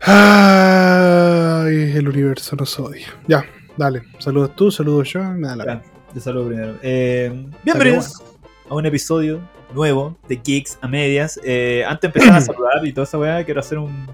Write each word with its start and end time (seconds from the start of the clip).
Ay, 0.00 1.92
el 1.96 2.08
universo 2.08 2.56
nos 2.56 2.78
odia. 2.78 3.06
Ya, 3.26 3.44
dale. 3.76 4.02
Saludos 4.18 4.54
tú, 4.56 4.70
saludos 4.70 5.12
yo. 5.12 5.22
Me 5.22 5.48
da 5.48 5.56
la 5.56 5.64
Ya, 5.66 5.82
te 6.14 6.20
saludo 6.20 6.48
primero. 6.48 6.74
Eh, 6.82 7.46
bienvenidos 7.62 8.22
a 8.68 8.74
un 8.74 8.86
episodio 8.86 9.40
nuevo 9.74 10.16
de 10.28 10.36
Geeks 10.36 10.78
a 10.80 10.88
medias. 10.88 11.38
Eh, 11.44 11.84
antes 11.86 12.12
de 12.12 12.18
empezar 12.20 12.36
a 12.36 12.40
saludar 12.52 12.84
y 12.86 12.92
toda 12.92 13.04
esa 13.04 13.18
weá, 13.18 13.44
quiero 13.44 13.60
hacer 13.60 13.78
un 13.78 14.06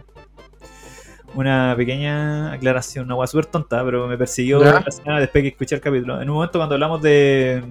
una 1.35 1.75
pequeña 1.77 2.53
aclaración, 2.53 3.07
una 3.07 3.17
weá 3.17 3.27
súper 3.27 3.47
tonta, 3.47 3.85
pero 3.85 4.07
me 4.07 4.17
persiguió 4.17 4.63
Ya. 4.63 4.81
la 4.85 4.91
semana 4.91 5.21
después 5.21 5.43
que 5.43 5.49
escuché 5.49 5.75
el 5.75 5.81
capítulo. 5.81 6.21
En 6.23 6.29
un 6.31 6.37
momento 6.37 6.59
cuando 6.59 6.75
hablamos 6.77 7.03
de. 7.03 7.63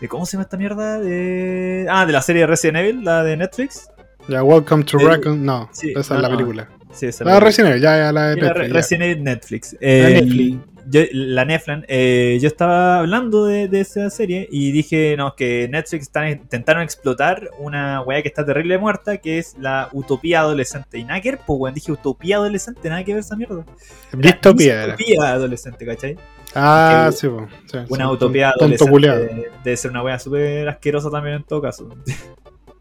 de 0.00 0.08
¿Cómo 0.08 0.26
se 0.26 0.32
llama 0.32 0.42
esta 0.44 0.56
mierda? 0.56 0.98
De, 0.98 1.86
ah, 1.88 2.04
de 2.06 2.12
la 2.12 2.22
serie 2.22 2.42
de 2.42 2.46
Resident 2.48 2.78
Evil, 2.78 3.04
la 3.04 3.22
de 3.22 3.36
Netflix. 3.36 3.88
Ya, 4.28 4.42
Welcome 4.42 4.84
to 4.84 4.98
Eh, 5.00 5.04
Raccoon. 5.04 5.44
No, 5.44 5.68
sí, 5.72 5.92
esa 5.96 6.14
no, 6.14 6.20
es 6.20 6.22
la 6.22 6.28
no. 6.28 6.36
película. 6.36 6.68
Sí, 6.92 7.06
esa 7.06 7.24
La 7.24 7.34
la- 7.34 7.40
Resident 7.40 7.70
Evil, 7.70 7.82
ya, 7.82 7.96
ya, 7.96 8.12
la 8.12 8.28
de 8.30 8.34
Sí, 8.34 8.40
la 8.40 8.46
Netflix. 8.48 8.72
Resident 8.72 9.02
Evil 9.04 9.24
Netflix. 9.24 9.76
Eh, 9.80 10.20
Netflix. 10.22 10.58
yo- 10.88 11.00
la 11.12 11.44
Netflix. 11.44 11.84
eh, 11.88 12.38
yo 12.40 12.48
estaba 12.48 12.98
hablando 12.98 13.44
de, 13.44 13.68
de 13.68 13.80
esa 13.80 14.10
serie 14.10 14.48
y 14.50 14.72
dije, 14.72 15.14
no, 15.16 15.34
que 15.36 15.68
Netflix 15.70 16.02
están, 16.02 16.28
intentaron 16.28 16.82
explotar 16.82 17.48
una 17.58 18.02
weá 18.02 18.22
que 18.22 18.28
está 18.28 18.44
terrible 18.44 18.76
muerta, 18.78 19.18
que 19.18 19.38
es 19.38 19.56
la 19.58 19.88
utopía 19.92 20.40
adolescente. 20.40 20.98
Y 20.98 21.04
nada 21.04 21.20
que 21.20 21.30
ver, 21.30 21.40
pues, 21.46 21.58
weón, 21.60 21.74
dije 21.74 21.92
utopía 21.92 22.36
adolescente, 22.36 22.88
nada 22.88 23.04
que 23.04 23.12
ver 23.14 23.20
esa 23.20 23.36
mierda. 23.36 23.64
Distopía 24.12 24.82
era. 24.84 24.94
Utopía 24.94 25.30
adolescente, 25.30 25.86
¿cachai? 25.86 26.16
Ah, 26.56 27.06
que- 27.10 27.16
sí. 27.16 27.28
Sí, 27.66 27.78
Una 27.88 28.06
sí, 28.06 28.10
utopía 28.12 28.52
tonto 28.58 28.84
adolescente 28.84 29.48
debe 29.62 29.76
ser 29.76 29.90
una 29.92 30.02
weá 30.02 30.18
súper 30.18 30.68
asquerosa 30.68 31.08
también 31.08 31.36
en 31.36 31.44
todo 31.44 31.62
caso. 31.62 31.88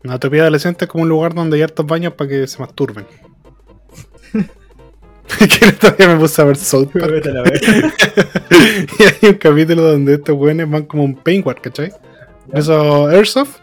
Una 0.03 0.15
utopía 0.15 0.41
adolescente 0.43 0.85
es 0.85 0.91
como 0.91 1.03
un 1.03 1.09
lugar 1.09 1.33
donde 1.33 1.57
hay 1.57 1.63
hartos 1.63 1.85
baños 1.85 2.13
para 2.13 2.29
que 2.29 2.47
se 2.47 2.57
masturben. 2.59 3.05
que 5.37 5.95
día 5.97 6.07
me 6.07 6.15
puse 6.17 6.41
a 6.41 6.45
ver 6.45 6.57
South 6.57 6.89
Park. 6.93 7.25
La 7.25 7.43
y 8.99 9.03
hay 9.03 9.29
un 9.29 9.35
capítulo 9.35 9.83
donde 9.83 10.15
estos 10.15 10.35
weones 10.37 10.69
van 10.69 10.83
como 10.83 11.03
un 11.03 11.15
paintwork, 11.15 11.61
¿cachai? 11.61 11.89
Ya. 12.47 12.59
Eso, 12.59 13.07
Airsoft. 13.09 13.57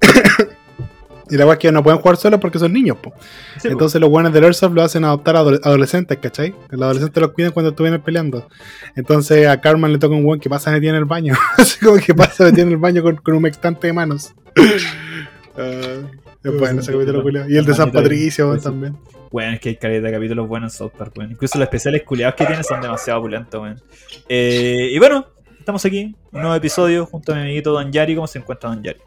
y 1.30 1.36
la 1.36 1.44
weá 1.46 1.54
es 1.54 1.58
que 1.60 1.72
no 1.72 1.82
pueden 1.82 2.00
jugar 2.00 2.16
solos 2.16 2.40
porque 2.40 2.58
son 2.58 2.72
niños, 2.72 2.98
po. 2.98 3.10
Sí, 3.10 3.60
pues. 3.62 3.72
Entonces 3.72 4.00
los 4.00 4.10
buenos 4.10 4.32
del 4.32 4.44
Airsoft 4.44 4.74
lo 4.74 4.82
hacen 4.82 5.04
adoptar 5.04 5.36
a 5.36 5.40
adole- 5.42 5.60
adolescentes, 5.62 6.18
¿cachai? 6.18 6.54
Los 6.70 6.82
adolescentes 6.82 7.20
los 7.20 7.32
cuidan 7.32 7.52
cuando 7.52 7.70
estuvieran 7.70 8.02
peleando. 8.02 8.48
Entonces 8.96 9.46
a 9.46 9.60
Carmen 9.60 9.92
le 9.92 9.98
toca 9.98 10.14
un 10.14 10.24
weón 10.24 10.40
que 10.40 10.50
pasa 10.50 10.70
metido 10.72 10.90
en 10.90 10.98
el 10.98 11.04
baño. 11.04 11.34
Así 11.56 11.78
como 11.84 11.98
que 11.98 12.14
pasa 12.14 12.44
metido 12.44 12.66
en 12.66 12.72
el 12.72 12.78
baño 12.78 13.02
con, 13.02 13.16
con 13.16 13.34
un 13.34 13.42
mextante 13.42 13.86
de 13.86 13.92
manos. 13.92 14.34
Es 15.56 16.58
bueno 16.58 16.80
ese 16.80 16.92
capítulo, 16.92 17.22
culiao. 17.22 17.48
Y 17.48 17.56
el 17.56 17.64
de 17.64 17.74
San. 17.74 17.90
Patricio 17.90 18.54
Sí. 18.56 18.62
también. 18.64 18.96
Bueno, 19.30 19.52
es 19.54 19.60
que 19.60 19.70
hay 19.70 19.76
calidad 19.76 20.02
de 20.02 20.12
capítulos 20.12 20.46
buenos 20.48 20.72
en 20.74 20.78
South 20.78 20.92
Park, 20.96 21.12
weón. 21.16 21.32
Incluso 21.32 21.58
los 21.58 21.66
especiales 21.66 22.02
culiados 22.04 22.34
que 22.36 22.46
tiene 22.46 22.62
son 22.62 22.80
demasiado 22.80 23.20
opulentos, 23.20 23.60
weón. 23.60 23.82
Eh, 24.28 24.90
y 24.92 24.98
bueno, 24.98 25.26
estamos 25.58 25.84
aquí, 25.84 26.14
un 26.32 26.40
nuevo 26.40 26.54
episodio 26.54 27.06
junto 27.06 27.32
a 27.32 27.36
mi 27.36 27.42
amiguito 27.42 27.72
Don 27.72 27.90
Yari. 27.90 28.14
¿Cómo 28.14 28.26
se 28.26 28.38
encuentra 28.38 28.70
Don 28.70 28.82
Yari? 28.82 29.00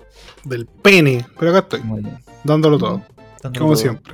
Del 0.44 0.66
pene. 0.66 1.26
Pero 1.40 1.52
acá 1.52 1.60
estoy, 1.78 1.82
dándolo 2.44 2.78
todo. 2.78 3.04
Dándolo 3.42 3.66
Como 3.66 3.74
todo. 3.74 3.82
siempre. 3.82 4.14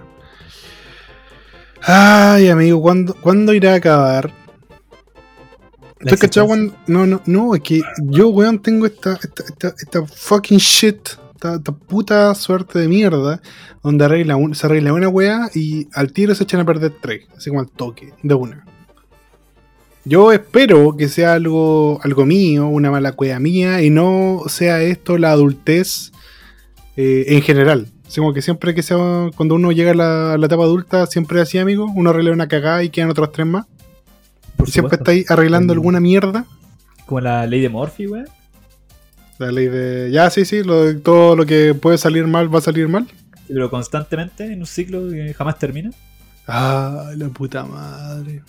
Ay, 1.82 2.50
amigo, 2.50 2.82
¿cuándo, 2.82 3.14
¿cuándo 3.22 3.54
irá 3.54 3.74
a 3.74 3.76
acabar? 3.76 4.32
La 6.00 6.12
¿Tú 6.12 6.18
cachado 6.18 6.48
cuando.? 6.48 6.76
No, 6.88 7.06
no, 7.06 7.22
no, 7.26 7.56
es 7.56 7.62
que 7.62 7.82
yo, 8.04 8.30
weón, 8.30 8.60
tengo 8.60 8.86
esta, 8.86 9.14
esta, 9.14 9.44
esta, 9.44 9.68
esta 9.80 10.06
fucking 10.06 10.58
shit, 10.58 11.10
esta, 11.54 11.56
esta 11.56 11.72
puta 11.72 12.34
suerte 12.36 12.80
de 12.80 12.88
mierda, 12.88 13.42
donde 13.84 14.06
arregla 14.06 14.36
un- 14.36 14.56
se 14.56 14.66
arregla 14.66 14.94
una 14.94 15.10
weá 15.10 15.50
y 15.54 15.88
al 15.94 16.12
tiro 16.14 16.34
se 16.36 16.44
echan 16.44 16.62
a 16.62 16.66
perder 16.66 16.94
tres, 17.02 17.26
así 17.38 17.50
como 17.50 17.62
al 17.62 17.70
toque, 17.70 18.14
de 18.24 18.34
una. 18.34 18.66
Yo 20.08 20.32
espero 20.32 20.96
que 20.96 21.08
sea 21.10 21.34
algo, 21.34 22.00
algo 22.04 22.26
mío, 22.26 22.68
una 22.68 22.92
mala 22.92 23.14
cueva 23.14 23.40
mía, 23.40 23.82
y 23.82 23.90
no 23.90 24.44
sea 24.48 24.82
esto 24.84 25.18
la 25.18 25.32
adultez 25.32 26.12
eh, 26.96 27.26
en 27.30 27.42
general. 27.42 27.88
Así 28.08 28.20
como 28.20 28.32
que 28.34 28.44
siempre 28.44 28.76
que 28.76 28.84
sea, 28.84 28.98
cuando 29.36 29.56
uno 29.56 29.72
llega 29.72 29.92
a 29.92 29.96
la, 29.96 30.34
a 30.34 30.38
la 30.38 30.46
etapa 30.46 30.64
adulta, 30.64 31.08
siempre 31.08 31.42
así, 31.42 31.58
amigo, 31.58 31.92
uno 31.96 32.12
arregla 32.12 32.34
una 32.34 32.48
cagada 32.48 32.84
y 32.84 32.90
quedan 32.90 33.10
otros 33.10 33.32
tres 33.32 33.48
más. 33.48 33.66
Por 34.58 34.70
siempre 34.70 34.98
supuesto. 34.98 35.12
está 35.12 35.12
ahí 35.12 35.26
arreglando 35.28 35.74
alguna 35.74 36.00
mierda. 36.00 36.46
Como 37.08 37.22
la 37.22 37.46
ley 37.48 37.62
de 37.62 37.70
Morphy, 37.70 38.06
weón. 38.08 38.28
La 39.38 39.52
ley 39.52 39.68
de. 39.68 40.10
Ya, 40.12 40.30
sí, 40.30 40.46
sí, 40.46 40.64
lo 40.64 40.86
de- 40.86 40.96
todo 40.96 41.36
lo 41.36 41.46
que 41.46 41.74
puede 41.74 41.98
salir 41.98 42.26
mal 42.28 42.54
va 42.54 42.60
a 42.60 42.62
salir 42.62 42.88
mal. 42.88 43.08
Pero 43.48 43.70
constantemente 43.70 44.46
en 44.52 44.60
un 44.62 44.66
ciclo 44.66 45.10
que 45.10 45.34
jamás 45.34 45.60
termina. 45.60 45.92
Ah, 46.48 47.12
la 47.16 47.28
puta 47.30 47.64
madre. 47.66 48.42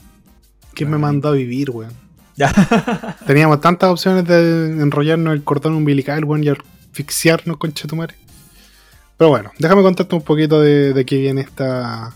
¿Quién 0.74 0.90
me 0.90 0.96
Ay. 0.96 1.02
mandó 1.02 1.28
a 1.30 1.32
vivir, 1.32 1.70
weón? 1.70 1.92
Ya. 2.36 2.52
Teníamos 3.26 3.60
tantas 3.60 3.90
opciones 3.90 4.26
de 4.26 4.80
enrollarnos 4.82 5.34
el 5.34 5.42
cordón 5.42 5.74
umbilical, 5.74 6.24
weón, 6.24 6.44
y 6.44 6.48
asfixiarnos, 6.50 7.56
concha 7.56 7.88
tu 7.88 7.96
madre. 7.96 8.14
Pero 9.16 9.30
bueno, 9.30 9.50
déjame 9.58 9.82
contarte 9.82 10.14
un 10.14 10.22
poquito 10.22 10.60
de, 10.60 10.92
de 10.92 11.04
qué 11.06 11.18
viene 11.18 11.40
esta. 11.42 12.12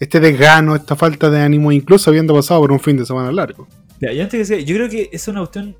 Este 0.00 0.20
desgano, 0.20 0.76
esta 0.76 0.94
falta 0.96 1.28
de 1.28 1.40
ánimo, 1.40 1.72
incluso 1.72 2.10
habiendo 2.10 2.32
pasado 2.34 2.60
por 2.60 2.72
un 2.72 2.78
fin 2.80 2.96
de 2.96 3.04
semana 3.04 3.32
largo. 3.32 3.66
Ya, 4.00 4.12
y 4.12 4.20
antes 4.20 4.38
que 4.38 4.44
sea, 4.44 4.60
yo 4.60 4.76
creo 4.76 4.88
que 4.88 5.10
es 5.12 5.26
una 5.28 5.40
cuestión 5.40 5.74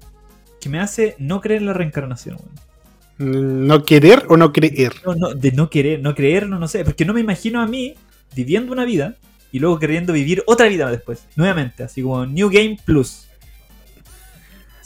que 0.68 0.72
me 0.72 0.80
hace 0.80 1.16
no 1.18 1.40
creer 1.40 1.60
en 1.62 1.66
la 1.66 1.72
reencarnación, 1.72 2.36
weón. 2.36 3.66
¿No 3.66 3.82
querer 3.84 4.24
o 4.28 4.36
no 4.36 4.52
creer? 4.52 4.92
No, 5.04 5.14
no, 5.14 5.34
de 5.34 5.50
no 5.52 5.68
querer, 5.70 6.00
no 6.00 6.14
creerlo, 6.14 6.58
no 6.58 6.68
sé. 6.68 6.84
Porque 6.84 7.04
no 7.04 7.12
me 7.14 7.20
imagino 7.20 7.60
a 7.60 7.66
mí 7.66 7.94
viviendo 8.36 8.72
una 8.72 8.84
vida 8.84 9.16
y 9.50 9.58
luego 9.58 9.78
queriendo 9.80 10.12
vivir 10.12 10.42
otra 10.46 10.68
vida 10.68 10.88
después. 10.90 11.24
Nuevamente, 11.34 11.82
así 11.82 12.02
como 12.02 12.24
New 12.26 12.48
Game 12.48 12.78
Plus. 12.84 13.24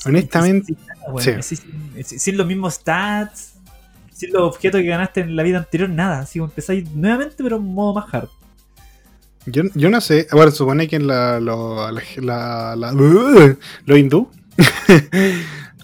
Honestamente, 0.06 0.75
Sin, 1.22 1.42
sí. 1.42 1.56
Sin, 1.56 2.04
sin- 2.04 2.19
sin 2.21 2.37
los 2.37 2.47
mismos 2.47 2.75
stats, 2.75 3.54
sin 4.12 4.32
los 4.32 4.42
objetos 4.42 4.81
que 4.81 4.87
ganaste 4.87 5.21
en 5.21 5.37
la 5.37 5.42
vida 5.42 5.59
anterior, 5.59 5.88
nada. 5.91 6.21
Así 6.21 6.38
como 6.38 6.48
empezáis 6.50 6.91
nuevamente, 6.92 7.37
pero 7.38 7.56
en 7.56 7.65
modo 7.65 7.94
más 7.94 8.12
hard. 8.15 8.28
Yo, 9.47 9.62
yo 9.75 9.91
no 9.91 10.00
sé, 10.00 10.26
bueno, 10.32 10.50
supone 10.53 10.87
que 10.88 10.97
en 10.97 11.06
la, 11.06 11.38
lo, 11.41 11.91
la, 11.91 12.03
la, 12.16 12.76
la- 12.76 12.92
lo 13.87 13.97
hindú, 13.97 14.31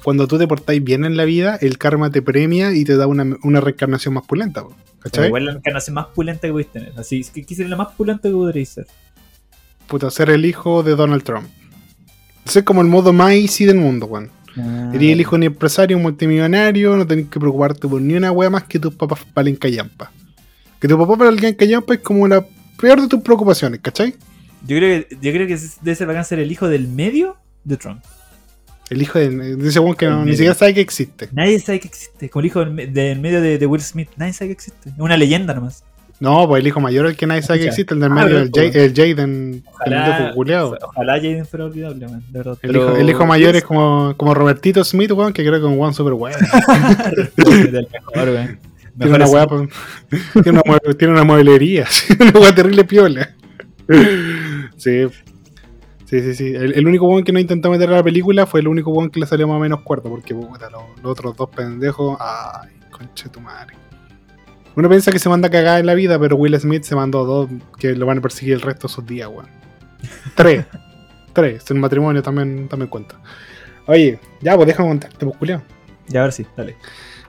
cuando 0.09 0.27
tú 0.27 0.39
te 0.39 0.49
portáis 0.49 0.83
bien 0.83 1.05
en 1.05 1.19
la 1.19 1.27
vida, 1.27 1.59
el 1.61 1.77
karma 1.77 2.09
te 2.09 2.23
premia 2.23 2.73
y 2.73 2.83
te 2.83 2.97
da 2.97 3.07
una, 3.07 3.37
una 3.43 3.61
reencarnación 3.61 4.15
más 4.15 4.25
pulenta, 4.25 4.65
¿cachai? 5.01 5.27
igual 5.27 5.45
la 5.45 5.53
encarnación 5.53 5.93
más 5.97 6.07
pulenta 6.07 6.49
que 6.49 6.51
podéis 6.51 6.73
tener. 6.73 6.95
Así 6.97 7.21
es 7.21 7.29
que 7.29 7.45
¿qué 7.45 7.55
sería 7.55 7.69
la 7.69 7.77
más 7.77 7.89
pulenta 7.89 8.27
que 8.27 8.35
podréis 8.35 8.71
ser. 8.71 8.87
Puta, 9.87 10.11
ser 10.11 10.31
el 10.31 10.47
hijo 10.47 10.83
de 10.83 10.97
Donald 10.97 11.25
Trump. 11.25 11.47
Ese 12.47 12.61
es 12.61 12.65
como 12.65 12.81
el 12.81 12.87
modo 12.87 13.13
más 13.13 13.33
easy 13.33 13.67
del 13.67 13.77
mundo, 13.77 14.07
weón. 14.07 14.31
Ah. 14.57 14.93
Eres 14.95 15.13
el 15.13 15.21
hijo 15.21 15.33
de 15.33 15.37
un 15.37 15.43
empresario 15.43 15.99
multimillonario, 15.99 16.97
no 16.97 17.07
tenés 17.07 17.27
que 17.27 17.39
preocuparte 17.39 17.87
por 17.87 18.01
ni 18.01 18.15
una 18.15 18.33
wea 18.33 18.49
más 18.49 18.65
que 18.65 18.79
tus 18.79 18.95
papás 18.95 19.21
valen 19.35 19.57
callampa. 19.57 20.11
Que 20.81 20.89
tu 20.89 20.99
papá 20.99 21.23
valen 21.23 21.55
callampa 21.55 21.93
es 21.93 22.01
como 22.01 22.27
la 22.27 22.47
peor 22.81 23.03
de 23.03 23.09
tus 23.09 23.21
preocupaciones, 23.21 23.81
¿cachai? 23.81 24.15
Yo 24.67 24.79
creo 24.79 25.07
que, 25.07 25.17
yo 25.17 25.33
creo 25.33 25.47
que 25.47 25.59
debe 25.83 25.95
ser 25.95 26.07
bacán 26.07 26.25
ser 26.25 26.39
el 26.39 26.51
hijo 26.51 26.67
del 26.67 26.89
medio 26.89 27.37
de 27.65 27.77
Trump. 27.77 28.03
El 28.91 29.03
hijo 29.03 29.19
de, 29.19 29.29
de 29.57 29.69
ese 29.69 29.81
que 29.99 30.07
no- 30.07 30.25
ni 30.25 30.33
siquiera 30.33 30.55
sabe 30.55 30.75
que 30.75 30.81
existe. 30.81 31.29
Nadie 31.33 31.59
sabe 31.61 31.81
que 31.81 31.89
existe. 31.89 32.29
Como 32.31 32.41
el 32.41 32.47
hijo 32.47 32.65
del, 32.65 32.93
del 32.93 33.21
medio 33.21 33.41
de, 33.41 33.59
de 33.59 33.67
Will 33.67 33.83
Smith. 33.83 34.09
Nadie 34.17 34.33
sabe 34.33 34.49
que 34.49 34.53
existe. 34.55 34.89
Es 34.91 34.95
una 34.99 35.17
leyenda 35.17 35.53
nomás. 35.55 35.85
No, 36.21 36.49
pues 36.49 36.61
el 36.63 36.67
hijo 36.67 36.81
mayor 36.81 37.07
es 37.07 37.13
el 37.13 37.17
que 37.17 37.27
nadie 37.29 37.43
sabe 37.43 37.61
que 37.61 37.67
existe, 37.67 37.95
el 37.95 38.01
del 38.01 38.11
Ah, 38.11 38.15
medio, 38.17 38.39
el, 38.39 38.51
Jay- 38.53 38.73
el 38.75 38.93
Jaden, 38.93 39.63
Ojalá, 39.73 40.33
el 40.35 40.79
ojalá 40.83 41.13
Jaden 41.15 41.47
fuera 41.47 41.67
olvidable, 41.67 42.09
man, 42.09 42.25
de 42.29 42.39
verdad. 42.39 42.59
El, 42.63 42.75
hijo, 42.77 42.97
el 42.97 43.09
hijo 43.11 43.25
mayor 43.27 43.55
es 43.55 43.63
como, 43.63 44.15
como 44.17 44.35
Robertito 44.35 44.83
Smith, 44.83 45.13
weón, 45.13 45.33
que 45.33 45.43
creo 45.43 45.53
que 45.53 45.59
es 45.59 45.73
un 45.73 45.79
weón 45.79 45.95
super 45.95 46.15
weón. 46.15 46.35
del 47.71 47.89
mejor, 47.93 48.29
weón. 48.31 48.59
Tiene 48.99 49.15
una 49.15 49.27
weá, 49.29 49.47
pues, 49.47 49.69
tiene, 50.43 50.61
una 50.65 50.79
tiene 50.99 51.13
una 51.15 51.23
mueblería, 51.23 51.87
una 52.21 52.41
weá 52.41 52.53
terrible 52.53 52.83
piola. 52.83 53.31
Sí. 54.77 55.07
Sí, 56.09 56.23
sí, 56.23 56.35
sí. 56.35 56.55
El, 56.55 56.73
el 56.75 56.87
único 56.87 57.07
weón 57.07 57.23
que 57.23 57.33
no 57.33 57.39
intentó 57.39 57.71
meter 57.71 57.91
a 57.91 57.97
la 57.97 58.03
película 58.03 58.47
fue 58.47 58.61
el 58.61 58.69
único 58.69 58.91
weón 58.91 59.11
que 59.11 59.21
le 59.21 59.27
salió 59.27 59.47
más 59.47 59.59
o 59.59 59.61
menos 59.61 59.83
cuarto, 59.83 60.09
porque 60.09 60.35
puta, 60.35 60.71
los, 60.71 60.83
los 61.03 61.13
otros 61.13 61.37
dos 61.37 61.51
pendejos. 61.51 62.17
Ay, 62.19 62.71
conche 62.91 63.29
tu 63.29 63.41
madre. 63.41 63.75
Uno 64.75 64.89
piensa 64.89 65.13
que 65.13 65.19
se 65.19 65.29
manda 65.29 65.49
a 65.49 65.51
cagar 65.51 65.81
en 65.81 65.87
la 65.87 65.95
vida, 65.95 66.19
pero 66.19 66.37
Will 66.37 66.59
Smith 66.59 66.85
se 66.85 66.95
mandó 66.95 67.27
dos 67.27 67.51
que 67.79 67.95
lo 67.95 68.07
van 68.07 68.19
a 68.19 68.21
perseguir 68.23 68.55
el 68.55 68.63
resto 68.63 68.89
de 68.89 68.95
sus 68.95 69.05
días, 69.05 69.29
weón. 69.29 69.49
Tres. 70.35 70.65
Tres. 71.35 71.71
El 71.71 71.79
matrimonio 71.79 72.23
también, 72.23 72.69
también 72.69 72.89
cuenta. 72.89 73.21
Oye, 73.87 74.19
ya, 74.41 74.57
pues 74.57 74.67
déjame 74.67 74.89
contarte, 74.89 75.27
pues, 75.27 75.37
culiao. 75.37 75.63
Ya, 76.07 76.21
a 76.21 76.25
ver 76.25 76.33
si, 76.33 76.47
dale. 76.57 76.77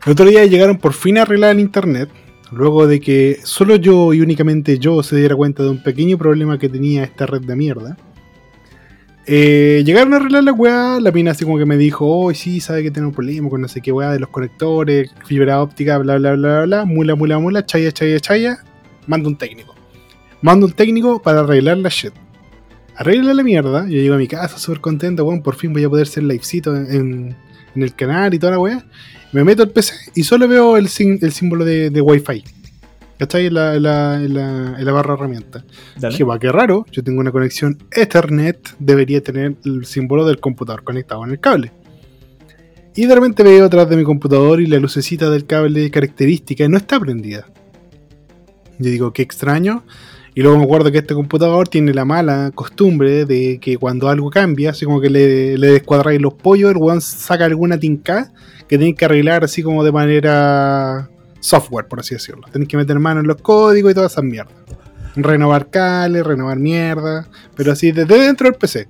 El 0.06 0.14
otro 0.14 0.26
día 0.26 0.46
llegaron 0.46 0.78
por 0.78 0.94
fin 0.94 1.18
a 1.18 1.24
arreglar 1.24 1.52
el 1.52 1.60
internet, 1.60 2.10
luego 2.54 2.88
de 2.88 3.02
que 3.02 3.40
solo 3.44 3.76
yo 3.76 4.14
y 4.14 4.22
únicamente 4.22 4.80
yo 4.80 5.04
se 5.04 5.18
diera 5.18 5.36
cuenta 5.36 5.64
de 5.64 5.70
un 5.70 5.84
pequeño 5.84 6.18
problema 6.18 6.58
que 6.58 6.70
tenía 6.70 7.04
esta 7.04 7.26
red 7.26 7.42
de 7.42 7.58
mierda. 7.58 7.98
Eh, 9.32 9.84
llegaron 9.86 10.12
a 10.16 10.18
arreglar 10.18 10.44
la 10.44 10.54
weá, 10.54 11.00
la 11.00 11.12
mina 11.12 11.30
así 11.30 11.46
como 11.46 11.60
que 11.60 11.66
me 11.66 11.78
dijo, 11.78 12.04
oh 12.04 12.34
sí, 12.34 12.60
sabe 12.60 12.82
que 12.82 12.90
tiene 12.90 13.10
un 13.10 13.14
problema 13.14 13.48
con 13.48 13.62
no 13.62 13.68
sé 13.68 13.80
qué 13.80 13.92
weá 13.92 14.12
de 14.12 14.20
los 14.20 14.30
conectores, 14.30 15.14
fibra 15.24 15.62
óptica, 15.62 16.00
bla 16.00 16.18
bla 16.18 16.34
bla 16.34 16.50
bla, 16.50 16.66
bla, 16.66 16.86
mula 16.86 17.14
mula 17.14 17.38
mula, 17.38 17.64
chaya 17.64 17.92
chaya 17.92 18.20
chaya, 18.20 18.64
manda 19.06 19.30
un 19.30 19.38
técnico. 19.38 19.76
Mando 20.42 20.66
un 20.66 20.72
técnico 20.72 21.22
para 21.22 21.42
arreglar 21.42 21.78
la 21.78 21.90
shit. 21.90 22.12
Arregla 22.96 23.36
la 23.36 23.44
mierda. 23.44 23.84
Yo 23.84 24.00
llego 24.00 24.16
a 24.16 24.18
mi 24.18 24.28
casa 24.28 24.58
súper 24.58 24.82
contento, 24.82 25.24
weón. 25.24 25.44
Por 25.44 25.54
fin 25.54 25.74
voy 25.74 25.84
a 25.84 25.90
poder 25.90 26.08
ser 26.08 26.24
livecito 26.24 26.76
en, 26.76 27.36
el 27.76 27.94
canal 27.94 28.34
y 28.34 28.40
toda 28.40 28.54
la 28.54 28.60
weá. 28.60 28.84
Me 29.32 29.44
meto 29.44 29.62
al 29.62 29.70
PC 29.70 29.94
y 30.16 30.24
solo 30.24 30.48
veo 30.48 30.76
el, 30.76 30.88
símbolo 30.88 31.66
de 31.66 32.02
Wi-Fi. 32.02 32.59
¿Cachai? 33.20 33.48
En 33.48 33.54
la, 33.54 33.76
en 33.76 33.84
la, 33.84 34.16
en 34.16 34.34
la, 34.34 34.76
en 34.80 34.86
la 34.86 34.92
barra. 34.94 35.18
Dale. 35.18 35.64
Dije, 36.10 36.24
va, 36.24 36.40
qué 36.40 36.52
raro. 36.54 36.86
Yo 36.90 37.04
tengo 37.04 37.20
una 37.20 37.34
conexión 37.34 37.78
Ethernet. 37.92 38.76
Debería 38.80 39.22
tener 39.22 39.56
el 39.66 39.86
símbolo 39.86 40.26
del 40.26 40.40
computador 40.40 40.84
conectado 40.86 41.26
en 41.26 41.32
el 41.32 41.40
cable. 41.42 41.74
Y 42.96 43.06
de 43.06 43.16
repente 43.16 43.44
veo 43.44 43.66
atrás 43.66 43.90
de 43.90 43.98
mi 43.98 44.06
computador 44.06 44.62
y 44.62 44.68
la 44.68 44.80
lucecita 44.80 45.30
del 45.30 45.46
cable 45.46 45.92
característica 45.92 46.68
no 46.70 46.78
está 46.78 46.98
prendida. 46.98 47.46
Yo 48.78 48.90
digo, 48.90 49.12
qué 49.12 49.22
extraño. 49.22 49.84
Y 50.34 50.42
luego 50.42 50.58
me 50.58 50.64
acuerdo 50.64 50.90
que 50.90 51.00
este 51.00 51.14
computador 51.14 51.68
tiene 51.68 51.94
la 51.94 52.06
mala 52.06 52.52
costumbre 52.56 53.26
de 53.26 53.60
que 53.60 53.76
cuando 53.76 54.08
algo 54.08 54.30
cambia, 54.30 54.70
así 54.70 54.86
como 54.86 55.02
que 55.02 55.10
le, 55.10 55.58
le 55.58 55.68
descuadráis 55.68 56.22
los 56.22 56.36
pollos, 56.36 56.72
el 56.72 56.78
weón 56.78 57.02
saca 57.02 57.44
alguna 57.44 57.78
tinca 57.78 58.32
que 58.70 58.78
tenéis 58.78 58.96
que 58.96 59.06
arreglar 59.06 59.44
así 59.44 59.62
como 59.62 59.84
de 59.84 59.92
manera 59.92 61.10
software, 61.40 61.88
por 61.88 62.00
así 62.00 62.16
decirlo. 62.16 62.48
Tenéis 62.52 62.70
que 62.70 62.78
meter 62.78 63.00
mano 63.00 63.20
en 63.20 63.28
los 63.28 63.42
códigos 63.42 63.92
y 63.92 63.96
todas 63.96 64.12
esas 64.12 64.24
mierdas. 64.24 64.56
Renovar 65.16 65.70
cables, 65.70 66.26
renovar 66.26 66.58
mierda, 66.58 67.28
pero 67.56 67.72
así 67.72 67.92
desde 67.92 68.20
dentro 68.20 68.50
del 68.50 68.58
PC. 68.58 68.88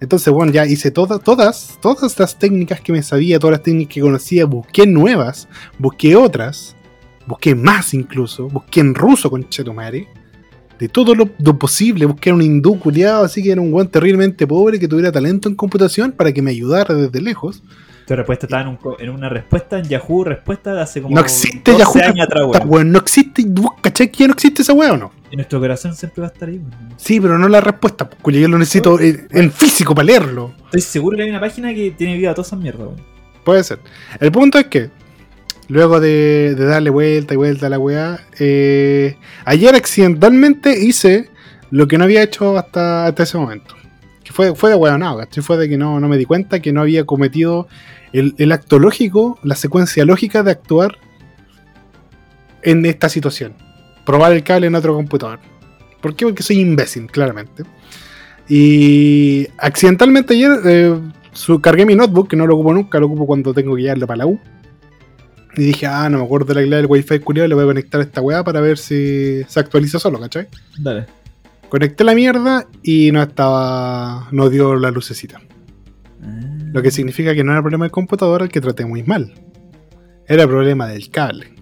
Entonces, 0.00 0.32
bueno, 0.32 0.52
ya 0.52 0.66
hice 0.66 0.90
todas, 0.90 1.22
todas, 1.22 1.78
todas 1.80 2.18
las 2.18 2.38
técnicas 2.38 2.80
que 2.80 2.92
me 2.92 3.02
sabía, 3.02 3.38
todas 3.38 3.52
las 3.52 3.62
técnicas 3.62 3.94
que 3.94 4.00
conocía, 4.00 4.44
busqué 4.44 4.86
nuevas, 4.86 5.48
busqué 5.78 6.16
otras, 6.16 6.76
busqué 7.26 7.54
más 7.54 7.94
incluso, 7.94 8.48
busqué 8.48 8.80
en 8.80 8.94
ruso 8.94 9.30
con 9.30 9.48
Chetumare, 9.48 10.06
de 10.78 10.88
todo 10.88 11.14
lo, 11.14 11.26
posible, 11.58 12.04
busqué 12.04 12.32
un 12.32 12.42
hindú 12.42 12.78
culiado, 12.78 13.24
así 13.24 13.42
que 13.42 13.50
era 13.50 13.60
un 13.60 13.70
guan 13.70 13.88
terriblemente 13.88 14.46
pobre 14.46 14.78
que 14.78 14.88
tuviera 14.88 15.10
talento 15.10 15.48
en 15.48 15.54
computación 15.54 16.12
para 16.12 16.32
que 16.32 16.42
me 16.42 16.50
ayudara 16.50 16.94
desde 16.94 17.20
lejos. 17.22 17.62
Tu 18.06 18.14
respuesta 18.14 18.46
estaba 18.46 18.62
en, 18.62 18.68
un 18.68 18.76
co- 18.76 18.96
en 19.00 19.10
una 19.10 19.28
respuesta 19.28 19.78
en 19.78 19.84
Yahoo, 19.88 20.22
respuesta 20.24 20.72
de 20.72 20.80
hace 20.80 21.02
como 21.02 21.14
No 21.14 21.20
existe 21.20 21.72
12 21.72 21.78
Yahoo. 21.98 22.08
años 22.12 22.26
atrás, 22.26 22.44
weón. 22.46 22.62
weón, 22.68 22.92
no 22.92 22.98
existe, 23.00 23.42
¿vos 23.48 23.70
¿cachai 23.80 24.10
que 24.12 24.18
ya 24.20 24.26
no 24.28 24.34
existe 24.34 24.62
esa 24.62 24.72
weá 24.74 24.92
o 24.92 24.96
no? 24.96 25.12
En 25.30 25.38
nuestro 25.38 25.58
corazón 25.58 25.92
siempre 25.94 26.20
va 26.22 26.28
a 26.28 26.32
estar 26.32 26.48
ahí, 26.48 26.58
weón. 26.58 26.94
Sí, 26.96 27.20
pero 27.20 27.36
no 27.36 27.48
la 27.48 27.60
respuesta, 27.60 28.08
pues, 28.08 28.22
culiao, 28.22 28.42
yo 28.42 28.48
lo 28.48 28.58
necesito 28.58 29.00
en, 29.00 29.26
en 29.32 29.50
físico 29.50 29.92
para 29.94 30.06
leerlo. 30.06 30.54
Estoy 30.66 30.82
seguro 30.82 31.16
que 31.16 31.24
hay 31.24 31.30
una 31.30 31.40
página 31.40 31.74
que 31.74 31.90
tiene 31.90 32.16
vida 32.16 32.30
a 32.30 32.34
todas 32.34 32.46
esas 32.48 32.60
mierdas, 32.60 32.86
weón. 32.86 33.00
Puede 33.44 33.64
ser. 33.64 33.80
El 34.20 34.30
punto 34.30 34.58
es 34.58 34.66
que, 34.66 34.90
luego 35.68 35.98
de, 35.98 36.54
de 36.56 36.64
darle 36.64 36.90
vuelta 36.90 37.34
y 37.34 37.36
vuelta 37.36 37.66
a 37.66 37.70
la 37.70 37.78
weá, 37.80 38.20
eh, 38.38 39.16
ayer 39.44 39.74
accidentalmente 39.74 40.78
hice 40.78 41.28
lo 41.70 41.88
que 41.88 41.98
no 41.98 42.04
había 42.04 42.22
hecho 42.22 42.56
hasta, 42.56 43.06
hasta 43.06 43.24
ese 43.24 43.36
momento. 43.36 43.74
Que 44.22 44.32
fue, 44.32 44.54
fue 44.54 44.70
de 44.70 44.76
¿cachai? 45.16 45.42
Fue 45.42 45.56
de 45.56 45.68
que 45.68 45.76
no, 45.76 45.98
no 46.00 46.08
me 46.08 46.16
di 46.16 46.24
cuenta 46.24 46.60
que 46.60 46.72
no 46.72 46.80
había 46.82 47.04
cometido 47.04 47.68
el, 48.12 48.34
el 48.38 48.52
acto 48.52 48.78
lógico, 48.78 49.38
la 49.42 49.54
secuencia 49.54 50.04
lógica 50.04 50.42
de 50.42 50.52
actuar 50.52 50.98
en 52.62 52.84
esta 52.84 53.08
situación. 53.08 53.54
Probar 54.04 54.32
el 54.32 54.42
cable 54.42 54.66
en 54.66 54.74
otro 54.74 54.94
computador. 54.94 55.40
¿Por 56.00 56.14
qué? 56.14 56.26
Porque 56.26 56.42
soy 56.42 56.60
imbécil, 56.60 57.06
claramente. 57.10 57.64
Y 58.48 59.48
accidentalmente 59.58 60.34
ayer 60.34 60.52
eh, 60.64 61.00
cargué 61.60 61.86
mi 61.86 61.94
notebook, 61.94 62.28
que 62.28 62.36
no 62.36 62.46
lo 62.46 62.54
ocupo 62.54 62.74
nunca, 62.74 62.98
lo 63.00 63.06
ocupo 63.06 63.26
cuando 63.26 63.52
tengo 63.54 63.74
que 63.74 63.82
llevarlo 63.82 64.06
para 64.06 64.18
la 64.18 64.26
U. 64.26 64.38
Y 65.56 65.64
dije, 65.64 65.86
ah, 65.86 66.08
no 66.10 66.18
me 66.18 66.24
acuerdo 66.24 66.46
de 66.46 66.54
la 66.54 66.66
clave 66.66 66.82
del 66.82 66.86
wifi 66.86 67.18
culiado, 67.20 67.48
le 67.48 67.54
voy 67.54 67.64
a 67.64 67.66
conectar 67.66 68.00
a 68.00 68.04
esta 68.04 68.20
weá 68.20 68.44
para 68.44 68.60
ver 68.60 68.76
si 68.76 69.42
se 69.48 69.58
actualiza 69.60 69.98
solo, 69.98 70.20
¿cachai? 70.20 70.48
Dale. 70.78 71.06
Conecté 71.68 72.04
la 72.04 72.14
mierda 72.14 72.66
y 72.82 73.10
no 73.10 73.22
estaba. 73.22 74.28
no 74.32 74.50
dio 74.50 74.76
la 74.76 74.90
lucecita. 74.90 75.40
Lo 76.76 76.82
que 76.82 76.90
significa 76.90 77.34
que 77.34 77.42
no 77.42 77.52
era 77.52 77.62
problema 77.62 77.86
del 77.86 77.90
computador 77.90 78.42
al 78.42 78.50
que 78.50 78.60
traté 78.60 78.84
muy 78.84 79.02
mal. 79.02 79.32
Era 80.28 80.46
problema 80.46 80.86
del 80.86 81.08
cable. 81.08 81.54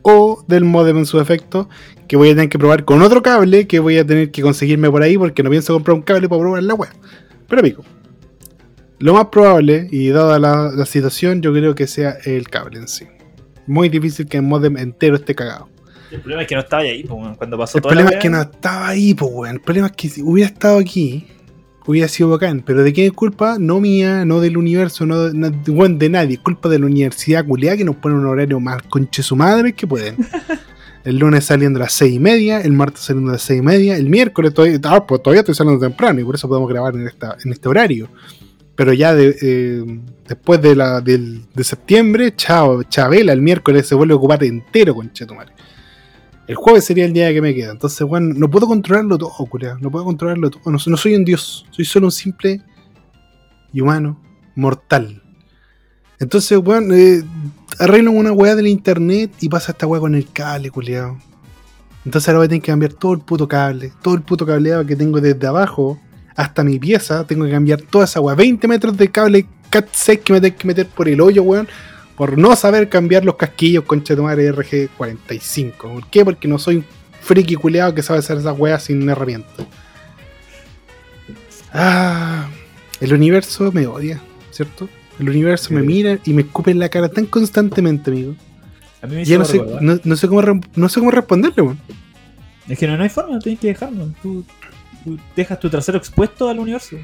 O 0.00 0.42
del 0.48 0.64
modem 0.64 0.96
en 0.96 1.04
su 1.04 1.18
defecto, 1.18 1.68
que 2.08 2.16
voy 2.16 2.30
a 2.30 2.34
tener 2.34 2.48
que 2.48 2.58
probar 2.58 2.86
con 2.86 3.02
otro 3.02 3.22
cable 3.22 3.66
que 3.66 3.80
voy 3.80 3.98
a 3.98 4.06
tener 4.06 4.30
que 4.30 4.40
conseguirme 4.40 4.90
por 4.90 5.02
ahí 5.02 5.18
porque 5.18 5.42
no 5.42 5.50
pienso 5.50 5.74
comprar 5.74 5.96
un 5.96 6.00
cable 6.00 6.30
para 6.30 6.40
probar 6.40 6.62
la 6.62 6.72
web. 6.72 6.88
Pero 7.46 7.60
pico. 7.60 7.84
Lo 9.00 9.12
más 9.12 9.26
probable, 9.26 9.86
y 9.90 10.08
dada 10.08 10.38
la, 10.38 10.70
la 10.74 10.86
situación, 10.86 11.42
yo 11.42 11.52
creo 11.52 11.74
que 11.74 11.86
sea 11.86 12.16
el 12.24 12.48
cable 12.48 12.78
en 12.78 12.88
sí. 12.88 13.04
Muy 13.66 13.90
difícil 13.90 14.26
que 14.26 14.38
el 14.38 14.44
modem 14.44 14.78
entero 14.78 15.16
esté 15.16 15.34
cagado. 15.34 15.68
El 16.10 16.20
problema 16.20 16.40
es 16.40 16.48
que 16.48 16.54
no 16.54 16.62
estaba 16.62 16.82
ahí, 16.84 17.04
weón. 17.06 17.34
cuando 17.34 17.58
pasó 17.58 17.76
El 17.76 17.82
toda 17.82 17.90
problema 17.90 18.12
la 18.12 18.16
es 18.16 18.22
que 18.22 18.30
no 18.30 18.40
estaba 18.40 18.88
ahí, 18.88 19.12
pues, 19.12 19.30
weón. 19.30 19.56
El 19.56 19.60
problema 19.60 19.88
es 19.88 19.92
que 19.92 20.08
si 20.08 20.22
hubiera 20.22 20.48
estado 20.48 20.78
aquí, 20.78 21.26
hubiera 21.86 22.08
sido 22.08 22.30
bacán. 22.30 22.62
Pero 22.64 22.82
¿de 22.82 22.92
quién 22.92 23.06
es 23.08 23.12
culpa? 23.12 23.56
No 23.58 23.80
mía, 23.80 24.24
no 24.24 24.40
del 24.40 24.56
universo, 24.56 25.06
no 25.06 25.24
de, 25.30 26.08
nadie. 26.08 26.34
Es 26.34 26.40
culpa 26.40 26.68
de 26.68 26.78
la 26.78 26.86
universidad 26.86 27.44
culiada 27.46 27.76
que 27.76 27.84
nos 27.84 27.96
pone 27.96 28.14
un 28.16 28.26
horario 28.26 28.60
más 28.60 28.82
conche 28.82 29.22
su 29.22 29.36
madre 29.36 29.72
que 29.72 29.86
pueden. 29.86 30.16
El 31.04 31.18
lunes 31.18 31.44
saliendo 31.44 31.78
a 31.78 31.82
las 31.82 31.92
seis 31.92 32.14
y 32.14 32.18
media, 32.18 32.62
el 32.62 32.72
martes 32.72 33.02
saliendo 33.02 33.28
a 33.28 33.34
las 33.34 33.42
seis 33.42 33.60
y 33.60 33.62
media, 33.62 33.98
el 33.98 34.08
miércoles 34.08 34.54
todavía, 34.54 34.78
ah, 34.84 35.06
pues 35.06 35.22
todavía 35.22 35.40
estoy 35.40 35.54
saliendo 35.54 35.78
temprano 35.86 36.18
y 36.18 36.24
por 36.24 36.34
eso 36.34 36.48
podemos 36.48 36.66
grabar 36.66 36.94
en, 36.94 37.06
esta, 37.06 37.36
en 37.44 37.52
este 37.52 37.68
horario. 37.68 38.08
Pero 38.74 38.94
ya 38.94 39.14
de, 39.14 39.36
eh, 39.42 40.00
después 40.26 40.62
de, 40.62 40.74
la, 40.74 41.02
del- 41.02 41.42
de 41.54 41.62
septiembre, 41.62 42.32
chao, 42.34 42.84
Chabela, 42.84 43.34
el 43.34 43.42
miércoles 43.42 43.86
se 43.86 43.94
vuelve 43.94 44.14
a 44.14 44.16
ocupar 44.16 44.42
entero, 44.44 44.94
conchetumare. 44.94 45.52
El 46.46 46.56
jueves 46.56 46.84
sería 46.84 47.06
el 47.06 47.12
día 47.12 47.32
que 47.32 47.40
me 47.40 47.54
queda. 47.54 47.72
Entonces, 47.72 48.06
bueno, 48.06 48.34
no 48.36 48.50
puedo 48.50 48.66
controlarlo 48.66 49.16
todo, 49.16 49.32
culiao. 49.46 49.78
No 49.78 49.90
puedo 49.90 50.04
controlarlo 50.04 50.50
todo. 50.50 50.70
No, 50.70 50.78
soy 50.78 51.14
un 51.14 51.24
dios. 51.24 51.66
Soy 51.70 51.84
solo 51.84 52.06
un 52.06 52.12
simple 52.12 52.60
y 53.72 53.80
humano 53.80 54.20
mortal. 54.54 55.22
Entonces, 56.20 56.58
bueno, 56.58 56.94
eh, 56.94 57.24
una 58.10 58.32
weá 58.32 58.54
del 58.54 58.66
internet 58.66 59.32
y 59.40 59.48
pasa 59.48 59.72
esta 59.72 59.86
weá 59.86 60.00
con 60.00 60.14
el 60.14 60.30
cable, 60.30 60.70
culiao. 60.70 61.18
Entonces 62.04 62.28
ahora 62.28 62.40
voy 62.40 62.46
a 62.46 62.48
tener 62.48 62.62
que 62.62 62.72
cambiar 62.72 62.92
todo 62.92 63.14
el 63.14 63.20
puto 63.20 63.48
cable. 63.48 63.92
Todo 64.02 64.14
el 64.14 64.22
puto 64.22 64.44
cableado 64.44 64.84
que 64.84 64.96
tengo 64.96 65.20
desde 65.20 65.46
abajo 65.46 65.98
hasta 66.36 66.62
mi 66.62 66.78
pieza. 66.78 67.26
Tengo 67.26 67.46
que 67.46 67.52
cambiar 67.52 67.80
toda 67.80 68.04
esa 68.04 68.20
weá. 68.20 68.34
20 68.34 68.68
metros 68.68 68.96
de 68.98 69.10
cable 69.10 69.46
Cat 69.70 69.88
6 69.90 70.20
que 70.20 70.32
me 70.34 70.40
tengo 70.42 70.56
que 70.58 70.66
meter 70.66 70.86
por 70.88 71.08
el 71.08 71.22
hoyo, 71.22 71.42
weón 71.42 71.66
por 72.16 72.38
no 72.38 72.54
saber 72.56 72.88
cambiar 72.88 73.24
los 73.24 73.36
casquillos 73.36 73.84
con 73.84 74.02
Chetumare 74.02 74.52
RG45. 74.52 75.76
¿Por 75.76 76.06
qué? 76.08 76.24
Porque 76.24 76.48
no 76.48 76.58
soy 76.58 76.76
un 76.76 76.84
friki 77.20 77.56
culeado 77.56 77.94
que 77.94 78.02
sabe 78.02 78.20
hacer 78.20 78.38
esas 78.38 78.58
weas 78.58 78.84
sin 78.84 79.08
herramientas. 79.08 79.66
Ah, 81.72 82.48
el 83.00 83.12
universo 83.12 83.72
me 83.72 83.86
odia, 83.86 84.20
¿cierto? 84.52 84.88
El 85.18 85.28
universo 85.28 85.74
me 85.74 85.82
mira 85.82 86.18
y 86.24 86.32
me 86.32 86.42
escupe 86.42 86.70
en 86.70 86.78
la 86.78 86.88
cara 86.88 87.08
tan 87.08 87.26
constantemente, 87.26 88.10
amigo. 88.10 88.34
a 89.02 89.06
mí 89.06 89.16
me 89.16 89.24
Ya 89.24 89.38
no 89.38 89.44
sé, 89.44 89.60
no, 89.80 89.98
no 90.02 90.16
sé 90.16 90.28
cómo 90.28 90.42
no 90.74 90.88
sé 90.88 91.00
cómo 91.00 91.10
responderle, 91.10 91.62
weón. 91.62 91.78
Es 92.68 92.78
que 92.78 92.86
no, 92.86 92.96
no 92.96 93.02
hay 93.02 93.08
forma, 93.08 93.38
tienes 93.40 93.60
que 93.60 93.68
dejarlo. 93.68 94.08
Tú, 94.22 94.44
tú 95.02 95.18
dejas 95.36 95.58
tu 95.60 95.68
trasero 95.68 95.98
expuesto 95.98 96.48
al 96.48 96.58
universo 96.58 96.96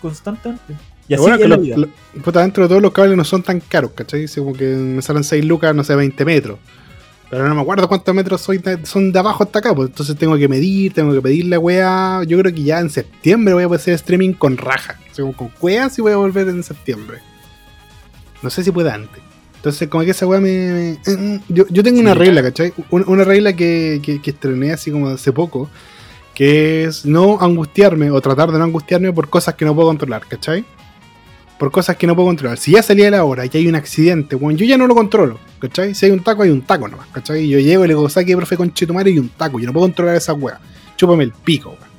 constantemente. 0.00 0.74
Y 1.08 1.14
así 1.14 1.22
Bueno, 1.22 1.38
que 1.38 1.46
lo- 1.48 1.56
lo- 1.56 1.88
puta, 2.22 2.40
dentro 2.40 2.64
de 2.64 2.68
todos 2.68 2.82
los 2.82 2.92
cables 2.92 3.16
no 3.16 3.24
son 3.24 3.42
tan 3.42 3.60
caros, 3.60 3.92
¿cachai? 3.94 4.26
Como 4.28 4.52
que 4.52 4.64
me 4.66 5.02
salen 5.02 5.22
6 5.24 5.44
lucas, 5.44 5.74
no 5.74 5.84
sé, 5.84 5.94
20 5.94 6.24
metros. 6.24 6.58
Pero 7.30 7.48
no 7.48 7.54
me 7.56 7.60
acuerdo 7.60 7.88
cuántos 7.88 8.14
metros 8.14 8.40
soy 8.40 8.58
de- 8.58 8.84
son 8.86 9.10
de 9.12 9.18
abajo 9.18 9.42
hasta 9.44 9.58
acá, 9.58 9.74
pues 9.74 9.88
entonces 9.90 10.16
tengo 10.16 10.36
que 10.36 10.48
medir, 10.48 10.92
tengo 10.92 11.12
que 11.12 11.20
pedir 11.20 11.46
la 11.46 11.58
weá. 11.58 12.22
Yo 12.24 12.38
creo 12.38 12.52
que 12.54 12.62
ya 12.62 12.78
en 12.80 12.90
septiembre 12.90 13.52
voy 13.54 13.64
a 13.64 13.66
hacer 13.76 13.94
streaming 13.94 14.32
con 14.32 14.56
raja. 14.56 14.98
O 15.10 15.14
sea, 15.14 15.24
como 15.24 15.36
con 15.36 15.50
weas 15.60 15.98
y 15.98 16.02
voy 16.02 16.12
a 16.12 16.16
volver 16.16 16.48
en 16.48 16.62
septiembre. 16.62 17.18
No 18.42 18.50
sé 18.50 18.62
si 18.62 18.70
pueda 18.70 18.94
antes. 18.94 19.22
Entonces, 19.56 19.88
como 19.88 20.04
que 20.04 20.10
esa 20.12 20.26
weá 20.26 20.40
me. 20.40 20.98
me- 21.04 21.16
mm, 21.16 21.40
yo, 21.48 21.64
yo 21.68 21.82
tengo 21.82 21.98
una 22.00 22.14
regla, 22.14 22.42
¿cachai? 22.42 22.72
Una, 22.90 23.04
una 23.06 23.24
regla 23.24 23.54
que, 23.54 24.00
que, 24.04 24.20
que 24.22 24.30
estrené 24.30 24.72
así 24.72 24.90
como 24.92 25.08
hace 25.08 25.32
poco. 25.32 25.68
Que 26.34 26.84
es 26.84 27.06
no 27.06 27.38
angustiarme 27.40 28.10
o 28.10 28.20
tratar 28.20 28.52
de 28.52 28.58
no 28.58 28.64
angustiarme 28.64 29.12
por 29.12 29.28
cosas 29.30 29.54
que 29.54 29.64
no 29.64 29.74
puedo 29.74 29.88
controlar, 29.88 30.26
¿cachai? 30.28 30.64
Por 31.58 31.70
cosas 31.70 31.96
que 31.96 32.06
no 32.06 32.14
puedo 32.14 32.28
controlar. 32.28 32.58
Si 32.58 32.72
ya 32.72 32.82
salía 32.82 33.10
la 33.10 33.24
hora 33.24 33.46
y 33.46 33.50
hay 33.52 33.66
un 33.66 33.74
accidente, 33.74 34.36
bueno, 34.36 34.58
yo 34.58 34.66
ya 34.66 34.76
no 34.76 34.86
lo 34.86 34.94
controlo, 34.94 35.38
¿cachai? 35.58 35.94
Si 35.94 36.04
hay 36.04 36.12
un 36.12 36.22
taco, 36.22 36.42
hay 36.42 36.50
un 36.50 36.62
taco 36.62 36.86
nomás, 36.86 37.06
¿cachai? 37.12 37.48
Yo 37.48 37.58
llego 37.58 37.84
y 37.84 37.88
le 37.88 37.94
digo, 37.94 38.08
saque, 38.10 38.36
profe, 38.36 38.56
con 38.56 38.72
chetumare 38.74 39.10
y 39.10 39.18
un 39.18 39.30
taco. 39.30 39.58
Yo 39.58 39.66
no 39.66 39.72
puedo 39.72 39.86
controlar 39.86 40.16
esa 40.16 40.34
weá. 40.34 40.60
Chúpame 40.96 41.24
el 41.24 41.32
pico, 41.32 41.70
weón. 41.70 41.96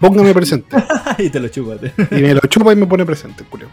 Póngame 0.00 0.34
presente. 0.34 0.76
y 1.18 1.30
te 1.30 1.40
lo 1.40 1.48
chupas. 1.48 1.78
y 2.10 2.14
me 2.14 2.34
lo 2.34 2.40
chupa 2.40 2.72
y 2.72 2.76
me 2.76 2.86
pone 2.86 3.06
presente, 3.06 3.44
culio. 3.44 3.68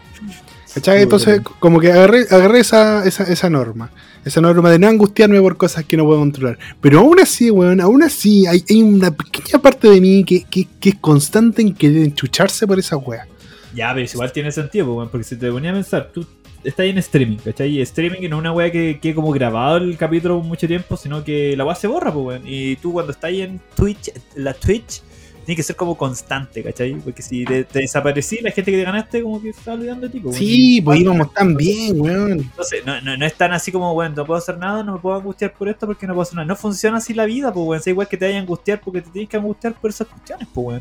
¿Cachai? 0.72 0.96
Muy 0.96 1.02
Entonces, 1.04 1.40
bien. 1.40 1.54
como 1.60 1.80
que 1.80 1.92
agarré, 1.92 2.26
agarré 2.30 2.60
esa, 2.60 3.04
esa, 3.04 3.24
esa 3.24 3.50
norma. 3.50 3.90
Esa 4.24 4.40
norma 4.40 4.70
de 4.70 4.78
no 4.78 4.88
angustiarme 4.88 5.40
por 5.40 5.56
cosas 5.56 5.84
que 5.84 5.96
no 5.96 6.04
puedo 6.04 6.18
controlar. 6.18 6.58
Pero 6.80 7.00
aún 7.00 7.20
así, 7.20 7.50
weón, 7.50 7.80
aún 7.80 8.02
así, 8.02 8.46
hay, 8.46 8.64
hay 8.68 8.82
una 8.82 9.10
pequeña 9.10 9.60
parte 9.60 9.88
de 9.88 10.00
mí 10.00 10.24
que, 10.24 10.44
que, 10.44 10.66
que 10.80 10.90
es 10.90 10.94
constante 10.96 11.60
en 11.60 11.74
querer 11.74 12.04
enchucharse 12.04 12.66
por 12.66 12.78
esa 12.78 12.96
wea. 12.96 13.26
Ya, 13.74 13.92
pero 13.94 14.06
igual 14.12 14.32
tiene 14.32 14.52
sentido, 14.52 14.86
pues, 14.86 14.96
weón, 14.96 15.08
porque 15.10 15.24
si 15.24 15.36
te 15.36 15.50
ponía 15.50 15.70
a 15.70 15.74
pensar, 15.74 16.10
tú 16.12 16.26
está 16.62 16.82
ahí 16.82 16.90
en 16.90 16.98
streaming, 16.98 17.36
¿cachai? 17.38 17.70
Y 17.78 17.80
streaming 17.82 18.20
no 18.28 18.36
es 18.36 18.40
una 18.40 18.52
weá 18.52 18.70
que 18.70 18.98
quede 19.00 19.14
como 19.14 19.30
grabado 19.32 19.76
el 19.78 19.96
capítulo 19.96 20.36
por 20.38 20.44
mucho 20.44 20.66
tiempo, 20.66 20.96
sino 20.96 21.22
que 21.24 21.56
la 21.56 21.64
weá 21.64 21.74
se 21.74 21.86
borra, 21.86 22.12
pues, 22.12 22.24
weón. 22.26 22.42
Y 22.46 22.76
tú 22.76 22.92
cuando 22.92 23.12
estás 23.12 23.32
en 23.32 23.60
Twitch, 23.76 24.10
la 24.36 24.54
Twitch, 24.54 25.02
tiene 25.44 25.56
que 25.56 25.62
ser 25.62 25.76
como 25.76 25.94
constante, 25.94 26.62
¿cachai? 26.62 26.94
Porque 26.94 27.20
si 27.20 27.44
te, 27.44 27.64
te 27.64 27.80
desaparecí, 27.80 28.38
la 28.40 28.50
gente 28.50 28.70
que 28.70 28.78
te 28.78 28.84
ganaste 28.84 29.22
como 29.22 29.42
que 29.42 29.50
está 29.50 29.74
olvidando 29.74 30.06
de 30.06 30.12
ti, 30.12 30.20
pues, 30.20 30.36
Sí, 30.36 30.76
weón. 30.76 30.84
pues 30.84 31.00
íbamos 31.00 31.34
tan 31.34 31.54
bien, 31.54 32.00
weón. 32.00 32.32
Entonces, 32.40 32.82
no, 32.86 32.98
no, 33.02 33.14
no 33.16 33.26
es 33.26 33.34
tan 33.34 33.52
así 33.52 33.70
como, 33.70 33.92
bueno, 33.92 34.14
no 34.16 34.24
puedo 34.24 34.38
hacer 34.38 34.56
nada, 34.56 34.82
no 34.82 34.94
me 34.94 34.98
puedo 35.00 35.16
angustiar 35.16 35.52
por 35.52 35.68
esto 35.68 35.86
porque 35.86 36.06
no 36.06 36.14
puedo 36.14 36.22
hacer 36.22 36.36
nada. 36.36 36.46
No 36.46 36.56
funciona 36.56 36.96
así 36.96 37.12
la 37.12 37.26
vida, 37.26 37.52
pues, 37.52 37.66
weón. 37.66 37.80
Es 37.80 37.86
igual 37.88 38.08
que 38.08 38.16
te 38.16 38.24
vayas 38.24 38.38
a 38.38 38.40
angustiar 38.40 38.80
porque 38.80 39.02
te 39.02 39.10
tienes 39.10 39.28
que 39.28 39.36
angustiar 39.36 39.74
por 39.74 39.90
esas 39.90 40.06
cuestiones, 40.06 40.48
pues, 40.54 40.66
weón. 40.66 40.80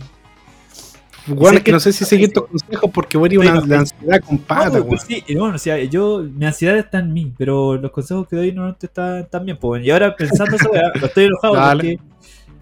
Es 1.25 1.63
que 1.63 1.71
no 1.71 1.79
sé 1.79 1.93
si 1.93 2.03
seguir 2.05 2.33
tus 2.33 2.43
consejos 2.43 2.91
porque 2.93 3.17
voy 3.17 3.29
a 3.29 3.33
ir 3.33 3.39
una 3.39 3.65
la 3.65 3.79
ansiedad 3.79 4.19
con 4.21 4.35
No, 4.37 4.41
pata, 4.43 4.71
pues, 4.71 4.83
weón. 4.83 4.99
sí, 4.99 5.23
y 5.25 5.35
bueno, 5.35 5.55
o 5.55 5.57
sea, 5.57 5.81
yo, 5.83 6.21
mi 6.23 6.45
ansiedad 6.45 6.77
está 6.77 6.99
en 6.99 7.13
mí, 7.13 7.33
pero 7.37 7.75
los 7.77 7.91
consejos 7.91 8.27
que 8.27 8.35
doy 8.35 8.51
normalmente 8.51 8.87
están, 8.87 9.19
están 9.19 9.45
bien, 9.45 9.57
pues. 9.57 9.85
Y 9.85 9.91
ahora 9.91 10.15
pensando 10.15 10.55
eso, 10.55 10.69
lo 10.99 11.05
estoy 11.07 11.25
enojado 11.25 11.55
Dale. 11.55 11.97
porque 11.97 12.13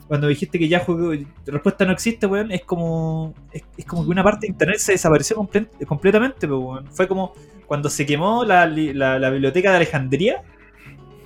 cuando 0.08 0.28
dijiste 0.28 0.60
que 0.60 0.68
ya 0.68 0.80
juego, 0.82 1.14
respuesta 1.46 1.86
no 1.86 1.92
existe, 1.94 2.28
weón, 2.28 2.52
es 2.52 2.64
como, 2.64 3.34
es, 3.52 3.64
es 3.78 3.86
como 3.86 4.04
que 4.04 4.10
una 4.12 4.24
parte 4.24 4.42
de 4.46 4.52
internet 4.52 4.78
se 4.78 4.92
desapareció 4.92 5.38
comple- 5.38 5.70
completamente, 5.88 6.48
pues, 6.48 6.60
weón. 6.60 6.86
Fue 6.92 7.08
como 7.08 7.34
cuando 7.66 7.90
se 7.90 8.06
quemó 8.06 8.44
la, 8.46 8.68
la, 8.68 9.18
la 9.18 9.30
biblioteca 9.32 9.72
de 9.72 9.78
Alejandría. 9.78 10.44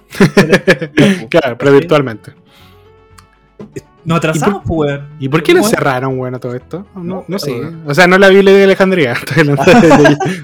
claro, 1.29 1.57
pero 1.57 1.73
virtualmente. 1.73 2.33
Nos 4.05 4.17
atrasamos, 4.17 4.61
pues, 4.65 4.91
weón. 4.91 5.07
¿Y 5.19 5.29
por 5.29 5.41
qué 5.43 5.53
lo 5.53 5.63
cerraron, 5.63 6.19
weón, 6.19 6.35
a 6.35 6.39
todo 6.39 6.55
esto? 6.55 6.85
No, 6.95 7.03
No, 7.03 7.25
no 7.27 7.39
sé. 7.39 7.51
pero- 7.59 7.73
O 7.87 7.93
sea, 7.93 8.07
no 8.07 8.17
la 8.17 8.29
Biblia 8.29 8.53
de 8.53 8.63
Alejandría. 8.65 9.15
De, 9.35 9.43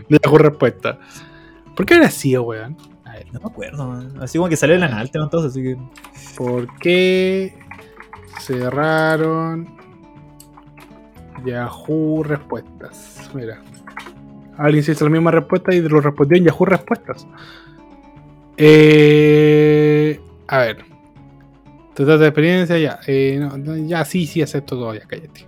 de 0.10 0.20
Yahoo 0.24 0.38
Respuesta. 0.38 0.98
¿Por 1.76 1.86
qué 1.86 1.94
habrá 1.96 2.10
sido, 2.10 2.44
weón? 2.44 2.76
A 3.06 3.14
ver, 3.14 3.28
No 3.32 3.40
me 3.40 3.46
acuerdo, 3.46 3.88
man. 3.88 4.14
Así 4.22 4.38
como 4.38 4.50
que 4.50 4.56
salió 4.58 4.76
en 4.76 4.82
la 4.82 4.88
¿no? 4.90 5.02
Entonces, 5.24 5.52
así 5.52 5.62
que. 5.64 5.78
¿por 6.38 6.68
qué 6.80 7.54
cerraron 8.40 9.68
Yahoo 11.46 12.24
Respuestas? 12.24 13.30
Mira. 13.34 13.62
Alguien 14.58 14.84
se 14.84 14.92
hizo 14.92 15.06
la 15.06 15.12
misma 15.12 15.32
respuesta 15.32 15.74
y 15.74 15.82
lo 15.82 16.02
respondió 16.02 16.38
en 16.38 16.46
Yahoo 16.46 16.66
Respuestas. 16.66 17.26
Eh, 18.58 20.20
a 20.48 20.58
ver. 20.60 20.86
Tu 22.02 22.06
trata 22.08 22.24
de 22.24 22.30
experiencia, 22.30 22.80
ya. 22.80 23.00
Eh, 23.06 23.38
no, 23.40 23.78
ya, 23.78 24.04
sí, 24.06 24.26
sí, 24.26 24.42
acepto 24.42 24.76
todo, 24.76 24.96
ya, 24.96 25.02
cállate. 25.02 25.48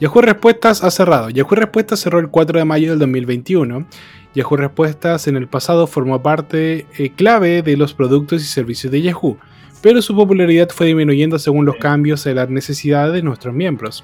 Yahoo 0.00 0.22
Respuestas 0.22 0.82
ha 0.82 0.90
cerrado. 0.90 1.28
Yahoo 1.28 1.54
Respuestas 1.54 2.00
cerró 2.00 2.18
el 2.18 2.30
4 2.30 2.58
de 2.58 2.64
mayo 2.64 2.88
del 2.88 2.98
2021. 2.98 3.86
Yahoo 4.34 4.56
Respuestas 4.56 5.28
en 5.28 5.36
el 5.36 5.48
pasado 5.48 5.86
formó 5.86 6.22
parte 6.22 6.86
eh, 6.96 7.10
clave 7.14 7.60
de 7.60 7.76
los 7.76 7.92
productos 7.92 8.40
y 8.40 8.46
servicios 8.46 8.90
de 8.90 9.02
Yahoo, 9.02 9.36
pero 9.82 10.00
su 10.00 10.16
popularidad 10.16 10.70
fue 10.70 10.86
disminuyendo 10.86 11.38
según 11.38 11.66
los 11.66 11.76
cambios 11.76 12.24
en 12.24 12.36
las 12.36 12.48
necesidades 12.48 13.12
de 13.12 13.22
nuestros 13.22 13.54
miembros. 13.54 14.02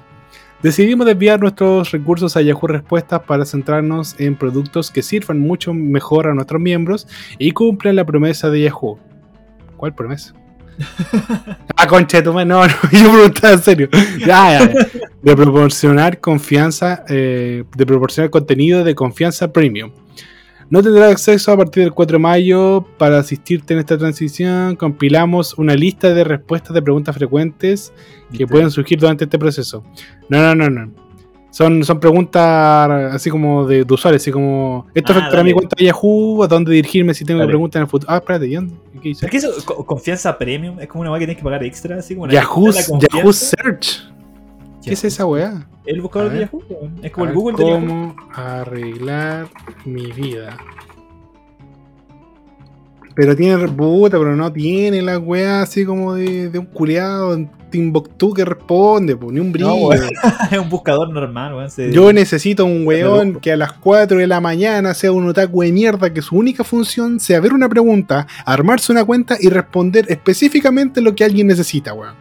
Decidimos 0.61 1.07
desviar 1.07 1.39
nuestros 1.39 1.89
recursos 1.89 2.37
a 2.37 2.43
Yahoo 2.43 2.67
Respuestas 2.67 3.21
para 3.21 3.45
centrarnos 3.45 4.15
en 4.19 4.35
productos 4.35 4.91
que 4.91 5.01
sirvan 5.01 5.39
mucho 5.39 5.73
mejor 5.73 6.27
a 6.27 6.35
nuestros 6.35 6.61
miembros 6.61 7.07
y 7.39 7.49
cumplan 7.49 7.95
la 7.95 8.05
promesa 8.05 8.51
de 8.51 8.61
Yahoo. 8.61 8.99
¿Cuál 9.77 9.93
promesa? 9.93 10.33
ah, 11.77 11.87
tu 11.87 12.33
madre, 12.33 12.45
no, 12.45 12.65
no, 12.67 12.73
yo 12.91 13.11
preguntaba 13.11 13.53
en 13.53 13.61
serio. 13.61 13.89
Ya, 14.19 14.59
ya, 14.59 14.73
ya. 14.73 14.87
De 15.21 15.35
proporcionar 15.35 16.19
confianza, 16.19 17.03
eh, 17.07 17.63
de 17.75 17.85
proporcionar 17.85 18.29
contenido 18.29 18.83
de 18.83 18.93
confianza 18.95 19.51
premium. 19.51 19.91
No 20.69 20.81
tendrás 20.81 21.11
acceso 21.11 21.51
a 21.51 21.57
partir 21.57 21.83
del 21.83 21.93
4 21.93 22.17
de 22.17 22.21
mayo. 22.21 22.85
Para 22.97 23.19
asistirte 23.19 23.73
en 23.73 23.79
esta 23.79 23.97
transición, 23.97 24.75
compilamos 24.75 25.53
una 25.57 25.75
lista 25.75 26.13
de 26.13 26.23
respuestas 26.23 26.73
de 26.73 26.81
preguntas 26.81 27.15
frecuentes 27.15 27.93
que 28.35 28.47
pueden 28.47 28.71
surgir 28.71 28.99
durante 28.99 29.25
este 29.25 29.37
proceso. 29.37 29.83
No, 30.27 30.41
no, 30.41 30.55
no, 30.55 30.69
no. 30.69 31.04
Son, 31.55 31.85
son 31.85 32.01
preguntas 32.01 33.13
así 33.13 33.29
como 33.29 33.65
de, 33.65 33.85
de 33.85 33.93
usuarios, 33.93 34.21
así 34.21 34.29
como, 34.29 34.87
¿esto 34.93 35.13
Ah, 35.13 35.19
afectará 35.19 35.41
mi 35.41 35.51
dale. 35.51 35.53
cuenta 35.53 35.75
de 35.79 35.85
Yahoo? 35.85 36.43
¿A 36.43 36.47
dónde 36.49 36.73
dirigirme 36.73 37.13
si 37.13 37.23
tengo 37.23 37.39
Dale. 37.39 37.47
preguntas 37.49 37.77
en 37.77 37.83
el 37.83 37.87
futuro? 37.87 38.11
Ah, 38.11 38.17
espérate, 38.17 38.45
¿y 38.47 38.55
dónde? 38.55 38.73
¿Qué 39.01 39.07
dice? 39.07 39.25
¿Es 39.25 39.31
que 39.31 39.37
eso, 39.37 39.51
co- 39.63 39.85
confianza 39.85 40.37
premium? 40.37 40.77
Es 40.81 40.89
como 40.89 40.99
una 41.03 41.11
weá 41.11 41.19
que 41.19 41.27
tienes 41.27 41.37
que 41.37 41.45
pagar 41.45 41.63
extra, 41.63 41.95
así 41.97 42.13
como 42.13 42.27
la- 42.27 42.33
Yahoo. 42.33 42.71
Yahoo 43.13 43.31
Search. 43.31 44.03
¿Qué 44.83 44.91
es 44.91 45.03
esa 45.05 45.25
weá? 45.25 45.65
El 45.85 46.01
buscador 46.01 46.29
de. 46.33 46.39
Yahoo. 46.41 46.61
Es 47.01 47.11
como 47.13 47.25
A 47.25 47.29
el 47.29 47.35
Google 47.35 47.55
de 47.57 47.63
Yahoo. 47.69 47.79
¿Cómo 47.87 48.15
arreglar 48.33 49.47
mi 49.85 50.11
vida? 50.11 50.57
Pero 53.15 53.35
tiene 53.35 53.67
puta, 53.69 54.17
pero 54.17 54.35
no 54.35 54.51
tiene 54.51 55.01
la 55.01 55.17
weá 55.17 55.61
así 55.61 55.85
como 55.85 56.13
de, 56.15 56.49
de 56.49 56.59
un 56.59 56.65
culiado 56.65 57.33
en 57.33 57.49
Timbuktu 57.69 58.33
que 58.33 58.43
responde, 58.43 59.15
pues, 59.15 59.31
ni 59.33 59.39
un 59.39 59.51
brillo. 59.53 59.69
No, 59.69 59.93
es 60.51 60.59
un 60.59 60.69
buscador 60.69 61.09
normal, 61.09 61.53
weón. 61.55 61.69
se- 61.71 61.91
Yo 61.93 62.11
necesito 62.11 62.65
un 62.65 62.85
weón 62.85 63.35
que 63.39 63.53
a 63.53 63.57
las 63.57 63.71
4 63.73 64.17
de 64.17 64.27
la 64.27 64.41
mañana 64.41 64.93
sea 64.93 65.11
un 65.13 65.27
otaku 65.29 65.61
de 65.61 65.71
mierda 65.71 66.13
que 66.13 66.21
su 66.21 66.35
única 66.35 66.63
función 66.65 67.19
sea 67.21 67.39
ver 67.39 67.53
una 67.53 67.69
pregunta, 67.69 68.27
armarse 68.45 68.91
una 68.91 69.05
cuenta 69.05 69.37
y 69.39 69.47
responder 69.49 70.05
específicamente 70.09 70.99
lo 71.01 71.15
que 71.15 71.23
alguien 71.23 71.47
necesita, 71.47 71.93
weón. 71.93 72.15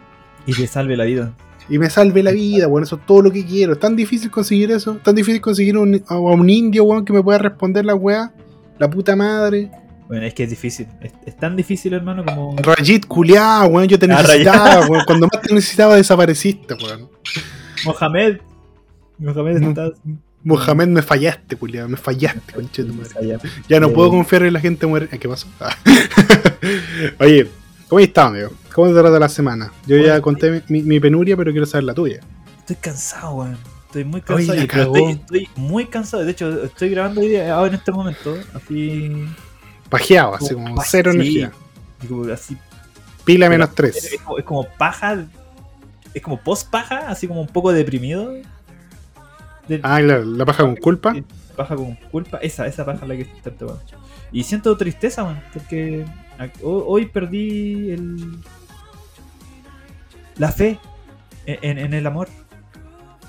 Y 0.47 0.53
te 0.55 0.67
salve 0.69 0.97
la 0.97 1.05
vida. 1.05 1.33
Y 1.69 1.79
me 1.79 1.91
salve 1.91 2.23
la 2.23 2.31
vida, 2.31 2.69
weón. 2.69 2.85
Eso 2.85 2.97
es 2.97 3.07
todo 3.07 3.23
lo 3.23 3.33
que 3.33 3.45
quiero. 3.45 3.73
Es 3.73 3.81
tan 3.81 3.97
difícil 3.97 4.31
conseguir 4.31 4.71
eso. 4.71 4.93
Es 4.93 5.03
tan 5.03 5.15
difícil 5.17 5.41
conseguir 5.41 5.77
un, 5.77 6.03
a 6.07 6.19
un 6.19 6.49
indio, 6.51 6.85
weón, 6.85 7.05
que 7.05 7.13
me 7.13 7.23
pueda 7.23 7.39
responder 7.39 7.85
la 7.85 7.95
weá. 7.97 8.33
La 8.79 8.89
puta 8.91 9.17
madre. 9.17 9.71
Bueno, 10.09 10.27
es 10.27 10.35
que 10.35 10.45
es 10.45 10.51
difícil. 10.51 10.87
Es, 11.01 11.13
es 11.27 11.37
tan 11.37 11.57
difícil, 11.57 11.95
hermano, 11.95 12.25
como. 12.25 12.55
Rajit 12.59 13.07
culiao, 13.07 13.67
weón. 13.69 13.89
Yo 13.89 13.99
te 13.99 14.07
Ah, 14.13 14.21
necesitaba, 14.23 14.87
weón. 14.87 15.05
Cuando 15.07 15.29
más 15.33 15.43
te 15.43 15.55
necesitaba 15.55 15.97
desapareciste, 15.97 16.75
weón. 16.75 17.09
Mohamed. 17.85 18.39
Mohamed 19.19 19.61
No. 19.61 19.69
está. 19.71 19.91
Mohamed, 20.43 20.89
me 20.89 21.01
fallaste, 21.03 21.57
culiao. 21.57 21.89
Me 21.89 21.97
fallaste, 21.97 22.53
conche 22.53 22.85
tu 22.85 22.93
madre. 22.93 23.39
Ya 23.69 23.81
no 23.81 23.91
puedo 23.93 24.11
confiar 24.11 24.43
en 24.43 24.53
la 24.53 24.61
gente 24.61 24.87
muere. 24.87 25.09
¿Qué 25.09 25.27
pasó? 25.29 25.47
Ah. 25.59 25.75
Oye, 27.21 27.49
¿cómo 27.89 28.01
estás, 28.01 28.27
amigo? 28.27 28.51
¿Cómo 28.75 28.89
te 28.89 28.95
trata 29.01 29.19
la 29.19 29.29
semana? 29.29 29.73
Yo 29.87 29.97
ya 29.97 30.21
conté 30.21 30.63
mi, 30.69 31.01
penuria, 31.01 31.37
pero 31.37 31.51
quiero 31.51 31.65
saber 31.67 31.85
la 31.85 31.95
tuya. 31.95 32.21
Estoy 32.59 32.77
cansado, 32.77 33.35
weón. 33.37 33.59
Estoy 33.87 34.05
muy 34.05 34.21
cansado. 34.21 34.59
estoy, 34.59 35.13
estoy 35.13 35.49
muy 35.57 35.87
cansado. 35.87 36.25
De 36.25 36.33
hecho, 36.33 36.65
estoy 36.65 36.91
grabando 36.91 37.21
hoy 37.21 37.29
día- 37.29 37.55
ahora 37.55 37.69
en 37.69 37.75
este 37.77 37.93
momento. 37.93 38.37
Así. 38.53 39.25
Pajeado, 39.99 40.35
así 40.35 40.55
como 40.55 40.81
cero 40.83 41.13
sí. 41.13 41.17
energía. 41.19 41.53
y 42.03 42.07
como 42.07 42.33
así. 42.33 42.57
Pila 43.25 43.47
Pero- 43.47 43.51
menos 43.51 43.69
Es, 43.71 43.75
3. 43.75 43.97
es 44.15 44.21
como, 44.21 44.39
es 44.39 44.45
como 44.45 44.67
paja. 44.79 45.25
Es 46.13 46.23
como 46.23 46.39
post 46.41 46.71
paja, 46.71 47.09
así 47.09 47.27
como 47.27 47.41
un 47.41 47.47
poco 47.49 47.73
deprimido. 47.73 48.33
De- 49.69 49.81
Ah, 49.83 49.99
claro, 50.03 50.25
la 50.25 50.45
paja 50.45 50.63
con 50.63 50.77
culpa. 50.77 51.15
Paja 51.57 51.75
con 51.77 51.95
culpa. 52.11 52.39
Esa, 52.39 52.67
esa 52.67 52.85
paja 52.85 53.01
es 53.03 53.09
la 53.09 53.17
que 53.17 53.23
estoy 53.23 53.53
tomando. 53.53 53.83
Y 54.31 54.43
siento 54.45 54.77
tristeza, 54.77 55.25
man, 55.25 55.43
porque 55.53 56.05
hoy 56.63 57.07
perdí 57.07 57.91
el. 57.91 58.39
La 60.37 60.51
fe 60.51 60.79
en, 61.47 61.59
en- 61.63 61.79
en 61.87 61.95
el 61.95 62.07
amor. 62.07 62.29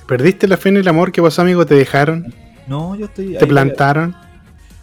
¿Perdiste 0.08 0.48
la 0.48 0.58
fe 0.58 0.70
en 0.70 0.78
el 0.78 0.88
amor? 0.88 1.12
¿Qué 1.12 1.22
pasó, 1.22 1.42
amigo? 1.42 1.66
¿Te 1.66 1.76
dejaron? 1.76 2.34
No, 2.68 2.96
yo 2.96 3.06
estoy. 3.06 3.34
¿Te 3.34 3.46
ahí- 3.46 3.50
plantaron? 3.50 4.16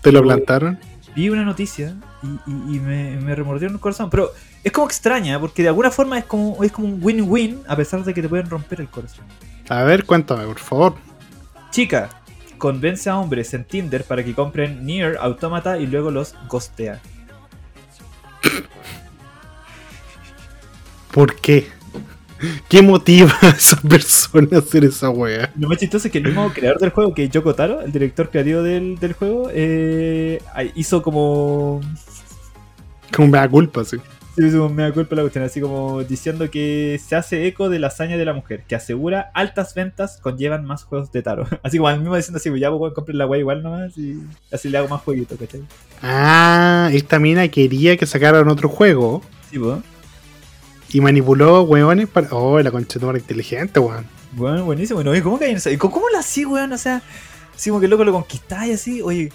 ¿Te 0.01 0.11
lo 0.13 0.23
plantaron? 0.23 0.79
Vi 1.15 1.29
una 1.29 1.45
noticia 1.45 1.95
y, 2.23 2.27
y- 2.51 2.77
y 2.77 2.81
me, 2.81 3.17
me 3.19 3.35
remordió 3.35 3.69
en 3.69 3.75
el 3.75 3.81
corazón. 3.81 4.09
Pero 4.11 4.33
es 4.65 4.73
como 4.73 4.87
extraña, 4.87 5.39
porque 5.41 5.63
de 5.63 5.69
alguna 5.69 5.91
forma 5.91 6.19
es 6.19 6.25
como, 6.25 6.63
es 6.65 6.73
como 6.73 6.89
un 6.89 6.99
win-win, 7.03 7.63
a 7.69 7.77
pesar 7.77 8.03
de 8.05 8.15
que 8.15 8.23
te 8.23 8.29
pueden 8.29 8.49
romper 8.49 8.81
el 8.81 8.89
corazón. 8.89 9.25
A 9.69 9.83
ver, 9.85 10.05
cuéntame, 10.05 10.45
por 10.47 10.59
favor. 10.59 10.95
Chica 11.71 12.11
convence 12.59 13.11
a 13.11 13.17
hombres 13.19 13.53
en 13.55 13.65
Tinder 13.65 14.05
para 14.05 14.23
que 14.23 14.35
compren 14.35 14.87
Nier 14.87 15.17
Automata 15.21 15.79
y 15.79 15.87
luego 15.87 16.11
los 16.13 16.35
ghostea. 16.49 17.01
¿Por 21.11 21.37
qué? 21.41 21.69
¿Qué 22.69 22.83
motiva 22.83 23.33
a 23.41 23.49
esa 23.49 23.81
persona 23.81 24.49
a 24.53 24.59
hacer 24.59 24.85
esa 24.85 25.11
wea? 25.11 25.53
Lo 25.59 25.69
más 25.69 25.79
chistoso 25.79 26.09
es 26.09 26.13
que 26.13 26.19
el 26.19 26.25
mismo 26.25 26.53
creador 26.53 26.81
del 26.81 26.91
juego, 26.91 27.15
que 27.15 27.25
es 27.25 27.31
Yoko 27.31 27.55
Taro, 27.55 27.81
el 27.81 27.93
director 27.93 28.31
creativo 28.31 28.63
del, 28.63 28.99
del 28.99 29.13
juego, 29.13 29.49
eh, 29.53 30.41
hizo 30.75 31.03
como. 31.03 31.81
Como 33.15 33.29
me 33.29 33.39
da 33.39 33.49
culpa, 33.49 33.85
sí. 33.85 33.99
sí, 34.37 34.47
hizo 34.47 34.67
un 34.67 34.75
mea 34.75 34.91
culpa 34.93 35.15
la 35.17 35.23
cuestión, 35.23 35.45
así 35.45 35.61
como 35.61 36.03
diciendo 36.03 36.51
que 36.51 36.99
se 37.05 37.15
hace 37.15 37.47
eco 37.47 37.69
de 37.69 37.79
la 37.79 37.89
hazaña 37.89 38.17
de 38.17 38.25
la 38.25 38.33
mujer, 38.33 38.65
que 38.67 38.75
asegura 38.75 39.31
altas 39.35 39.75
ventas 39.75 40.19
conllevan 40.23 40.65
más 40.65 40.85
juegos 40.85 41.13
de 41.13 41.23
Taro. 41.23 41.47
Así 41.63 41.77
como 41.77 41.89
al 41.89 42.01
mismo 42.01 42.17
diciendo 42.17 42.39
así, 42.39 42.51
ya 42.59 42.71
pues 42.71 42.95
compren 42.95 43.19
la 43.19 43.27
wea 43.27 43.41
igual 43.41 43.63
nomás 43.63 43.97
y 43.99 44.19
así 44.51 44.71
le 44.71 44.79
hago 44.79 44.89
más 44.89 45.03
jueguitos, 45.03 45.39
¿cachai? 45.39 45.63
Ah, 46.03 46.89
esta 46.93 47.19
mina 47.19 47.47
quería 47.49 47.97
que 47.99 48.07
sacaran 48.07 48.49
otro 48.49 48.69
juego 48.69 49.23
Sí, 49.53 49.59
pues. 49.59 49.79
Y 50.93 51.01
manipuló 51.01 51.63
weones 51.63 52.09
para. 52.09 52.29
Oh, 52.31 52.61
la 52.61 52.71
concha 52.71 52.99
de 52.99 53.19
inteligente, 53.19 53.81
weón. 53.81 54.07
Bueno, 54.33 54.65
buenísimo. 54.65 55.03
Bueno, 55.03 55.23
¿cómo 55.23 55.39
¿Cómo, 55.79 55.93
cómo 55.95 56.07
lo 56.11 56.19
así, 56.19 56.45
weón? 56.45 56.73
O 56.73 56.79
sea, 56.79 57.03
así 57.55 57.71
como 57.71 57.81
que 57.81 57.87
el 57.87 57.91
loco 57.91 58.05
lo 58.05 58.13
conquistáis 58.13 58.75
así, 58.75 59.03
oye, 59.03 59.31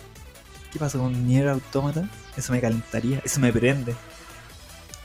qué 0.72 0.80
pasa 0.80 0.98
con 0.98 1.28
Nier 1.28 1.48
Automata? 1.50 2.08
Eso 2.36 2.52
me 2.54 2.62
calentaría, 2.62 3.22
eso 3.26 3.40
me 3.40 3.52
prende. 3.52 3.96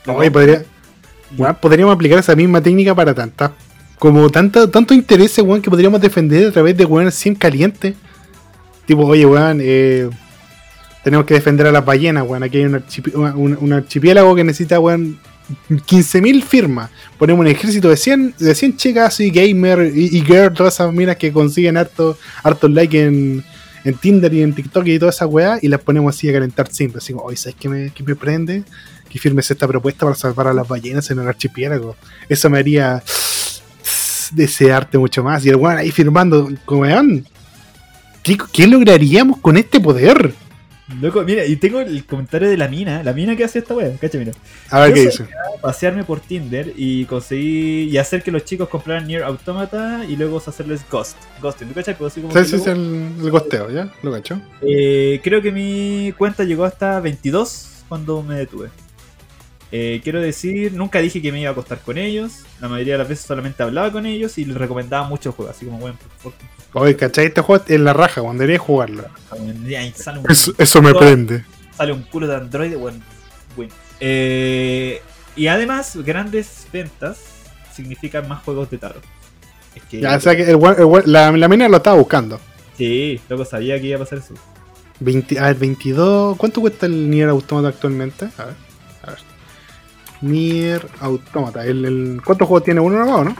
Oye, 0.07 0.29
podría, 0.31 0.63
weón, 1.37 1.55
podríamos 1.61 1.95
aplicar 1.95 2.19
esa 2.19 2.35
misma 2.35 2.61
técnica 2.61 2.93
para 2.93 3.13
tantas. 3.13 3.51
Como 3.97 4.29
tanto, 4.29 4.69
tanto 4.69 4.93
interés, 4.93 5.37
weón, 5.39 5.61
que 5.61 5.69
podríamos 5.69 6.01
defender 6.01 6.47
a 6.47 6.51
través 6.51 6.75
de 6.77 6.85
weón 6.85 7.11
sim 7.11 7.35
caliente. 7.35 7.95
Tipo, 8.85 9.05
oye, 9.05 9.25
weón, 9.25 9.59
eh, 9.61 10.09
tenemos 11.03 11.25
que 11.25 11.35
defender 11.35 11.67
a 11.67 11.71
las 11.71 11.85
ballenas, 11.85 12.27
weón. 12.27 12.43
Aquí 12.43 12.57
hay 12.57 12.65
un, 12.65 12.73
archipi- 12.73 13.13
un- 13.15 13.57
un 13.59 13.73
archipiélago 13.73 14.35
que 14.35 14.43
necesita, 14.43 14.79
weón, 14.79 15.19
15.000 15.69 16.43
firmas. 16.43 16.89
Ponemos 17.17 17.41
un 17.41 17.47
ejército 17.47 17.89
de 17.89 17.97
100, 17.97 18.35
de 18.39 18.55
100 18.55 18.77
chicas 18.77 19.19
y 19.19 19.29
gamer 19.29 19.91
y, 19.93 20.17
y 20.17 20.21
girl, 20.21 20.53
todas 20.53 20.75
esas 20.75 20.93
minas 20.93 21.17
que 21.17 21.31
consiguen 21.31 21.77
harto, 21.77 22.17
hartos 22.43 22.71
likes 22.71 22.99
en, 22.99 23.43
en 23.83 23.93
Tinder 23.95 24.33
y 24.33 24.41
en 24.41 24.53
TikTok 24.53 24.87
y 24.87 24.99
toda 24.99 25.11
esa 25.11 25.27
weá, 25.27 25.59
y 25.61 25.67
las 25.67 25.81
ponemos 25.81 26.15
así 26.15 26.29
a 26.29 26.33
calentar 26.33 26.71
siempre. 26.71 26.99
Así 26.99 27.13
como, 27.13 27.25
oye, 27.25 27.37
¿sabes 27.37 27.55
qué 27.59 27.69
me, 27.69 27.89
qué 27.91 28.03
me 28.03 28.15
prende? 28.15 28.63
Que 29.09 29.19
firmes 29.19 29.49
esta 29.51 29.67
propuesta 29.67 30.05
para 30.05 30.15
salvar 30.15 30.47
a 30.47 30.53
las 30.53 30.67
ballenas 30.67 31.09
en 31.11 31.19
el 31.19 31.27
archipiélago. 31.27 31.95
Eso 32.29 32.49
me 32.49 32.59
haría 32.59 33.03
desearte 34.31 34.97
mucho 34.97 35.23
más. 35.23 35.45
Y 35.45 35.49
el 35.49 35.57
weón 35.57 35.77
ahí 35.77 35.91
firmando, 35.91 36.49
como 36.65 36.85
¿qué, 38.23 38.37
¿qué 38.51 38.67
lograríamos 38.67 39.39
con 39.39 39.57
este 39.57 39.79
poder? 39.79 40.33
Loco, 41.01 41.23
mira, 41.23 41.45
y 41.45 41.55
tengo 41.55 41.79
el 41.79 42.05
comentario 42.05 42.49
de 42.49 42.57
la 42.57 42.67
mina, 42.67 43.03
la 43.03 43.13
mina 43.13 43.37
que 43.37 43.45
hace 43.45 43.59
esta 43.59 43.73
wea, 43.73 43.95
cacha, 43.97 44.17
mira. 44.17 44.33
A 44.69 44.81
ver 44.81 44.89
Yo 44.89 44.95
qué 44.95 45.01
dice. 45.05 45.27
Pasearme 45.61 46.03
por 46.03 46.19
Tinder 46.19 46.73
y 46.75 47.05
conseguir 47.05 47.87
y 47.87 47.97
hacer 47.97 48.21
que 48.21 48.31
los 48.31 48.43
chicos 48.43 48.67
compraran 48.67 49.07
Nier 49.07 49.23
Automata 49.23 50.03
y 50.07 50.17
luego 50.17 50.41
hacerles 50.45 50.81
Ghost. 50.91 51.15
Ghosting, 51.41 51.69
¿tú 51.69 51.73
cachai? 51.73 51.97
Pues 51.97 52.11
así 52.11 52.21
como 52.21 52.33
Sí, 52.33 52.45
sí, 52.45 52.59
sí, 52.59 52.69
el, 52.69 53.11
el 53.21 53.31
gosteo, 53.31 53.71
¿ya? 53.71 53.93
Lo 54.03 54.11
cacho. 54.11 54.41
Eh, 54.61 55.21
creo 55.23 55.41
que 55.41 55.53
mi 55.53 56.13
cuenta 56.17 56.43
llegó 56.43 56.65
hasta 56.65 56.99
22 56.99 57.85
cuando 57.87 58.21
me 58.21 58.35
detuve. 58.35 58.69
Eh, 59.71 60.01
quiero 60.03 60.21
decir, 60.21 60.73
nunca 60.73 60.99
dije 60.99 61.21
que 61.21 61.31
me 61.31 61.39
iba 61.39 61.49
a 61.49 61.53
acostar 61.53 61.79
con 61.79 61.97
ellos. 61.97 62.43
La 62.59 62.67
mayoría 62.67 62.93
de 62.93 62.99
las 62.99 63.07
veces 63.07 63.25
solamente 63.25 63.63
hablaba 63.63 63.91
con 63.91 64.05
ellos 64.05 64.37
y 64.37 64.45
les 64.45 64.55
recomendaba 64.57 65.07
muchos 65.07 65.33
juegos. 65.33 65.55
Así 65.55 65.65
como, 65.65 65.79
bueno, 65.79 65.97
por 66.21 66.31
favor, 66.31 66.47
Oye, 66.73 66.95
¿cachai? 66.95 67.25
Este 67.27 67.41
juego 67.41 67.63
es 67.67 67.79
la 67.79 67.93
raja, 67.93 68.21
weón. 68.21 68.37
Debería 68.37 68.59
jugarlo. 68.59 69.05
sale 69.95 70.19
un, 70.19 70.31
Eso, 70.31 70.53
eso 70.57 70.81
me 70.81 70.93
prende. 70.93 71.45
sale 71.77 71.93
un 71.93 72.01
culo 72.03 72.27
de 72.27 72.35
Android, 72.35 72.75
bueno, 72.77 72.99
bueno. 73.55 73.71
Eh, 73.99 75.01
y 75.35 75.47
además, 75.47 75.95
grandes 76.03 76.67
ventas 76.73 77.19
significan 77.73 78.27
más 78.27 78.43
juegos 78.43 78.69
de 78.71 78.77
tarot. 78.79 79.03
Es 79.75 79.83
que, 79.83 79.99
Ya, 80.01 80.15
o 80.15 80.19
sea 80.19 80.35
que 80.35 80.43
el 80.43 80.59
la, 81.05 81.31
la 81.31 81.47
mina 81.47 81.67
lo 81.69 81.77
estaba 81.77 81.97
buscando. 81.97 82.39
sí, 82.77 83.19
loco, 83.29 83.45
sabía 83.45 83.79
que 83.79 83.87
iba 83.87 83.97
a 83.97 83.99
pasar 83.99 84.19
eso. 84.19 84.33
20, 84.99 85.39
a 85.39 85.43
ver, 85.47 85.55
22. 85.55 86.37
¿Cuánto 86.37 86.61
cuesta 86.61 86.85
el 86.85 87.09
Nier 87.09 87.29
Automata 87.29 87.67
actualmente? 87.69 88.29
A 88.37 88.45
ver. 88.45 88.55
A 89.03 89.07
ver. 89.11 89.19
Nier 90.21 90.87
Automata. 91.01 91.65
El, 91.65 91.85
el- 91.85 92.21
¿Cuántos 92.23 92.47
juegos 92.47 92.63
tiene 92.63 92.79
uno 92.79 92.99
nomás, 93.03 93.25
no? 93.25 93.35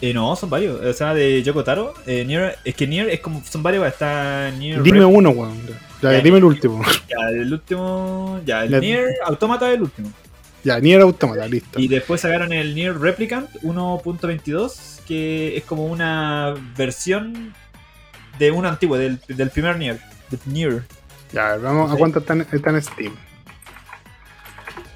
Eh, 0.00 0.14
no, 0.14 0.36
son 0.36 0.48
varios. 0.50 0.80
O 0.80 0.92
sea, 0.92 1.12
de 1.14 1.42
Yoko 1.42 1.64
Taro. 1.64 1.94
Eh, 2.06 2.24
Nier, 2.24 2.56
es 2.64 2.74
que 2.74 2.86
Nier 2.86 3.08
es 3.10 3.20
como. 3.20 3.42
Son 3.44 3.62
varios. 3.62 3.86
Está 3.86 4.50
Nier. 4.52 4.82
Dime 4.82 5.04
uno, 5.04 5.30
weón. 5.30 5.56
Ya, 6.00 6.12
Ya, 6.12 6.20
dime 6.20 6.38
el 6.38 6.44
último. 6.44 6.82
Ya, 7.08 7.28
el 7.30 7.52
último. 7.52 8.40
Ya, 8.44 8.64
el 8.64 8.70
Ya. 8.70 8.80
Nier 8.80 9.08
Automata 9.24 9.68
es 9.68 9.76
el 9.76 9.82
último. 9.82 10.12
ya, 10.62 10.78
Nier 10.78 11.00
Automata, 11.00 11.46
listo. 11.48 11.80
Y 11.80 11.88
después 11.88 12.20
sacaron 12.20 12.52
el 12.52 12.74
Nier 12.74 12.98
Replicant 12.98 13.50
1.22. 13.62 15.00
Que 15.06 15.56
es 15.56 15.64
como 15.64 15.86
una 15.86 16.54
versión 16.76 17.54
de 18.38 18.50
uno 18.50 18.68
antiguo, 18.68 18.96
del, 18.98 19.18
del 19.26 19.50
primer 19.50 19.78
Nier. 19.78 19.98
Nier. 20.46 20.84
Ya, 21.32 21.48
a 21.48 21.52
ver, 21.52 21.60
vamos 21.60 21.90
a 21.90 21.96
cuánto 21.96 22.20
está 22.20 22.34
en, 22.34 22.46
está 22.52 22.70
en 22.70 22.82
Steam. 22.82 23.12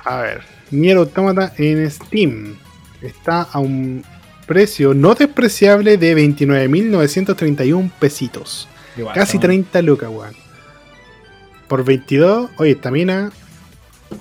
A 0.05 0.17
ver, 0.19 0.43
Nier 0.71 0.97
Automata 0.97 1.53
en 1.59 1.91
Steam 1.91 2.57
está 3.01 3.43
a 3.43 3.59
un 3.59 4.05
precio 4.47 4.95
no 4.95 5.15
despreciable 5.15 5.97
de 5.97 6.17
29.931 6.17 7.91
pesitos. 7.99 8.69
Igual, 8.97 9.15
Casi 9.15 9.39
¿no? 9.39 9.43
30 9.43 9.83
lucas, 9.83 10.11
weón. 10.13 10.35
Por 11.69 11.85
22, 11.85 12.51
oye, 12.59 12.73
esta 12.73 12.91
mina, 12.91 13.33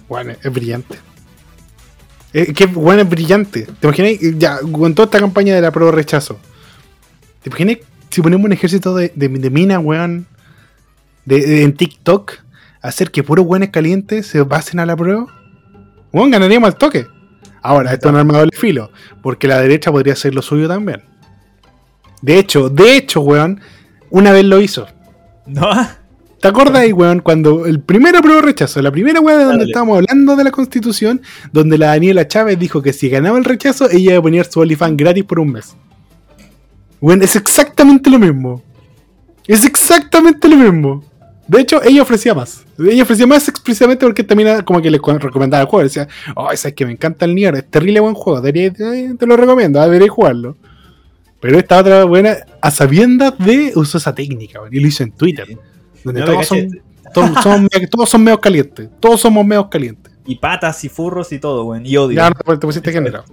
weón, 0.07 0.31
es 0.31 0.53
brillante. 0.53 0.97
Es 2.33 2.53
que, 2.53 2.65
weón, 2.65 2.99
es 2.99 3.09
brillante. 3.09 3.67
¿Te 3.79 3.87
imaginas? 3.87 4.13
Ya, 4.37 4.59
con 4.59 4.95
toda 4.95 5.05
esta 5.07 5.19
campaña 5.19 5.53
de 5.53 5.61
la 5.61 5.71
prueba 5.71 5.91
rechazo. 5.91 6.39
¿Te 7.43 7.49
imaginas 7.49 7.77
si 8.09 8.21
ponemos 8.21 8.45
un 8.45 8.53
ejército 8.53 8.95
de, 8.95 9.11
de, 9.15 9.27
de 9.27 9.49
minas, 9.49 9.79
weón, 9.83 10.27
de, 11.25 11.41
de- 11.45 11.63
en 11.63 11.73
TikTok, 11.75 12.33
hacer 12.81 13.11
que 13.11 13.23
puros 13.23 13.45
weones 13.45 13.69
calientes 13.69 14.27
se 14.27 14.43
pasen 14.45 14.79
a 14.79 14.85
la 14.85 14.95
prueba? 14.95 15.25
Weón, 16.13 16.31
ganaríamos 16.31 16.67
al 16.67 16.77
toque. 16.77 17.07
Ahora, 17.61 17.93
esto 17.93 18.11
no 18.11 18.17
es 18.17 18.21
arma 18.21 18.33
de 18.33 18.39
doble 18.39 18.57
filo, 18.57 18.91
porque 19.21 19.47
la 19.47 19.59
derecha 19.59 19.91
podría 19.91 20.13
hacer 20.13 20.33
lo 20.33 20.41
suyo 20.41 20.67
también. 20.67 21.03
De 22.21 22.37
hecho, 22.37 22.69
de 22.69 22.95
hecho, 22.95 23.21
weón, 23.21 23.61
una 24.09 24.31
vez 24.31 24.45
lo 24.45 24.61
hizo. 24.61 24.87
No, 25.45 25.69
¿Te 26.41 26.47
acuerdas 26.47 26.81
ahí, 26.81 26.91
weón, 26.91 27.19
cuando 27.19 27.67
el 27.67 27.81
primer 27.81 28.15
apruebo 28.15 28.41
rechazo, 28.41 28.81
la 28.81 28.91
primera 28.91 29.19
weón 29.19 29.37
de 29.37 29.45
donde 29.45 29.59
Dale. 29.59 29.71
estábamos 29.71 29.97
hablando 29.99 30.35
de 30.35 30.43
la 30.43 30.49
constitución, 30.49 31.21
donde 31.51 31.77
la 31.77 31.87
Daniela 31.87 32.27
Chávez 32.27 32.57
dijo 32.57 32.81
que 32.81 32.93
si 32.93 33.09
ganaba 33.09 33.37
el 33.37 33.45
rechazo, 33.45 33.87
ella 33.91 34.11
iba 34.11 34.17
a 34.17 34.21
poner 34.23 34.45
su 34.45 34.59
OnlyFans 34.59 34.97
gratis 34.97 35.23
por 35.23 35.39
un 35.39 35.51
mes. 35.51 35.75
Weón, 36.99 37.21
es 37.21 37.35
exactamente 37.35 38.09
lo 38.09 38.17
mismo. 38.17 38.63
Es 39.45 39.65
exactamente 39.65 40.47
lo 40.47 40.55
mismo. 40.55 41.03
De 41.51 41.61
hecho, 41.61 41.83
ella 41.83 42.01
ofrecía 42.01 42.33
más. 42.33 42.65
Ella 42.79 43.03
ofrecía 43.03 43.27
más 43.27 43.45
explícitamente 43.49 44.05
porque 44.05 44.23
también 44.23 44.61
como 44.63 44.81
que 44.81 44.89
le 44.89 44.99
co- 44.99 45.17
recomendaba 45.17 45.61
el 45.63 45.67
juego. 45.67 45.83
Decía, 45.83 46.07
oh, 46.35 46.47
sabes 46.55 46.73
que 46.73 46.85
me 46.85 46.93
encanta 46.93 47.25
el 47.25 47.35
Nier, 47.35 47.55
es 47.55 47.69
terrible 47.69 47.99
buen 47.99 48.13
juego, 48.13 48.39
debería- 48.39 48.71
eh, 48.79 49.13
te 49.19 49.25
lo 49.27 49.35
recomiendo, 49.35 49.81
deberías 49.81 50.11
jugarlo. 50.11 50.55
Pero 51.41 51.57
esta 51.59 51.79
otra 51.79 52.05
buena, 52.05 52.37
a 52.61 52.71
sabiendas 52.71 53.33
de, 53.37 53.73
usó 53.75 53.97
esa 53.97 54.15
técnica, 54.15 54.59
y 54.71 54.79
lo 54.79 54.87
hizo 54.87 55.03
en 55.03 55.11
Twitter. 55.11 55.57
Donde 56.05 56.21
No, 56.21 56.27
todos, 56.27 56.47
son, 56.47 56.69
todos, 57.13 57.43
son, 57.43 57.67
todos 57.89 58.09
son 58.09 58.37
calientes. 58.37 58.89
Todos 59.01 59.19
somos 59.19 59.45
medios 59.45 59.67
calientes. 59.67 60.13
Y 60.25 60.35
patas 60.35 60.81
y 60.85 60.89
furros 60.89 61.33
y 61.33 61.39
todo, 61.39 61.65
weón. 61.65 61.85
Y 61.85 61.97
odio. 61.97 62.15
Ya 62.15 62.29
no 62.29 62.35
te, 62.35 62.43
te 62.53 62.59
pusiste 62.65 62.93
generado. 62.93 63.25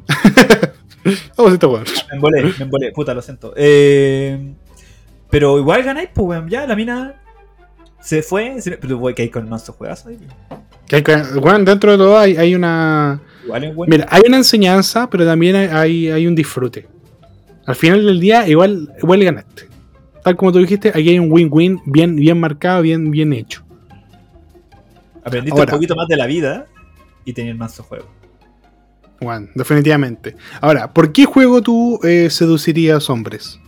te 1.04 1.12
pusiste 1.36 1.66
weón. 1.66 1.84
Me 2.10 2.16
embolé, 2.16 2.42
me 2.42 2.64
embolé, 2.64 2.90
puta, 2.92 3.14
lo 3.14 3.22
siento. 3.22 3.52
Eh, 3.56 4.54
pero 5.30 5.58
igual 5.58 5.82
ganáis, 5.84 6.08
pues, 6.12 6.26
weón. 6.26 6.48
Ya 6.48 6.66
la 6.66 6.74
mina 6.74 7.14
se 8.08 8.22
fue. 8.22 8.58
se- 8.62 8.78
Pero, 8.78 8.96
weón, 8.96 9.14
que 9.14 9.20
hay 9.20 9.28
con 9.28 9.46
manso 9.50 9.74
juegazo 9.74 10.08
ahí. 10.08 10.18
Weón, 11.42 11.66
dentro 11.66 11.92
de 11.92 11.98
todo 11.98 12.16
hay, 12.16 12.38
hay 12.38 12.54
una. 12.54 13.20
Igual 13.44 13.74
bueno. 13.74 13.90
Mira, 13.90 14.06
hay 14.08 14.22
una 14.26 14.38
enseñanza, 14.38 15.10
pero 15.10 15.26
también 15.26 15.54
hay, 15.56 16.08
hay, 16.08 16.26
un 16.26 16.34
disfrute. 16.34 16.86
Al 17.66 17.74
final 17.74 18.06
del 18.06 18.18
día, 18.18 18.48
igual, 18.48 18.94
igual 18.98 19.22
ganaste. 19.22 19.68
Tal 20.24 20.36
como 20.36 20.50
tú 20.52 20.58
dijiste, 20.58 20.88
aquí 20.88 21.10
hay 21.10 21.18
un 21.18 21.30
win-win 21.30 21.82
bien, 21.84 22.16
bien 22.16 22.40
marcado, 22.40 22.80
bien, 22.80 23.10
bien 23.10 23.30
hecho. 23.34 23.62
Aprendiste 25.22 25.60
ahora. 25.60 25.74
un 25.74 25.76
poquito 25.76 25.94
más 25.94 26.08
de 26.08 26.16
la 26.16 26.24
vida 26.24 26.66
y 27.26 27.34
tenías 27.34 27.58
manso 27.58 27.82
juego. 27.82 28.06
Juan, 29.20 29.50
definitivamente. 29.54 30.34
Ahora, 30.62 30.94
¿por 30.94 31.12
qué 31.12 31.26
juego 31.26 31.60
tú 31.60 32.00
eh, 32.04 32.30
seducirías 32.30 33.10
hombres? 33.10 33.60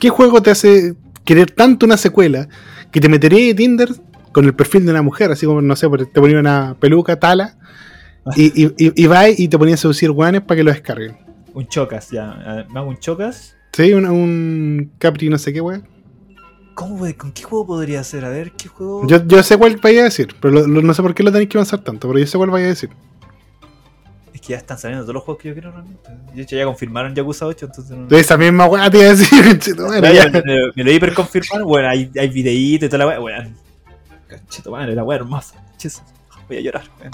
¿Qué 0.00 0.08
juego 0.08 0.42
te 0.42 0.50
hace 0.50 0.96
querer 1.24 1.50
tanto 1.50 1.86
una 1.86 1.98
secuela 1.98 2.48
que 2.90 3.00
te 3.00 3.08
metería 3.08 3.46
de 3.46 3.54
Tinder 3.54 3.88
con 4.32 4.44
el 4.44 4.54
perfil 4.54 4.84
de 4.84 4.90
una 4.92 5.02
mujer? 5.02 5.30
Así 5.32 5.46
como, 5.46 5.60
no 5.62 5.76
sé, 5.76 5.88
te 5.88 6.20
ponía 6.20 6.38
una 6.40 6.76
peluca, 6.78 7.18
tala, 7.18 7.56
y, 8.36 8.62
y, 8.64 8.66
y, 8.78 9.02
y 9.04 9.06
va 9.06 9.28
y 9.28 9.48
te 9.48 9.58
ponía 9.58 9.74
a 9.74 9.78
seducir 9.78 10.10
guanes 10.10 10.42
para 10.42 10.56
que 10.56 10.64
lo 10.64 10.70
descarguen. 10.72 11.16
Un 11.54 11.66
chocas, 11.68 12.10
ya. 12.10 12.66
Me 12.70 12.78
hago 12.80 12.88
un 12.90 12.98
chocas. 12.98 13.56
Sí, 13.72 13.92
un, 13.92 14.04
un 14.06 14.92
Capri, 14.98 15.28
no 15.28 15.38
sé 15.38 15.52
qué, 15.52 15.60
weón. 15.60 15.86
¿Cómo, 16.74 16.96
weón? 16.96 17.14
¿Con 17.14 17.32
qué 17.32 17.42
juego 17.42 17.66
podría 17.66 18.04
ser? 18.04 18.24
A 18.24 18.28
ver, 18.28 18.52
¿qué 18.52 18.68
juego? 18.68 19.06
Yo, 19.08 19.26
yo 19.26 19.42
sé 19.42 19.56
cuál 19.56 19.76
vaya 19.82 20.02
a 20.02 20.04
decir, 20.04 20.28
pero 20.40 20.54
lo- 20.54 20.66
lo- 20.66 20.82
no 20.82 20.94
sé 20.94 21.02
por 21.02 21.14
qué 21.14 21.22
lo 21.22 21.32
tenéis 21.32 21.48
que 21.50 21.58
avanzar 21.58 21.80
tanto, 21.80 22.06
pero 22.08 22.20
yo 22.20 22.26
sé 22.26 22.36
cuál 22.38 22.50
vaya 22.50 22.66
a 22.66 22.68
decir. 22.68 22.90
Que 24.48 24.54
ya 24.54 24.60
están 24.60 24.78
saliendo 24.78 25.04
todos 25.04 25.12
los 25.12 25.24
juegos 25.24 25.42
que 25.42 25.48
yo 25.50 25.54
quiero 25.54 25.72
realmente. 25.72 26.10
De 26.32 26.40
hecho, 26.40 26.56
ya 26.56 26.64
confirmaron 26.64 27.14
Yakuza 27.14 27.44
8, 27.44 27.66
entonces. 27.66 27.94
No... 27.94 28.06
De 28.06 28.18
esa 28.18 28.38
misma 28.38 28.64
weá 28.64 28.90
te 28.90 28.96
iba 28.96 29.08
a 29.08 29.10
decir, 29.10 29.60
Ya, 30.14 30.30
me, 30.30 30.42
me 30.74 30.84
lo 30.84 30.90
hiper 30.90 31.12
confirmaron. 31.12 31.68
Bueno, 31.68 31.90
hay, 31.90 32.10
hay 32.18 32.28
videitos 32.28 32.86
y 32.86 32.88
toda 32.88 33.04
la 33.04 33.08
weá. 33.08 33.20
Weón. 33.20 33.54
Cachito 34.26 34.70
madre, 34.70 34.94
la 34.94 35.04
weá 35.04 35.18
hermosa. 35.18 35.62
Voy 36.48 36.56
a 36.56 36.60
llorar, 36.62 36.84
weón. 36.98 37.12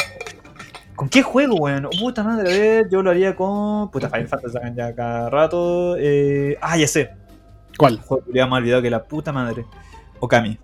¿Con 0.95 1.09
qué 1.09 1.25
juego, 1.25 1.57
weón? 1.57 1.87
Oh, 1.87 1.91
puta 1.91 2.23
madre, 2.23 2.55
a 2.55 2.57
ver, 2.57 2.89
yo 2.89 3.03
lo 3.03 3.11
haría 3.11 3.35
con. 3.35 3.91
Puta, 3.91 4.09
Final 4.09 4.29
Fantasy 4.29 4.53
sacan 4.53 4.77
ya 4.77 4.95
cada 4.95 5.29
rato. 5.29 5.97
Eh... 5.99 6.57
Ah, 6.61 6.79
ya 6.79 6.87
sé. 6.87 7.11
¿Cuál? 7.77 7.99
Juego 7.99 8.23
que 8.33 8.47
más 8.47 8.59
olvidado 8.59 8.81
que 8.81 8.91
la 8.91 9.03
puta 9.03 9.33
madre. 9.33 9.67
Okami. 10.21 10.57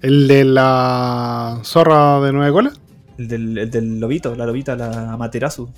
¿El 0.00 0.26
de 0.28 0.44
la 0.44 1.60
zorra 1.62 2.20
de 2.22 2.32
nueve 2.32 2.52
colas? 2.52 2.81
El 3.18 3.28
del, 3.28 3.58
el 3.58 3.70
del 3.70 4.00
lobito, 4.00 4.34
la 4.34 4.46
lobita, 4.46 4.74
la 4.76 5.12
Amaterasu. 5.12 5.68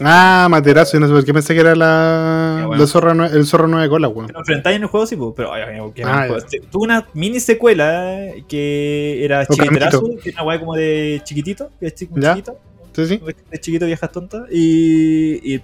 Ah, 0.00 0.46
Materazo, 0.48 1.00
no 1.00 1.08
sé 1.08 1.12
por 1.12 1.24
qué 1.24 1.34
pensé 1.34 1.54
que 1.54 1.60
era 1.60 1.74
la, 1.74 2.64
bueno. 2.66 2.80
la 2.82 2.86
zorra 2.86 3.26
el 3.26 3.44
zorro 3.46 3.66
nueve 3.66 3.88
colas, 3.88 4.12
weón. 4.14 4.30
Lo 4.32 4.38
enfrentáis 4.38 4.76
en 4.76 4.82
el 4.82 4.88
juego, 4.88 5.06
sí, 5.06 5.18
pero 5.36 5.52
ay, 5.52 5.62
ay, 5.62 5.80
qué 5.92 6.04
Ah. 6.04 6.28
Sí, 6.46 6.60
Tuvo 6.70 6.84
una 6.84 7.06
mini 7.14 7.40
secuela 7.40 8.16
que 8.46 9.24
era 9.24 9.44
Chiquiterazo, 9.44 10.04
que 10.22 10.30
es 10.30 10.34
una 10.36 10.44
weá 10.44 10.60
como 10.60 10.76
de 10.76 11.20
chiquitito, 11.24 11.70
que 11.80 11.86
es 11.88 11.94
chiquito, 11.94 12.58
Sí, 12.92 13.06
sí. 13.06 13.20
de 13.50 13.60
chiquito 13.60 13.86
viejas 13.86 14.10
tontas, 14.12 14.42
y, 14.52 15.54
y 15.54 15.60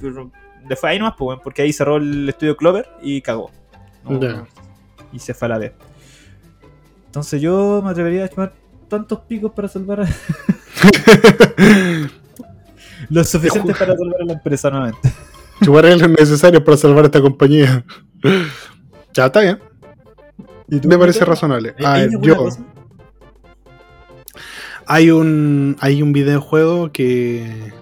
le 0.68 0.76
fue 0.76 0.90
ahí 0.90 0.98
nomás, 0.98 1.14
pues, 1.16 1.38
porque 1.42 1.62
ahí 1.62 1.72
cerró 1.72 1.96
el 1.98 2.28
estudio 2.28 2.56
Clover 2.56 2.88
y 3.02 3.20
cagó. 3.20 3.50
No. 4.08 4.46
Y 5.12 5.18
se 5.20 5.32
fue 5.34 5.46
a 5.46 5.48
la 5.50 5.58
vez. 5.58 5.72
Entonces 7.06 7.40
yo 7.40 7.80
me 7.84 7.90
atrevería 7.90 8.24
a 8.24 8.28
llamar 8.28 8.52
tantos 8.94 9.20
picos 9.20 9.52
para 9.52 9.68
salvar 9.68 10.00
a... 10.02 10.08
Lo 13.10 13.24
suficiente 13.24 13.74
para 13.74 13.96
salvar 13.96 14.22
a 14.22 14.24
la 14.24 14.32
empresa 14.34 14.70
nuevamente. 14.70 15.12
Chupar 15.62 15.86
es 15.86 16.00
lo 16.00 16.08
necesario 16.08 16.64
para 16.64 16.76
salvar 16.76 17.04
esta 17.04 17.20
compañía. 17.20 17.84
Ya 19.12 19.26
está 19.26 19.40
bien. 19.40 19.58
¿Y 20.68 20.86
Me 20.86 20.98
parece 20.98 21.24
razonable. 21.24 21.74
¿Hay- 21.78 21.84
A 21.84 21.92
ver, 22.06 22.10
yo. 22.20 22.36
cosa? 22.36 22.60
Hay 24.86 25.10
un, 25.10 25.76
hay 25.80 26.02
un 26.02 26.12
videojuego 26.12 26.90
que. 26.92 27.72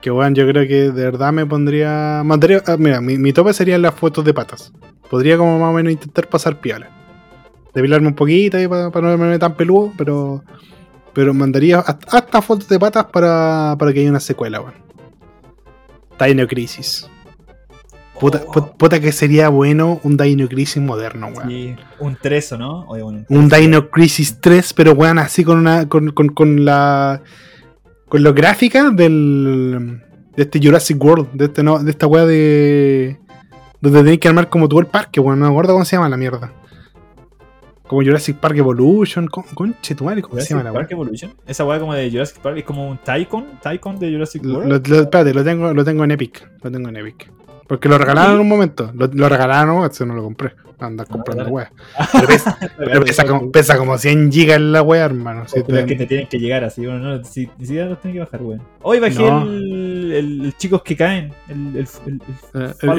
Que 0.00 0.10
bueno, 0.10 0.36
yo 0.36 0.46
creo 0.46 0.68
que 0.68 0.92
de 0.92 1.04
verdad 1.04 1.32
me 1.32 1.46
pondría. 1.46 2.22
Mandaría, 2.24 2.62
ah, 2.66 2.76
mira, 2.78 3.00
mi, 3.00 3.16
mi 3.18 3.32
tope 3.32 3.52
serían 3.54 3.82
las 3.82 3.94
fotos 3.94 4.24
de 4.24 4.34
patas. 4.34 4.72
Podría 5.10 5.36
como 5.38 5.58
más 5.58 5.70
o 5.70 5.72
menos 5.72 5.92
intentar 5.92 6.28
pasar 6.28 6.60
piola. 6.60 6.90
Depilarme 7.74 8.08
un 8.08 8.14
poquito 8.14 8.56
ahí 8.56 8.68
para, 8.68 8.88
no 8.88 9.18
verme 9.18 9.38
tan 9.38 9.54
peludo, 9.54 9.92
pero. 9.96 10.42
Pero 11.12 11.32
mandaría 11.32 11.78
hasta, 11.78 12.16
hasta 12.18 12.42
fotos 12.42 12.68
de 12.68 12.78
patas 12.78 13.04
para, 13.06 13.76
para 13.78 13.92
que 13.92 14.00
haya 14.00 14.10
una 14.10 14.18
secuela, 14.20 14.60
weón. 14.60 14.74
Dino 16.20 16.46
Crisis. 16.46 17.08
Puta, 18.18 18.42
Oh. 18.46 18.76
puta 18.76 19.00
que 19.00 19.10
sería 19.12 19.48
bueno 19.48 20.00
un 20.04 20.16
Dino 20.16 20.48
Crisis 20.48 20.82
moderno, 20.82 21.28
weón. 21.28 21.48
Sí, 21.48 21.76
un 21.98 22.16
3 22.20 22.52
o 22.52 22.58
no? 22.58 22.80
Oye, 22.88 23.02
Un 23.28 23.48
Dino 23.48 23.90
Crisis 23.90 24.40
3, 24.40 24.72
pero 24.74 24.92
weón, 24.92 25.18
así 25.18 25.44
con 25.44 25.58
una. 25.58 25.88
con, 25.88 26.10
con, 26.12 26.28
con 26.28 26.64
la. 26.64 27.22
con 28.08 28.22
la 28.22 28.32
gráfica 28.32 28.90
del. 28.90 30.00
de 30.36 30.42
este 30.42 30.60
Jurassic 30.62 31.02
World, 31.02 31.32
de 31.32 31.44
este 31.46 31.62
no, 31.62 31.78
de 31.78 31.90
esta 31.90 32.06
weá 32.06 32.24
de. 32.26 33.18
donde 33.80 33.98
tenéis 34.00 34.20
que 34.20 34.28
armar 34.28 34.48
como 34.48 34.68
todo 34.68 34.80
el 34.80 34.86
parque, 34.86 35.20
weón, 35.20 35.38
no 35.40 35.46
me 35.46 35.50
acuerdo 35.52 35.72
cómo 35.74 35.84
se 35.84 35.96
llama 35.96 36.08
la 36.08 36.16
mierda. 36.16 36.52
Como 37.86 38.02
Jurassic 38.02 38.36
Park 38.38 38.56
Evolution, 38.56 39.26
con, 39.28 39.44
conche 39.54 39.94
tu 39.94 40.04
madre, 40.04 40.22
¿cómo 40.22 40.34
se 40.36 40.46
Jurassic 40.46 40.56
llama 40.56 40.64
la? 40.70 40.72
Park 40.72 40.90
Evolution. 40.92 41.34
Esa 41.46 41.64
weá 41.66 41.78
como 41.78 41.94
de 41.94 42.10
Jurassic 42.10 42.38
Park 42.38 42.56
es 42.58 42.64
como 42.64 42.88
un 42.88 42.98
Tycoon, 42.98 43.58
Tycoon 43.62 43.98
de 43.98 44.10
Jurassic 44.12 44.42
Lo, 44.44 44.54
World. 44.58 44.88
lo- 44.88 45.00
espérate, 45.02 45.34
lo 45.34 45.44
tengo, 45.44 45.74
lo 45.74 45.84
tengo 45.84 46.02
en 46.04 46.10
Epic. 46.12 46.48
Lo 46.62 46.70
tengo 46.70 46.88
en 46.88 46.96
Epic. 46.96 47.30
Porque 47.66 47.88
lo 47.88 47.96
regalaron 47.98 48.34
en 48.34 48.40
un 48.40 48.48
momento. 48.48 48.90
Lo, 48.94 49.06
lo 49.06 49.28
regalaron, 49.28 49.84
eso 49.90 50.04
no 50.06 50.14
lo 50.14 50.22
compré. 50.22 50.52
Andar 50.80 51.06
comprando 51.06 51.44
dale. 51.44 51.54
weá. 51.54 51.72
Pero 52.12 52.26
pesa, 52.26 52.58
pero 52.76 53.04
pesa 53.04 53.24
como, 53.26 53.50
pesa 53.52 53.78
como 53.78 53.96
100 53.96 54.30
gigas 54.32 54.60
la 54.60 54.82
weá, 54.82 55.04
hermano. 55.06 55.48
Si 55.48 55.62
Pero 55.62 55.78
es 55.78 55.84
te- 55.86 55.88
que 55.92 55.96
te 55.96 56.06
tienen 56.06 56.26
que 56.28 56.38
llegar 56.38 56.62
así, 56.64 56.84
bueno, 56.84 56.98
no, 56.98 57.24
si, 57.24 57.48
ni 57.58 57.64
siquiera 57.64 57.88
los 57.88 58.00
tienen 58.02 58.16
que 58.16 58.20
bajar, 58.20 58.42
weón. 58.42 58.60
Hoy 58.82 58.98
bajé 58.98 59.18
No. 59.22 59.44
el, 59.44 60.12
el, 60.12 60.44
el 60.46 60.56
chicos 60.58 60.82
que 60.82 60.94
caen, 60.96 61.32
el, 61.48 61.76
el, 61.76 61.88
el, 62.04 62.20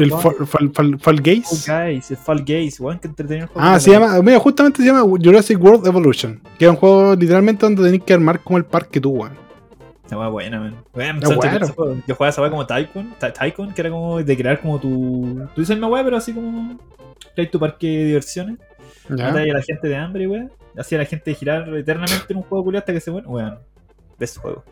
Eh, 0.04 0.10
Fall. 0.10 1.00
Fall 1.00 1.22
Guys, 1.22 1.70
el 2.12 2.18
Fall 2.18 2.44
Guys, 2.44 2.80
weón, 2.80 2.98
que 2.98 3.08
entretenido. 3.08 3.50
Ah, 3.56 3.80
se 3.80 3.92
llama, 3.92 4.20
mira, 4.24 4.40
justamente 4.40 4.82
se 4.82 4.88
llama 4.88 5.02
Jurassic 5.02 5.62
World 5.62 5.86
Evolution. 5.86 6.40
Que 6.58 6.66
es 6.66 6.72
un 6.72 6.78
juego 6.78 7.14
literalmente 7.16 7.66
donde 7.68 7.84
tenés 7.84 8.02
que 8.04 8.14
armar 8.14 8.40
como 8.40 8.58
el 8.58 8.66
parque 8.66 9.00
tú, 9.00 9.12
weón. 9.12 9.45
Esa 10.06 10.18
weá 10.20 10.28
buena, 10.28 10.60
man. 10.60 10.76
Bueno. 10.94 11.20
juegos. 11.76 11.98
Yo 12.08 12.16
jugaba 12.16 12.30
esa 12.30 12.42
weá 12.42 12.52
como 12.52 12.66
Tycoon, 12.68 13.14
Ty- 13.20 13.32
Tycoon, 13.40 13.74
que 13.74 13.82
era 13.82 13.90
como 13.90 14.22
de 14.22 14.38
crear 14.38 14.62
como 14.62 14.80
tu. 14.80 15.48
Tú 15.56 15.62
dices 15.62 15.78
la 15.80 15.88
weá, 15.88 16.04
pero 16.04 16.18
así 16.18 16.34
como. 16.34 16.78
Crear 17.34 17.50
tu 17.50 17.60
parque 17.60 17.88
de 17.88 18.06
diversiones. 18.06 18.58
Matáis 19.10 19.52
a 19.52 19.58
la 19.58 19.62
gente 19.64 19.88
de 19.88 19.96
hambre, 19.96 20.28
weón. 20.28 20.52
Hacía 20.78 20.98
a 21.00 21.02
la 21.02 21.06
gente 21.06 21.34
girar 21.34 21.68
eternamente 21.76 22.26
en 22.30 22.38
un 22.38 22.44
juego 22.44 22.64
culiado 22.66 22.82
hasta 22.82 22.94
que 22.94 23.00
se 23.00 23.12
muera. 23.12 23.28
Weón. 23.28 23.60
De 24.20 24.26
ese 24.26 24.40
juego. 24.40 24.64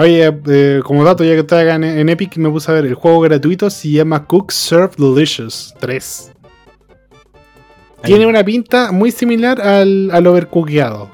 Oye, 0.00 0.32
eh, 0.46 0.80
como 0.82 1.04
dato, 1.04 1.24
ya 1.24 1.32
que 1.34 1.40
estoy 1.40 1.60
acá 1.60 1.74
en, 1.74 1.84
en 1.84 2.08
Epic, 2.08 2.36
me 2.38 2.48
puse 2.48 2.70
a 2.70 2.74
ver 2.74 2.86
el 2.86 2.94
juego 2.94 3.20
gratuito. 3.20 3.68
Se 3.68 3.90
llama 3.90 4.24
Cook 4.26 4.50
Serve 4.50 4.94
Delicious 4.96 5.74
3. 5.78 6.32
Tiene 8.02 8.26
una 8.26 8.42
pinta 8.44 8.92
muy 8.92 9.10
similar 9.10 9.60
al, 9.60 10.10
al 10.10 10.26
overcookeado. 10.26 11.10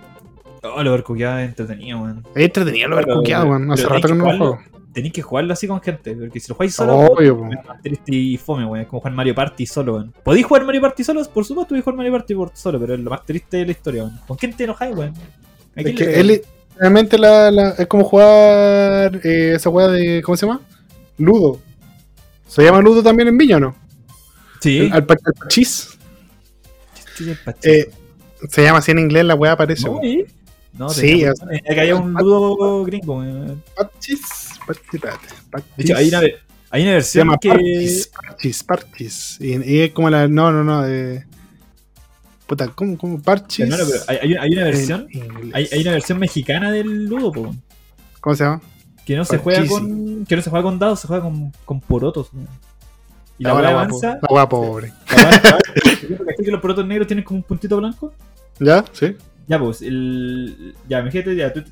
Oh, 0.65 0.83
lo 0.83 0.93
overcooked 0.93 1.23
es 1.41 1.49
entretenido, 1.51 2.01
weón. 2.01 2.25
Es 2.35 2.45
entretenido 2.45 2.87
el 2.87 2.93
overcookeado, 2.95 3.47
weón. 3.47 3.71
Hace 3.73 3.87
rato 3.87 4.09
que 4.09 4.15
no 4.15 4.25
lo 4.33 4.37
juego. 4.39 4.59
Tenéis 4.93 5.13
que 5.13 5.23
jugarlo 5.23 5.53
así 5.53 5.67
con 5.67 5.81
gente, 5.83 6.15
porque 6.15 6.39
si 6.41 6.49
lo 6.49 6.55
jugáis 6.55 6.75
solo, 6.75 6.97
Obvio, 6.97 7.35
weón, 7.35 7.51
po. 7.51 7.61
es 7.61 7.67
más 7.69 7.83
triste 7.83 8.13
y 8.15 8.37
fome, 8.37 8.65
weón. 8.65 8.81
Es 8.83 8.87
como 8.89 9.01
jugar 9.01 9.13
Mario 9.15 9.35
Party 9.35 9.67
solo, 9.67 9.95
weón. 9.95 10.15
¿Podéis 10.23 10.47
jugar 10.47 10.65
Mario 10.65 10.81
Party 10.81 11.03
solo? 11.05 11.23
Por 11.25 11.45
supuesto, 11.45 11.71
podéis 11.71 11.85
jugar 11.85 11.97
Mario 11.97 12.13
Party 12.13 12.35
por 12.35 12.51
solo, 12.55 12.79
pero 12.81 12.95
es 12.95 13.01
lo 13.01 13.11
más 13.11 13.25
triste 13.27 13.57
de 13.59 13.67
la 13.67 13.73
historia, 13.73 14.05
weón. 14.05 14.21
¿Con 14.27 14.37
quién 14.37 14.53
te 14.57 14.65
enojáis, 14.65 14.97
weón? 14.97 15.13
¿A 15.77 15.81
Es 15.81 15.95
que 15.97 16.21
él, 16.21 16.43
realmente 16.79 17.19
la, 17.19 17.51
la- 17.51 17.71
es 17.71 17.87
como 17.89 18.05
jugar 18.05 19.21
eh, 19.25 19.55
esa 19.57 19.69
weá 19.71 19.89
de. 19.89 20.23
¿Cómo 20.23 20.37
se 20.37 20.47
llama? 20.47 20.61
Ludo. 21.19 21.59
¿Se 22.47 22.63
llama 22.63 22.81
Ludo 22.81 23.03
también 23.03 23.29
en 23.29 23.37
Viña 23.37 23.57
o 23.57 23.61
no? 23.61 23.75
Sí. 24.61 24.79
El- 24.79 24.93
Al, 24.93 25.05
pa- 25.05 25.17
al 25.25 25.35
pachis. 25.35 25.99
El. 27.19 27.37
Eh, 27.63 27.91
se 28.49 28.63
llama 28.63 28.79
así 28.79 28.93
en 28.93 29.01
inglés, 29.01 29.25
la 29.25 29.35
weá. 29.35 29.57
No. 29.85 30.01
¿eh? 30.03 30.27
No, 30.79 30.89
Sí, 30.89 31.23
es- 31.23 31.35
es 31.51 31.63
que 31.75 31.81
había 31.81 31.97
un 31.97 32.13
ludo 32.15 32.85
gringo, 32.85 33.19
weón. 33.19 33.63
Parchis. 33.77 34.21
Parchis, 34.67 34.91
De 35.01 35.09
parchis. 35.51 35.73
hecho, 35.79 35.97
hay 35.97 36.09
una, 36.09 36.19
hay 36.71 36.83
una 36.83 36.91
Se 36.91 36.95
versión 36.95 37.27
llama 37.27 37.39
que. 37.39 37.49
Parchis, 37.49 38.07
Parchis, 38.09 38.65
Parchis. 38.65 39.37
Y, 39.41 39.71
y 39.73 39.81
es 39.83 39.93
como 39.93 40.11
la. 40.11 40.27
No, 40.27 40.51
no, 40.51 40.65
no. 40.65 40.85
Eh, 40.87 41.25
puta, 42.47 42.69
¿cómo, 42.69 42.99
cómo? 42.99 43.23
Parchis. 43.23 43.67
Pero 43.69 43.85
hay, 44.09 44.53
una 44.53 44.65
versión. 44.65 45.07
Hay, 45.53 45.69
hay 45.71 45.81
una 45.83 45.93
versión 45.93 46.19
mexicana 46.19 46.73
del 46.73 47.05
ludo, 47.07 47.31
po. 47.33 47.55
¿Cómo 48.21 48.35
se 48.35 48.45
llama? 48.45 48.61
Que 49.05 49.17
no 49.17 49.25
se 49.25 49.39
juega 49.39 49.65
con. 49.67 50.25
Que 50.27 50.35
no 50.37 50.43
se 50.43 50.51
juega 50.51 50.63
con 50.63 50.79
dados, 50.79 51.01
se 51.01 51.07
juega 51.07 51.23
con, 51.23 51.53
con 51.65 51.81
porotos. 51.81 52.31
Y 53.39 53.45
la 53.45 53.55
weá 53.55 53.69
avanza. 53.69 54.19
La 54.23 54.29
weá 54.35 54.49
pobre. 54.49 54.93
La 55.15 55.23
la 55.23 55.31
weá- 55.31 55.59
¿Cachai 56.27 56.37
que 56.45 56.51
los 56.51 56.61
porotos 56.61 56.87
negros 56.87 57.07
tienen 57.07 57.25
como 57.25 57.39
un 57.39 57.43
puntito 57.45 57.77
blanco? 57.77 58.13
¿Ya? 58.59 58.85
¿Sí? 58.93 59.15
Ya, 59.47 59.59
pues, 59.59 59.83
el. 59.83 60.75
Ya, 60.89 61.01
imagínate, 61.01 61.37
ya, 61.37 61.53
tú- 61.53 61.63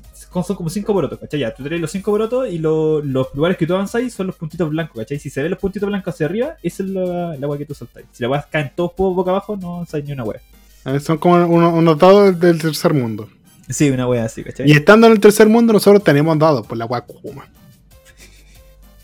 son 0.43 0.55
como 0.55 0.69
cinco 0.69 0.93
porotos, 0.93 1.19
¿cachai? 1.19 1.39
Ya, 1.39 1.53
tú 1.53 1.63
traes 1.63 1.81
los 1.81 1.91
cinco 1.91 2.11
porotos 2.11 2.47
y 2.49 2.57
lo- 2.59 3.01
los 3.01 3.27
lugares 3.33 3.57
que 3.57 3.65
tú 3.67 3.73
avanzáis 3.73 4.13
son 4.13 4.27
los 4.27 4.35
puntitos 4.35 4.69
blancos, 4.69 4.97
¿cachai? 4.97 5.19
Si 5.19 5.29
se 5.29 5.41
ven 5.41 5.51
los 5.51 5.59
puntitos 5.59 5.87
blancos 5.87 6.13
hacia 6.13 6.25
arriba, 6.27 6.55
esa 6.63 6.83
es 6.83 6.89
la, 6.89 7.35
la 7.35 7.47
weá 7.47 7.57
que 7.57 7.65
tú 7.65 7.73
saltáis. 7.73 8.05
Si 8.11 8.21
la 8.23 8.29
weá 8.29 8.45
caen 8.49 8.71
todos 8.75 8.91
boca 8.95 9.31
abajo, 9.31 9.57
no 9.57 9.75
avanzáis 9.75 10.05
ni 10.05 10.11
una. 10.11 10.23
Eh, 10.85 10.99
Son 10.99 11.17
como 11.17 11.35
uno- 11.47 11.73
unos 11.73 11.97
dados 11.97 12.39
del 12.39 12.59
tercer 12.59 12.93
mundo. 12.93 13.27
Sí, 13.69 13.89
una 13.89 14.07
weá 14.07 14.25
así, 14.25 14.43
¿cachai? 14.43 14.69
Y 14.69 14.73
estando 14.73 15.07
en 15.07 15.13
el 15.13 15.19
tercer 15.19 15.47
mundo, 15.47 15.73
nosotros 15.73 16.03
tenemos 16.03 16.37
dados 16.37 16.65
por 16.67 16.77
la 16.77 16.85
weá 16.85 17.01
Kuma. 17.01 17.47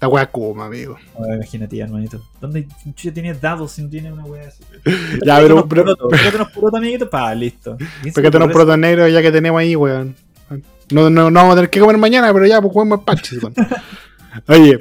La 0.02 0.08
weá 0.08 0.26
Kuma, 0.28 0.66
amigo. 0.66 0.98
Imagínate, 1.36 1.78
hermanito. 1.78 2.22
¿Dónde 2.40 2.68
chucha 2.86 3.14
tiene 3.14 3.34
dados 3.34 3.74
si 3.74 3.82
no 3.82 3.90
tiene 3.90 4.12
una 4.12 4.24
weá 4.24 4.48
así? 4.48 4.64
Ya, 5.26 5.38
pero. 5.40 5.56
unos 5.56 5.66
pero 5.70 5.96
pégate 6.10 6.38
unos 6.38 6.74
amiguito, 6.74 7.10
pa, 7.10 7.36
listo. 7.36 7.78
Pégate 8.16 8.38
unos 8.38 8.78
negros 8.80 9.12
ya 9.12 9.22
que 9.22 9.32
tenemos 9.32 9.60
ahí, 9.60 9.76
weón. 9.76 10.16
No, 10.92 11.10
no, 11.10 11.30
no 11.30 11.40
vamos 11.40 11.54
a 11.54 11.56
tener 11.56 11.70
que 11.70 11.80
comer 11.80 11.98
mañana, 11.98 12.32
pero 12.34 12.46
ya, 12.46 12.62
pues 12.62 12.74
juguemos 12.74 13.04
parches, 13.04 13.44
weón. 13.44 13.54
Oye, 14.48 14.80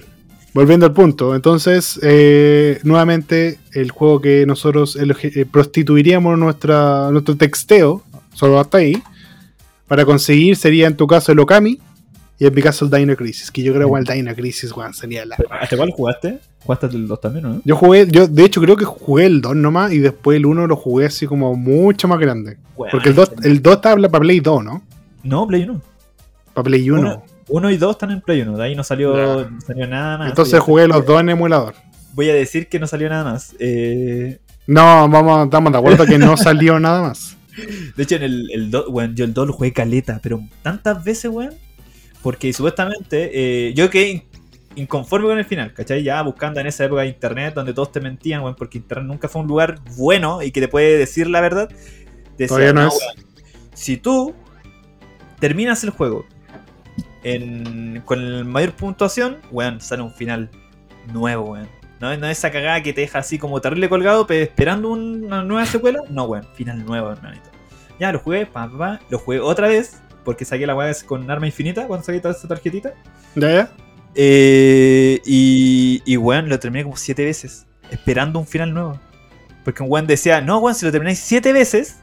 volviendo 0.55 0.87
al 0.87 0.93
punto. 0.93 1.35
Entonces, 1.35 1.99
eh, 2.03 2.79
nuevamente, 2.85 3.59
el 3.73 3.91
juego 3.91 4.21
que 4.21 4.47
nosotros 4.47 4.97
eh, 4.97 5.47
prostituiríamos 5.51 6.39
nuestra, 6.39 7.11
nuestro 7.11 7.37
texteo, 7.37 8.05
solo 8.35 8.61
hasta 8.61 8.79
ahí, 8.79 9.03
para 9.89 10.05
conseguir 10.05 10.55
sería 10.55 10.87
en 10.87 10.97
tu 10.97 11.09
caso 11.09 11.33
el 11.33 11.41
Okami 11.41 11.81
y 12.39 12.47
en 12.47 12.55
mi 12.55 12.63
caso 12.63 12.85
el 12.85 12.91
Dino 12.91 13.17
Crisis. 13.17 13.51
Que 13.51 13.63
yo 13.63 13.75
creo 13.75 13.93
que 13.93 13.99
el 13.99 14.05
Dino 14.05 14.35
Crisis, 14.35 14.73
weón, 14.73 14.95
sería 14.95 15.27
la. 15.27 15.37
¿Hasta 15.51 15.77
cuál 15.77 15.91
jugaste? 15.91 16.39
¿Jugaste 16.65 16.87
hasta 16.87 16.97
el 16.99 17.09
2 17.09 17.21
también, 17.21 17.45
no? 17.45 17.63
Yo 17.65 17.77
jugué, 17.77 18.07
yo 18.09 18.29
de 18.29 18.45
hecho 18.45 18.61
creo 18.61 18.77
que 18.77 18.85
jugué 18.85 19.27
el 19.27 19.41
2 19.41 19.57
nomás 19.57 19.93
y 19.93 19.99
después 19.99 20.37
el 20.37 20.47
1 20.47 20.67
lo 20.67 20.77
jugué 20.77 21.07
así 21.07 21.27
como 21.27 21.55
mucho 21.55 22.07
más 22.07 22.19
grande. 22.21 22.59
Weón, 22.77 22.91
Porque 22.93 23.09
el 23.09 23.15
2, 23.15 23.33
el 23.43 23.63
2 23.63 23.75
estaba 23.77 24.09
para 24.09 24.21
Play 24.21 24.41
2, 24.41 24.65
¿no? 24.65 24.83
No, 25.25 25.47
Play 25.47 25.65
1. 25.65 25.81
Para 26.55 26.65
Play 26.65 26.89
1. 26.91 27.01
Uno, 27.01 27.25
uno 27.49 27.71
y 27.71 27.77
2 27.77 27.91
están 27.91 28.11
en 28.13 28.21
Play 28.21 28.43
1. 28.43 28.57
De 28.57 28.65
ahí 28.65 28.75
no 28.77 28.85
salió, 28.85 29.17
no 29.51 29.61
salió 29.61 29.87
nada 29.89 30.19
más. 30.19 30.29
Entonces 30.29 30.61
jugué 30.61 30.87
los 30.87 31.05
dos 31.05 31.21
en 31.21 31.31
emulador. 31.31 31.75
Voy 32.13 32.31
a 32.31 32.35
decir 32.35 32.69
que 32.69 32.79
no 32.79 32.87
salió 32.87 33.09
nada 33.09 33.25
más. 33.25 33.55
Eh, 33.59 34.39
No, 34.67 35.09
vamos, 35.09 35.45
estamos 35.45 35.73
de 35.73 35.79
acuerdo 35.79 36.05
que 36.07 36.19
no 36.19 36.37
salió 36.37 36.79
nada 36.79 37.03
más. 37.03 37.37
de 37.97 38.03
hecho, 38.03 38.17
en 38.17 38.23
el, 38.23 38.51
el 38.53 38.71
2, 38.71 38.87
weón, 38.91 39.15
yo 39.17 39.25
el 39.25 39.35
2 39.35 39.47
lo 39.49 39.53
jugué 39.53 39.73
caleta, 39.73 40.21
pero 40.23 40.41
tantas 40.63 41.03
veces, 41.03 41.31
weón. 41.31 41.55
Porque 42.23 42.53
supuestamente 42.53 43.31
eh, 43.69 43.75
yo 43.75 43.89
quedé 43.91 44.09
in- 44.09 44.23
inconforme 44.75 45.29
con 45.29 45.39
el 45.39 45.45
final, 45.45 45.73
¿cachai? 45.73 46.03
Ya 46.03 46.21
buscando 46.23 46.61
en 46.61 46.67
esa 46.67 46.85
época 46.85 47.03
de 47.03 47.09
internet 47.09 47.55
donde 47.55 47.73
todos 47.73 47.93
te 47.93 48.01
mentían, 48.01 48.43
weón, 48.43 48.55
porque 48.57 48.79
internet 48.79 49.07
nunca 49.07 49.29
fue 49.29 49.43
un 49.43 49.49
lugar 49.49 49.81
bueno 49.97 50.43
y 50.43 50.51
que 50.51 50.61
te 50.61 50.69
puede 50.69 50.99
decir 50.99 51.29
la 51.29 51.41
verdad. 51.41 51.69
Decía, 52.37 52.49
Todavía 52.49 52.73
no 52.73 52.89
es. 52.89 52.95
weón, 52.95 53.27
si 53.75 53.97
tú 53.97 54.35
terminas 55.39 55.85
el 55.85 55.91
juego 55.91 56.27
en, 57.23 58.03
con 58.05 58.21
el 58.21 58.45
mayor 58.45 58.73
puntuación, 58.73 59.39
weón, 59.51 59.81
sale 59.81 60.03
un 60.03 60.13
final 60.13 60.51
nuevo, 61.13 61.53
weón. 61.53 61.69
No, 62.01 62.17
no 62.17 62.29
esa 62.29 62.51
cagada 62.53 62.81
que 62.83 62.93
te 62.93 63.01
deja 63.01 63.19
así 63.19 63.39
como 63.39 63.61
terrible 63.61 63.89
colgado, 63.89 64.25
pero 64.27 64.45
esperando 64.45 64.91
una 64.91 65.43
nueva 65.43 65.67
secuela. 65.67 66.01
No, 66.11 66.25
weón, 66.25 66.47
final 66.55 66.85
nuevo, 66.85 67.11
hermanito. 67.11 67.51
Ya 67.99 68.13
lo 68.13 68.21
jugué, 68.21 68.47
pa, 68.47 68.71
pa, 68.71 68.79
pa, 68.79 69.01
lo 69.11 69.19
jugué 69.19 69.41
otra 69.41 69.67
vez, 69.67 70.01
porque 70.29 70.45
saqué 70.45 70.67
la 70.67 70.77
weá 70.77 70.93
con 71.07 71.31
arma 71.31 71.47
infinita 71.47 71.87
cuando 71.87 72.05
saqué 72.05 72.21
toda 72.21 72.35
esa 72.35 72.47
tarjetita. 72.47 72.93
¿Ya, 73.35 73.51
ya? 73.51 73.71
Eh, 74.15 75.23
y, 75.25 76.03
y 76.05 76.17
weón, 76.19 76.51
lo 76.51 76.59
terminé 76.59 76.85
como 76.85 76.99
siete 76.99 77.25
veces, 77.25 77.67
esperando 77.91 78.39
un 78.39 78.47
final 78.47 78.75
nuevo. 78.75 79.01
Porque 79.65 79.83
un 79.83 79.91
weón 79.91 80.07
decía, 80.07 80.43
no, 80.43 80.59
weón, 80.59 80.75
si 80.75 80.85
lo 80.85 80.93
termináis 80.93 81.19
siete 81.19 81.51
veces, 81.55 82.01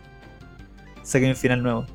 saqué 1.03 1.27
un 1.27 1.35
final 1.35 1.61
nuevo. 1.61 1.85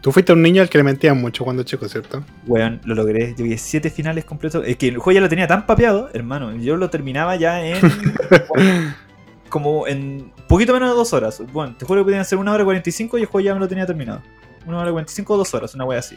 Tú 0.00 0.12
fuiste 0.12 0.32
un 0.32 0.42
niño 0.42 0.62
al 0.62 0.68
que 0.68 0.78
le 0.78 0.84
mentían 0.84 1.20
mucho 1.20 1.42
cuando 1.42 1.64
chico, 1.64 1.88
¿cierto? 1.88 2.24
Weón, 2.46 2.80
lo 2.84 2.94
logré. 2.94 3.34
Yo 3.36 3.42
vi 3.42 3.58
siete 3.58 3.90
finales 3.90 4.24
completos. 4.24 4.62
Es 4.64 4.76
que 4.76 4.86
el 4.86 4.98
juego 4.98 5.16
ya 5.16 5.20
lo 5.20 5.28
tenía 5.28 5.48
tan 5.48 5.66
papeado, 5.66 6.08
hermano. 6.12 6.54
Yo 6.54 6.76
lo 6.76 6.88
terminaba 6.88 7.34
ya 7.34 7.66
en. 7.66 7.80
como 9.48 9.88
en 9.88 10.32
poquito 10.46 10.72
menos 10.72 10.90
de 10.90 10.94
dos 10.94 11.12
horas. 11.12 11.42
Bueno, 11.52 11.74
te 11.76 11.84
juro 11.84 12.02
que 12.02 12.04
podían 12.04 12.24
ser 12.24 12.38
una 12.38 12.52
hora 12.52 12.62
y 12.62 12.64
45 12.64 13.18
y 13.18 13.22
el 13.22 13.26
juego 13.26 13.44
ya 13.44 13.54
me 13.54 13.60
lo 13.60 13.66
tenía 13.66 13.86
terminado. 13.86 14.22
Una 14.66 14.78
hora 14.78 14.90
y 14.90 14.92
45 14.92 15.34
o 15.34 15.36
dos 15.36 15.54
horas, 15.54 15.74
una 15.74 15.84
wea 15.84 15.98
así. 15.98 16.16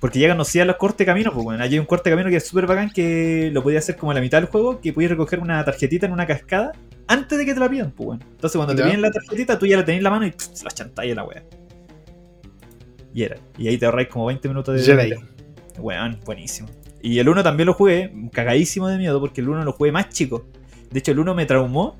Porque 0.00 0.20
ya 0.20 0.28
conocía 0.28 0.64
los 0.64 0.76
cortes 0.76 1.04
caminos, 1.04 1.34
pues 1.34 1.44
bueno, 1.44 1.62
allí 1.62 1.74
hay 1.74 1.80
un 1.80 1.86
corte 1.86 2.08
camino 2.08 2.30
que 2.30 2.36
es 2.36 2.46
súper 2.46 2.66
bacán 2.66 2.90
que 2.90 3.50
lo 3.52 3.62
podía 3.64 3.80
hacer 3.80 3.96
como 3.96 4.12
a 4.12 4.14
la 4.14 4.20
mitad 4.20 4.38
del 4.38 4.48
juego, 4.48 4.80
que 4.80 4.92
podías 4.92 5.10
recoger 5.10 5.40
una 5.40 5.64
tarjetita 5.64 6.06
en 6.06 6.12
una 6.12 6.24
cascada 6.26 6.72
antes 7.08 7.36
de 7.36 7.44
que 7.44 7.52
te 7.54 7.58
la 7.58 7.68
pidan, 7.68 7.90
pues 7.90 8.06
bueno. 8.06 8.24
Entonces 8.30 8.56
cuando 8.56 8.76
te 8.76 8.82
piden 8.90 9.02
la 9.02 9.10
tarjetita, 9.10 9.58
tú 9.58 9.66
ya 9.66 9.76
la 9.76 9.84
tenés 9.84 9.98
en 9.98 10.04
la 10.04 10.10
mano 10.10 10.26
y 10.26 10.30
pff, 10.30 10.50
se 10.52 10.64
la 10.64 10.70
chantáis 10.70 11.10
en 11.10 11.16
la 11.16 11.24
wea. 11.24 11.42
Y 13.12 13.22
era. 13.24 13.36
Y 13.56 13.66
ahí 13.66 13.76
te 13.76 13.86
ahorráis 13.86 14.08
como 14.08 14.26
20 14.26 14.46
minutos 14.48 14.74
de. 14.76 14.82
Jedi. 14.82 15.10
de- 15.10 15.80
Weón, 15.80 16.20
buenísimo. 16.24 16.68
Y 17.02 17.18
el 17.18 17.28
1 17.28 17.42
también 17.42 17.66
lo 17.66 17.74
jugué, 17.74 18.12
cagadísimo 18.32 18.86
de 18.88 18.98
miedo, 18.98 19.18
porque 19.20 19.40
el 19.40 19.48
1 19.48 19.64
lo 19.64 19.72
jugué 19.72 19.90
más 19.90 20.10
chico. 20.10 20.46
De 20.90 20.98
hecho, 21.00 21.10
el 21.12 21.18
1 21.18 21.34
me 21.34 21.46
traumó. 21.46 21.96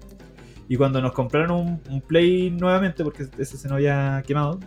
Y 0.68 0.76
cuando 0.76 1.00
nos 1.00 1.12
compraron 1.12 1.50
un, 1.50 1.80
un 1.90 2.00
Play 2.02 2.50
nuevamente, 2.50 3.02
porque 3.02 3.26
ese 3.38 3.56
se 3.56 3.68
nos 3.68 3.76
había 3.76 4.22
quemado, 4.26 4.60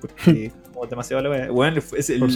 porque 0.00 0.52
como 0.72 0.86
demasiado 0.86 1.22
la 1.22 1.30
wea. 1.50 1.80
Fue- 1.82 1.98
ese- 1.98 2.18
Por 2.18 2.28
el, 2.28 2.34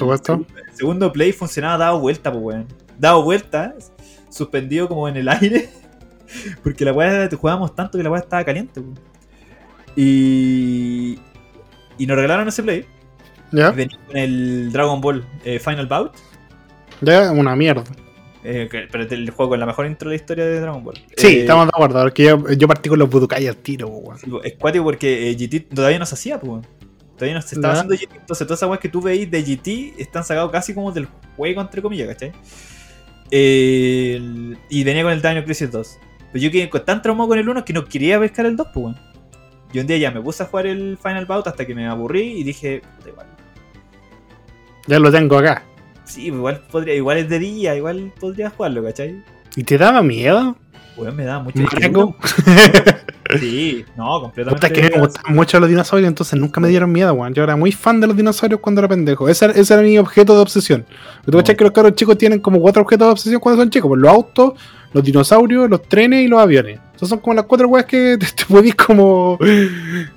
segundo 0.75 1.13
Play 1.13 1.33
funcionaba 1.33 1.79
dado 1.79 2.01
vuelta, 2.01 2.33
pues 2.33 2.45
weón. 2.45 2.67
Dado 2.99 3.23
vuelta, 3.23 3.75
suspendido 4.29 4.89
como 4.89 5.09
en 5.09 5.17
el 5.19 5.29
aire. 5.29 5.69
Porque 6.65 6.85
la 6.85 6.93
weá 6.93 7.29
jugábamos 7.31 7.75
tanto 7.77 7.97
que 7.97 8.03
la 8.03 8.11
weá 8.11 8.21
estaba 8.21 8.45
caliente, 8.45 8.81
weón. 8.81 8.99
Y. 9.95 11.19
Y 11.99 12.07
nos 12.07 12.17
regalaron 12.17 12.49
ese 12.49 12.63
Play. 12.63 12.85
¿Ya? 13.53 13.71
venía 13.71 13.97
con 14.07 14.17
el 14.17 14.73
Dragon 14.73 15.01
Ball 15.01 15.25
eh, 15.45 15.59
Final 15.61 15.87
Bout. 15.87 16.13
Ya, 17.01 17.31
una 17.31 17.55
mierda. 17.55 17.85
Eh, 18.47 18.69
pero 18.91 19.05
el 19.05 19.31
juego 19.31 19.51
con 19.51 19.61
la 19.61 19.67
mejor 19.67 19.87
intro 19.87 20.09
de 20.11 20.17
la 20.17 20.21
historia 20.21 20.45
de 20.45 20.61
Dragon 20.61 20.83
Ball. 20.85 20.97
Sí, 21.17 21.27
Eh, 21.27 21.41
estamos 21.41 21.67
de 21.67 21.71
acuerdo. 21.75 22.01
Porque 22.03 22.25
yo, 22.25 22.51
yo 22.53 22.69
partí 22.69 22.89
con 22.89 22.99
los 22.99 23.09
Budokai 23.11 23.47
al 23.47 23.57
tiro, 23.57 23.89
weón. 23.89 24.19
Es 24.45 24.55
cuático 24.55 24.85
porque 24.85 25.31
eh, 25.31 25.35
GT 25.37 25.75
todavía 25.75 25.99
no 25.99 26.07
se 26.07 26.15
hacía, 26.15 26.37
weón. 26.43 26.67
Todavía 27.17 27.35
no 27.35 27.43
se 27.43 27.55
estaba 27.55 27.75
haciendo 27.75 27.95
GT. 27.95 28.15
Entonces, 28.21 28.47
todas 28.47 28.59
esas 28.59 28.69
weas 28.69 28.81
que 28.81 28.89
tú 28.89 29.01
veis 29.01 29.31
de 29.31 29.43
GT 29.43 29.95
están 30.01 30.23
sacados 30.25 30.51
casi 30.53 30.75
como 30.75 30.93
del 30.93 31.09
juego, 31.37 31.61
entre 31.61 31.81
comillas, 31.83 32.09
¿cachai? 32.09 32.33
El- 33.31 34.57
y 34.69 34.85
venía 34.85 35.03
con 35.03 35.13
el 35.13 35.23
Dino 35.23 35.45
Crisis 35.45 35.71
2. 35.71 35.99
Pero 36.33 36.43
yo 36.45 36.51
quedé 36.51 36.67
tan 36.81 37.03
traumado 37.03 37.29
con 37.29 37.39
el 37.39 37.49
1 37.49 37.65
que 37.65 37.73
no 37.73 37.85
quería 37.85 38.19
pescar 38.21 38.47
el 38.47 38.57
2, 38.57 38.67
pues, 38.73 38.85
weón. 38.87 38.97
Y 39.73 39.81
un 39.81 39.87
día 39.87 39.97
ya 39.99 40.11
me 40.11 40.21
puse 40.21 40.43
a 40.43 40.47
jugar 40.47 40.67
el 40.67 40.97
Final 41.03 41.27
Bout 41.27 41.47
hasta 41.49 41.67
que 41.67 41.75
me 41.75 41.87
aburrí 41.87 42.39
y 42.41 42.45
dije, 42.45 42.83
puta, 42.97 43.09
igual. 43.11 43.27
Ya 44.87 44.99
lo 45.01 45.11
tengo 45.11 45.39
acá. 45.39 45.65
Sí, 46.07 46.27
igual, 46.27 46.61
podría, 46.71 46.95
igual 46.95 47.19
es 47.19 47.29
de 47.29 47.39
día, 47.39 47.75
igual 47.77 48.13
podría 48.19 48.51
jugarlo, 48.51 48.83
¿cachai? 48.83 49.23
¿Y 49.57 49.65
te 49.65 49.77
daba 49.77 50.03
miedo? 50.03 50.57
Weón, 50.97 51.15
me 51.15 51.25
da 51.25 51.39
mucho 51.41 51.61
Maraco. 51.61 52.17
Sí, 53.41 53.85
no, 53.97 54.21
completamente. 54.21 54.73
que 54.73 54.83
me 54.89 55.01
gustaban 55.01 55.35
mucho 55.35 55.59
los 55.59 55.69
dinosaurios, 55.69 56.07
entonces 56.07 56.39
nunca 56.39 56.61
me 56.61 56.69
dieron 56.69 56.93
miedo, 56.93 57.13
weón. 57.13 57.35
Yo 57.35 57.43
era 57.43 57.57
muy 57.57 57.73
fan 57.73 58.01
de 58.01 58.07
los 58.07 58.17
dinosaurios 58.17 58.61
cuando 58.61 58.81
era 58.81 58.87
pendejo. 58.89 59.29
Ese, 59.29 59.47
ese 59.59 59.75
era 59.75 59.83
mi 59.83 59.99
objeto 59.99 60.37
de 60.37 60.43
obsesión. 60.43 60.87
¿Tú 61.25 61.33
No. 61.33 61.39
cachai 61.39 61.57
que 61.57 61.65
los 61.65 61.73
cabros 61.73 61.97
chicos 61.97 62.17
tienen 62.17 62.39
como 62.39 62.61
cuatro 62.61 62.83
objetos 62.83 63.09
de 63.09 63.13
obsesión 63.13 63.41
cuando 63.41 63.61
son 63.63 63.69
chicos? 63.71 63.89
Pues 63.89 64.01
los 64.01 64.11
autos, 64.13 64.53
los 64.93 65.03
dinosaurios, 65.03 65.69
los 65.69 65.83
trenes 65.83 66.25
y 66.25 66.29
los 66.29 66.39
aviones. 66.39 66.79
Esas 66.95 67.09
son 67.09 67.19
como 67.19 67.35
las 67.35 67.47
cuatro 67.47 67.67
weas 67.67 67.85
que 67.87 68.17
te, 68.21 68.27
te 68.27 68.45
podís 68.49 68.77
como 68.77 69.39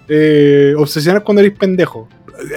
eh, 0.08 0.74
obsesionar 0.78 1.24
cuando 1.24 1.42
eres 1.42 1.58
pendejo. 1.58 2.08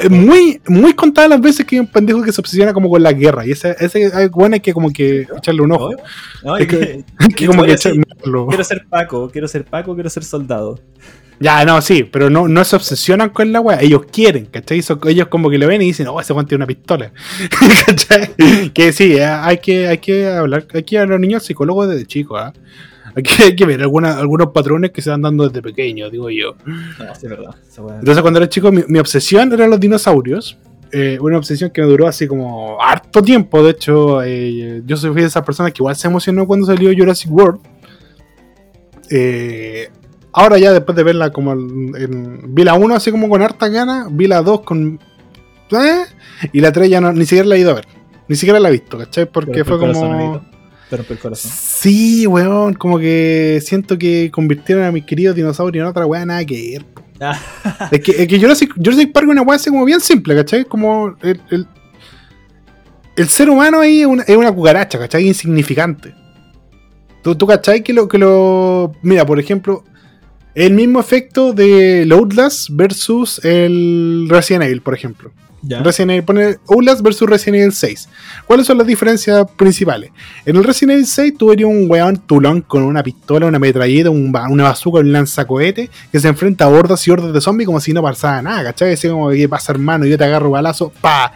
Es 0.03 0.11
muy, 0.11 0.61
muy 0.69 0.95
contadas 0.95 1.31
las 1.31 1.41
veces 1.41 1.67
que 1.67 1.77
hay 1.77 1.81
un 1.81 1.87
pendejo 1.87 2.23
que 2.23 2.33
se 2.33 2.41
obsesiona 2.41 2.73
como 2.73 2.89
con 2.89 3.03
la 3.03 3.13
guerra. 3.13 3.47
Y 3.47 3.51
ese, 3.53 3.75
ese 3.81 4.29
bueno 4.29 4.55
hay 4.55 4.61
que 4.61 4.73
como 4.73 4.91
que 4.93 5.27
echarle 5.37 5.63
un 5.63 5.73
ojo. 5.73 5.91
No, 6.45 6.57
Es 6.57 6.69
es 6.69 6.69
que- 7.37 7.47
como 7.47 7.63
que 7.63 7.71
Oye, 7.71 7.75
echar- 7.75 7.93
sí. 7.93 7.99
mirarlo. 7.99 8.47
quiero 8.47 8.65
ser 8.65 8.85
Paco, 8.89 9.31
quiero 9.31 9.49
ser 9.49 9.65
Paco, 9.65 9.95
quiero 9.95 10.09
ser 10.11 10.25
soldado. 10.25 10.79
Ya, 11.41 11.65
no, 11.65 11.83
sí, 11.83 12.05
pero 12.05 12.31
no, 12.31 12.47
no 12.47 12.63
se 12.63 12.77
obsesionan 12.77 13.31
con 13.31 13.51
la 13.51 13.61
weá. 13.61 13.81
Ellos 13.81 14.03
quieren, 14.13 14.47
¿cachai? 14.47 14.81
Ellos 15.09 15.27
como 15.27 15.51
que 15.51 15.59
lo 15.59 15.67
ven 15.67 15.83
y 15.83 15.87
dicen, 15.87 16.07
oh, 16.07 16.21
ese 16.21 16.33
weón 16.33 16.47
tiene 16.47 16.61
una 16.65 16.67
pistola. 16.69 17.11
¿cachai? 17.87 18.71
Que 18.73 18.93
sí, 18.93 19.15
eh, 19.15 19.25
hay 19.25 19.59
que, 19.59 19.89
hay 19.89 19.99
que 19.99 20.29
hablar, 20.29 20.67
hay 20.73 20.85
que 20.85 20.99
hablar 20.99 21.15
a 21.15 21.19
los 21.19 21.21
niños 21.21 21.45
psicólogos 21.45 21.89
desde 21.89 22.07
chicos, 22.07 22.39
¿ah? 22.41 22.53
que, 23.23 23.43
hay 23.45 23.57
que 23.57 23.65
ver 23.67 23.81
alguna- 23.83 24.19
algunos 24.19 24.49
patrones 24.53 24.91
que 24.91 25.03
se 25.03 25.11
van 25.11 25.23
dando 25.23 25.47
desde 25.49 25.61
pequeños, 25.63 26.11
digo 26.11 26.31
yo. 26.31 26.55
No, 26.67 27.15
sí, 27.15 27.25
es 27.27 27.29
verdad. 27.31 27.55
esa 27.69 27.83
weá. 27.83 27.99
Entonces, 27.99 28.23
cuando 28.23 28.39
era 28.41 28.49
chico, 28.49 28.71
mi, 28.73 28.83
mi 28.89 28.99
obsesión 28.99 29.53
eran 29.53 29.71
los 29.71 29.79
dinosaurios. 29.81 30.57
Eh, 30.95 31.17
una 31.21 31.39
obsesión 31.39 31.71
que 31.71 31.81
me 31.81 31.87
duró 31.87 32.07
así 32.07 32.27
como 32.27 32.81
harto 32.83 33.23
tiempo. 33.23 33.63
De 33.63 33.71
hecho, 33.71 34.23
eh, 34.23 34.83
yo 34.85 34.97
soy 34.97 35.15
de 35.15 35.25
esas 35.25 35.43
personas 35.45 35.73
que 35.73 35.79
igual 35.83 35.97
se 35.97 36.07
emocionó 36.09 36.47
cuando 36.47 36.67
salió 36.67 36.91
Jurassic 36.97 37.31
World. 37.33 37.61
Eh, 39.11 39.89
ahora 40.33 40.59
ya 40.59 40.73
después 40.73 40.97
de 40.97 41.03
verla 41.03 41.31
como 41.31 41.53
en, 41.53 41.93
en- 41.97 42.55
vi 42.55 42.65
la 42.65 42.75
1 42.75 42.95
así 42.95 43.11
como 43.11 43.29
con 43.29 43.43
harta 43.43 43.69
gana, 43.69 44.07
vi 44.11 44.27
la 44.27 44.43
2 44.43 44.61
con... 44.63 44.99
y 46.53 46.61
la 46.61 46.73
3 46.73 46.91
ya 46.91 47.01
no, 47.01 47.13
ni 47.13 47.25
siquiera 47.25 47.49
la 47.49 47.57
he 47.57 47.61
ido 47.61 47.71
a 47.71 47.75
ver. 47.75 47.87
Ni 48.29 48.37
siquiera 48.37 48.61
la 48.61 48.69
he 48.69 48.73
visto, 48.73 48.97
¿cachai? 48.99 49.27
Porque 49.27 49.65
fue 49.65 49.79
como... 49.79 50.45
Te 50.93 50.99
rompe 50.99 51.15
el 51.15 51.21
corazón. 51.21 51.51
Sí, 51.55 52.27
weón, 52.27 52.75
como 52.75 52.99
que 52.99 53.63
siento 53.65 53.97
que 53.97 54.31
convirtieron 54.31 54.85
a 54.85 54.93
mis 54.93 55.07
queridos 55.07 55.35
dinosaurios 55.35 55.83
en 55.83 55.89
otra 55.89 56.05
weá, 56.05 56.27
nada 56.27 56.45
que 56.45 56.73
ver. 56.73 56.85
Ah, 57.19 57.89
Es 57.91 58.01
que, 58.01 58.11
es 58.11 58.29
que 58.29 58.39
Jurassic, 58.39 58.75
Jurassic 58.77 59.11
Park 59.11 59.25
es 59.25 59.31
una 59.33 59.41
weá 59.41 59.57
así 59.57 59.71
como 59.71 59.87
bien 59.87 60.03
simple, 60.03 60.35
¿cachai? 60.37 60.67
Como 60.67 61.17
el, 61.23 61.41
el, 61.51 61.67
el 63.17 63.29
ser 63.31 63.49
humano 63.49 63.81
ahí 63.81 64.03
es 64.03 64.07
una, 64.07 64.23
es 64.25 64.37
una 64.37 64.53
cucaracha, 64.53 64.99
¿cachai? 64.99 65.27
Insignificante. 65.27 66.15
¿Tú, 67.23 67.35
tú 67.37 67.47
cachai 67.47 67.83
que 67.83 67.95
lo, 67.95 68.07
que 68.07 68.19
lo. 68.19 68.93
Mira, 69.01 69.25
por 69.25 69.41
ejemplo, 69.41 69.85
el 70.55 70.75
mismo 70.75 71.01
efecto 71.01 71.53
de 71.53 72.07
Outlast 72.13 72.69
versus 72.73 73.41
el 73.45 74.27
Resident 74.29 74.65
Evil, 74.65 74.83
por 74.83 74.95
ejemplo. 74.95 75.31
ya. 75.63 75.81
Resident 75.83 76.11
Evil, 76.11 76.25
pone 76.25 76.57
Outlast 76.69 77.01
versus 77.03 77.29
Resident 77.29 77.61
Evil 77.61 77.73
6. 77.73 78.09
¿Cuáles 78.47 78.67
son 78.67 78.77
las 78.79 78.87
diferencias 78.87 79.47
principales? 79.57 80.11
En 80.45 80.57
el 80.57 80.65
Resident 80.65 80.93
Evil 80.97 81.07
6 81.07 81.35
tú 81.39 81.53
eres 81.53 81.65
un 81.67 81.87
weón 81.89 82.17
tulón 82.19 82.61
con 82.63 82.83
una 82.83 83.03
pistola, 83.03 83.47
una 83.47 83.59
metralleta, 83.59 84.11
un 84.11 84.31
ba- 84.33 84.49
una 84.49 84.65
bazooka, 84.65 85.01
un 85.01 85.13
lanzacohete 85.13 85.89
que 86.11 86.21
se 86.21 86.29
enfrenta 86.29 86.65
a 86.65 86.69
hordas 86.69 87.07
y 87.07 87.11
hordas 87.11 87.33
de 87.33 87.41
zombies 87.41 87.67
como 87.67 87.81
si 87.81 87.93
no 87.93 88.03
pasara 88.03 88.43
nada, 88.43 88.65
¿cachai? 88.65 88.93
Así 88.93 89.09
como 89.09 89.31
que 89.31 89.49
pasa 89.49 89.73
hermano, 89.73 90.05
yo 90.05 90.19
te 90.19 90.25
agarro 90.25 90.51
balazo, 90.51 90.93
pa, 91.01 91.33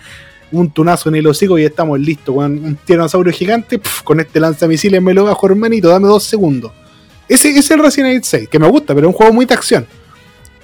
un 0.52 0.70
tunazo 0.70 1.09
en 1.09 1.14
el 1.16 1.26
hocico 1.26 1.59
y 1.59 1.64
estamos 1.64 1.98
listos, 2.00 2.35
weón. 2.35 2.52
Un 2.64 2.76
tiranosaurio 2.85 3.33
gigante, 3.33 3.79
pf, 3.79 4.02
con 4.05 4.20
este 4.20 4.40
lanzamisiles 4.40 5.00
me 5.00 5.14
lo 5.14 5.24
bajo 5.24 5.46
hermanito, 5.46 5.88
dame 5.88 6.07
dos 6.09 6.24
segundos. 6.24 6.72
Ese, 7.29 7.51
es 7.57 7.71
el 7.71 7.81
Resident 7.81 8.11
Evil 8.11 8.25
6, 8.25 8.49
que 8.49 8.59
me 8.59 8.69
gusta, 8.69 8.95
pero 8.95 9.09
es 9.09 9.12
un 9.12 9.17
juego 9.17 9.33
muy 9.33 9.47
de 9.47 9.55
acción. 9.55 9.87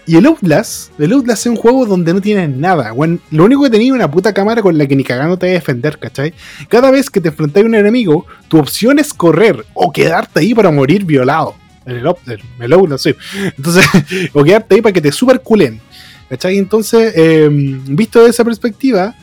Y 0.05 0.17
el 0.17 0.27
Outlast, 0.27 0.99
el 0.99 1.13
Outlast 1.13 1.43
es 1.47 1.51
un 1.51 1.57
juego 1.57 1.87
donde 1.87 2.13
no 2.13 2.21
tienes 2.21 2.49
nada, 2.51 2.93
weón. 2.93 3.21
Lo 3.31 3.45
único 3.45 3.63
que 3.63 3.71
tenía 3.71 3.89
es 3.89 3.93
una 3.93 4.11
puta 4.11 4.33
cámara 4.33 4.61
con 4.61 4.77
la 4.77 4.87
que 4.87 4.97
ni 4.97 5.05
cagando 5.05 5.37
te 5.37 5.47
vas 5.47 5.51
a 5.53 5.55
defender, 5.55 5.99
¿cachai? 5.99 6.35
Cada 6.69 6.91
vez 6.91 7.09
que 7.09 7.21
te 7.21 7.29
enfrentas 7.29 7.63
a 7.63 7.67
un 7.67 7.75
enemigo, 7.75 8.27
tu 8.49 8.59
opción 8.59 8.99
es 8.99 9.15
correr 9.15 9.65
o 9.75 9.93
quedarte 9.93 10.41
ahí 10.41 10.55
para 10.55 10.71
morir 10.73 11.05
violado. 11.05 11.55
En 11.87 11.97
el, 11.97 12.07
Out- 12.07 12.41
el, 12.61 12.73
Outlast, 12.73 13.05
sí. 13.05 13.15
Entonces, 13.57 13.85
o 14.33 14.43
quedarte 14.43 14.75
ahí 14.75 14.83
para 14.83 14.93
que 14.93 15.01
te 15.01 15.13
superculen. 15.13 15.81
¿Cachai? 16.29 16.59
Entonces, 16.59 17.13
eh, 17.15 17.49
visto 17.51 18.25
de 18.25 18.31
esa 18.31 18.45
perspectiva, 18.45 19.15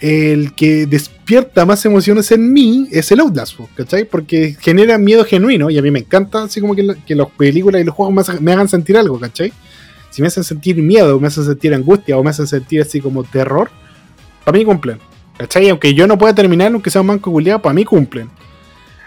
el 0.00 0.54
que 0.54 0.86
despierta 0.86 1.64
más 1.64 1.84
emociones 1.86 2.30
en 2.32 2.52
mí 2.52 2.88
es 2.90 3.10
el 3.12 3.20
Outlast, 3.20 3.58
¿cachai? 3.74 4.04
Porque 4.04 4.56
genera 4.60 4.98
miedo 4.98 5.24
genuino 5.24 5.70
y 5.70 5.78
a 5.78 5.82
mí 5.82 5.90
me 5.90 6.00
encanta 6.00 6.42
así 6.42 6.60
como 6.60 6.74
que, 6.74 6.82
la- 6.82 6.94
que 6.94 7.14
las 7.14 7.28
películas 7.30 7.80
y 7.80 7.84
los 7.84 7.94
juegos 7.94 8.40
me 8.40 8.52
hagan 8.52 8.68
sentir 8.68 8.96
algo, 8.96 9.18
¿cachai? 9.18 9.52
Si 10.10 10.20
me 10.22 10.28
hacen 10.28 10.44
sentir 10.44 10.76
miedo, 10.76 11.18
me 11.18 11.28
hacen 11.28 11.44
sentir 11.44 11.72
angustia 11.74 12.16
o 12.18 12.22
me 12.24 12.30
hacen 12.30 12.46
sentir 12.46 12.82
así 12.82 13.00
como 13.00 13.24
terror, 13.24 13.70
para 14.44 14.58
mí 14.58 14.64
cumplen. 14.64 14.98
¿Cachai? 15.36 15.68
Aunque 15.68 15.94
yo 15.94 16.06
no 16.06 16.16
pueda 16.16 16.32
terminar, 16.34 16.70
aunque 16.72 16.90
sea 16.90 17.00
un 17.00 17.08
manco 17.08 17.32
culiado, 17.32 17.60
para 17.60 17.74
mí 17.74 17.84
cumplen. 17.84 18.28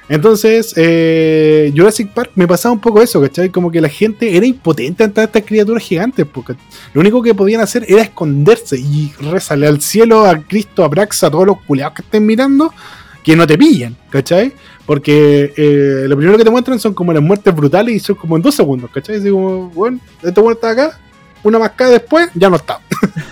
Entonces, 0.10 0.74
eh, 0.78 1.74
Jurassic 1.76 2.10
Park 2.10 2.32
me 2.36 2.48
pasaba 2.48 2.74
un 2.74 2.80
poco 2.80 3.02
eso, 3.02 3.22
¿cachai? 3.22 3.50
Como 3.50 3.70
que 3.72 3.82
la 3.82 3.89
gente 3.89 4.38
era 4.38 4.46
impotente 4.46 5.04
ante 5.04 5.24
estas 5.24 5.43
criaturas 5.43 5.84
gigantes, 5.84 6.26
porque 6.26 6.56
lo 6.93 7.02
único 7.02 7.22
que 7.22 7.34
podían 7.34 7.62
hacer 7.62 7.86
era 7.88 8.02
esconderse 8.02 8.78
y 8.78 9.12
rezarle 9.20 9.67
al 9.67 9.82
cielo, 9.82 10.26
a 10.26 10.39
Cristo, 10.39 10.84
a 10.84 10.88
Brax, 10.88 11.24
a 11.24 11.32
todos 11.32 11.46
los 11.46 11.62
culeados 11.62 11.96
que 11.96 12.02
estén 12.04 12.26
mirando, 12.26 12.74
que 13.22 13.36
no 13.36 13.46
te 13.46 13.58
pillen, 13.58 13.98
¿cachai? 14.10 14.54
Porque 14.86 15.54
eh, 15.58 16.06
lo 16.08 16.15
primero 16.15 16.38
que 16.38 16.46
te 16.46 16.50
muestran 16.50 16.80
son 16.80 16.93
como 16.93 17.12
las 17.12 17.22
muertes 17.22 17.54
brutales 17.54 17.93
y 17.93 18.00
son 18.00 18.15
como 18.15 18.38
en 18.38 18.41
dos 18.41 18.56
segundos, 18.56 18.89
¿cachai? 18.93 19.17
Así 19.17 19.30
como, 19.30 19.70
bueno, 19.72 20.00
este 20.24 20.39
bueno 20.39 20.54
está 20.54 20.70
acá, 20.70 20.98
una 21.43 21.60
más 21.60 21.72
acá 21.72 21.89
después, 21.89 22.30
ya 22.34 22.50
no 22.50 22.56
está. 22.56 22.80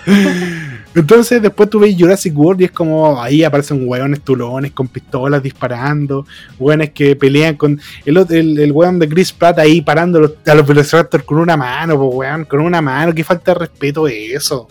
Entonces 0.96 1.42
después 1.42 1.68
tú 1.68 1.78
ves 1.78 1.94
Jurassic 1.96 2.36
World 2.36 2.62
y 2.62 2.64
es 2.64 2.70
como 2.70 3.20
ahí 3.20 3.44
aparecen 3.44 3.86
hueones 3.86 4.22
tulones 4.22 4.72
con 4.72 4.88
pistolas 4.88 5.42
disparando, 5.42 6.26
hueones 6.58 6.90
que 6.92 7.14
pelean 7.14 7.54
con 7.56 7.78
el, 8.06 8.16
el, 8.30 8.58
el 8.58 8.72
weón 8.72 8.98
de 8.98 9.06
Chris 9.06 9.30
Pratt 9.30 9.58
ahí 9.58 9.82
parando 9.82 10.34
a 10.46 10.54
los 10.54 10.66
Velociraptors 10.66 11.22
con 11.24 11.38
una 11.38 11.54
mano, 11.54 11.98
pues 11.98 12.10
weón, 12.14 12.44
con 12.46 12.60
una 12.60 12.80
mano, 12.80 13.14
qué 13.14 13.22
falta 13.22 13.52
de 13.52 13.58
respeto 13.58 14.08
eso. 14.08 14.68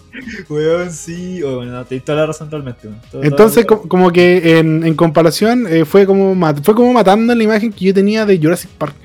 Weón, 0.50 0.92
sí, 0.92 1.44
oh, 1.44 1.58
bueno, 1.58 1.86
te 1.86 2.00
toda 2.00 2.22
la 2.22 2.26
razón 2.26 2.50
totalmente. 2.50 2.90
Entonces 3.22 3.64
como, 3.68 3.88
como, 3.88 4.12
que 4.12 4.58
en, 4.58 4.84
en 4.84 4.96
comparación 4.96 5.68
eh, 5.70 5.86
fue, 5.86 6.08
como 6.08 6.36
fue 6.64 6.74
como 6.74 6.92
matando 6.92 7.36
la 7.36 7.44
imagen 7.44 7.72
que 7.72 7.86
yo 7.86 7.94
tenía 7.94 8.26
de 8.26 8.40
Jurassic 8.40 8.72
Park. 8.72 8.96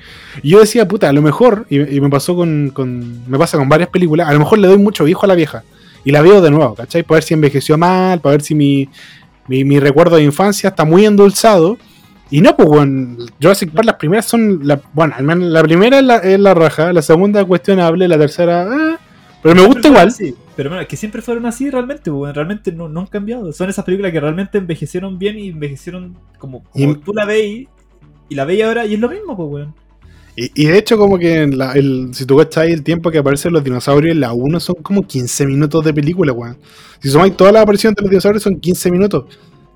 Y 0.41 0.49
yo 0.49 0.59
decía, 0.59 0.87
puta, 0.87 1.09
a 1.09 1.13
lo 1.13 1.21
mejor, 1.21 1.67
y, 1.69 1.97
y 1.97 2.01
me 2.01 2.09
pasó 2.09 2.35
con, 2.35 2.71
con, 2.73 3.29
me 3.29 3.37
pasa 3.37 3.59
con 3.59 3.69
varias 3.69 3.89
películas, 3.89 4.27
a 4.27 4.33
lo 4.33 4.39
mejor 4.39 4.57
le 4.57 4.67
doy 4.67 4.79
mucho 4.79 5.03
viejo 5.03 5.25
a 5.25 5.27
la 5.27 5.35
vieja 5.35 5.63
y 6.03 6.11
la 6.11 6.21
veo 6.21 6.41
de 6.41 6.51
nuevo, 6.51 6.75
¿cachai? 6.75 7.03
Para 7.03 7.17
ver 7.17 7.23
si 7.23 7.33
envejeció 7.33 7.77
mal, 7.77 8.19
para 8.19 8.33
ver 8.33 8.41
si 8.41 8.55
mi, 8.55 8.89
mi, 9.47 9.79
recuerdo 9.79 10.15
de 10.15 10.23
infancia 10.23 10.69
está 10.69 10.85
muy 10.85 11.05
endulzado. 11.05 11.77
Y 12.29 12.41
no, 12.41 12.55
pues, 12.55 12.69
bueno, 12.69 13.25
Jurassic 13.41 13.71
Park, 13.71 13.85
las 13.85 13.95
primeras 13.95 14.25
son. 14.25 14.61
La, 14.63 14.81
bueno, 14.93 15.13
al 15.17 15.23
menos 15.23 15.49
la 15.49 15.61
primera 15.63 15.99
es 15.99 16.03
la, 16.03 16.17
es 16.17 16.39
la 16.39 16.53
raja, 16.53 16.93
la 16.93 17.01
segunda 17.01 17.43
cuestionable, 17.43 18.07
la 18.07 18.17
tercera. 18.17 18.67
Ah, 18.69 18.99
pero 19.43 19.55
me 19.55 19.65
gusta 19.65 19.89
igual. 19.89 20.11
Sí, 20.11 20.33
pero 20.55 20.69
bueno, 20.69 20.87
que 20.87 20.95
siempre 20.95 21.21
fueron 21.21 21.45
así 21.45 21.69
realmente, 21.69 22.09
pues, 22.09 22.33
realmente 22.33 22.71
no, 22.71 22.87
no, 22.87 23.01
han 23.01 23.07
cambiado. 23.07 23.51
Son 23.51 23.69
esas 23.69 23.83
películas 23.83 24.11
que 24.11 24.19
realmente 24.19 24.57
envejecieron 24.57 25.19
bien 25.19 25.39
y 25.39 25.49
envejecieron 25.49 26.17
como, 26.37 26.63
como 26.63 26.99
tú 26.99 27.13
la 27.13 27.25
veis 27.25 27.67
y 28.29 28.35
la 28.35 28.45
veis 28.45 28.63
ahora 28.63 28.85
y 28.85 28.93
es 28.93 28.99
lo 28.99 29.09
mismo, 29.09 29.35
pues, 29.35 29.49
weón. 29.49 29.75
Y, 30.35 30.65
de 30.65 30.77
hecho, 30.77 30.97
como 30.97 31.19
que 31.19 31.43
el, 31.43 32.09
si 32.13 32.25
tú 32.25 32.39
ahí 32.55 32.71
el 32.71 32.83
tiempo 32.83 33.11
que 33.11 33.17
aparecen 33.17 33.51
los 33.51 33.63
dinosaurios 33.63 34.13
en 34.13 34.21
la 34.21 34.31
1 34.31 34.59
son 34.61 34.75
como 34.75 35.05
15 35.05 35.45
minutos 35.45 35.83
de 35.83 35.93
película, 35.93 36.31
weón. 36.31 36.57
Si 36.99 37.09
sumáis 37.09 37.35
toda 37.35 37.51
la 37.51 37.61
aparición 37.61 37.93
de 37.93 38.01
los 38.01 38.09
dinosaurios 38.09 38.41
son 38.41 38.59
15 38.59 38.91
minutos. 38.91 39.25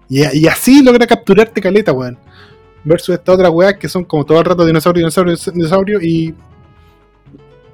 Y, 0.07 0.47
así 0.47 0.81
logra 0.81 1.05
capturarte 1.05 1.59
caleta, 1.59 1.91
weón. 1.91 2.17
Versus 2.85 3.15
esta 3.15 3.33
otra 3.33 3.49
weá 3.49 3.77
que 3.77 3.89
son 3.89 4.05
como 4.05 4.25
todo 4.25 4.39
el 4.39 4.45
rato 4.45 4.65
dinosaurio, 4.65 5.01
dinosaurio, 5.01 5.35
dinosaurio 5.53 6.01
y. 6.01 6.33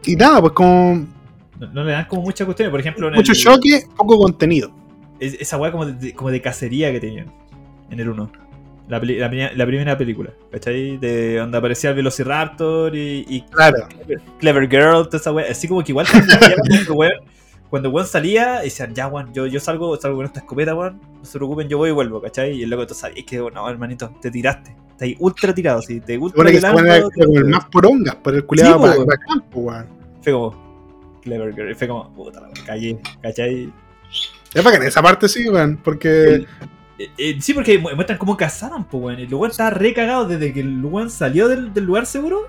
Y 0.06 0.16
nada, 0.16 0.42
pues 0.42 0.54
como. 0.54 1.06
No, 1.60 1.84
le 1.84 1.92
dan 1.92 2.06
como 2.06 2.24
mucha 2.24 2.46
cuestión, 2.46 2.72
por 2.72 2.80
ejemplo. 2.80 3.12
Mucho 3.12 3.34
choque, 3.34 3.84
poco 3.96 4.18
contenido. 4.18 4.72
esa 5.20 5.58
weá 5.58 5.72
como 5.72 5.86
de, 5.86 6.14
como 6.14 6.32
de 6.32 6.42
cacería 6.42 6.92
que 6.92 7.00
tenían 7.00 7.32
en 7.92 8.00
el 8.00 8.10
1. 8.10 8.41
La, 8.92 9.00
la, 9.00 9.66
primera 9.66 9.98
película, 9.98 10.32
¿cachai? 10.52 10.98
De 10.98 11.38
donde 11.38 11.58
aparecía 11.58 11.92
el 11.92 11.96
Velociraptor 11.96 12.94
y, 12.94 13.26
y 13.26 13.42
claro. 13.44 13.88
Clever 14.38 14.70
Girl, 14.70 15.06
toda 15.06 15.18
esa 15.18 15.32
wea. 15.32 15.50
Así 15.50 15.70
como 15.70 15.82
que 15.82 15.94
igual 15.94 16.08
cuando 17.70 17.88
el 17.88 17.96
weón 17.96 18.06
salía, 18.06 18.60
decían, 18.60 18.94
ya 18.94 19.08
weón, 19.08 19.34
yo, 19.34 19.48
yo 19.48 19.62
salgo, 19.62 19.96
salgo 19.96 20.18
con 20.18 20.26
esta 20.26 20.42
escopeta, 20.42 20.76
weón, 20.76 21.00
no 21.20 21.24
se 21.24 21.38
preocupen, 21.38 21.70
yo 21.70 21.78
voy 21.78 21.92
y 21.92 21.94
vuelvo, 21.94 22.22
¿cachai? 22.22 22.52
Y 22.52 22.64
el 22.64 22.70
loco, 22.70 22.86
tú 22.86 22.94
sabes 22.94 23.24
que, 23.24 23.38
no, 23.38 23.70
hermanito, 23.70 24.14
te 24.22 24.30
tiraste. 24.30 24.72
Estás 24.72 25.04
ahí 25.04 25.16
ultra 25.20 25.54
tirado, 25.54 25.82
sí, 25.82 26.02
te 26.02 26.18
ultra 26.18 26.52
tirado. 26.52 26.76
como 26.76 27.38
el 27.38 27.46
más 27.46 27.64
porongas, 27.68 28.16
por 28.16 28.36
el 28.36 28.46
culiado 28.46 28.82
para, 28.82 28.96
el 28.96 29.08
campo, 29.26 29.60
weón. 29.62 29.88
Fue 30.22 30.34
como, 30.34 31.20
Clever 31.22 31.56
Girl, 31.56 31.76
fue 31.78 31.88
como, 31.88 32.14
puta, 32.14 32.42
callé, 32.66 33.00
¿cachai? 33.22 33.72
Es 34.54 34.62
para 34.62 34.76
que 34.76 34.82
en 34.84 34.90
esa 34.90 35.02
parte 35.02 35.30
sí, 35.30 35.48
weón, 35.48 35.80
porque... 35.82 36.26
Eh, 36.36 36.46
eh, 37.18 37.38
sí, 37.40 37.54
porque 37.54 37.78
muestran 37.78 38.18
cómo 38.18 38.36
cazaron, 38.38 38.84
pues, 38.86 39.04
weón. 39.04 39.20
El 39.20 39.30
lugar 39.30 39.52
estaba 39.52 39.70
re 39.70 39.94
cagado 39.94 40.28
desde 40.28 40.54
que 40.54 40.62
el 40.62 40.80
lugar 40.80 41.10
salió 41.10 41.48
del, 41.48 41.72
lugar 41.76 42.06
seguro. 42.06 42.48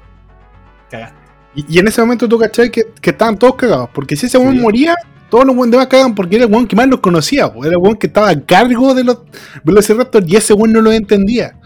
Cagaste. 0.90 1.16
Y, 1.54 1.78
en 1.78 1.88
ese 1.88 2.00
momento 2.00 2.28
tú 2.28 2.38
cachai 2.38 2.70
que, 2.70 2.86
que 3.00 3.10
estaban 3.10 3.38
todos 3.38 3.56
cagados. 3.56 3.90
Porque 3.92 4.16
si 4.16 4.26
ese 4.26 4.38
weón 4.38 4.60
moría, 4.60 4.94
todos 5.30 5.46
los 5.46 5.56
weones 5.56 5.72
demás 5.72 5.86
cagaban 5.86 6.14
porque 6.14 6.36
era 6.36 6.44
el 6.44 6.52
weón 6.52 6.66
que 6.66 6.76
más 6.76 6.88
los 6.88 7.00
conocía. 7.00 7.52
Era 7.56 7.70
el 7.70 7.76
weón 7.76 7.96
que 7.96 8.06
estaba 8.06 8.30
a 8.30 8.40
cargo 8.40 8.94
de 8.94 9.04
los 9.04 9.20
Velociraptors 9.64 10.28
y 10.28 10.36
ese 10.36 10.52
weón 10.52 10.72
no 10.72 10.80
lo 10.80 10.92
entendía. 10.92 11.56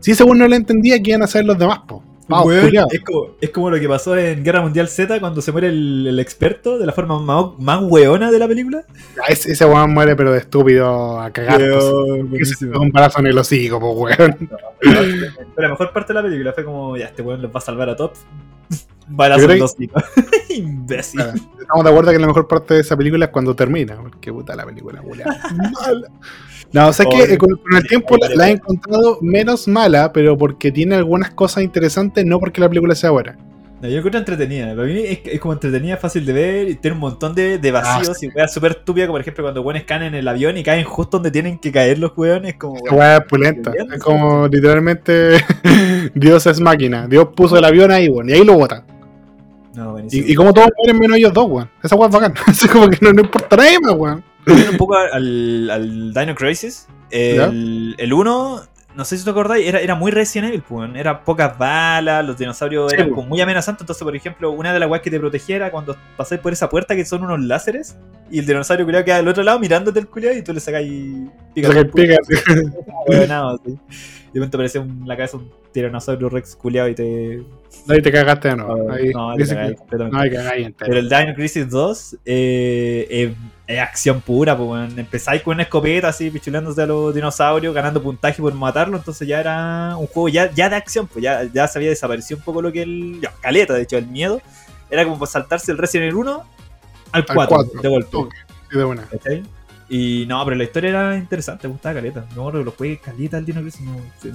Si 0.00 0.12
ese 0.12 0.24
weón 0.24 0.38
no 0.38 0.48
lo 0.48 0.54
entendía, 0.54 1.02
¿qué 1.02 1.10
iban 1.10 1.22
a 1.22 1.24
hacer 1.24 1.44
los 1.44 1.58
demás, 1.58 1.80
po? 1.86 2.04
Es, 3.40 3.50
como, 3.50 3.70
lo 3.70 3.80
que 3.80 3.88
pasó 3.88 4.16
en 4.16 4.44
Guerra 4.44 4.60
Mundial 4.60 4.88
Z 4.88 5.18
cuando 5.18 5.40
se 5.40 5.50
muere 5.50 5.68
el, 5.68 6.18
experto 6.20 6.78
de 6.78 6.86
la 6.86 6.92
forma 6.92 7.18
más, 7.18 7.58
más 7.58 7.82
weona 7.82 8.30
de 8.30 8.38
la 8.38 8.46
película. 8.46 8.84
Ese, 9.28 9.64
weón 9.64 9.94
muere, 9.94 10.14
pero 10.14 10.32
de 10.32 10.38
estúpido 10.38 11.20
a 11.20 11.30
cagar. 11.30 11.62
Un 11.62 12.90
balazo 12.92 13.20
en 13.20 13.26
el 13.28 13.38
hocico, 13.38 13.80
pues 13.80 14.18
weón. 14.18 14.50
la 15.56 15.68
mejor 15.68 15.92
parte 15.92 16.12
de 16.12 16.14
la 16.14 16.22
película 16.22 16.52
fue 16.52 16.64
como, 16.64 16.96
ya, 16.96 17.06
este 17.06 17.22
weón 17.22 17.40
los 17.40 17.50
va 17.50 17.58
a 17.58 17.62
salvar 17.62 17.88
a 17.88 17.96
todos. 17.96 18.18
Balazo 19.08 19.44
en 19.44 19.50
el 19.52 19.62
hocico. 19.62 20.02
Imbécil. 20.50 21.20
Estamos 21.20 21.84
de 21.84 21.90
acuerdo 21.90 22.12
que 22.12 22.18
la 22.18 22.26
mejor 22.26 22.46
parte 22.46 22.74
de 22.74 22.80
esa 22.80 22.96
película 22.96 23.24
es 23.24 23.30
cuando 23.30 23.56
termina. 23.56 23.96
Porque 23.96 24.30
puta 24.30 24.54
la 24.54 24.66
película, 24.66 25.02
Mala. 25.02 26.10
No, 26.72 26.88
o 26.88 26.92
sea 26.92 27.06
que 27.06 27.38
con, 27.38 27.58
el 27.76 27.86
tiempo 27.88 28.16
la, 28.36 28.48
he 28.48 28.52
encontrado 28.52 29.18
menos 29.22 29.66
mala, 29.66 30.12
pero 30.12 30.36
porque 30.36 30.70
tiene 30.70 30.96
algunas 30.96 31.30
cosas 31.30 31.64
interesantes, 31.64 32.24
no 32.26 32.38
porque 32.38 32.60
la 32.60 32.68
película 32.68 32.94
sea 32.94 33.10
buena. 33.10 33.38
No, 33.80 33.88
yo 33.88 33.98
encuentro 33.98 34.18
entretenida. 34.18 34.74
Para 34.74 34.88
mí 34.88 34.98
es, 34.98 35.40
como 35.40 35.54
entretenida, 35.54 35.96
fácil 35.96 36.26
de 36.26 36.32
ver 36.32 36.68
y 36.68 36.74
tiene 36.74 36.96
un 36.96 37.00
montón 37.00 37.34
de, 37.34 37.58
de 37.58 37.70
vacíos 37.70 38.18
ah, 38.20 38.26
y 38.26 38.28
weas 38.36 38.52
súper 38.52 38.72
estúpidas, 38.72 39.06
como 39.06 39.14
por 39.14 39.20
ejemplo 39.20 39.44
cuando 39.44 39.62
weones 39.62 39.84
caen 39.84 40.02
en 40.02 40.14
el 40.16 40.26
avión 40.26 40.56
y 40.56 40.64
caen 40.64 40.84
justo 40.84 41.18
donde 41.18 41.30
tienen 41.30 41.58
que 41.58 41.70
caer 41.70 41.98
los 41.98 42.12
weones. 42.16 42.56
Como, 42.56 42.74
wea, 42.90 43.24
pulenta. 43.24 43.72
Es 43.94 44.02
como 44.02 44.48
literalmente 44.48 45.38
Dios 46.14 46.46
es 46.46 46.60
máquina. 46.60 47.06
Dios 47.06 47.28
puso 47.36 47.56
el 47.56 47.64
avión 47.64 47.92
ahí, 47.92 48.08
weón, 48.08 48.28
y 48.28 48.32
ahí 48.32 48.44
lo 48.44 48.54
botan. 48.54 48.82
No, 49.74 49.96
y, 50.00 50.32
y, 50.32 50.34
como 50.34 50.52
todos 50.52 50.70
mueren 50.76 50.98
menos 50.98 51.16
ellos 51.16 51.32
dos, 51.32 51.46
weón. 51.48 51.70
Esa 51.82 51.94
weá 51.94 52.08
es 52.08 52.14
bacán. 52.14 52.34
es 52.48 52.66
como 52.66 52.88
que 52.88 52.98
no, 53.00 53.12
no 53.12 53.20
importa 53.22 53.56
nada 53.56 53.70
más, 53.80 53.92
weón 53.92 54.27
un 54.52 54.76
poco 54.76 54.96
al, 54.96 55.70
al 55.70 56.14
Dino 56.14 56.34
Crisis. 56.34 56.86
El, 57.10 57.94
el 57.98 58.12
1, 58.12 58.62
no 58.94 59.04
sé 59.04 59.16
si 59.16 59.24
te 59.24 59.30
acordáis, 59.30 59.66
era, 59.66 59.80
era 59.80 59.94
muy 59.94 60.10
Resident 60.10 60.48
Evil, 60.48 60.62
pues, 60.68 60.90
era 60.94 61.24
pocas 61.24 61.56
balas, 61.56 62.26
los 62.26 62.36
dinosaurios 62.36 62.92
eran 62.92 63.10
como 63.10 63.28
muy 63.28 63.40
amenazantes. 63.40 63.82
Entonces, 63.82 64.02
por 64.02 64.16
ejemplo, 64.16 64.50
una 64.50 64.72
de 64.72 64.80
las 64.80 64.90
weas 64.90 65.02
que 65.02 65.10
te 65.10 65.20
protegía 65.20 65.56
era 65.56 65.70
cuando 65.70 65.96
pasáis 66.16 66.40
por 66.40 66.52
esa 66.52 66.68
puerta 66.68 66.96
que 66.96 67.04
son 67.04 67.22
unos 67.22 67.40
láseres 67.40 67.96
y 68.30 68.40
el 68.40 68.46
dinosaurio 68.46 68.84
culiado 68.84 69.04
queda 69.04 69.16
al 69.16 69.28
otro 69.28 69.42
lado 69.42 69.58
mirándote 69.58 70.00
el 70.00 70.08
culiado 70.08 70.36
y 70.36 70.42
tú 70.42 70.52
le 70.52 70.60
sacáis 70.60 71.30
pica. 71.54 71.68
pica, 71.94 72.16
Y 74.30 74.32
de 74.32 74.40
repente 74.40 74.56
aparece 74.56 74.84
la 75.06 75.16
cabeza 75.16 75.38
un 75.38 75.50
tiranosaurio 75.72 76.28
rex 76.28 76.54
culiado 76.56 76.88
y 76.88 76.94
te. 76.94 77.42
No, 77.86 77.96
y 77.96 78.02
te 78.02 78.12
cagaste 78.12 78.54
no. 78.56 78.92
Ahí, 78.92 79.10
no, 79.12 79.34
te 79.34 79.46
cagáis 79.46 80.72
Pero 80.78 80.98
el 80.98 81.08
Dino 81.08 81.34
Crisis 81.34 81.68
2 81.68 82.16
eh, 82.24 83.34
es 83.66 83.78
acción 83.78 84.20
pura, 84.20 84.56
pues 84.56 84.96
empezáis 84.96 85.42
con 85.42 85.54
una 85.54 85.64
escopeta 85.64 86.08
así, 86.08 86.30
pichulándose 86.30 86.82
a 86.82 86.86
los 86.86 87.14
dinosaurios, 87.14 87.74
ganando 87.74 88.02
puntaje 88.02 88.40
por 88.40 88.54
matarlo, 88.54 88.96
entonces 88.96 89.28
ya 89.28 89.40
era 89.40 89.94
un 89.96 90.06
juego 90.06 90.28
ya, 90.28 90.50
ya 90.52 90.70
de 90.70 90.76
acción, 90.76 91.06
pues 91.06 91.22
ya, 91.22 91.44
ya 91.44 91.68
se 91.68 91.78
había 91.78 91.90
desaparecido 91.90 92.38
un 92.38 92.44
poco 92.44 92.62
lo 92.62 92.72
que 92.72 92.82
el. 92.82 93.20
Ya, 93.20 93.32
caleta, 93.40 93.74
de 93.74 93.82
hecho, 93.82 93.98
el 93.98 94.06
miedo. 94.06 94.40
Era 94.90 95.04
como 95.04 95.26
saltarse 95.26 95.70
el 95.70 95.76
Resident 95.76 96.12
Evil 96.12 96.26
1 96.26 96.42
al 97.12 97.26
4, 97.26 97.64
de 97.82 97.88
golpe. 97.88 98.16
de 98.72 98.84
buena. 98.84 99.06
Y 99.90 100.26
no, 100.26 100.44
pero 100.44 100.56
la 100.56 100.64
historia 100.64 100.90
era 100.90 101.16
interesante, 101.16 101.66
me 101.66 101.72
gustaba 101.72 101.94
caleta. 101.94 102.26
No, 102.36 102.50
los 102.50 102.74
jugué 102.74 102.98
caleta 102.98 103.38
el 103.38 103.46
Dino 103.46 103.62
Crisis, 103.62 103.80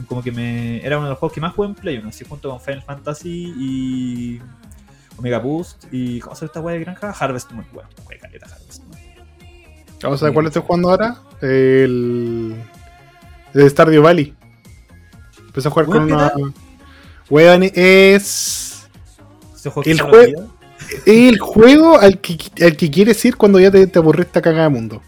como 0.08 0.24
que 0.24 0.32
me. 0.32 0.84
Era 0.84 0.98
uno 0.98 1.06
de 1.06 1.12
los 1.12 1.20
juegos 1.20 1.34
que 1.34 1.42
más 1.42 1.54
jugué 1.54 1.70
en 1.70 1.76
Play 1.76 1.98
1, 1.98 2.10
así 2.10 2.26
junto 2.28 2.50
con 2.50 2.60
Final 2.60 2.82
Fantasy 2.82 3.54
y. 3.58 4.42
Omega 5.18 5.38
Boost 5.38 5.86
y. 5.92 6.20
¿Cómo 6.22 6.36
se 6.36 6.42
llama 6.42 6.48
esta 6.48 6.62
weá 6.62 6.76
de 6.76 6.84
granja? 6.84 7.12
Harvest 7.12 7.52
Moon. 7.52 7.68
Bueno, 7.72 7.90
jugué 8.04 8.18
caleta 8.18 8.48
Harvest 8.48 8.84
Moon. 8.84 9.00
Vamos 10.02 10.22
a 10.22 10.26
ver 10.26 10.34
cuál 10.34 10.48
estoy 10.48 10.64
jugando 10.66 10.90
ahora. 10.90 11.18
El. 11.42 12.56
El 13.54 13.70
Stardew 13.70 14.02
Valley. 14.02 14.34
Empecé 15.40 15.68
a 15.68 15.72
jugar 15.72 15.86
con 15.86 16.04
una. 16.04 16.34
Weón, 17.30 17.64
es. 17.64 18.88
El, 19.86 20.02
juego 20.02 20.50
el 21.06 21.40
juego 21.40 21.98
al 21.98 22.20
que, 22.20 22.38
al 22.66 22.76
que 22.76 22.92
quieres 22.92 23.24
ir 23.24 23.38
cuando 23.38 23.60
ya 23.60 23.72
te, 23.72 23.88
te 23.88 24.00
aburriste 24.00 24.30
esta 24.30 24.42
cagada 24.42 24.64
de 24.64 24.70
mundo. 24.70 25.02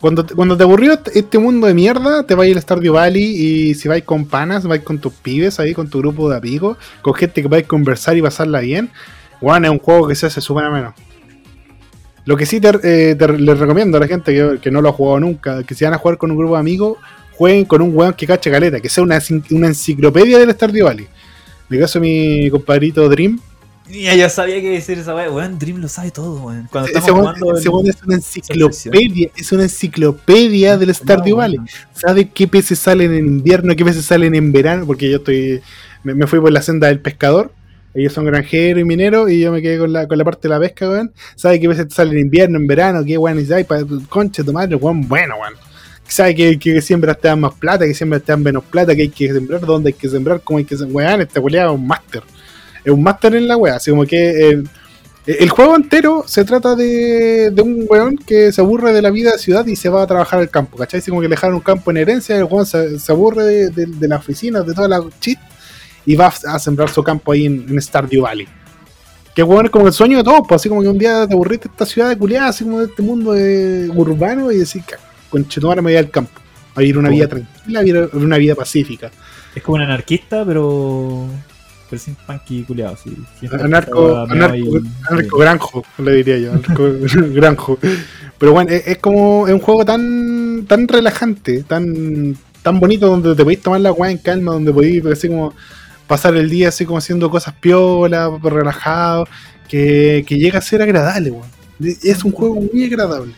Cuando, 0.00 0.26
cuando 0.26 0.56
te 0.56 0.62
aburrió 0.62 0.98
este 1.14 1.38
mundo 1.38 1.66
de 1.66 1.74
mierda, 1.74 2.24
te 2.24 2.34
vas 2.34 2.46
al 2.46 2.60
Stardew 2.60 2.94
Valley 2.94 3.22
y 3.24 3.74
si 3.74 3.88
vais 3.88 4.04
con 4.04 4.26
panas, 4.26 4.66
vais 4.66 4.82
con 4.82 4.98
tus 4.98 5.12
pibes 5.14 5.58
ahí, 5.58 5.72
con 5.72 5.88
tu 5.88 5.98
grupo 5.98 6.28
de 6.28 6.36
amigos, 6.36 6.76
con 7.00 7.14
gente 7.14 7.40
que 7.42 7.48
vais 7.48 7.64
a 7.64 7.68
conversar 7.68 8.16
y 8.16 8.22
pasarla 8.22 8.60
bien, 8.60 8.90
bueno, 9.40 9.66
es 9.66 9.72
un 9.72 9.78
juego 9.78 10.08
que 10.08 10.14
se 10.14 10.26
hace 10.26 10.40
súper 10.40 10.70
menos. 10.70 10.94
Lo 12.24 12.36
que 12.36 12.44
sí 12.44 12.60
te, 12.60 12.70
eh, 12.82 13.16
les 13.38 13.58
recomiendo 13.58 13.96
a 13.96 14.00
la 14.00 14.08
gente 14.08 14.58
que, 14.60 14.70
no 14.70 14.82
lo 14.82 14.88
ha 14.88 14.92
jugado 14.92 15.20
nunca, 15.20 15.62
que 15.62 15.74
si 15.74 15.84
van 15.84 15.94
a 15.94 15.98
jugar 15.98 16.18
con 16.18 16.30
un 16.30 16.36
grupo 16.36 16.54
de 16.54 16.60
amigos, 16.60 16.98
jueguen 17.34 17.64
con 17.64 17.82
un 17.82 17.96
weón 17.96 18.14
que 18.14 18.26
cacha 18.26 18.50
caleta, 18.50 18.80
que 18.80 18.88
sea 18.88 19.04
una, 19.04 19.18
una 19.50 19.68
enciclopedia 19.68 20.38
del 20.38 20.50
Stardew 20.50 20.86
Valley. 20.86 21.06
Me 21.68 21.78
caso 21.78 22.00
mi 22.00 22.50
compadrito 22.50 23.08
Dream. 23.08 23.40
Ya, 23.88 24.14
ya 24.16 24.28
sabía 24.28 24.60
que 24.60 24.70
decir 24.70 24.98
esa 24.98 25.14
weá, 25.14 25.30
weón, 25.30 25.58
Dream 25.58 25.78
lo 25.78 25.88
sabe 25.88 26.10
todo, 26.10 26.44
weón. 26.44 26.68
Cuando 26.70 26.88
Ese 26.90 26.98
estamos 26.98 27.20
jugando 27.20 27.56
ese 27.56 27.68
el- 27.68 27.88
es 27.88 28.02
una 28.02 28.14
enciclopedia, 28.16 29.30
es 29.36 29.52
una 29.52 29.62
enciclopedia 29.64 30.76
del 30.76 30.94
Stardew 30.94 31.30
No, 31.30 31.36
Valley. 31.36 31.58
Sabe 31.92 32.28
qué 32.28 32.48
peces 32.48 32.78
salen 32.78 33.12
en 33.14 33.26
invierno, 33.26 33.76
qué 33.76 33.84
peces 33.84 34.04
salen 34.04 34.34
en 34.34 34.50
verano, 34.52 34.86
porque 34.86 35.10
yo 35.10 35.18
estoy. 35.18 35.60
Me, 36.02 36.14
me 36.14 36.26
fui 36.26 36.40
por 36.40 36.50
la 36.52 36.62
senda 36.62 36.88
del 36.88 37.00
pescador. 37.00 37.52
Ellos 37.94 38.12
son 38.12 38.26
granjeros 38.26 38.82
y 38.82 38.84
mineros, 38.84 39.30
y 39.30 39.40
yo 39.40 39.50
me 39.52 39.62
quedé 39.62 39.78
con 39.78 39.90
la, 39.92 40.06
con 40.06 40.18
la 40.18 40.24
parte 40.24 40.48
de 40.48 40.54
la 40.54 40.60
pesca, 40.60 40.88
weón. 40.88 41.12
Sabe 41.34 41.58
qué 41.60 41.68
veces 41.68 41.86
salen 41.94 42.14
en 42.14 42.24
invierno, 42.24 42.58
en 42.58 42.66
verano, 42.66 43.04
qué 43.04 43.16
weón, 43.16 43.38
y 43.40 43.46
concha 44.08 44.42
tu 44.44 44.52
madre, 44.52 44.74
weón, 44.76 45.06
bueno, 45.08 45.36
weón. 45.40 45.54
Sabe 46.08 46.34
que, 46.34 46.58
que 46.58 46.80
siembras 46.82 47.18
te 47.20 47.28
dan 47.28 47.40
más 47.40 47.54
plata, 47.54 47.84
que 47.86 47.94
siembras 47.94 48.22
te 48.22 48.32
dan 48.32 48.42
menos 48.42 48.64
plata, 48.64 48.94
que 48.94 49.02
hay 49.02 49.08
que 49.08 49.32
sembrar, 49.32 49.60
dónde 49.60 49.88
hay 49.88 49.94
que 49.94 50.08
sembrar, 50.08 50.40
cómo 50.42 50.58
hay 50.58 50.64
que 50.64 50.76
sembrar. 50.76 51.06
Weón, 51.08 51.20
esta 51.22 51.40
weá 51.40 51.66
es 51.66 51.70
un 51.72 51.86
máster. 51.86 52.22
Es 52.86 52.92
un 52.92 53.02
máster 53.02 53.34
en 53.34 53.48
la 53.48 53.56
weá, 53.56 53.76
así 53.76 53.90
como 53.90 54.06
que. 54.06 54.50
eh, 54.50 54.62
el 55.26 55.50
juego 55.50 55.74
entero 55.74 56.22
se 56.24 56.44
trata 56.44 56.76
de, 56.76 57.50
de 57.50 57.60
un 57.60 57.84
weón 57.88 58.16
que 58.16 58.52
se 58.52 58.60
aburre 58.60 58.92
de 58.92 59.02
la 59.02 59.10
vida 59.10 59.32
de 59.32 59.38
ciudad 59.38 59.66
y 59.66 59.74
se 59.74 59.88
va 59.88 60.02
a 60.02 60.06
trabajar 60.06 60.38
al 60.38 60.48
campo, 60.50 60.76
¿cachai? 60.78 61.00
Así 61.00 61.10
como 61.10 61.20
que 61.20 61.26
le 61.26 61.34
dejaron 61.34 61.56
un 61.56 61.62
campo 61.62 61.90
en 61.90 61.96
herencia, 61.96 62.36
el 62.36 62.44
weón 62.44 62.64
se, 62.64 63.00
se 63.00 63.10
aburre 63.10 63.42
de, 63.44 63.70
de, 63.70 63.86
de 63.86 64.06
las 64.06 64.20
oficinas, 64.20 64.64
de 64.64 64.72
toda 64.72 64.86
la 64.86 65.02
chit, 65.18 65.40
y 66.04 66.14
va 66.14 66.28
a 66.28 66.58
sembrar 66.60 66.88
su 66.90 67.02
campo 67.02 67.32
ahí 67.32 67.46
en, 67.46 67.66
en 67.68 67.82
Stardew 67.82 68.22
Valley. 68.22 68.46
Que 69.34 69.42
weón 69.42 69.66
es 69.66 69.72
como 69.72 69.88
el 69.88 69.92
sueño 69.92 70.18
de 70.18 70.22
todos, 70.22 70.42
pues 70.48 70.62
así 70.62 70.68
como 70.68 70.80
que 70.80 70.88
un 70.88 70.96
día 70.96 71.26
te 71.26 71.34
aburriste 71.34 71.66
de 71.68 71.72
esta 71.72 71.86
ciudad 71.86 72.08
de 72.08 72.16
culiada, 72.16 72.50
así 72.50 72.62
como 72.62 72.78
de 72.78 72.86
este 72.86 73.02
mundo 73.02 73.36
eh, 73.36 73.88
urbano, 73.96 74.52
y 74.52 74.58
decís, 74.58 74.84
con 75.28 75.48
Chetumara 75.48 75.82
me 75.82 75.90
voy 75.90 75.98
al 75.98 76.08
campo, 76.08 76.40
a 76.76 76.80
vivir 76.80 76.98
una 76.98 77.08
vida 77.08 77.26
tranquila, 77.26 77.80
a 77.80 77.82
vivir 77.82 78.10
una 78.12 78.38
vida 78.38 78.54
pacífica. 78.54 79.10
Es 79.56 79.62
como 79.62 79.74
un 79.74 79.82
anarquista, 79.82 80.44
pero. 80.44 81.26
Pero 81.88 82.02
sin 82.02 82.14
punky 82.14 82.64
culiado, 82.64 82.96
sí. 82.96 83.16
Anarco, 83.52 84.16
anarco, 84.18 85.38
granjo, 85.38 85.84
le 85.98 86.12
diría 86.14 86.38
yo. 86.38 86.52
Anarco 86.52 86.92
granjo. 87.32 87.78
Pero 88.38 88.52
bueno, 88.52 88.70
es, 88.72 88.86
es 88.86 88.98
como 88.98 89.46
es 89.46 89.54
un 89.54 89.60
juego 89.60 89.84
tan 89.84 90.66
tan 90.66 90.88
relajante, 90.88 91.62
tan 91.62 92.36
tan 92.62 92.80
bonito 92.80 93.06
donde 93.06 93.34
te 93.34 93.42
podéis 93.44 93.62
tomar 93.62 93.80
la 93.80 93.92
weá 93.92 94.10
en 94.10 94.18
calma, 94.18 94.52
donde 94.52 94.72
podéis 94.72 95.04
así 95.06 95.28
como 95.28 95.54
pasar 96.06 96.36
el 96.36 96.50
día 96.50 96.68
así 96.68 96.84
como 96.84 96.98
haciendo 96.98 97.30
cosas 97.30 97.54
piola, 97.54 98.30
relajado, 98.42 99.26
que, 99.68 100.24
que 100.26 100.36
llega 100.36 100.58
a 100.58 100.62
ser 100.62 100.82
agradable, 100.82 101.30
weón. 101.30 101.56
Es 101.80 102.24
un 102.24 102.32
juego 102.32 102.56
muy 102.60 102.84
agradable. 102.84 103.32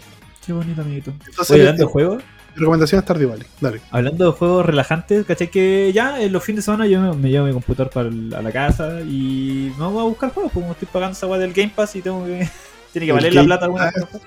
Qué 0.47 0.53
bonito, 0.53 0.81
amiguito. 0.81 1.13
Entonces, 1.27 1.51
Oye, 1.51 1.61
hablando 1.61 1.83
de 1.83 1.89
eh, 1.89 1.93
juegos, 1.93 2.23
recomendación 2.59 3.03
Stardew 3.03 3.31
Valley, 3.31 3.47
dale. 3.61 3.81
hablando 3.91 4.27
de 4.27 4.33
juegos 4.39 4.67
relajantes, 4.67 5.25
¿cachai? 5.27 5.51
Que 5.51 5.91
ya 5.95 6.21
en 6.21 6.33
los 6.33 6.43
fines 6.45 6.59
de 6.59 6.63
semana 6.73 6.87
yo 6.87 7.01
me, 7.01 7.13
me 7.15 7.31
llevo 7.31 7.47
mi 7.47 7.53
computador 7.53 7.91
para 7.91 8.09
el- 8.09 8.35
a 8.35 8.43
la 8.43 8.53
casa 8.53 9.01
y 9.03 9.73
me 9.79 9.87
voy 9.87 10.01
a 10.01 10.05
buscar 10.05 10.31
juegos, 10.33 10.53
como 10.53 10.73
estoy 10.73 10.89
pagando 10.93 11.13
esa 11.17 11.27
weá 11.27 11.39
del 11.41 11.53
Game 11.53 11.73
Pass 11.75 11.97
y 11.97 12.03
tengo 12.03 12.25
que. 12.27 12.49
Tiene 12.93 13.07
que 13.07 13.11
El 13.11 13.17
valer 13.17 13.35
la 13.35 13.45
plata 13.45 13.65
alguna 13.67 13.91
Pass. 13.91 14.05
cosa. 14.05 14.21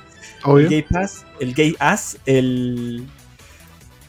El 0.59 0.63
Game 0.69 0.85
Pass, 0.89 1.25
el 1.39 1.53
Game 1.53 1.75
Ass, 1.79 2.17
el. 2.25 3.07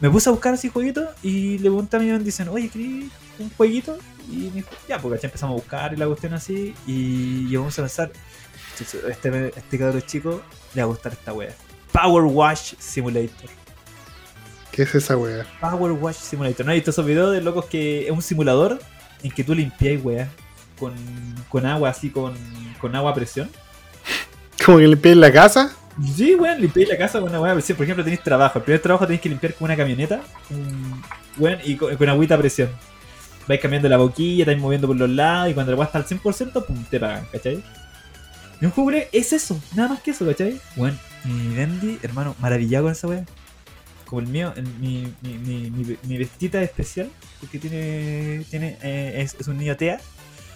Me 0.01 0.11
puse 0.11 0.29
a 0.29 0.33
buscar 0.33 0.55
así 0.55 0.69
jueguitos 0.69 1.09
y 1.23 1.53
le 1.59 1.71
pregunté 1.71 1.97
a 1.97 2.01
mi 2.01 2.09
amigo, 2.11 2.25
dicen, 2.25 2.49
oye, 2.49 2.69
¿querés 2.69 3.05
un 3.39 3.51
jueguito? 3.57 3.97
Y 4.31 4.37
me 4.37 4.51
dijo, 4.57 4.69
ya, 4.89 4.99
porque 4.99 5.21
ya 5.21 5.29
empezamos 5.29 5.53
a 5.55 5.57
buscar 5.63 5.93
y 5.93 5.97
la 5.97 6.07
cuestión 6.07 6.35
así. 6.35 6.75
Y 6.87 7.49
yo 7.49 7.61
vamos 7.61 7.79
a 7.79 7.83
pensar, 7.83 8.11
"Chucho, 8.77 9.07
este, 9.09 9.49
este 9.57 9.79
cabrón 9.79 10.03
chico 10.07 10.43
le 10.75 10.83
va 10.83 10.87
a 10.87 10.91
gustar 10.91 11.13
esta 11.13 11.33
wea. 11.33 11.55
Power 11.93 12.25
Wash 12.25 12.75
Simulator. 12.79 13.49
¿Qué 14.73 14.83
es 14.83 14.95
esa 14.95 15.17
weá? 15.17 15.47
Power 15.61 15.93
Wash 15.93 16.17
Simulator. 16.17 16.65
¿No 16.67 16.73
has 16.73 16.77
visto 16.77 16.91
esos 16.91 17.05
videos 17.07 17.33
de 17.33 17.41
locos 17.43 17.67
que 17.67 18.07
es 18.07 18.11
un 18.11 18.23
simulador 18.23 18.81
en 19.23 19.31
que 19.31 19.45
tú 19.45 19.55
limpias, 19.55 20.03
weá, 20.03 20.29
con, 20.79 20.95
con 21.49 21.67
agua 21.67 21.91
así, 21.91 22.11
con, 22.11 22.35
con 22.81 22.97
agua 22.97 23.11
a 23.11 23.15
presión? 23.15 23.51
Como 24.65 24.79
que 24.79 24.89
limpié 24.89 25.15
la 25.15 25.31
casa. 25.33 25.73
Sí, 26.17 26.35
weón, 26.35 26.59
limpiáis 26.61 26.89
la 26.89 26.97
casa 26.97 27.21
con 27.21 27.29
una 27.29 27.39
weá 27.41 27.53
a 27.53 27.55
presión. 27.55 27.77
Por 27.77 27.85
ejemplo, 27.85 28.03
tenéis 28.03 28.23
trabajo. 28.23 28.59
El 28.59 28.65
primer 28.65 28.81
trabajo 28.81 29.05
tenéis 29.07 29.21
que 29.21 29.29
limpiar 29.29 29.53
con 29.55 29.67
una 29.67 29.77
camioneta, 29.77 30.23
un- 30.51 31.03
weón, 31.37 31.59
y 31.65 31.77
con, 31.77 31.95
con 31.97 32.09
agüita 32.09 32.35
a 32.37 32.39
presión. 32.39 32.71
Vais 33.47 33.61
cambiando 33.61 33.89
la 33.91 33.99
boquilla, 33.99 34.45
estáis 34.45 34.59
moviendo 34.59 34.87
por 34.87 34.97
los 34.97 35.11
lados, 35.11 35.51
y 35.51 35.55
cuando 35.55 35.73
la 35.73 35.79
weá 35.79 35.87
está 35.87 35.99
al 35.99 36.07
100%, 36.07 36.65
pum, 36.65 36.85
te 36.89 36.99
pagan, 36.99 37.27
¿cachai? 37.31 37.63
Y 38.61 38.65
un 38.65 38.71
juego 38.71 38.93
es 39.13 39.33
eso, 39.33 39.61
nada 39.75 39.89
más 39.91 40.01
que 40.01 40.13
eso, 40.13 40.25
¿cachai? 40.25 40.59
Weón, 40.77 40.99
mi 41.25 41.55
Bendy, 41.57 41.99
hermano, 42.03 42.35
maravillado 42.39 42.85
con 42.85 42.93
esa 42.93 43.09
weá. 43.09 43.25
Como 44.13 44.21
el 44.21 44.27
mío, 44.29 44.53
el- 44.57 44.65
mi, 44.79 45.11
mi, 45.23 45.39
mi, 45.39 45.71
mi, 45.71 45.97
mi 46.03 46.19
vestita 46.19 46.61
especial, 46.61 47.11
porque 47.41 47.59
tiene, 47.59 48.45
tiene 48.51 48.77
eh, 48.83 49.23
es, 49.23 49.35
es 49.41 49.49
un 49.49 49.57
niño 49.57 49.75
TEA. 49.75 49.99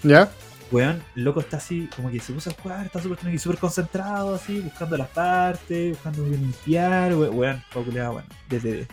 ¿Ya? 0.03 0.29
Weón, 0.71 1.03
el 1.17 1.25
loco 1.25 1.41
está 1.41 1.57
así, 1.57 1.89
como 1.97 2.11
que 2.11 2.21
se 2.21 2.35
puso 2.35 2.51
a 2.51 2.53
jugar, 2.53 2.85
está 2.85 3.01
súper 3.01 3.39
súper 3.41 3.57
concentrado, 3.59 4.35
así, 4.35 4.61
buscando 4.61 4.99
las 4.99 5.09
partes, 5.09 5.93
buscando 5.93 6.27
limpiar, 6.27 7.15
we- 7.15 7.31
weón, 7.31 7.63
culiao, 7.73 8.13
bueno, 8.13 8.29
desde 8.51 8.87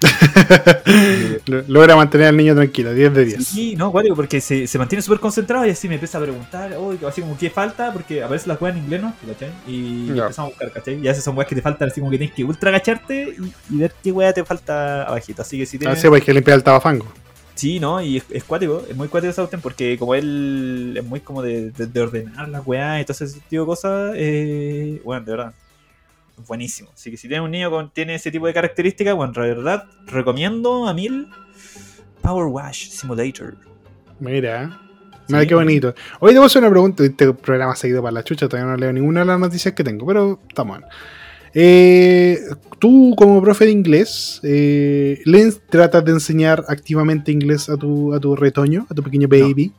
Logra 1.68 1.96
mantener 1.96 2.28
al 2.28 2.36
niño 2.36 2.54
tranquilo, 2.54 2.92
10 2.94 3.14
de 3.14 3.24
10. 3.24 3.44
Sí, 3.46 3.76
no, 3.76 3.90
cuático, 3.92 4.14
porque 4.16 4.40
se, 4.40 4.66
se 4.66 4.78
mantiene 4.78 5.02
súper 5.02 5.20
concentrado 5.20 5.66
y 5.66 5.70
así 5.70 5.88
me 5.88 5.94
empieza 5.94 6.18
a 6.18 6.20
preguntar, 6.20 6.72
oh, 6.78 6.94
así 7.06 7.20
como, 7.20 7.36
¿qué 7.36 7.50
falta? 7.50 7.92
Porque 7.92 8.22
aparecen 8.22 8.48
las 8.48 8.60
weas 8.60 8.76
en 8.76 8.82
inglés, 8.84 9.02
¿no? 9.02 9.14
¿Cachai? 9.26 9.50
Y 9.66 10.08
empezamos 10.10 10.38
a 10.38 10.44
buscar, 10.44 10.72
¿cachai? 10.72 11.00
Y 11.02 11.08
esas 11.08 11.24
son 11.24 11.36
weas 11.36 11.48
que 11.48 11.54
te 11.54 11.62
faltan, 11.62 11.88
así 11.88 12.00
como 12.00 12.10
que 12.10 12.18
tienes 12.18 12.34
que 12.34 12.44
ultra 12.44 12.70
agacharte 12.70 13.34
y, 13.38 13.74
y 13.74 13.78
ver 13.78 13.92
qué 14.02 14.12
wea 14.12 14.32
te 14.32 14.44
falta 14.44 15.02
abajito. 15.04 15.42
Así 15.42 15.58
que 15.58 15.66
si 15.66 15.76
Ah, 15.78 15.80
tienes... 15.80 16.00
sí, 16.00 16.08
pues 16.08 16.22
que 16.24 16.32
limpiar 16.32 16.56
el 16.58 16.62
tabafango. 16.64 17.06
Sí, 17.54 17.80
¿no? 17.80 18.00
Y 18.00 18.18
es, 18.18 18.24
es 18.30 18.44
cuático, 18.44 18.84
es 18.88 18.94
muy 18.96 19.08
cuático 19.08 19.30
esa 19.32 19.42
cuestión 19.42 19.60
porque 19.60 19.98
como 19.98 20.14
él 20.14 20.94
es 20.96 21.04
muy 21.04 21.18
como 21.20 21.42
de, 21.42 21.72
de- 21.72 21.86
de 21.88 22.00
ordenar 22.00 22.48
las 22.48 22.64
weas 22.64 23.00
y 23.00 23.04
todo 23.04 23.24
ese 23.24 23.40
tipo 23.48 23.62
de 23.62 23.66
cosas, 23.66 24.12
eh, 24.16 25.00
bueno, 25.04 25.24
de 25.24 25.30
verdad, 25.32 25.52
buenísimo. 26.46 26.90
Así 26.94 27.10
que 27.10 27.16
si 27.16 27.28
tienes 27.28 27.44
un 27.44 27.50
niño 27.50 27.70
con 27.70 27.90
tiene 27.92 28.14
ese 28.14 28.30
tipo 28.30 28.46
de 28.46 28.54
características, 28.54 29.14
bueno, 29.14 29.32
de 29.34 29.40
verdad, 29.54 29.84
recomiendo 30.06 30.86
a 30.86 30.94
mil 30.94 31.28
Power 32.22 32.46
Wash 32.46 32.88
Simulator. 32.90 33.56
Mira. 34.20 34.78
Sí. 35.26 35.34
Mira 35.34 35.46
qué 35.46 35.54
bonito. 35.54 35.94
Hoy 36.20 36.32
te 36.32 36.38
voy 36.38 36.44
a 36.44 36.46
hacer 36.46 36.62
una 36.62 36.70
pregunta. 36.70 37.04
Este 37.04 37.32
programa 37.34 37.74
ha 37.82 37.86
ido 37.86 38.02
para 38.02 38.12
la 38.12 38.24
chucha. 38.24 38.48
Todavía 38.48 38.70
no 38.70 38.76
leo 38.76 38.92
ninguna 38.92 39.20
de 39.20 39.26
las 39.26 39.38
noticias 39.38 39.74
que 39.74 39.84
tengo, 39.84 40.06
pero 40.06 40.40
estamos 40.48 40.78
bien. 40.78 40.90
Eh, 41.54 42.38
tú, 42.78 43.14
como 43.16 43.40
profe 43.42 43.64
de 43.66 43.70
inglés, 43.72 44.40
eh, 44.42 45.20
¿le 45.24 45.44
ens- 45.46 45.60
tratas 45.68 46.04
de 46.04 46.12
enseñar 46.12 46.64
activamente 46.68 47.32
inglés 47.32 47.68
a 47.68 47.76
tu, 47.76 48.12
a 48.14 48.20
tu 48.20 48.36
retoño, 48.36 48.86
a 48.90 48.94
tu 48.94 49.02
pequeño 49.02 49.28
baby? 49.28 49.72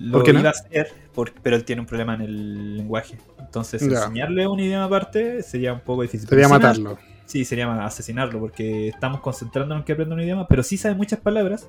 Lo 0.00 0.12
¿Por 0.12 0.22
qué 0.24 0.32
no? 0.32 0.40
iba 0.40 0.48
a 0.48 0.52
hacer, 0.52 0.88
por- 1.14 1.32
pero 1.42 1.56
él 1.56 1.64
tiene 1.64 1.80
un 1.80 1.86
problema 1.86 2.14
en 2.14 2.20
el 2.22 2.76
lenguaje. 2.76 3.18
Entonces, 3.38 3.80
Ya. 3.82 4.04
enseñarle 4.04 4.46
un 4.46 4.60
idioma 4.60 4.84
aparte 4.84 5.42
sería 5.42 5.72
un 5.72 5.80
poco 5.80 6.02
difícil. 6.02 6.28
Sería 6.28 6.48
matarlo. 6.48 6.98
Sí, 7.24 7.44
sería 7.44 7.84
asesinarlo, 7.84 8.38
porque 8.38 8.88
estamos 8.88 9.20
concentrándonos 9.20 9.82
en 9.82 9.84
que 9.84 9.92
aprenda 9.92 10.14
un 10.14 10.20
idioma, 10.20 10.46
pero 10.46 10.62
sí 10.62 10.76
sabe 10.76 10.94
muchas 10.94 11.18
palabras 11.20 11.66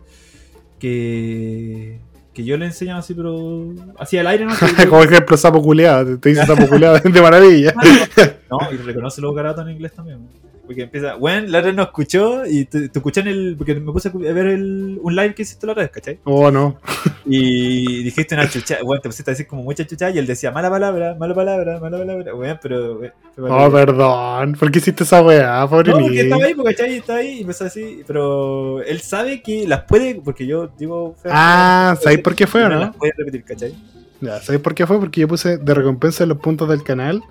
que, 0.79 1.99
que 2.33 2.43
yo 2.43 2.57
le 2.57 2.65
enseñaba 2.65 2.99
así, 2.99 3.13
pero 3.13 3.73
así 3.97 4.17
al 4.17 4.27
aire, 4.27 4.45
¿no? 4.45 4.51
Como 4.89 5.03
ejemplo, 5.03 5.35
sapo 5.37 5.61
culeado. 5.61 6.19
Te, 6.19 6.29
dice 6.29 6.45
sapo 6.45 6.67
culeado 6.67 6.99
de 7.03 7.21
maravilla. 7.21 7.73
no, 8.51 8.59
y 8.71 8.77
reconoce 8.77 9.21
los 9.21 9.35
garabatos 9.35 9.65
en 9.65 9.71
inglés 9.73 9.93
también. 9.93 10.27
Porque 10.67 10.83
empieza, 10.83 11.15
bueno, 11.15 11.47
la 11.47 11.59
otra 11.59 11.71
nos 11.71 11.87
escuchó 11.87 12.45
y 12.45 12.65
te, 12.65 12.89
te 12.89 12.99
escuché 12.99 13.21
en 13.21 13.27
el. 13.27 13.55
Porque 13.57 13.73
me 13.73 13.91
puse 13.91 14.09
a 14.09 14.11
ver 14.11 14.45
el, 14.47 14.99
un 15.01 15.15
live 15.15 15.33
que 15.33 15.41
hiciste 15.41 15.65
la 15.65 15.71
otra 15.71 15.83
vez, 15.85 15.91
¿cachai? 15.91 16.19
Oh, 16.25 16.51
no. 16.51 16.77
Y 17.29 18.03
dijiste 18.03 18.35
una 18.35 18.49
chucha, 18.49 18.77
bueno, 18.85 19.01
te 19.01 19.09
pusiste 19.09 19.31
a 19.31 19.33
decir 19.33 19.47
como 19.47 19.61
mucha 19.61 19.85
chucha 19.85 20.09
y 20.09 20.17
él 20.17 20.25
decía 20.25 20.49
mala 20.49 20.69
palabra, 20.69 21.13
mala 21.15 21.35
palabra, 21.35 21.77
mala 21.77 21.97
palabra, 21.97 22.33
weón, 22.33 22.59
pero. 22.61 22.99
weón, 22.99 23.13
Oh, 23.37 23.71
perdón. 23.71 24.53
¿Por 24.53 24.71
qué 24.71 24.79
hiciste 24.79 25.03
esa 25.03 25.21
weá, 25.21 25.67
pobre 25.67 25.91
No, 25.91 25.99
porque 25.99 26.21
estaba 26.21 26.45
ahí, 26.45 26.55
porque 26.55 26.75
¿cachai? 26.75 26.95
Estaba 26.95 27.19
ahí 27.19 27.37
y 27.37 27.41
empezó 27.41 27.65
así, 27.65 28.03
pero 28.07 28.81
él 28.81 29.01
sabe 29.01 29.41
que 29.41 29.67
las 29.67 29.83
puede, 29.83 30.15
porque 30.15 30.47
yo 30.47 30.69
digo... 30.77 31.15
feo, 31.21 31.31
Ah, 31.35 31.95
¿sabéis 32.01 32.21
por 32.21 32.33
qué 32.33 32.47
fue 32.47 32.63
o 32.63 32.69
no? 32.69 32.79
Las 32.79 32.95
puede 32.95 33.13
repetir, 33.17 33.43
¿cachai? 33.43 33.75
Ya, 34.21 34.39
¿sabéis 34.41 34.63
por 34.63 34.73
qué 34.73 34.87
fue? 34.87 34.99
Porque 34.99 35.21
yo 35.21 35.27
puse 35.27 35.57
de 35.57 35.73
recompensa 35.73 36.23
en 36.23 36.29
los 36.29 36.39
puntos 36.39 36.67
del 36.69 36.83
canal 36.83 37.21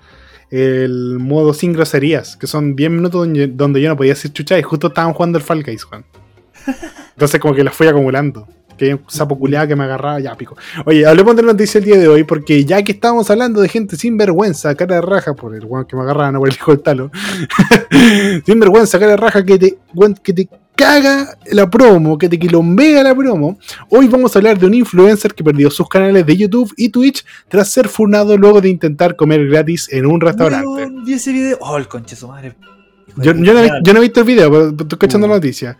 el 0.50 1.18
modo 1.18 1.52
sin 1.54 1.72
groserías, 1.72 2.36
que 2.36 2.46
son 2.46 2.76
10 2.76 2.90
minutos 2.90 3.20
donde, 3.22 3.46
donde 3.48 3.80
yo 3.80 3.88
no 3.88 3.96
podía 3.96 4.12
decir 4.12 4.32
chucha 4.32 4.58
y 4.58 4.62
justo 4.62 4.88
estaban 4.88 5.12
jugando 5.12 5.38
el 5.38 5.44
Fall 5.44 5.62
Guys, 5.62 5.84
Juan. 5.84 6.04
Entonces 7.14 7.40
como 7.40 7.54
que 7.54 7.64
las 7.64 7.74
fui 7.74 7.86
acumulando. 7.86 8.46
Que 8.76 8.84
hay 8.86 8.92
un 8.92 9.00
sapo 9.08 9.38
culeado 9.38 9.68
que 9.68 9.74
me 9.74 9.84
agarraba, 9.84 10.20
ya 10.20 10.34
pico. 10.34 10.54
Oye, 10.84 11.06
hablemos 11.06 11.34
de 11.34 11.42
la 11.42 11.52
noticia 11.52 11.78
el 11.78 11.84
día 11.84 11.96
de 11.96 12.08
hoy, 12.08 12.24
porque 12.24 12.62
ya 12.66 12.82
que 12.82 12.92
estábamos 12.92 13.30
hablando 13.30 13.62
de 13.62 13.70
gente 13.70 13.96
sin 13.96 14.18
vergüenza, 14.18 14.74
cara 14.74 14.96
de 14.96 15.00
raja, 15.00 15.32
por 15.32 15.54
el 15.54 15.64
weón 15.64 15.86
que 15.86 15.96
me 15.96 16.02
agarraba, 16.02 16.32
no 16.32 16.40
por 16.40 16.48
el 16.48 16.54
hijo 16.54 16.72
del 16.72 16.82
talo. 16.82 17.10
sin 18.44 18.60
vergüenza, 18.60 18.98
cara 18.98 19.12
de 19.12 19.16
raja, 19.16 19.44
que 19.46 19.58
te, 19.58 19.78
que 20.22 20.32
te 20.34 20.48
caga 20.76 21.36
la 21.50 21.68
promo, 21.68 22.16
que 22.18 22.28
te 22.28 22.38
quilombea 22.38 23.02
la 23.02 23.14
promo. 23.14 23.58
Hoy 23.88 24.06
vamos 24.08 24.34
a 24.36 24.38
hablar 24.38 24.58
de 24.58 24.66
un 24.66 24.74
influencer 24.74 25.34
que 25.34 25.42
perdió 25.42 25.70
sus 25.70 25.88
canales 25.88 26.24
de 26.26 26.36
YouTube 26.36 26.72
y 26.76 26.90
Twitch 26.90 27.24
tras 27.48 27.68
ser 27.70 27.88
funado 27.88 28.36
luego 28.36 28.60
de 28.60 28.68
intentar 28.68 29.16
comer 29.16 29.46
gratis 29.48 29.88
en 29.90 30.06
un 30.06 30.20
restaurante. 30.20 30.66
Vi 31.04 31.14
ese 31.14 31.32
video. 31.32 31.58
Oh, 31.60 31.76
el 31.78 31.88
conche 31.88 32.14
su 32.14 32.28
madre. 32.28 32.54
Yo, 33.16 33.32
yo 33.32 33.54
no, 33.54 33.60
he- 33.60 33.70
yo 33.82 33.92
no 33.92 33.98
he 33.98 34.02
visto 34.02 34.20
el 34.20 34.26
video, 34.26 34.50
pero 34.50 34.68
estoy 34.68 34.86
escuchando 34.92 35.26
la 35.26 35.34
noticia. 35.34 35.78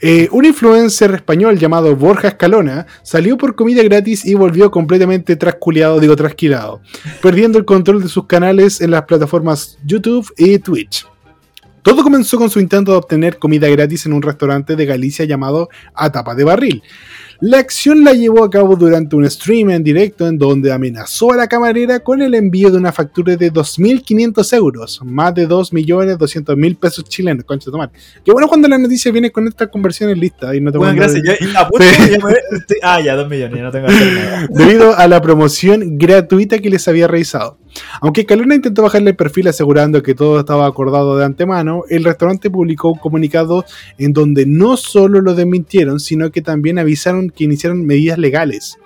Eh, 0.00 0.28
un 0.32 0.44
influencer 0.44 1.14
español 1.14 1.56
llamado 1.58 1.94
Borja 1.96 2.28
Escalona 2.28 2.84
salió 3.02 3.38
por 3.38 3.54
comida 3.54 3.82
gratis 3.82 4.26
y 4.26 4.34
volvió 4.34 4.70
completamente 4.70 5.36
trasculeado, 5.36 5.98
digo 6.00 6.14
trasquilado, 6.16 6.82
perdiendo 7.22 7.56
el 7.58 7.64
control 7.64 8.02
de 8.02 8.08
sus 8.08 8.26
canales 8.26 8.82
en 8.82 8.90
las 8.90 9.04
plataformas 9.04 9.78
YouTube 9.86 10.30
y 10.36 10.58
Twitch. 10.58 11.06
Todo 11.84 12.02
comenzó 12.02 12.38
con 12.38 12.48
su 12.48 12.60
intento 12.60 12.92
de 12.92 12.96
obtener 12.96 13.38
comida 13.38 13.68
gratis 13.68 14.06
en 14.06 14.14
un 14.14 14.22
restaurante 14.22 14.74
de 14.74 14.86
Galicia 14.86 15.26
llamado 15.26 15.68
A 15.94 16.10
Tapa 16.10 16.34
de 16.34 16.42
Barril. 16.42 16.82
La 17.40 17.58
acción 17.58 18.04
la 18.04 18.14
llevó 18.14 18.42
a 18.42 18.48
cabo 18.48 18.74
durante 18.74 19.14
un 19.16 19.28
stream 19.28 19.68
en 19.70 19.84
directo 19.84 20.26
en 20.26 20.38
donde 20.38 20.72
amenazó 20.72 21.32
a 21.32 21.36
la 21.36 21.46
camarera 21.46 22.00
con 22.00 22.22
el 22.22 22.34
envío 22.34 22.70
de 22.70 22.78
una 22.78 22.90
factura 22.90 23.36
de 23.36 23.52
2.500 23.52 24.56
euros, 24.56 25.00
más 25.04 25.34
de 25.34 25.46
2.200.000 25.46 26.76
pesos 26.78 27.04
chilenos, 27.04 27.44
concha 27.44 27.70
madre. 27.72 27.92
Qué 28.24 28.32
bueno 28.32 28.48
cuando 28.48 28.66
la 28.66 28.78
noticia 28.78 29.12
viene 29.12 29.30
con 29.30 29.46
estas 29.46 29.68
conversiones 29.68 30.16
listas 30.16 30.54
y 30.54 30.60
no 30.62 30.72
te 30.72 30.78
Bueno, 30.78 30.94
gracias. 30.96 31.22
Yo, 31.22 31.32
y 31.32 31.44
Sí. 31.44 31.52
ya 32.12 32.26
me- 32.26 32.34
ah, 32.82 33.00
ya, 33.02 33.14
dos 33.14 33.28
millones, 33.28 33.58
ya 33.58 33.62
no 33.62 33.70
tengo 33.70 33.88
que 33.88 33.92
hacer 33.94 34.12
nada. 34.14 34.46
debido 34.50 34.96
a 34.96 35.06
la 35.06 35.20
promoción 35.20 35.98
gratuita 35.98 36.58
que 36.60 36.70
les 36.70 36.88
había 36.88 37.08
realizado. 37.08 37.58
Aunque 38.00 38.22
Escalona 38.22 38.54
intentó 38.54 38.82
bajarle 38.82 39.10
el 39.10 39.16
perfil 39.16 39.48
asegurando 39.48 40.02
que 40.02 40.14
todo 40.14 40.40
estaba 40.40 40.66
acordado 40.66 41.16
de 41.16 41.24
antemano, 41.24 41.82
el 41.88 42.04
restaurante 42.04 42.50
publicó 42.50 42.90
un 42.92 42.98
comunicado 42.98 43.64
en 43.98 44.12
donde 44.12 44.46
no 44.46 44.76
solo 44.76 45.20
lo 45.20 45.34
desmintieron, 45.34 46.00
sino 46.00 46.30
que 46.30 46.42
también 46.42 46.78
avisaron 46.78 47.30
que 47.30 47.44
iniciaron 47.44 47.84
medidas 47.84 48.18
legales. 48.18 48.78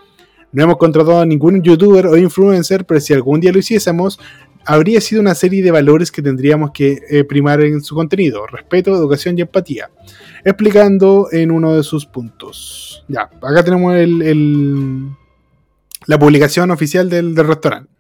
No 0.53 0.62
hemos 0.62 0.78
contratado 0.78 1.20
a 1.20 1.26
ningún 1.26 1.62
youtuber 1.62 2.07
o 2.07 2.16
influencer, 2.16 2.84
pero 2.86 3.01
si 3.01 3.12
algún 3.12 3.41
día 3.41 3.53
lo 3.53 3.59
hiciésemos, 3.59 4.18
habría 4.64 5.01
sido 5.01 5.20
una 5.20 5.34
serie 5.34 5.62
de 5.62 5.70
valores 5.70 6.11
que 6.11 6.22
tendríamos 6.22 6.70
que 6.72 6.99
eh, 7.11 7.24
primar 7.24 7.61
en 7.62 7.82
su 7.82 7.95
contenido, 7.95 8.47
respeto, 8.47 8.95
educación 8.95 9.36
y 9.39 9.43
empatía, 9.43 9.91
explicando 10.45 11.28
en 11.32 11.51
uno 11.51 11.74
de 11.74 11.82
sus 11.82 12.07
puntos. 12.07 13.05
Ya, 13.09 13.22
acá 13.43 13.62
tenemos 13.64 13.95
el- 13.97 15.09
la 16.07 16.18
publicación 16.18 16.70
oficial 16.70 17.11
del 17.11 17.36
restaurante. 17.36 17.91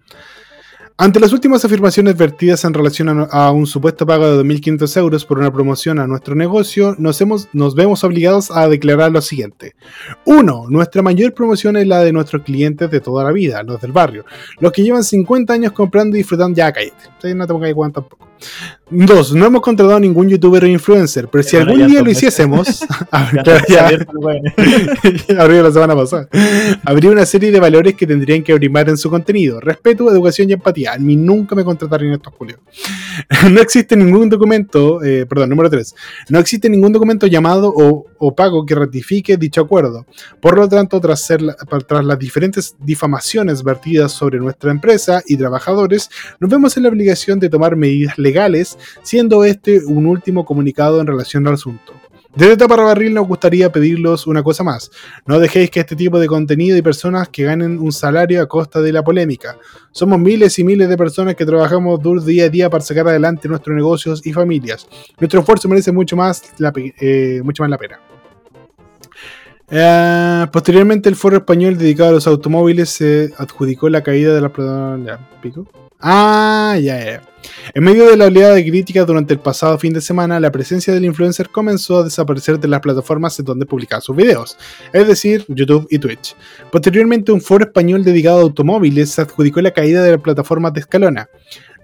Ante 1.00 1.20
las 1.20 1.32
últimas 1.32 1.64
afirmaciones 1.64 2.16
vertidas 2.16 2.64
en 2.64 2.74
relación 2.74 3.28
a, 3.30 3.52
un 3.52 3.68
supuesto 3.68 4.04
pago 4.04 4.26
de 4.26 4.42
2.500 4.42 4.96
euros 4.96 5.24
por 5.24 5.38
una 5.38 5.52
promoción 5.52 6.00
a 6.00 6.08
nuestro 6.08 6.34
negocio, 6.34 6.96
nos, 6.98 7.20
hemos, 7.20 7.48
nos 7.52 7.76
vemos 7.76 8.02
obligados 8.02 8.50
a 8.50 8.68
declarar 8.68 9.12
lo 9.12 9.22
siguiente. 9.22 9.76
1. 10.24 10.66
Nuestra 10.68 11.00
mayor 11.02 11.34
promoción 11.34 11.76
es 11.76 11.86
la 11.86 12.02
de 12.02 12.12
nuestros 12.12 12.42
clientes 12.42 12.90
de 12.90 13.00
toda 13.00 13.22
la 13.22 13.30
vida, 13.30 13.62
los 13.62 13.80
del 13.80 13.92
barrio, 13.92 14.24
los 14.58 14.72
que 14.72 14.82
llevan 14.82 15.04
50 15.04 15.52
años 15.52 15.70
comprando 15.70 16.16
y 16.16 16.18
disfrutando. 16.18 16.56
Ya, 16.56 16.72
cállate. 16.72 17.34
No 17.36 17.46
te 17.46 17.52
pongas 17.52 17.92
tampoco. 17.92 18.27
2. 18.90 19.34
No 19.34 19.46
hemos 19.46 19.60
contratado 19.60 19.96
a 19.96 20.00
ningún 20.00 20.28
youtuber 20.28 20.64
o 20.64 20.66
influencer, 20.66 21.28
pero 21.28 21.42
si 21.44 21.56
Bueno, 21.56 21.72
algún 21.72 21.88
día 21.88 22.02
lo 22.02 22.10
hiciésemos... 22.10 22.84
Habría 25.38 25.62
la 25.62 25.72
semana 25.72 25.94
pasada. 25.94 26.28
Habría 26.84 27.10
una 27.10 27.26
serie 27.26 27.50
de 27.50 27.60
valores 27.60 27.94
que 27.94 28.06
tendrían 28.06 28.42
que 28.42 28.54
primar 28.56 28.88
en 28.88 28.96
su 28.96 29.10
contenido: 29.10 29.60
respeto, 29.60 30.10
educación 30.10 30.50
y 30.50 30.54
empatía. 30.54 30.92
A 30.94 30.98
mí 30.98 31.16
nunca 31.16 31.54
me 31.54 31.64
contrataron 31.64 32.12
estos 32.12 32.32
culios. 32.34 32.60
No 33.50 33.60
existe 33.60 33.96
ningún 33.96 34.28
documento, 34.28 35.02
eh, 35.02 35.26
perdón, 35.26 35.50
número 35.50 35.68
3. 35.70 35.94
No 36.30 36.38
existe 36.38 36.68
ningún 36.70 36.92
documento 36.92 37.26
llamado 37.26 37.72
o, 37.74 38.06
o 38.18 38.34
pago 38.34 38.64
que 38.64 38.74
ratifique 38.74 39.36
dicho 39.36 39.60
acuerdo. 39.60 40.06
Por 40.40 40.56
lo 40.56 40.68
tanto, 40.68 41.00
tras, 41.00 41.20
ser 41.24 41.42
la- 41.42 41.56
tras 41.86 42.04
las 42.04 42.18
diferentes 42.18 42.76
difamaciones 42.78 43.62
vertidas 43.62 44.12
sobre 44.12 44.38
nuestra 44.38 44.70
empresa 44.70 45.22
y 45.26 45.36
trabajadores, 45.36 46.10
nos 46.40 46.50
vemos 46.50 46.76
en 46.76 46.84
la 46.84 46.88
obligación 46.90 47.38
de 47.38 47.48
tomar 47.48 47.76
medidas 47.76 48.18
legales, 48.18 48.27
siendo 49.02 49.44
este 49.44 49.84
un 49.84 50.06
último 50.06 50.44
comunicado 50.44 51.00
en 51.00 51.06
relación 51.06 51.46
al 51.46 51.54
asunto. 51.54 51.92
Desde 52.34 52.56
Tapa 52.56 52.76
Barril 52.76 53.14
nos 53.14 53.26
gustaría 53.26 53.72
pedirlos 53.72 54.26
una 54.26 54.42
cosa 54.42 54.62
más. 54.62 54.90
No 55.26 55.40
dejéis 55.40 55.70
que 55.70 55.80
este 55.80 55.96
tipo 55.96 56.20
de 56.20 56.28
contenido 56.28 56.76
y 56.76 56.82
personas 56.82 57.28
que 57.30 57.42
ganen 57.42 57.78
un 57.78 57.90
salario 57.90 58.40
a 58.40 58.46
costa 58.46 58.80
de 58.80 58.92
la 58.92 59.02
polémica. 59.02 59.58
Somos 59.92 60.20
miles 60.20 60.58
y 60.58 60.64
miles 60.64 60.88
de 60.88 60.96
personas 60.96 61.34
que 61.34 61.46
trabajamos 61.46 62.00
duro 62.00 62.20
día 62.20 62.44
a 62.44 62.48
día 62.48 62.70
para 62.70 62.84
sacar 62.84 63.08
adelante 63.08 63.48
nuestros 63.48 63.74
negocios 63.74 64.24
y 64.24 64.32
familias. 64.32 64.86
Nuestro 65.18 65.40
esfuerzo 65.40 65.68
merece 65.68 65.90
mucho 65.90 66.16
más 66.16 66.42
la, 66.58 66.72
eh, 66.76 67.40
mucho 67.42 67.62
más 67.62 67.70
la 67.70 67.78
pena. 67.78 67.98
Eh, 69.70 70.46
posteriormente, 70.52 71.08
el 71.08 71.16
foro 71.16 71.38
español 71.38 71.76
dedicado 71.76 72.10
a 72.10 72.12
los 72.12 72.26
automóviles 72.26 72.90
se 72.90 73.32
adjudicó 73.36 73.88
la 73.88 74.02
caída 74.02 74.34
de 74.34 74.40
la. 74.40 75.18
¿pico? 75.42 75.66
Ah, 76.00 76.78
ya. 76.80 77.22
En 77.74 77.82
medio 77.82 78.08
de 78.08 78.16
la 78.16 78.26
oleada 78.26 78.54
de 78.54 78.64
críticas 78.64 79.06
durante 79.06 79.34
el 79.34 79.40
pasado 79.40 79.78
fin 79.78 79.92
de 79.92 80.00
semana, 80.00 80.38
la 80.38 80.52
presencia 80.52 80.94
del 80.94 81.04
influencer 81.04 81.48
comenzó 81.50 81.98
a 81.98 82.04
desaparecer 82.04 82.58
de 82.58 82.68
las 82.68 82.80
plataformas 82.80 83.38
en 83.38 83.44
donde 83.44 83.66
publicaba 83.66 84.00
sus 84.00 84.14
videos, 84.14 84.56
es 84.92 85.06
decir, 85.06 85.44
YouTube 85.48 85.86
y 85.90 85.98
Twitch. 85.98 86.36
Posteriormente, 86.70 87.32
un 87.32 87.40
foro 87.40 87.64
español 87.64 88.04
dedicado 88.04 88.38
a 88.38 88.42
automóviles 88.42 89.10
se 89.10 89.22
adjudicó 89.22 89.60
la 89.60 89.72
caída 89.72 90.02
de 90.02 90.12
las 90.12 90.20
plataformas 90.20 90.72
de 90.72 90.80
Escalona. 90.80 91.28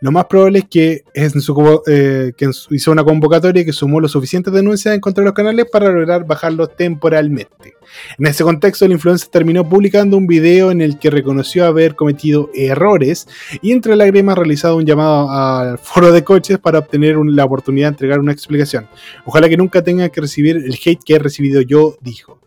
Lo 0.00 0.12
más 0.12 0.26
probable 0.26 0.60
es 0.60 0.64
que, 0.68 1.04
en 1.14 1.40
su 1.40 1.82
eh, 1.86 2.32
hizo 2.70 2.92
una 2.92 3.04
convocatoria 3.04 3.64
que 3.64 3.72
sumó 3.72 4.00
lo 4.00 4.08
suficientes 4.08 4.52
denuncias 4.52 4.94
en 4.94 5.00
contra 5.00 5.22
de 5.22 5.26
los 5.26 5.34
canales 5.34 5.66
para 5.70 5.90
lograr 5.90 6.26
bajarlos 6.26 6.76
temporalmente. 6.76 7.74
En 8.18 8.26
ese 8.26 8.44
contexto, 8.44 8.84
el 8.84 8.92
influencer 8.92 9.28
terminó 9.28 9.68
publicando 9.68 10.16
un 10.16 10.26
video 10.26 10.70
en 10.70 10.80
el 10.80 10.98
que 10.98 11.10
reconoció 11.10 11.66
haber 11.66 11.94
cometido 11.94 12.50
errores 12.54 13.26
y 13.62 13.72
entre 13.72 13.96
lágrimas 13.96 14.36
realizado 14.36 14.76
un 14.76 14.84
llamado 14.84 15.30
al 15.30 15.78
foro 15.78 16.12
de 16.12 16.24
coches 16.24 16.58
para 16.58 16.80
obtener 16.80 17.16
la 17.16 17.44
oportunidad 17.44 17.88
de 17.88 17.92
entregar 17.92 18.20
una 18.20 18.32
explicación. 18.32 18.88
Ojalá 19.24 19.48
que 19.48 19.56
nunca 19.56 19.82
tenga 19.82 20.08
que 20.08 20.20
recibir 20.20 20.56
el 20.56 20.78
hate 20.84 21.02
que 21.04 21.14
he 21.14 21.18
recibido 21.18 21.60
yo, 21.60 21.96
dijo. 22.00 22.43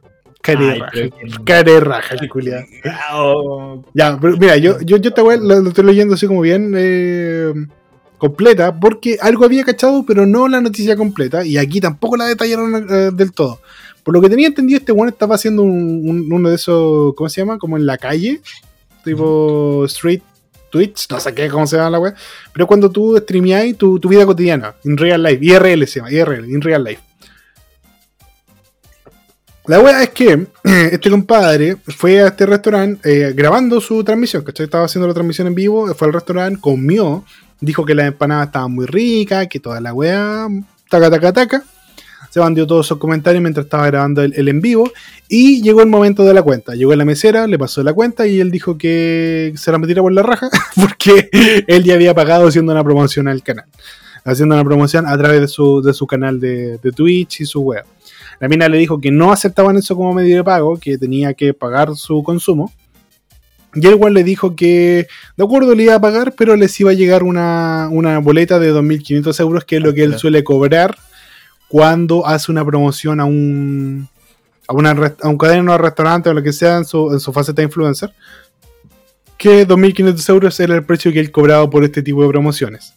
Care 0.56 0.72
Ay, 0.72 0.80
raja, 0.80 0.96
raja. 1.80 2.16
Oh, 3.14 3.84
Ya, 3.94 4.18
pero 4.20 4.38
mira, 4.38 4.58
yo, 4.58 4.80
yo, 4.82 4.98
yo 4.98 5.12
la, 5.42 5.62
la 5.62 5.70
estoy 5.70 5.84
leyendo 5.86 6.14
así 6.16 6.26
como 6.28 6.42
bien 6.42 6.74
eh, 6.76 7.54
completa, 8.18 8.78
porque 8.80 9.18
algo 9.22 9.46
había 9.46 9.64
cachado, 9.64 10.04
pero 10.08 10.26
no 10.26 10.48
la 10.48 10.62
noticia 10.62 10.96
completa, 10.96 11.46
y 11.46 11.58
aquí 11.58 11.80
tampoco 11.82 12.18
la 12.18 12.26
detallaron 12.26 12.88
eh, 12.90 13.10
del 13.14 13.32
todo. 13.34 13.60
Por 14.04 14.14
lo 14.14 14.22
que 14.22 14.30
tenía 14.30 14.48
entendido, 14.48 14.80
este 14.80 14.92
weón 14.94 15.10
estaba 15.10 15.36
haciendo 15.36 15.64
un- 15.64 16.02
un- 16.10 16.32
uno 16.32 16.50
de 16.50 16.56
esos, 16.56 17.14
¿cómo 17.16 17.28
se 17.30 17.42
llama? 17.42 17.58
Como 17.58 17.76
en 17.78 17.86
la 17.86 17.98
calle, 17.98 18.40
tipo 19.04 19.84
street 19.86 20.22
Twitch, 20.72 21.08
no 21.10 21.20
sé 21.20 21.34
qué, 21.34 21.48
cómo 21.50 21.66
se 21.68 21.78
llama 21.78 21.90
la 21.92 22.00
weá, 22.00 22.16
pero 22.54 22.68
cuando 22.68 22.90
tú 22.90 23.18
streameáis 23.18 23.78
tu, 23.78 24.00
tu 24.00 24.10
vida 24.10 24.26
cotidiana, 24.26 24.76
in 24.84 24.98
real 24.98 25.24
life, 25.24 25.40
IRL 25.44 25.86
se 25.88 26.00
llama, 26.00 26.12
IRL, 26.12 26.50
in 26.50 26.62
real 26.62 26.84
life. 26.84 27.02
La 29.68 29.82
wea 29.82 30.02
es 30.02 30.10
que 30.12 30.48
este 30.64 31.10
compadre 31.10 31.76
fue 31.76 32.22
a 32.22 32.28
este 32.28 32.46
restaurante 32.46 33.02
eh, 33.04 33.34
grabando 33.34 33.82
su 33.82 34.02
transmisión, 34.02 34.44
¿cachai? 34.44 34.64
Estaba 34.64 34.86
haciendo 34.86 35.10
la 35.10 35.14
transmisión 35.14 35.48
en 35.48 35.56
vivo, 35.56 35.94
fue 35.94 36.08
al 36.08 36.14
restaurante, 36.14 36.62
comió, 36.62 37.26
dijo 37.60 37.86
que 37.86 37.94
la 37.94 38.06
empanada 38.06 38.46
estaba 38.46 38.70
muy 38.70 38.86
rica, 38.86 39.46
que 39.48 39.60
toda 39.60 39.82
la 39.82 39.94
wea, 39.94 40.48
taca, 40.90 41.10
taca, 41.10 41.34
taca. 41.34 41.64
Se 42.30 42.40
bandió 42.40 42.66
todos 42.66 42.88
sus 42.88 42.98
comentarios 42.98 43.42
mientras 43.42 43.66
estaba 43.66 43.88
grabando 43.88 44.22
el, 44.22 44.48
en 44.48 44.62
vivo. 44.62 44.90
Y 45.28 45.62
llegó 45.62 45.82
el 45.82 45.88
momento 45.88 46.24
de 46.24 46.34
la 46.34 46.44
cuenta. 46.44 46.74
Llegó 46.74 46.96
la 46.96 47.06
mesera, 47.06 47.48
le 47.48 47.58
pasó 47.58 47.84
la 47.84 47.94
cuenta 47.94 48.28
y 48.28 48.40
él 48.40 48.52
dijo 48.52 48.78
que 48.78 49.54
se 49.56 49.72
la 49.72 49.80
metiera 49.80 50.02
por 50.02 50.14
la 50.14 50.24
raja 50.24 50.50
porque 50.76 51.30
él 51.68 51.84
ya 51.84 51.96
había 51.96 52.14
pagado 52.14 52.48
haciendo 52.48 52.72
una 52.72 52.84
promoción 52.84 53.28
al 53.28 53.44
canal. 53.44 53.66
Haciendo 54.24 54.56
una 54.56 54.64
promoción 54.64 55.08
a 55.08 55.18
través 55.18 55.42
de 55.42 55.48
su, 55.48 55.82
de 55.82 55.94
su 55.94 56.06
canal 56.06 56.40
de, 56.40 56.78
de 56.78 56.92
Twitch 56.92 57.42
y 57.42 57.46
su 57.46 57.62
web. 57.62 57.86
La 58.40 58.48
mina 58.48 58.68
le 58.68 58.78
dijo 58.78 59.00
que 59.00 59.12
no 59.12 59.32
aceptaban 59.32 59.78
eso 59.78 59.96
como 59.96 60.14
medio 60.14 60.38
de 60.38 60.44
pago, 60.44 60.78
que 60.78 60.98
tenía 60.98 61.34
que 61.34 61.54
pagar 61.54 61.96
su 61.96 62.22
consumo. 62.24 62.72
Y 63.74 63.86
el 63.86 63.96
weón 63.96 64.14
le 64.14 64.24
dijo 64.24 64.56
que 64.56 65.08
de 65.36 65.44
acuerdo 65.44 65.76
le 65.76 65.84
iba 65.84 65.96
a 65.96 66.02
pagar, 66.02 66.34
pero 66.38 66.56
les 66.56 66.80
iba 66.80 66.92
a 66.92 66.96
llegar 66.96 67.24
una, 67.24 67.90
una 67.92 68.20
boleta 68.20 68.60
de 68.60 68.74
2.500 68.74 69.40
euros, 69.40 69.66
que 69.66 69.78
es 69.78 69.84
lo 69.84 69.94
que 69.94 70.04
él 70.04 70.18
suele 70.18 70.44
cobrar 70.44 70.98
cuando 71.68 72.26
hace 72.26 72.52
una 72.52 72.66
promoción 72.66 73.20
a 73.20 73.26
un 73.26 74.08
a, 74.68 74.74
una, 74.74 75.16
a 75.22 75.28
un 75.28 75.38
cadena 75.38 75.74
o 75.74 75.78
restaurante 75.78 76.30
o 76.30 76.34
lo 76.34 76.44
que 76.44 76.54
sea 76.54 76.78
en 76.78 76.86
su, 76.86 77.12
en 77.12 77.20
su 77.20 77.32
faceta 77.32 77.62
de 77.62 77.68
influencer. 77.68 78.14
Que 79.38 79.68
2.500 79.68 80.30
euros 80.30 80.60
era 80.60 80.76
el 80.76 80.84
precio 80.84 81.12
que 81.12 81.20
él 81.20 81.32
cobraba 81.32 81.70
por 81.70 81.84
este 81.84 82.02
tipo 82.02 82.24
de 82.24 82.30
promociones. 82.30 82.94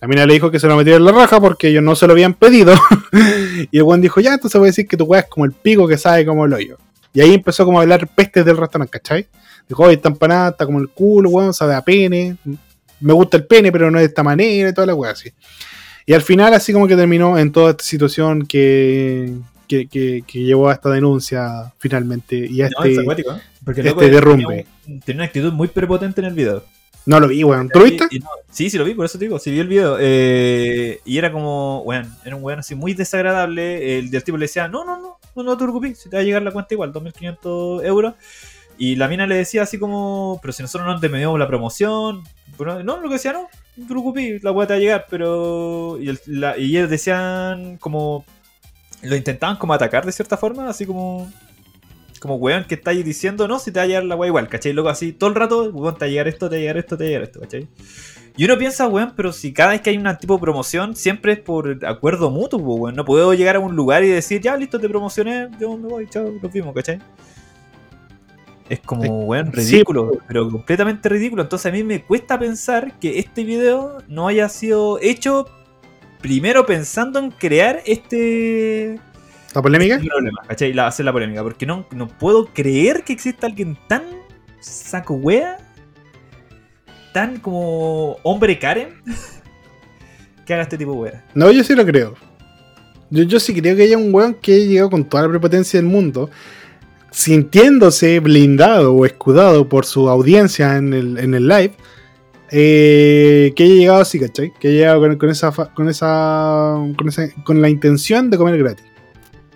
La 0.00 0.08
mina 0.08 0.26
le 0.26 0.34
dijo 0.34 0.50
que 0.50 0.60
se 0.60 0.66
lo 0.66 0.76
metiera 0.76 0.98
en 0.98 1.04
la 1.04 1.12
raja 1.12 1.40
porque 1.40 1.68
ellos 1.68 1.82
no 1.82 1.96
se 1.96 2.06
lo 2.06 2.12
habían 2.12 2.34
pedido. 2.34 2.74
y 3.70 3.76
el 3.78 3.82
weón 3.82 4.00
dijo, 4.00 4.20
ya, 4.20 4.34
entonces 4.34 4.58
voy 4.58 4.66
a 4.68 4.70
decir 4.70 4.86
que 4.86 4.96
tu 4.96 5.04
weá 5.04 5.20
es 5.20 5.26
como 5.26 5.44
el 5.44 5.52
pico 5.52 5.88
que 5.88 5.96
sabe 5.98 6.26
como 6.26 6.44
el 6.44 6.52
hoyo. 6.52 6.76
Y 7.14 7.20
ahí 7.22 7.32
empezó 7.34 7.64
como 7.64 7.78
a 7.78 7.82
hablar 7.82 8.06
pestes 8.08 8.44
del 8.44 8.56
restaurante, 8.58 8.90
¿cachai? 8.98 9.26
Dijo, 9.68 9.82
oye, 9.84 9.94
esta 9.94 10.08
empanada 10.10 10.50
está 10.50 10.66
como 10.66 10.78
el 10.80 10.88
culo, 10.90 11.30
weón, 11.30 11.54
sabe 11.54 11.74
a 11.74 11.80
pene. 11.82 12.36
Me 13.00 13.12
gusta 13.12 13.36
el 13.38 13.46
pene, 13.46 13.72
pero 13.72 13.90
no 13.90 13.98
de 13.98 14.04
esta 14.04 14.22
manera 14.22 14.68
y 14.68 14.74
toda 14.74 14.86
la 14.86 14.94
weá 14.94 15.12
así. 15.12 15.30
Y 16.04 16.12
al 16.12 16.22
final, 16.22 16.52
así 16.54 16.72
como 16.72 16.86
que 16.86 16.94
terminó 16.94 17.38
en 17.38 17.50
toda 17.50 17.70
esta 17.70 17.82
situación 17.84 18.46
que, 18.46 19.32
que, 19.66 19.86
que- 19.88 20.22
que 20.26 20.38
llevó 20.44 20.68
a 20.68 20.74
esta 20.74 20.90
denuncia 20.90 21.72
finalmente 21.78 22.36
y 22.36 22.62
a 22.62 22.68
No, 22.68 22.84
es 22.84 22.90
este, 22.90 23.00
acuático, 23.02 23.32
¿eh? 23.32 23.40
Porque 23.64 23.80
este 23.80 24.10
derrumbe. 24.10 24.44
Tenía, 24.44 24.66
un- 24.86 25.00
tenía 25.00 25.18
una 25.20 25.24
actitud 25.24 25.52
muy 25.52 25.68
prepotente 25.68 26.20
en 26.20 26.26
el 26.28 26.34
video. 26.34 26.62
No 27.06 27.20
lo 27.20 27.28
vi, 27.28 27.44
weón. 27.44 27.68
¿Tú 27.68 27.78
lo 27.78 27.84
viste? 27.84 28.18
No- 28.20 28.28
sí, 28.50 28.68
sí 28.68 28.76
lo 28.78 28.84
vi, 28.84 28.94
por 28.94 29.04
eso 29.06 29.18
te 29.18 29.24
digo, 29.26 29.38
sí 29.38 29.50
vi 29.50 29.60
el 29.60 29.68
video. 29.68 29.96
Eh, 30.00 31.00
y 31.04 31.18
era 31.18 31.30
como, 31.32 31.82
weón, 31.82 32.12
era 32.24 32.34
un 32.36 32.42
weón 32.42 32.58
así 32.58 32.74
muy 32.74 32.94
desagradable. 32.94 33.98
El 33.98 34.10
del 34.10 34.24
tipo 34.24 34.36
le 34.36 34.44
decía, 34.46 34.66
no, 34.68 34.84
no, 34.84 35.00
no, 35.00 35.18
no, 35.36 35.42
no 35.42 35.56
te 35.56 35.62
preocupes, 35.64 35.98
si 36.00 36.10
te 36.10 36.16
va 36.16 36.22
a 36.22 36.24
llegar 36.24 36.42
la 36.42 36.50
cuenta 36.50 36.74
igual, 36.74 36.92
2.500 36.92 37.84
euros. 37.84 38.14
Y 38.78 38.96
la 38.96 39.08
mina 39.08 39.26
le 39.26 39.36
decía 39.36 39.62
así 39.62 39.78
como, 39.78 40.38
pero 40.42 40.52
si 40.52 40.62
nosotros 40.62 40.86
no 40.86 41.00
te 41.00 41.08
medimos 41.08 41.38
la 41.38 41.46
promoción. 41.46 42.22
Pero 42.58 42.82
no, 42.82 42.96
lo 42.98 43.08
que 43.08 43.14
decía, 43.14 43.32
no, 43.32 43.42
no 43.76 43.84
te 43.86 43.88
preocupes, 43.88 44.42
la 44.42 44.50
weá 44.52 44.66
te 44.66 44.72
va 44.74 44.76
a 44.78 44.80
llegar, 44.80 45.06
pero... 45.08 45.98
Y, 46.00 46.08
el- 46.08 46.20
la- 46.26 46.58
y 46.58 46.76
ellos 46.76 46.90
decían 46.90 47.76
como... 47.78 48.24
Lo 49.02 49.14
intentaban 49.14 49.56
como 49.56 49.74
atacar 49.74 50.04
de 50.04 50.12
cierta 50.12 50.36
forma, 50.36 50.68
así 50.68 50.84
como... 50.86 51.30
Como 52.26 52.38
weón 52.38 52.64
que 52.64 52.74
estáis 52.74 53.04
diciendo, 53.04 53.46
no, 53.46 53.60
si 53.60 53.70
te 53.70 53.78
va 53.78 53.84
a 53.84 53.86
llegar 53.86 54.02
la 54.02 54.16
weá 54.16 54.26
igual, 54.26 54.48
¿cachai? 54.48 54.72
Luego 54.72 54.88
así, 54.88 55.12
todo 55.12 55.30
el 55.30 55.36
rato, 55.36 55.70
weón, 55.70 55.94
te 55.94 56.00
va 56.00 56.06
a 56.06 56.08
llegar 56.08 56.26
esto, 56.26 56.48
te 56.48 56.56
va 56.56 56.58
a 56.58 56.60
llegar 56.60 56.76
esto, 56.76 56.96
te 56.96 57.04
va 57.04 57.06
a 57.06 57.10
llegar 57.10 57.22
esto, 57.22 57.40
¿cachai? 57.40 57.68
Y 58.36 58.44
uno 58.44 58.58
piensa, 58.58 58.88
weón, 58.88 59.12
pero 59.14 59.32
si 59.32 59.52
cada 59.52 59.70
vez 59.70 59.80
que 59.80 59.90
hay 59.90 59.96
una 59.96 60.18
tipo 60.18 60.34
de 60.34 60.40
promoción, 60.40 60.96
siempre 60.96 61.34
es 61.34 61.38
por 61.38 61.86
acuerdo 61.86 62.32
mutuo, 62.32 62.58
weón. 62.58 62.96
No 62.96 63.04
puedo 63.04 63.32
llegar 63.32 63.54
a 63.54 63.60
un 63.60 63.76
lugar 63.76 64.02
y 64.02 64.08
decir, 64.08 64.40
ya, 64.40 64.56
listo, 64.56 64.80
te 64.80 64.88
promocioné, 64.88 65.48
yo 65.60 65.76
me 65.76 65.88
voy, 65.88 66.08
chao, 66.08 66.32
nos 66.42 66.52
vimos, 66.52 66.74
¿cachai? 66.74 66.98
Es 68.68 68.80
como, 68.80 69.04
weón, 69.24 69.52
Sí, 69.54 69.74
ridículo, 69.74 70.18
pero 70.26 70.50
completamente 70.50 71.08
ridículo. 71.08 71.42
Entonces 71.42 71.66
a 71.66 71.72
mí 71.72 71.84
me 71.84 72.02
cuesta 72.02 72.36
pensar 72.36 72.98
que 72.98 73.20
este 73.20 73.44
video 73.44 73.98
no 74.08 74.26
haya 74.26 74.48
sido 74.48 74.98
hecho 75.00 75.46
primero 76.20 76.66
pensando 76.66 77.20
en 77.20 77.30
crear 77.30 77.82
este, 77.86 78.98
¿La 79.54 79.62
polémica? 79.62 79.94
este 79.96 80.08
problema, 80.08 80.40
¿cachai? 80.46 80.72
La, 80.72 80.86
hacer 80.86 81.04
la 81.06 81.12
polémica, 81.12 81.42
porque 81.42 81.64
no, 81.66 81.86
no 81.92 82.08
puedo 82.08 82.46
creer 82.46 83.04
que 83.04 83.12
exista 83.14 83.46
alguien 83.46 83.76
tan 83.88 84.02
saco 84.60 85.14
wea, 85.14 85.56
tan 87.12 87.38
como 87.40 88.18
hombre 88.22 88.58
Karen, 88.58 88.88
que 90.46 90.52
haga 90.54 90.62
este 90.64 90.76
tipo 90.76 90.92
de 90.92 90.98
wea. 90.98 91.24
No, 91.34 91.50
yo 91.50 91.64
sí 91.64 91.74
lo 91.74 91.86
creo. 91.86 92.14
Yo, 93.10 93.22
yo 93.22 93.40
sí 93.40 93.54
creo 93.54 93.76
que 93.76 93.84
haya 93.84 93.96
un 93.96 94.12
weón 94.14 94.34
que 94.34 94.54
haya 94.54 94.64
llegado 94.66 94.90
con 94.90 95.04
toda 95.04 95.22
la 95.22 95.28
prepotencia 95.30 95.78
del 95.80 95.88
mundo, 95.88 96.28
sintiéndose 97.10 98.20
blindado 98.20 98.94
o 98.94 99.06
escudado 99.06 99.68
por 99.68 99.86
su 99.86 100.08
audiencia 100.10 100.76
en 100.76 100.92
el, 100.92 101.18
en 101.18 101.34
el 101.34 101.48
live, 101.48 101.72
eh, 102.50 103.52
que 103.56 103.62
haya 103.64 103.74
llegado 103.74 104.00
así, 104.02 104.20
¿cachai? 104.20 104.52
Que 104.60 104.68
haya 104.68 104.76
llegado 104.78 105.00
con, 105.00 105.16
con 105.18 105.30
esa, 105.30 105.50
con, 105.52 105.88
esa, 105.88 106.74
con 106.96 107.08
esa- 107.08 107.28
con 107.44 107.62
la 107.62 107.68
intención 107.70 108.28
de 108.28 108.36
comer 108.36 108.58
gratis. 108.58 108.84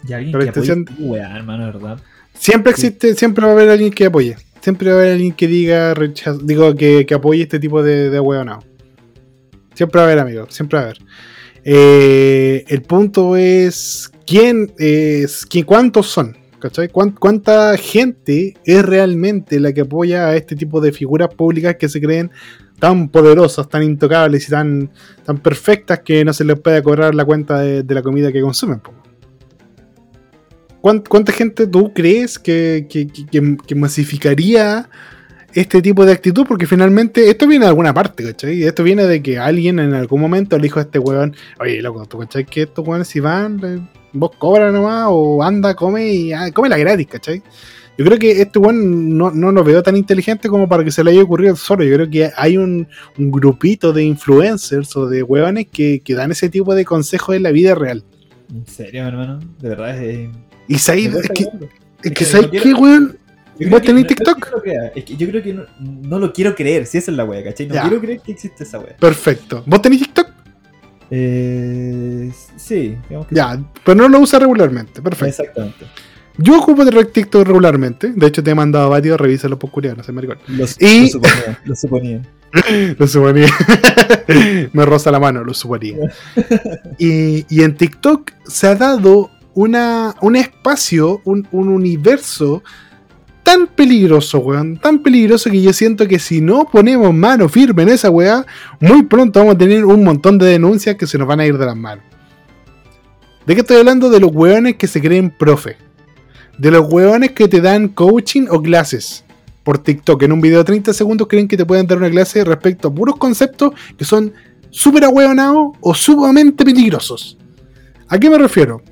Y 0.08 0.12
alguien 0.12 0.32
Pero 0.32 0.44
que 0.44 0.50
apoye 0.50 0.72
intención- 0.72 0.86
esta 0.88 1.02
wea, 1.10 1.36
hermano, 1.36 1.66
¿verdad? 1.66 1.98
Siempre 2.34 2.72
Sí. 2.74 2.86
existe, 2.86 3.14
siempre 3.14 3.44
va 3.44 3.50
a 3.50 3.54
haber 3.54 3.68
alguien 3.70 3.90
que 3.92 4.06
apoye. 4.06 4.36
Siempre 4.60 4.90
va 4.90 4.96
a 4.96 4.98
haber 5.00 5.12
alguien 5.12 5.32
que 5.32 5.46
diga, 5.46 5.94
rechazo, 5.94 6.38
digo, 6.38 6.74
que, 6.74 7.06
que 7.06 7.14
apoye 7.14 7.42
este 7.42 7.58
tipo 7.58 7.82
de, 7.82 8.10
de. 8.10 8.20
Siempre 9.74 9.98
va 9.98 10.02
a 10.02 10.06
haber, 10.06 10.18
amigos, 10.18 10.48
siempre 10.54 10.76
va 10.78 10.82
a 10.82 10.84
haber. 10.86 10.98
Eh, 11.64 12.64
el 12.68 12.82
punto 12.82 13.36
es 13.36 14.10
quién 14.26 14.72
es, 14.78 15.44
quién, 15.46 15.64
cuántos 15.64 16.06
son, 16.08 16.36
¿cachai? 16.58 16.88
¿Cuán- 16.88 17.12
¿Cuánta 17.12 17.76
gente 17.76 18.54
es 18.64 18.84
realmente 18.84 19.60
la 19.60 19.72
que 19.72 19.82
apoya 19.82 20.26
a 20.28 20.36
este 20.36 20.56
tipo 20.56 20.80
de 20.80 20.92
figuras 20.92 21.28
públicas 21.34 21.76
que 21.76 21.88
se 21.88 22.00
creen 22.00 22.30
tan 22.78 23.08
poderosas, 23.10 23.68
tan 23.68 23.82
intocables 23.82 24.48
y 24.48 24.50
tan, 24.50 24.90
tan 25.24 25.38
perfectas 25.38 26.00
que 26.00 26.24
no 26.24 26.32
se 26.32 26.44
les 26.44 26.58
puede 26.58 26.82
cobrar 26.82 27.14
la 27.14 27.24
cuenta 27.26 27.60
de, 27.60 27.82
de 27.82 27.94
la 27.94 28.02
comida 28.02 28.32
que 28.32 28.40
consumen? 28.40 28.80
¿Cuán- 30.80 31.02
¿Cuánta 31.06 31.32
gente 31.32 31.66
tú 31.66 31.92
crees 31.92 32.38
que, 32.38 32.86
que- 32.88 33.06
que- 33.66 33.74
masificaría 33.74 34.88
este 35.54 35.82
tipo 35.82 36.06
de 36.06 36.12
actitud? 36.12 36.44
Porque 36.46 36.66
finalmente 36.66 37.28
esto 37.28 37.46
viene 37.46 37.64
de 37.64 37.68
alguna 37.70 37.92
parte, 37.92 38.24
¿cachai? 38.24 38.62
Esto 38.62 38.82
viene 38.82 39.04
de 39.06 39.22
que 39.22 39.38
alguien 39.38 39.78
en 39.78 39.94
algún 39.94 40.20
momento 40.20 40.56
le 40.56 40.62
dijo 40.64 40.78
a 40.78 40.82
este 40.82 40.98
weón, 40.98 41.34
oye, 41.60 41.82
loco, 41.82 42.06
¿tú 42.06 42.18
cachai 42.18 42.44
que 42.46 42.62
estos 42.62 42.86
weones 42.86 43.08
si 43.08 43.20
van, 43.20 43.60
eh, 43.64 43.78
vos 44.12 44.30
cobra 44.38 44.70
nomás 44.72 45.06
o 45.10 45.42
anda, 45.42 45.74
come 45.74 46.12
y 46.12 46.32
ah, 46.32 46.50
come 46.52 46.68
la 46.68 46.78
gratis, 46.78 47.06
¿cachai? 47.08 47.42
Yo 47.98 48.06
creo 48.06 48.18
que 48.18 48.40
este 48.40 48.58
weón 48.58 49.18
no, 49.18 49.30
no 49.30 49.52
lo 49.52 49.62
veo 49.62 49.82
tan 49.82 49.94
inteligente 49.96 50.48
como 50.48 50.66
para 50.66 50.82
que 50.82 50.90
se 50.90 51.04
le 51.04 51.10
haya 51.10 51.22
ocurrido 51.22 51.54
solo. 51.56 51.84
Yo 51.84 51.94
creo 51.96 52.08
que 52.08 52.30
hay 52.34 52.56
un, 52.56 52.88
un 53.18 53.30
grupito 53.30 53.92
de 53.92 54.04
influencers 54.04 54.96
o 54.96 55.06
de 55.06 55.22
weones 55.22 55.66
que, 55.70 56.00
que 56.02 56.14
dan 56.14 56.30
ese 56.30 56.48
tipo 56.48 56.74
de 56.74 56.86
consejos 56.86 57.36
en 57.36 57.42
la 57.42 57.50
vida 57.50 57.74
real. 57.74 58.02
En 58.54 58.66
serio, 58.66 59.06
hermano, 59.06 59.38
de 59.60 59.68
verdad 59.68 60.02
es... 60.02 60.30
Y 60.70 61.08
me 61.08 61.18
es 61.18 61.28
que, 61.30 61.46
es 62.04 62.12
que 62.12 62.24
¿sabes 62.24 62.48
qué, 62.62 62.72
weón? 62.74 63.16
¿Vos 63.68 63.82
tenés 63.82 64.06
TikTok? 64.06 64.50
no 64.52 64.62
es 64.94 65.04
que 65.04 65.16
yo 65.16 65.28
creo 65.28 65.42
que 65.42 65.52
no, 65.52 65.64
no 65.80 66.18
lo 66.18 66.32
quiero 66.32 66.54
creer, 66.54 66.86
si 66.86 66.96
esa 66.98 67.10
es 67.10 67.16
la 67.16 67.24
wea, 67.24 67.42
¿cachai? 67.44 67.66
No 67.66 67.74
Ya. 67.74 67.82
quiero 67.82 68.00
creer 68.00 68.20
que 68.20 68.32
existe 68.32 68.64
esa 68.64 68.78
wea. 68.78 68.96
Perfecto. 68.96 69.62
¿Vos 69.66 69.82
tenés 69.82 69.98
TikTok? 69.98 70.28
Eh, 71.10 72.30
sí, 72.56 72.96
digamos 73.08 73.26
que 73.26 73.34
Ya, 73.34 73.60
pero 73.84 73.96
no 73.96 74.08
lo 74.08 74.20
usa 74.20 74.38
regularmente. 74.38 75.02
Perfecto. 75.02 75.42
Exactamente. 75.42 75.86
Yo 76.38 76.58
ocupo 76.58 76.84
de 76.84 77.04
TikTok 77.04 77.46
regularmente. 77.46 78.12
De 78.14 78.26
hecho, 78.28 78.42
te 78.42 78.52
he 78.52 78.54
mandado 78.54 78.88
varios, 78.88 79.20
revísalo 79.20 79.58
por 79.58 79.70
curioso, 79.70 79.96
no 79.96 80.04
sé, 80.04 80.12
maricón. 80.12 80.38
Lo, 80.46 80.64
Y- 80.78 81.00
lo 81.02 81.08
suponía, 81.08 81.60
lo 81.64 81.76
suponía. 81.76 82.22
Lo 82.96 83.06
suponía. 83.08 83.48
Me 84.72 84.84
roza 84.86 85.10
la 85.10 85.18
mano, 85.20 85.44
lo 85.44 85.52
suponía. 85.52 85.96
Y, 86.98 87.44
y 87.54 87.62
en 87.62 87.74
TikTok 87.76 88.30
se 88.46 88.68
ha 88.68 88.74
dado 88.76 89.30
una, 89.54 90.14
un 90.20 90.36
espacio, 90.36 91.20
un, 91.24 91.46
un 91.52 91.68
universo 91.68 92.62
tan 93.42 93.66
peligroso, 93.66 94.38
weón. 94.38 94.78
Tan 94.78 95.02
peligroso 95.02 95.50
que 95.50 95.60
yo 95.60 95.72
siento 95.72 96.06
que 96.06 96.18
si 96.18 96.40
no 96.40 96.66
ponemos 96.70 97.12
mano 97.12 97.48
firme 97.48 97.82
en 97.82 97.88
esa 97.90 98.10
weá, 98.10 98.46
muy 98.80 99.02
pronto 99.02 99.40
vamos 99.40 99.54
a 99.54 99.58
tener 99.58 99.84
un 99.84 100.04
montón 100.04 100.38
de 100.38 100.46
denuncias 100.46 100.96
que 100.96 101.06
se 101.06 101.18
nos 101.18 101.26
van 101.26 101.40
a 101.40 101.46
ir 101.46 101.58
de 101.58 101.66
las 101.66 101.76
manos. 101.76 102.04
¿De 103.46 103.54
qué 103.54 103.62
estoy 103.62 103.78
hablando? 103.78 104.10
De 104.10 104.20
los 104.20 104.30
weones 104.32 104.76
que 104.76 104.86
se 104.86 105.00
creen 105.00 105.30
profe. 105.36 105.76
De 106.58 106.70
los 106.70 106.86
weones 106.92 107.32
que 107.32 107.48
te 107.48 107.60
dan 107.60 107.88
coaching 107.88 108.46
o 108.50 108.62
clases 108.62 109.24
por 109.64 109.78
TikTok. 109.78 110.22
En 110.22 110.32
un 110.32 110.40
video 110.40 110.58
de 110.58 110.64
30 110.64 110.92
segundos 110.92 111.26
creen 111.26 111.48
que 111.48 111.56
te 111.56 111.64
pueden 111.64 111.86
dar 111.86 111.98
una 111.98 112.10
clase 112.10 112.44
respecto 112.44 112.88
a 112.88 112.94
puros 112.94 113.16
conceptos 113.16 113.72
que 113.96 114.04
son 114.04 114.32
súper 114.70 115.04
ahueonados 115.04 115.72
o 115.80 115.94
sumamente 115.94 116.64
peligrosos. 116.64 117.36
¿A 118.08 118.18
qué 118.18 118.28
me 118.28 118.38
refiero? 118.38 118.82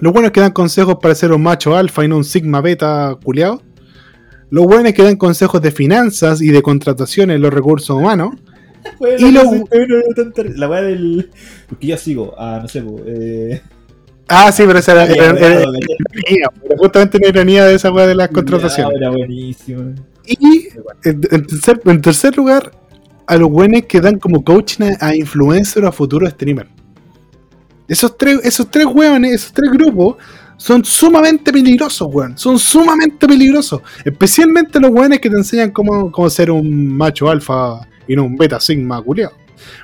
Los 0.00 0.12
buenos 0.12 0.32
que 0.32 0.40
dan 0.40 0.52
consejos 0.52 0.96
para 1.00 1.14
ser 1.14 1.32
un 1.32 1.42
macho 1.42 1.76
alfa 1.76 2.04
y 2.04 2.08
no 2.08 2.16
un 2.16 2.24
sigma 2.24 2.60
beta 2.60 3.16
culiado. 3.22 3.62
Los 4.50 4.64
buenos 4.64 4.92
que 4.92 5.02
dan 5.02 5.16
consejos 5.16 5.60
de 5.62 5.70
finanzas 5.70 6.40
y 6.42 6.48
de 6.48 6.62
contratación 6.62 7.30
en 7.30 7.40
los 7.42 7.52
recursos 7.52 7.90
humanos. 7.96 8.34
Bueno, 8.98 9.28
Y 9.28 9.30
lo- 9.30 9.42
La 10.56 10.68
weá 10.70 10.80
del. 10.80 11.28
Porque 11.68 11.86
yo 11.88 11.98
sigo, 11.98 12.34
ah, 12.38 12.60
no 12.62 12.66
sé, 12.66 12.82
eh. 13.06 13.60
Ah, 14.26 14.50
sí, 14.52 14.62
pero 14.66 14.78
esa 14.78 14.92
era, 14.92 15.04
era- 15.04 15.24
era- 15.38 15.48
era 15.48 15.64
Culeado, 15.64 16.78
justamente 16.78 17.18
la 17.18 17.28
ironía 17.28 17.66
de 17.66 17.74
esa 17.74 17.92
weá 17.92 18.06
de 18.06 18.14
las 18.14 18.28
contrataciones. 18.30 18.94
Culeado, 18.94 19.16
Era 19.16 19.26
buenísimo. 19.26 19.94
Y 20.26 20.68
en, 21.04 21.20
tercer, 21.46 21.80
en 21.84 22.00
tercer 22.00 22.36
lugar, 22.38 22.72
a 23.26 23.36
los 23.36 23.50
buenos 23.50 23.82
que 23.82 24.00
dan 24.00 24.18
como 24.18 24.42
coaching 24.42 24.84
a, 24.98 25.08
a 25.08 25.14
influencers 25.14 25.84
o 25.84 25.88
a 25.88 25.92
futuros 25.92 26.30
streamers. 26.30 26.70
Esos 27.90 28.16
tres, 28.16 28.38
esos 28.44 28.70
tres 28.70 28.86
hueones, 28.86 29.32
esos 29.34 29.52
tres 29.52 29.68
grupos, 29.68 30.14
son 30.56 30.84
sumamente 30.84 31.52
peligrosos, 31.52 32.08
weón. 32.08 32.38
Son 32.38 32.56
sumamente 32.56 33.26
peligrosos. 33.26 33.80
Especialmente 34.04 34.78
los 34.78 34.92
hueones 34.92 35.18
que 35.18 35.28
te 35.28 35.34
enseñan 35.34 35.72
cómo, 35.72 36.12
cómo 36.12 36.30
ser 36.30 36.52
un 36.52 36.96
macho 36.96 37.28
alfa 37.28 37.80
y 38.06 38.14
no 38.14 38.26
un 38.26 38.36
beta 38.36 38.60
sigma 38.60 39.02
culiao. 39.02 39.32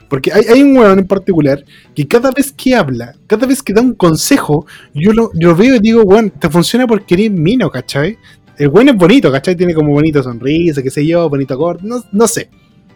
Porque 0.08 0.32
hay, 0.32 0.44
hay 0.44 0.62
un 0.62 0.76
hueón 0.76 1.00
en 1.00 1.06
particular 1.08 1.64
que 1.96 2.06
cada 2.06 2.30
vez 2.30 2.52
que 2.52 2.76
habla, 2.76 3.12
cada 3.26 3.44
vez 3.44 3.60
que 3.60 3.72
da 3.72 3.80
un 3.80 3.94
consejo, 3.94 4.66
yo 4.94 5.12
lo, 5.12 5.32
yo 5.34 5.56
veo 5.56 5.74
y 5.74 5.80
digo, 5.80 6.02
weón, 6.04 6.30
te 6.30 6.48
funciona 6.48 6.86
porque 6.86 7.14
eres 7.14 7.32
mino, 7.32 7.68
¿cachai? 7.68 8.16
El 8.56 8.68
weón 8.68 8.88
es 8.90 8.94
bonito, 8.94 9.32
¿cachai? 9.32 9.56
Tiene 9.56 9.74
como 9.74 9.90
bonita 9.90 10.22
sonrisa, 10.22 10.80
qué 10.80 10.90
sé 10.90 11.04
yo, 11.04 11.28
bonito 11.28 11.58
corte, 11.58 11.82
no, 11.84 12.04
no 12.12 12.28
sé. 12.28 12.50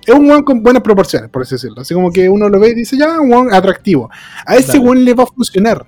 Es 0.06 0.14
un 0.14 0.28
weón 0.28 0.42
con 0.42 0.62
buenas 0.62 0.82
proporciones, 0.82 1.28
por 1.30 1.42
así 1.42 1.54
decirlo. 1.54 1.80
Así 1.80 1.94
como 1.94 2.10
que 2.10 2.28
uno 2.28 2.48
lo 2.48 2.58
ve 2.58 2.70
y 2.70 2.74
dice, 2.74 2.96
ya, 2.96 3.20
un 3.20 3.30
weón 3.30 3.52
atractivo. 3.54 4.10
A 4.46 4.56
ese 4.56 4.78
weón 4.78 5.04
le 5.04 5.14
va 5.14 5.24
a 5.24 5.26
funcionar. 5.26 5.84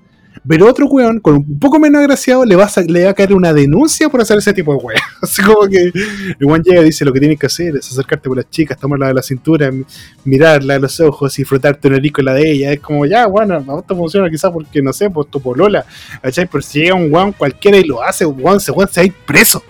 Pero 0.48 0.66
otro 0.68 0.86
weón, 0.86 1.20
con 1.20 1.36
un 1.36 1.58
poco 1.60 1.78
menos 1.78 2.00
agraciado, 2.00 2.44
le 2.44 2.56
va, 2.56 2.64
a, 2.64 2.80
le 2.80 3.04
va 3.04 3.10
a 3.10 3.14
caer 3.14 3.32
una 3.32 3.52
denuncia 3.52 4.08
por 4.08 4.20
hacer 4.20 4.38
ese 4.38 4.52
tipo 4.52 4.72
de 4.72 4.78
weón. 4.82 5.00
Así 5.22 5.40
como 5.42 5.68
que 5.68 5.92
el 5.94 6.44
weón 6.46 6.62
llega 6.64 6.80
y 6.80 6.84
dice, 6.84 7.04
lo 7.04 7.12
que 7.12 7.20
tienes 7.20 7.38
que 7.38 7.46
hacer 7.46 7.76
es 7.76 7.88
acercarte 7.92 8.28
con 8.28 8.36
las 8.38 8.50
chicas, 8.50 8.76
tomarla 8.78 9.06
de 9.08 9.14
la 9.14 9.22
cintura, 9.22 9.70
mi- 9.70 9.84
mirarla 10.24 10.74
a 10.74 10.78
los 10.80 10.98
ojos 11.00 11.38
y 11.38 11.44
frotarte 11.44 11.86
una 11.88 12.00
la 12.24 12.34
de 12.34 12.50
ella. 12.50 12.72
Es 12.72 12.80
como, 12.80 13.06
ya, 13.06 13.26
bueno, 13.26 13.54
a 13.54 13.58
vos 13.60 13.86
te 13.86 13.94
funciona 13.94 14.28
quizás 14.28 14.50
porque, 14.50 14.82
no 14.82 14.92
sé, 14.92 15.10
pues 15.10 15.28
tu 15.30 15.40
polola, 15.40 15.84
¿cachai? 16.20 16.46
Pero 16.50 16.62
si 16.62 16.80
llega 16.80 16.94
un 16.94 17.12
weón 17.12 17.32
cualquiera 17.32 17.76
y 17.78 17.84
lo 17.84 18.02
hace, 18.02 18.26
weón, 18.26 18.56
ese 18.56 18.72
weón 18.72 18.88
se 18.88 19.00
va 19.00 19.02
a 19.02 19.06
ir 19.06 19.14
preso. 19.24 19.62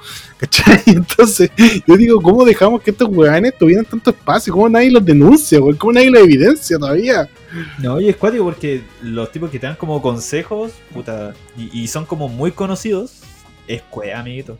¿Cachai? 0.42 0.82
Entonces, 0.86 1.50
yo 1.86 1.96
digo, 1.96 2.20
¿cómo 2.20 2.44
dejamos 2.44 2.82
que 2.82 2.90
estos 2.90 3.08
weones 3.08 3.56
tuvieran 3.56 3.84
tanto 3.84 4.10
espacio? 4.10 4.52
¿Cómo 4.52 4.68
nadie 4.68 4.90
los 4.90 5.04
denuncia, 5.04 5.60
weón? 5.60 5.76
¿Cómo 5.76 5.92
nadie 5.92 6.10
los 6.10 6.24
evidencia 6.24 6.78
todavía? 6.78 7.28
No, 7.78 8.00
y 8.00 8.08
es 8.08 8.16
cuático 8.16 8.42
porque 8.42 8.82
los 9.02 9.30
tipos 9.30 9.50
que 9.50 9.60
te 9.60 9.68
dan 9.68 9.76
como 9.76 10.02
consejos, 10.02 10.72
puta, 10.92 11.32
y, 11.56 11.82
y 11.82 11.86
son 11.86 12.06
como 12.06 12.28
muy 12.28 12.50
conocidos, 12.50 13.20
es 13.68 13.82
cuea, 13.82 14.18
amiguito. 14.18 14.58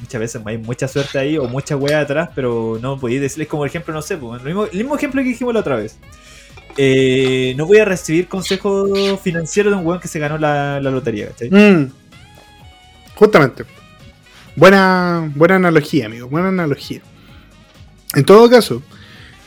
muchas 0.00 0.18
veces 0.18 0.42
hay 0.46 0.56
mucha 0.56 0.88
suerte 0.88 1.18
ahí 1.18 1.36
o 1.36 1.44
mucha 1.44 1.76
wea 1.76 2.00
atrás, 2.00 2.30
pero 2.34 2.78
no 2.80 2.98
podéis 2.98 3.20
decirles 3.20 3.48
como 3.48 3.66
ejemplo, 3.66 3.92
no 3.92 4.00
sé, 4.00 4.16
pues, 4.16 4.40
el, 4.40 4.46
mismo, 4.46 4.64
el 4.64 4.78
mismo 4.78 4.96
ejemplo 4.96 5.20
que 5.20 5.28
dijimos 5.28 5.52
la 5.52 5.60
otra 5.60 5.76
vez. 5.76 5.98
Eh, 6.78 7.52
no 7.58 7.66
voy 7.66 7.80
a 7.80 7.84
recibir 7.84 8.28
consejo 8.28 9.18
financiero 9.18 9.68
de 9.68 9.76
un 9.76 9.86
weón 9.86 10.00
que 10.00 10.08
se 10.08 10.18
ganó 10.18 10.38
la, 10.38 10.80
la 10.80 10.90
lotería, 10.90 11.28
¿cachai? 11.28 11.50
Mm. 11.50 11.92
Justamente. 13.14 13.81
Buena, 14.56 15.30
buena 15.34 15.56
analogía, 15.56 16.06
amigo. 16.06 16.28
Buena 16.28 16.48
analogía. 16.48 17.00
En 18.14 18.24
todo 18.24 18.48
caso, 18.50 18.82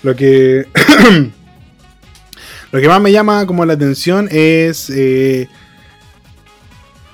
lo 0.03 0.15
que. 0.15 0.65
lo 2.71 2.81
que 2.81 2.87
más 2.87 3.01
me 3.01 3.11
llama 3.11 3.45
como 3.45 3.65
la 3.65 3.73
atención 3.73 4.27
es. 4.31 4.89
Eh, 4.89 5.47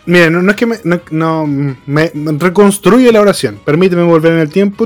mira, 0.06 0.30
no, 0.30 0.50
es 0.50 0.56
que 0.56 0.66
me. 0.66 0.78
No, 1.12 1.46
me 1.48 2.12
reconstruye 2.40 3.12
la 3.12 3.22
oración. 3.22 3.60
Permíteme 3.66 4.04
volver 4.04 4.34
en 4.34 4.40
el 4.40 4.50
tiempo. 4.50 4.86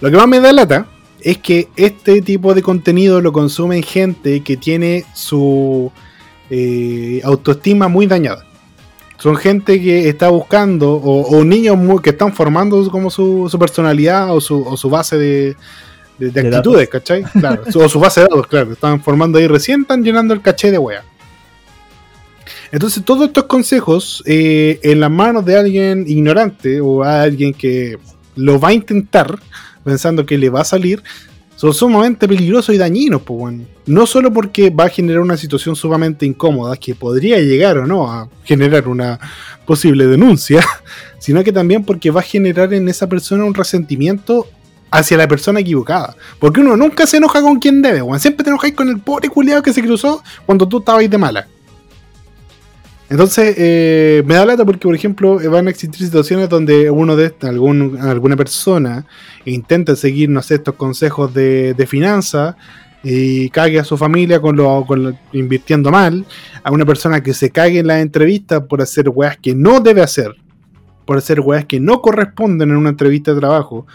Lo 0.00 0.10
que 0.10 0.16
más 0.16 0.28
me 0.28 0.40
da 0.40 0.52
lata 0.52 0.86
es 1.20 1.38
que 1.38 1.68
este 1.76 2.22
tipo 2.22 2.54
de 2.54 2.62
contenido 2.62 3.20
lo 3.20 3.32
consumen 3.32 3.82
gente 3.82 4.42
que 4.42 4.56
tiene 4.56 5.04
su 5.14 5.90
eh, 6.50 7.20
autoestima 7.24 7.88
muy 7.88 8.06
dañada. 8.06 8.47
Son 9.18 9.36
gente 9.36 9.80
que 9.80 10.08
está 10.08 10.28
buscando, 10.28 10.92
o, 10.94 11.22
o 11.38 11.44
niños 11.44 11.76
muy- 11.76 12.00
que 12.00 12.10
están 12.10 12.32
formando 12.32 12.88
como 12.90 13.10
su, 13.10 13.48
su 13.50 13.58
personalidad 13.58 14.34
o 14.34 14.40
su, 14.40 14.62
o 14.62 14.76
su 14.76 14.88
base 14.88 15.18
de, 15.18 15.56
de- 16.18 16.30
de 16.30 16.42
De 16.42 16.48
actitudes, 16.56 16.88
¿cachai? 16.88 17.22
Claro, 17.24 17.64
su- 17.70 17.80
o 17.80 17.88
su 17.88 17.98
base 17.98 18.20
de 18.20 18.26
datos, 18.28 18.46
claro. 18.46 18.72
Están 18.72 19.02
formando 19.02 19.38
ahí 19.38 19.46
recién, 19.48 19.82
están 19.82 20.04
llenando 20.04 20.34
el 20.34 20.40
caché 20.40 20.70
de 20.70 20.78
wea. 20.78 21.02
Entonces, 22.70 23.02
todos 23.04 23.26
estos 23.28 23.44
consejos 23.44 24.22
eh, 24.26 24.78
en 24.82 25.00
las 25.00 25.10
manos 25.10 25.44
de 25.44 25.56
alguien 25.58 26.04
ignorante 26.06 26.80
o 26.80 27.02
a 27.02 27.22
alguien 27.22 27.52
que 27.54 27.98
lo 28.36 28.60
va 28.60 28.68
a 28.68 28.72
intentar 28.74 29.38
pensando 29.84 30.26
que 30.26 30.36
le 30.38 30.50
va 30.50 30.60
a 30.60 30.64
salir, 30.64 31.02
son 31.58 31.74
sumamente 31.74 32.28
peligrosos 32.28 32.72
y 32.72 32.78
dañinos, 32.78 33.20
pues, 33.22 33.40
weón. 33.40 33.66
No 33.84 34.06
solo 34.06 34.32
porque 34.32 34.70
va 34.70 34.84
a 34.84 34.88
generar 34.88 35.20
una 35.20 35.36
situación 35.36 35.74
sumamente 35.74 36.24
incómoda 36.24 36.76
que 36.76 36.94
podría 36.94 37.40
llegar 37.40 37.78
o 37.78 37.84
no 37.84 38.08
a 38.08 38.28
generar 38.44 38.86
una 38.86 39.18
posible 39.66 40.06
denuncia, 40.06 40.64
sino 41.18 41.42
que 41.42 41.50
también 41.50 41.84
porque 41.84 42.12
va 42.12 42.20
a 42.20 42.22
generar 42.22 42.72
en 42.72 42.88
esa 42.88 43.08
persona 43.08 43.44
un 43.44 43.54
resentimiento 43.54 44.46
hacia 44.92 45.16
la 45.16 45.26
persona 45.26 45.58
equivocada. 45.58 46.14
Porque 46.38 46.60
uno 46.60 46.76
nunca 46.76 47.08
se 47.08 47.16
enoja 47.16 47.42
con 47.42 47.58
quien 47.58 47.82
debe, 47.82 48.02
weón. 48.02 48.20
Siempre 48.20 48.44
te 48.44 48.50
enojáis 48.50 48.74
con 48.74 48.88
el 48.88 49.00
pobre 49.00 49.28
culiado 49.28 49.60
que 49.60 49.72
se 49.72 49.82
cruzó 49.82 50.22
cuando 50.46 50.68
tú 50.68 50.78
estabas 50.78 51.10
de 51.10 51.18
mala. 51.18 51.48
Entonces, 53.10 53.54
eh, 53.56 54.22
me 54.26 54.34
da 54.34 54.44
lata 54.44 54.64
porque, 54.66 54.86
por 54.86 54.94
ejemplo, 54.94 55.38
van 55.50 55.66
a 55.66 55.70
existir 55.70 56.04
situaciones 56.04 56.48
donde 56.48 56.90
uno 56.90 57.16
de 57.16 57.34
algún, 57.42 57.96
alguna 57.98 58.36
persona 58.36 59.06
intenta 59.46 59.96
seguir, 59.96 60.28
no 60.28 60.42
sé, 60.42 60.56
estos 60.56 60.74
consejos 60.74 61.32
de, 61.32 61.72
de 61.72 61.86
finanzas 61.86 62.54
y 63.02 63.48
cague 63.50 63.78
a 63.78 63.84
su 63.84 63.96
familia 63.96 64.40
con 64.40 64.56
lo, 64.56 64.84
con 64.86 65.02
lo- 65.04 65.14
invirtiendo 65.32 65.90
mal, 65.90 66.26
a 66.62 66.70
una 66.70 66.84
persona 66.84 67.22
que 67.22 67.32
se 67.32 67.48
cague 67.50 67.78
en 67.78 67.86
la 67.86 68.00
entrevista 68.00 68.66
por 68.66 68.82
hacer 68.82 69.08
weas 69.08 69.38
que 69.38 69.54
no 69.54 69.80
debe 69.80 70.02
hacer, 70.02 70.34
por 71.06 71.16
hacer 71.16 71.40
weas 71.40 71.64
que 71.64 71.80
no 71.80 72.02
corresponden 72.02 72.70
en 72.70 72.76
una 72.76 72.90
entrevista 72.90 73.32
de 73.32 73.40
trabajo, 73.40 73.86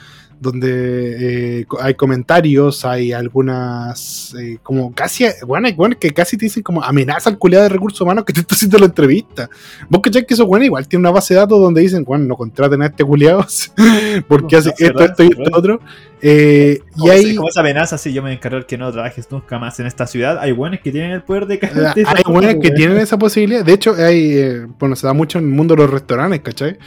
donde 0.44 1.62
eh, 1.62 1.66
hay 1.82 1.96
comentarios, 1.96 2.86
hay 2.86 3.12
algunas, 3.12 4.36
eh, 4.40 4.60
como 4.62 4.94
casi, 4.94 5.26
bueno, 5.48 5.68
hay 5.68 5.74
weones 5.74 5.98
que 5.98 6.12
casi 6.12 6.38
te 6.38 6.46
dicen 6.46 6.62
como 6.62 6.84
amenaza 6.84 7.30
al 7.30 7.40
culiado 7.40 7.64
de 7.64 7.70
recursos 7.70 8.02
humanos 8.02 8.26
que 8.26 8.34
te 8.34 8.42
está 8.42 8.54
haciendo 8.54 8.78
la 8.78 8.86
entrevista. 8.86 9.50
Vos 9.90 10.02
cachai 10.02 10.26
que 10.26 10.36
esos 10.36 10.48
weones 10.48 10.68
igual 10.68 10.88
tienen 10.88 11.06
una 11.06 11.12
base 11.12 11.34
de 11.34 11.40
datos 11.40 11.60
donde 11.60 11.82
dicen, 11.82 12.04
bueno, 12.04 12.26
no 12.26 12.36
contraten 12.36 12.82
a 12.84 12.88
este 12.88 13.04
culiado 13.04 13.46
porque 14.28 14.58
hace 14.58 14.70
esto, 14.70 14.86
verdad, 14.86 15.10
esto 15.10 15.24
y 15.24 15.28
esto 15.28 15.58
otro. 15.58 15.80
Eh, 16.22 16.80
y 16.96 17.10
hay, 17.10 17.36
como 17.36 17.50
esa 17.50 17.62
amenaza, 17.62 17.98
si 17.98 18.14
yo 18.14 18.22
me 18.22 18.32
encargo 18.32 18.66
que 18.66 18.78
no 18.78 18.92
trabajes 18.92 19.28
nunca 19.32 19.60
más 19.60 19.80
en 19.80 19.88
esta 19.88 20.08
ciudad, 20.08 20.38
hay 20.40 20.52
buenos 20.52 20.80
que 20.82 20.92
tienen 20.92 21.12
el 21.12 21.24
poder 21.24 21.48
de 21.48 21.56
esa 21.56 22.12
hay 22.12 22.24
buenas 22.26 22.56
que 22.62 22.72
tienen 22.72 22.98
esa 22.98 23.18
posibilidad. 23.18 23.66
De 23.66 23.74
hecho, 23.74 23.96
hay, 23.96 24.38
eh, 24.38 24.68
bueno, 24.80 24.96
se 24.96 25.08
da 25.08 25.14
mucho 25.14 25.40
en 25.40 25.46
el 25.46 25.52
mundo 25.52 25.76
de 25.76 25.82
los 25.82 25.90
restaurantes, 25.90 26.42
¿cachai? 26.42 26.78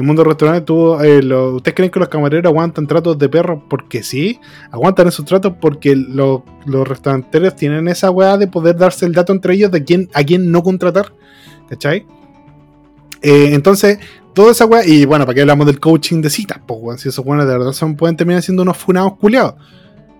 El 0.00 0.06
mundo 0.06 0.22
de 0.22 0.28
los 0.28 0.32
restaurantes, 0.32 0.64
tú, 0.64 0.98
eh, 1.00 1.22
lo- 1.22 1.56
¿ustedes 1.56 1.74
creen 1.76 1.90
que 1.90 1.98
los 2.00 2.08
camareros 2.08 2.46
aguantan 2.50 2.86
tratos 2.86 3.18
de 3.18 3.28
perro 3.28 3.62
porque 3.68 4.02
sí? 4.02 4.40
Aguantan 4.70 5.08
esos 5.08 5.26
tratos 5.26 5.52
porque 5.60 5.94
lo- 5.94 6.42
los 6.64 6.88
restauranteros 6.88 7.54
tienen 7.54 7.86
esa 7.86 8.10
weá 8.10 8.38
de 8.38 8.46
poder 8.46 8.76
darse 8.76 9.04
el 9.04 9.12
dato 9.12 9.32
entre 9.34 9.52
ellos 9.54 9.70
de 9.70 9.84
quién, 9.84 10.08
a 10.14 10.24
quién 10.24 10.50
no 10.50 10.62
contratar, 10.62 11.12
¿cachai? 11.68 12.06
Eh, 13.20 13.50
entonces, 13.52 13.98
toda 14.32 14.52
esa 14.52 14.64
weá, 14.64 14.86
y 14.86 15.04
bueno, 15.04 15.26
¿para 15.26 15.34
qué 15.34 15.42
hablamos 15.42 15.66
del 15.66 15.78
coaching 15.78 16.22
de 16.22 16.30
citas? 16.30 16.60
Pues, 16.66 16.80
weón, 16.82 16.98
si 16.98 17.10
esos 17.10 17.24
weones 17.24 17.46
de 17.46 17.52
verdad 17.58 17.72
son, 17.72 17.94
pueden 17.94 18.16
terminar 18.16 18.42
siendo 18.42 18.62
unos 18.62 18.78
funados 18.78 19.16
culiados. 19.18 19.54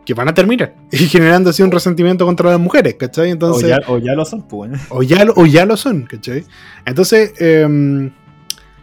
Que 0.04 0.14
van 0.14 0.28
a 0.28 0.34
terminar. 0.34 0.74
Y 0.92 0.98
generando 1.06 1.50
así 1.50 1.62
un 1.62 1.70
resentimiento 1.70 2.26
contra 2.26 2.50
las 2.50 2.60
mujeres, 2.60 2.96
¿cachai? 2.96 3.30
Entonces, 3.30 3.64
o, 3.64 3.68
ya, 3.68 3.80
o 3.88 3.98
ya 3.98 4.14
lo 4.14 4.24
son, 4.26 4.42
pues. 4.42 4.72
o 4.90 5.02
ya, 5.02 5.24
o 5.36 5.46
ya 5.46 5.64
lo 5.64 5.76
son, 5.78 6.02
¿cachai? 6.02 6.44
Entonces, 6.84 7.32
em, 7.40 8.10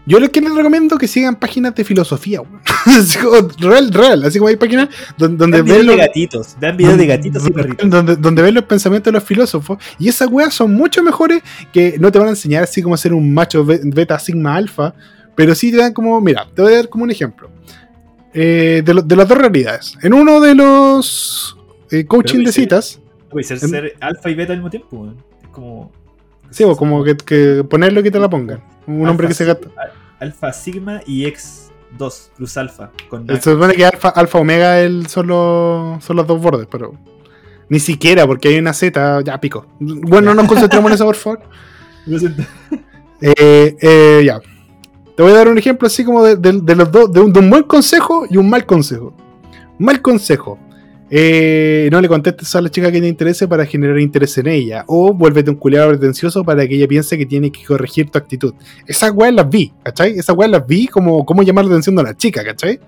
yo 0.08 0.20
les 0.20 0.30
que 0.32 0.42
les 0.42 0.56
recomiendo 0.56 0.98
que 0.98 1.08
sigan 1.08 1.36
páginas 1.36 1.76
de 1.76 1.84
filosofía, 1.84 2.42
weón. 2.42 2.62
Real, 3.60 3.92
real, 3.94 4.24
así 4.24 4.40
como 4.40 4.48
hay 4.50 4.56
páginas 4.56 4.88
donde, 5.18 5.38
donde 5.38 5.62
videos 5.62 5.78
ven 5.80 5.88
de 5.88 5.92
los, 5.98 6.06
gatitos, 6.06 6.56
vean 6.60 6.78
videos 6.78 6.98
de 6.98 7.06
gatitos 7.08 7.42
y 7.44 7.46
donde, 7.50 7.64
perritos. 7.64 7.90
donde, 7.90 8.16
donde 8.16 8.42
ven 8.42 8.56
los 8.56 8.64
pensamientos 8.64 9.12
de 9.12 9.20
los 9.20 9.24
filósofos, 9.24 9.78
y 10.00 10.08
esas 10.08 10.30
weas 10.32 10.54
son 10.54 10.74
mucho 10.74 11.04
mejores 11.04 11.44
que 11.74 11.98
no 12.00 12.12
te 12.12 12.18
van 12.20 12.28
a 12.30 12.32
enseñar 12.32 12.64
así 12.64 12.82
como 12.82 12.96
ser 12.98 13.14
un 13.14 13.34
macho 13.34 13.64
be- 13.66 13.82
beta 13.84 14.18
sigma 14.18 14.56
alfa, 14.56 14.94
pero 15.36 15.54
sí 15.54 15.70
te 15.72 15.78
dan 15.78 15.94
como, 15.94 16.20
mira, 16.22 16.48
te 16.56 16.62
voy 16.62 16.74
a 16.74 16.78
dar 16.78 16.90
como 16.90 17.04
un 17.04 17.12
ejemplo. 17.12 17.50
Eh, 18.34 18.82
de, 18.86 18.94
lo- 18.94 19.02
de 19.02 19.16
las 19.16 19.28
dos 19.28 19.38
realidades. 19.38 19.98
En 20.02 20.14
uno 20.14 20.40
de 20.40 20.56
los 20.56 21.58
eh, 21.92 22.06
coaching 22.06 22.44
de 22.44 22.52
citas, 22.52 23.00
Puede 23.30 23.44
ser, 23.44 23.60
ser 23.60 23.96
alfa 24.00 24.30
y 24.30 24.36
beta 24.36 24.54
al 24.54 24.60
mismo 24.60 24.70
tiempo, 24.70 24.96
weón. 24.96 25.18
Es 25.44 25.50
como. 25.50 25.92
sí, 26.50 26.64
o 26.64 26.76
como 26.78 27.04
que, 27.04 27.18
que 27.18 27.64
ponerlo 27.70 28.00
y 28.00 28.04
que 28.04 28.12
te 28.12 28.20
la 28.20 28.30
pongan. 28.30 28.62
Un 28.88 29.02
alfa, 29.02 29.12
hombre 29.12 29.28
que 29.28 29.34
se 29.34 29.46
gasta. 29.46 29.68
Alfa, 30.20 30.52
sigma 30.54 31.02
y 31.06 31.26
x2 31.26 32.30
plus 32.36 32.58
alfa. 32.58 32.90
Con 33.10 33.28
Se 33.28 33.42
supone 33.52 33.74
que 33.76 33.86
alfa, 33.86 34.10
alfa 34.10 34.40
omega 34.40 34.80
el, 34.80 35.08
son, 35.08 35.28
los, 35.28 36.04
son 36.04 36.16
los 36.16 36.26
dos 36.26 36.42
bordes, 36.42 36.68
pero 36.72 36.94
ni 37.70 37.80
siquiera, 37.80 38.26
porque 38.26 38.48
hay 38.48 38.58
una 38.58 38.74
Z, 38.74 39.22
ya 39.24 39.40
pico. 39.40 39.66
Bueno, 39.80 40.34
no 40.34 40.42
nos 40.42 40.48
concentremos 40.48 40.90
en 40.90 40.96
eso, 40.96 41.06
por 41.06 41.16
favor. 41.16 41.42
Eh, 43.20 43.76
eh, 43.82 44.22
ya. 44.26 44.40
Te 45.16 45.24
voy 45.24 45.32
a 45.32 45.36
dar 45.36 45.48
un 45.48 45.58
ejemplo 45.58 45.88
así 45.88 46.06
como 46.06 46.24
de, 46.24 46.36
de- 46.36 46.62
de 46.62 46.76
los 46.76 46.92
dos, 46.92 47.12
de 47.12 47.20
un, 47.20 47.34
de 47.34 47.40
un 47.40 47.50
buen 47.50 47.64
consejo 47.64 48.26
y 48.30 48.38
un 48.38 48.48
mal 48.50 48.66
consejo. 48.66 49.14
Mal 49.80 50.02
consejo. 50.02 50.60
Eh, 51.10 51.88
no 51.92 52.02
le 52.02 52.08
contestes 52.10 52.54
a 52.56 52.62
la 52.62 52.70
chica 52.70 52.92
que 52.92 53.00
te 53.00 53.08
interese 53.08 53.48
para 53.48 53.66
generar 53.66 53.98
interés 54.00 54.38
en 54.38 54.48
ella. 54.48 54.84
O 54.88 55.14
vuélvete 55.14 55.50
un 55.50 55.56
culiado 55.56 55.90
pretencioso 55.90 56.44
para 56.44 56.68
que 56.68 56.76
ella 56.76 56.88
piense 56.88 57.18
que 57.18 57.26
tiene 57.26 57.52
que 57.52 57.64
corregir 57.64 58.10
tu 58.10 58.18
actitud. 58.18 58.54
Esas 58.86 59.12
weas 59.12 59.34
las 59.34 59.50
vi, 59.50 59.72
¿cachai? 59.84 60.18
Esas 60.20 60.36
weas 60.36 60.52
las 60.52 60.68
vi 60.68 60.88
como 60.88 61.26
cómo 61.26 61.44
llamar 61.44 61.66
la 61.66 61.72
atención 61.72 61.96
de 61.96 62.04
la 62.04 62.16
chica, 62.18 62.44
¿cachai? 62.44 62.80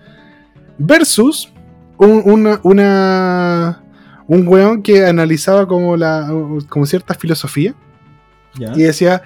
Versus 0.77 1.51
un, 1.97 2.21
una, 2.25 2.59
una- 2.63 3.83
un 4.27 4.47
weón 4.47 4.83
que 4.83 5.05
analizaba 5.05 5.67
como, 5.67 5.97
la, 5.97 6.31
como 6.69 6.85
cierta 6.85 7.13
filosofía 7.15 7.73
y 8.75 8.83
decía, 8.83 9.23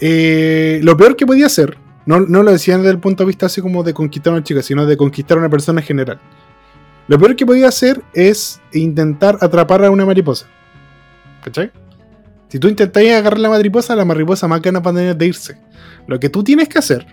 eh, 0.00 0.80
lo 0.82 0.96
peor 0.96 1.16
que 1.16 1.26
podía 1.26 1.46
hacer, 1.46 1.76
no, 2.06 2.20
no 2.20 2.42
lo 2.42 2.50
decían 2.52 2.80
desde 2.80 2.92
el 2.92 2.98
punto 2.98 3.24
de 3.24 3.26
vista 3.28 3.46
así 3.46 3.60
como 3.60 3.82
de 3.82 3.92
conquistar 3.92 4.32
a 4.32 4.36
una 4.36 4.44
chica, 4.44 4.62
sino 4.62 4.86
de 4.86 4.96
conquistar 4.96 5.36
a 5.36 5.40
una 5.40 5.50
persona 5.50 5.80
en 5.80 5.86
general. 5.86 6.18
Lo 7.08 7.18
peor 7.18 7.34
que 7.36 7.46
podía 7.46 7.68
hacer 7.68 8.02
es 8.14 8.60
intentar 8.72 9.38
atrapar 9.40 9.84
a 9.84 9.90
una 9.90 10.04
mariposa. 10.04 10.46
¿Cachai? 11.42 11.70
Si 12.48 12.58
tú 12.58 12.68
intentas 12.68 13.02
agarrar 13.02 13.38
la 13.38 13.48
mariposa, 13.48 13.96
la 13.96 14.04
mariposa 14.04 14.46
más 14.48 14.60
ganas 14.62 14.82
va 14.86 14.90
a 14.90 14.94
tener 14.94 15.16
de 15.16 15.26
irse. 15.26 15.58
Lo 16.06 16.18
que 16.20 16.28
tú 16.28 16.42
tienes 16.44 16.68
que 16.68 16.78
hacer, 16.78 17.06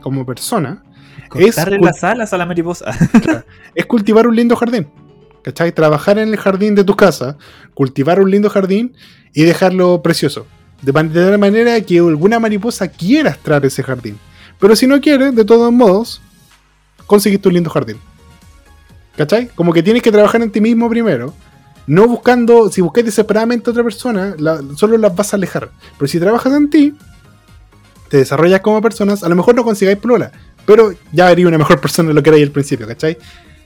como 0.00 0.24
persona, 0.26 0.82
Cortarle 1.28 1.76
es- 1.76 1.82
las 1.82 2.04
alas 2.04 2.32
a 2.32 2.38
la 2.38 2.46
mariposa. 2.46 2.90
es 3.74 3.86
cultivar 3.86 4.26
un 4.26 4.34
lindo 4.36 4.56
jardín. 4.56 4.88
¿Cachai? 5.42 5.72
Trabajar 5.72 6.18
en 6.18 6.28
el 6.28 6.36
jardín 6.36 6.74
de 6.74 6.84
tu 6.84 6.94
casa, 6.96 7.36
cultivar 7.74 8.20
un 8.20 8.30
lindo 8.30 8.50
jardín 8.50 8.94
y 9.32 9.42
dejarlo 9.44 10.02
precioso. 10.02 10.46
De 10.82 10.92
tal 10.92 11.38
manera 11.38 11.80
que 11.82 11.98
alguna 11.98 12.38
mariposa 12.38 12.88
quiera 12.88 13.30
extraer 13.30 13.64
ese 13.66 13.82
jardín. 13.82 14.18
Pero 14.58 14.74
si 14.76 14.86
no 14.86 15.00
quiere, 15.00 15.30
de 15.30 15.44
todos 15.44 15.72
modos, 15.72 16.20
conseguiste 17.06 17.48
un 17.48 17.54
lindo 17.54 17.70
jardín. 17.70 17.96
¿Cachai? 19.20 19.48
Como 19.48 19.74
que 19.74 19.82
tienes 19.82 20.02
que 20.02 20.10
trabajar 20.10 20.40
en 20.40 20.50
ti 20.50 20.62
mismo 20.62 20.88
primero. 20.88 21.34
No 21.86 22.08
buscando, 22.08 22.70
si 22.70 22.80
buscáis 22.80 23.04
desesperadamente 23.04 23.68
a 23.68 23.72
otra 23.72 23.84
persona, 23.84 24.34
solo 24.76 24.96
las 24.96 25.14
vas 25.14 25.34
a 25.34 25.36
alejar. 25.36 25.70
Pero 25.98 26.08
si 26.08 26.18
trabajas 26.18 26.50
en 26.54 26.70
ti, 26.70 26.94
te 28.08 28.16
desarrollas 28.16 28.62
como 28.62 28.80
personas, 28.80 29.22
a 29.22 29.28
lo 29.28 29.36
mejor 29.36 29.54
no 29.54 29.62
consigáis 29.62 29.98
plola, 29.98 30.32
pero 30.64 30.94
ya 31.12 31.30
eres 31.30 31.44
una 31.44 31.58
mejor 31.58 31.82
persona 31.82 32.08
de 32.08 32.14
lo 32.14 32.22
que 32.22 32.30
erais 32.30 32.44
al 32.44 32.50
principio, 32.50 32.86
¿cachai? 32.86 33.18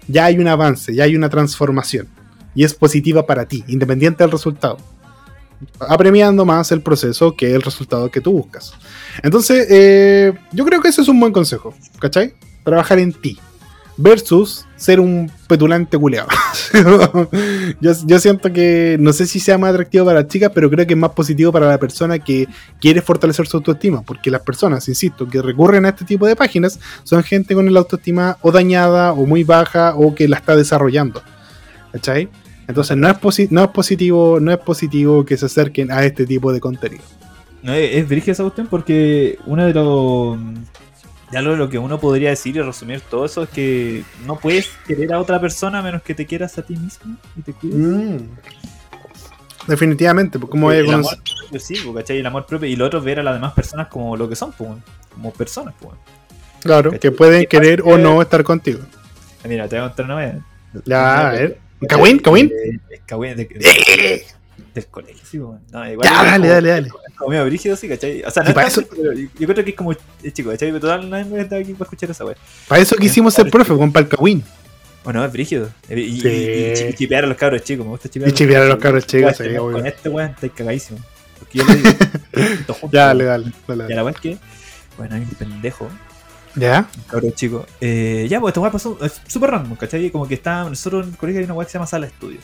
Ya 0.08 0.24
hay 0.24 0.38
un 0.40 0.48
avance, 0.48 0.92
ya 0.92 1.04
hay 1.04 1.14
una 1.14 1.28
transformación. 1.28 2.08
Y 2.56 2.64
es 2.64 2.74
positiva 2.74 3.24
para 3.24 3.46
ti, 3.46 3.62
independiente 3.68 4.24
del 4.24 4.32
resultado. 4.32 4.78
apremiando 5.78 6.44
más 6.44 6.72
el 6.72 6.82
proceso 6.82 7.36
que 7.36 7.54
el 7.54 7.62
resultado 7.62 8.10
que 8.10 8.20
tú 8.20 8.32
buscas. 8.32 8.74
Entonces, 9.22 9.68
eh, 9.70 10.32
yo 10.50 10.64
creo 10.64 10.82
que 10.82 10.88
ese 10.88 11.02
es 11.02 11.06
un 11.06 11.20
buen 11.20 11.32
consejo, 11.32 11.76
¿cachai? 12.00 12.34
Trabajar 12.64 12.98
en 12.98 13.12
ti. 13.12 13.38
Versus 13.96 14.66
ser 14.76 14.98
un 14.98 15.30
petulante 15.46 15.96
culeado. 15.96 16.28
yo, 17.80 18.18
siento 18.18 18.52
que 18.52 18.96
no 18.98 19.12
sé 19.12 19.26
si 19.26 19.38
sea 19.40 19.56
más 19.56 19.70
atractivo 19.70 20.04
para 20.04 20.20
las 20.20 20.28
chicas, 20.28 20.50
pero 20.54 20.68
creo 20.68 20.86
que 20.86 20.94
es 20.94 20.98
más 20.98 21.10
positivo 21.12 21.52
para 21.52 21.68
la 21.68 21.78
persona 21.78 22.18
que 22.18 22.48
quiere 22.80 23.00
fortalecer 23.02 23.46
su 23.46 23.56
autoestima. 23.58 24.02
Porque 24.02 24.30
las 24.30 24.42
personas, 24.42 24.88
insisto, 24.88 25.28
que 25.28 25.40
recurren 25.40 25.84
a 25.86 25.90
este 25.90 26.04
tipo 26.04 26.26
de 26.26 26.34
páginas 26.36 26.80
son 27.04 27.22
gente 27.22 27.54
con 27.54 27.68
el 27.68 27.76
autoestima 27.76 28.36
o 28.42 28.50
dañada 28.50 29.12
o 29.12 29.26
muy 29.26 29.44
baja 29.44 29.94
o 29.94 30.14
que 30.14 30.28
la 30.28 30.36
está 30.38 30.56
desarrollando. 30.56 31.22
¿Cachai? 31.92 32.28
Entonces 32.66 32.96
no 32.96 33.08
es, 33.08 33.16
posi- 33.16 33.48
no 33.50 33.62
es 33.62 33.70
positivo, 33.70 34.40
no 34.40 34.50
es 34.50 34.58
positivo 34.58 35.24
que 35.24 35.36
se 35.36 35.46
acerquen 35.46 35.92
a 35.92 36.04
este 36.04 36.26
tipo 36.26 36.52
de 36.52 36.60
contenido. 36.60 37.02
Es, 37.62 38.10
es 38.10 38.28
esa 38.28 38.42
cuestión 38.42 38.66
porque 38.66 39.38
uno 39.46 39.64
de 39.64 39.72
los. 39.74 40.36
Ya 41.34 41.42
lo, 41.42 41.56
lo 41.56 41.68
que 41.68 41.78
uno 41.78 41.98
podría 41.98 42.30
decir 42.30 42.54
y 42.54 42.62
resumir 42.62 43.00
todo 43.00 43.24
eso 43.24 43.42
es 43.42 43.48
que 43.48 44.04
no 44.24 44.38
puedes 44.38 44.68
querer 44.86 45.12
a 45.12 45.18
otra 45.18 45.40
persona 45.40 45.82
menos 45.82 46.00
que 46.00 46.14
te 46.14 46.26
quieras 46.26 46.56
a 46.58 46.62
ti 46.62 46.76
mismo 46.76 47.16
y 47.36 47.42
te 47.42 47.52
cuides. 47.52 47.76
Mm. 47.76 48.18
Definitivamente, 49.66 50.38
pues, 50.38 50.48
como 50.48 50.70
el 50.70 50.88
amor 50.94 51.16
propio, 51.16 51.58
sí, 51.58 51.74
pues, 51.84 51.96
¿cachai? 51.96 52.18
El 52.18 52.26
amor 52.26 52.46
propio 52.46 52.68
y 52.68 52.76
lo 52.76 52.86
otro 52.86 53.00
es 53.00 53.04
ver 53.04 53.18
a 53.18 53.24
las 53.24 53.34
demás 53.34 53.52
personas 53.52 53.88
como 53.88 54.16
lo 54.16 54.28
que 54.28 54.36
son, 54.36 54.52
pues, 54.52 54.70
como 55.12 55.32
personas. 55.32 55.74
Pues. 55.80 55.96
claro, 56.60 56.92
que 57.00 57.10
pueden 57.10 57.46
querer 57.46 57.82
o 57.84 57.98
no 57.98 58.22
estar 58.22 58.44
contigo. 58.44 58.78
Mira, 59.44 59.66
te 59.66 59.74
voy 59.74 59.86
a 59.86 59.88
contar 59.88 60.04
una 60.04 60.14
vez. 60.14 60.34
Ya, 60.84 61.30
a 61.30 61.32
ver. 61.32 61.58
¿Cagüín? 61.88 62.20
¿Cagüín? 62.20 62.52
Eh. 63.08 64.24
Eh, 64.74 64.80
del 64.80 64.86
colegio, 64.86 65.22
sí. 65.30 65.38
No, 65.38 65.90
igual 65.90 66.08
Ya, 66.08 66.22
dale, 66.24 66.36
como- 66.38 66.48
dale, 66.52 66.68
dale. 66.68 66.88
Como 67.16 67.30
medio 67.30 67.44
brígido, 67.46 67.76
sí, 67.76 67.88
¿cachai? 67.88 68.22
O 68.24 68.30
sea, 68.30 68.42
no 68.42 68.48
Y 68.48 68.50
es 68.50 68.54
para 68.54 68.68
tanto, 68.68 68.80
eso- 68.80 68.90
pero 68.96 69.12
yo 69.12 69.46
creo 69.48 69.64
que 69.64 69.70
es 69.70 69.76
como 69.76 69.92
es 69.92 69.98
chico, 70.32 70.50
¿cachai? 70.50 70.68
Pero 70.68 70.80
total, 70.80 71.08
nadie 71.10 71.24
me 71.26 71.40
está 71.40 71.56
aquí 71.56 71.72
para 71.74 71.84
escuchar 71.84 72.10
esa 72.10 72.24
wea. 72.24 72.36
Para 72.68 72.80
eso 72.82 72.96
quisimos 72.96 73.34
ser 73.34 73.50
profe, 73.50 73.74
con 73.76 73.92
el 73.94 74.08
cagüín. 74.08 74.42
Bueno, 75.04 75.24
es 75.24 75.30
brígido. 75.32 75.68
Y, 75.88 76.00
y- 76.00 76.20
Sí. 76.20 76.28
y- 76.28 76.70
y 76.70 76.74
chi- 76.74 76.92
chipear 76.94 77.24
a 77.24 77.26
los 77.26 77.36
cabros 77.36 77.62
chicos, 77.62 77.84
me 77.84 77.90
gusta 77.92 78.08
chipear 78.08 78.30
Y 78.30 78.32
chipear 78.34 78.62
a 78.62 78.66
los 78.66 78.78
cabros 78.78 79.06
chicos, 79.06 79.38
Weón, 79.38 79.52
sí, 79.52 79.58
obvio. 79.58 79.76
Con 79.76 79.86
este 79.86 80.08
weón 80.08 80.30
estáis 80.30 80.52
cagadísimo. 80.54 80.98
Porque 81.38 81.58
yo 81.58 81.64
le 81.66 81.74
digo, 81.76 81.88
juntos, 81.90 82.76
juntos, 82.80 82.90
Ya, 82.92 83.06
dale, 83.06 83.24
dale. 83.24 83.52
dale, 83.68 83.84
Y 83.90 83.94
la 83.94 84.02
weá 84.04 84.12
es 84.14 84.20
que, 84.20 84.38
bueno, 84.96 85.14
hay 85.16 85.20
un 85.22 85.28
pendejo, 85.30 85.88
¿Ya? 86.56 86.88
cabro 87.10 87.30
chico. 87.32 87.66
Eh, 87.80 88.26
ya, 88.30 88.40
pues 88.40 88.52
esta 88.52 88.60
weá 88.60 88.70
pasó, 88.72 88.98
súper 89.26 89.50
random, 89.50 89.76
¿cachai? 89.76 90.10
Como 90.10 90.26
que 90.26 90.34
está, 90.34 90.64
nosotros 90.64 91.04
en 91.06 91.12
el 91.12 91.18
colegio 91.18 91.40
hay 91.40 91.44
una 91.44 91.54
weá 91.54 91.66
que 91.66 91.72
se 91.72 91.78
llama 91.78 91.86
sala 91.86 92.06
de 92.06 92.12
estudio. 92.12 92.38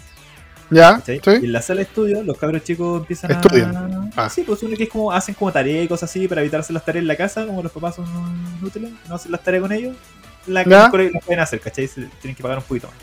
¿Ya? 0.70 0.96
¿cachai? 0.96 1.16
Y 1.16 1.20
¿Sí? 1.20 1.30
en 1.46 1.52
la 1.52 1.62
sala 1.62 1.78
de 1.78 1.82
estudio, 1.84 2.22
los 2.22 2.38
cabros 2.38 2.62
chicos 2.64 3.00
empiezan 3.00 3.30
Estudian. 3.32 3.76
a. 3.76 4.10
Ah. 4.16 4.30
Sí, 4.30 4.42
pues 4.42 4.62
uno 4.62 4.76
que 4.76 4.84
es 4.84 4.88
como 4.88 5.12
hacen 5.12 5.34
como 5.34 5.52
tareas 5.52 5.84
y 5.84 5.88
cosas 5.88 6.10
así 6.10 6.28
para 6.28 6.40
evitar 6.40 6.60
hacer 6.60 6.74
las 6.74 6.84
tareas 6.84 7.02
en 7.02 7.08
la 7.08 7.16
casa, 7.16 7.46
como 7.46 7.62
los 7.62 7.72
papás 7.72 7.96
son 7.96 8.06
inútiles, 8.60 8.92
no 9.08 9.14
hacen 9.14 9.32
las 9.32 9.42
tareas 9.42 9.62
con 9.62 9.72
ellos. 9.72 9.96
La 10.46 10.64
que 10.64 10.70
las 10.70 10.90
pueden 10.90 11.40
hacer, 11.40 11.60
¿cachai? 11.60 11.86
Se 11.86 12.02
tienen 12.20 12.34
que 12.34 12.42
pagar 12.42 12.58
un 12.58 12.64
poquito 12.64 12.86
más. 12.86 12.96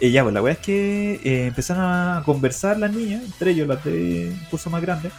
Y 0.00 0.12
ya, 0.12 0.22
pues 0.22 0.32
la 0.32 0.40
weá 0.42 0.52
es 0.52 0.60
que 0.60 1.20
eh, 1.24 1.46
empezaron 1.48 1.84
a 1.84 2.22
conversar 2.24 2.78
las 2.78 2.92
niñas, 2.92 3.22
entre 3.24 3.50
ellos 3.50 3.66
las 3.66 3.84
de 3.84 4.30
un 4.30 4.46
curso 4.48 4.70
más 4.70 4.80
grande, 4.80 5.10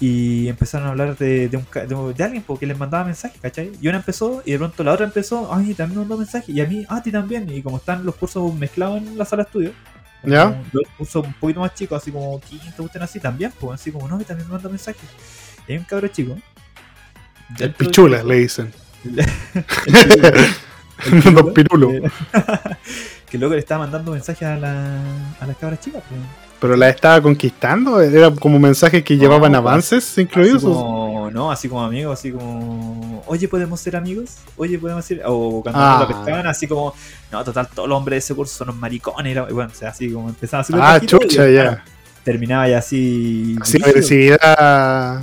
y 0.00 0.48
empezaron 0.48 0.86
a 0.86 0.90
hablar 0.92 1.16
de, 1.18 1.48
de, 1.48 1.56
un, 1.58 1.66
de, 1.74 2.14
de 2.14 2.24
alguien 2.24 2.42
porque 2.46 2.66
les 2.66 2.78
mandaba 2.78 3.04
mensajes, 3.04 3.38
¿cachai? 3.40 3.72
Y 3.82 3.88
una 3.88 3.98
empezó, 3.98 4.42
y 4.46 4.52
de 4.52 4.58
pronto 4.58 4.82
la 4.82 4.92
otra 4.92 5.04
empezó, 5.04 5.52
ay, 5.52 5.74
también 5.74 5.98
me 6.00 6.06
mandó 6.06 6.16
mensajes, 6.16 6.48
y 6.48 6.60
a 6.62 6.66
mí, 6.66 6.86
ah, 6.88 6.96
a 6.96 7.02
ti 7.02 7.12
también, 7.12 7.50
y 7.50 7.60
como 7.60 7.76
están 7.76 8.06
los 8.06 8.14
cursos 8.14 8.54
mezclados 8.54 8.96
en 8.98 9.18
la 9.18 9.26
sala 9.26 9.42
de 9.42 9.48
estudio, 9.48 9.72
Ya. 10.22 10.60
Los 10.72 10.84
cursos 10.96 11.24
un 11.26 11.32
poquito 11.34 11.60
más 11.60 11.74
chicos, 11.74 12.00
así 12.02 12.10
como 12.10 12.40
quinto, 12.40 12.82
gusten 12.82 13.02
así 13.02 13.20
también, 13.20 13.52
pues 13.58 13.80
así 13.80 13.92
como, 13.92 14.08
no, 14.08 14.20
y 14.20 14.24
también 14.24 14.48
me 14.48 14.54
manda 14.54 14.68
mensajes. 14.68 15.08
Y 15.66 15.72
hay 15.72 15.78
un 15.78 15.84
cabro 15.84 16.08
chico. 16.08 16.36
El 17.58 17.72
pichula, 17.72 18.22
le 18.22 18.36
dicen. 18.36 18.72
el 19.04 19.24
pichula, 19.84 21.42
Don 21.42 21.54
Pirulo. 21.54 21.92
eh, 21.92 22.02
que 23.30 23.38
luego 23.38 23.54
le 23.54 23.60
estaba 23.60 23.84
mandando 23.84 24.12
mensajes 24.12 24.46
a, 24.48 24.56
la, 24.56 25.00
a 25.40 25.46
las 25.46 25.56
cabras 25.56 25.80
chicas. 25.80 26.02
pues. 26.08 26.20
Pero 26.60 26.74
la 26.76 26.88
estaba 26.88 27.20
conquistando, 27.22 28.00
era 28.00 28.30
como 28.32 28.58
mensajes 28.58 29.04
que 29.04 29.16
llevaban 29.16 29.54
avances 29.54 30.04
Así 30.10 30.22
incluidos. 30.22 30.62
como, 30.64 31.30
no, 31.30 31.52
así 31.52 31.68
como 31.68 31.84
amigos, 31.84 32.18
así 32.18 32.32
como, 32.32 33.22
oye, 33.26 33.46
podemos 33.46 33.78
ser 33.80 33.94
amigos, 33.94 34.38
oye, 34.56 34.76
podemos 34.76 35.04
ser, 35.04 35.22
o 35.24 35.62
cuando 35.62 35.80
Ah. 35.80 35.98
lo 36.00 36.08
pescaban, 36.08 36.48
así 36.48 36.66
como, 36.66 36.94
no, 37.30 37.44
total, 37.44 37.68
todos 37.72 37.88
los 37.88 37.96
hombres 37.96 38.14
de 38.16 38.18
ese 38.18 38.34
curso 38.34 38.56
son 38.56 38.70
unos 38.70 38.80
maricones, 38.80 39.36
y 39.48 39.52
bueno, 39.52 39.70
o 39.72 39.74
sea, 39.78 39.90
así 39.90 40.10
como 40.10 40.28
empezaba 40.30 40.62
así 40.62 40.72
Ah, 40.76 40.98
chucha, 41.04 41.48
ya. 41.48 41.84
terminaba 42.24 42.68
ya 42.68 42.78
así. 42.78 43.54
Brígido. 43.60 43.86
agresividad. 43.86 45.20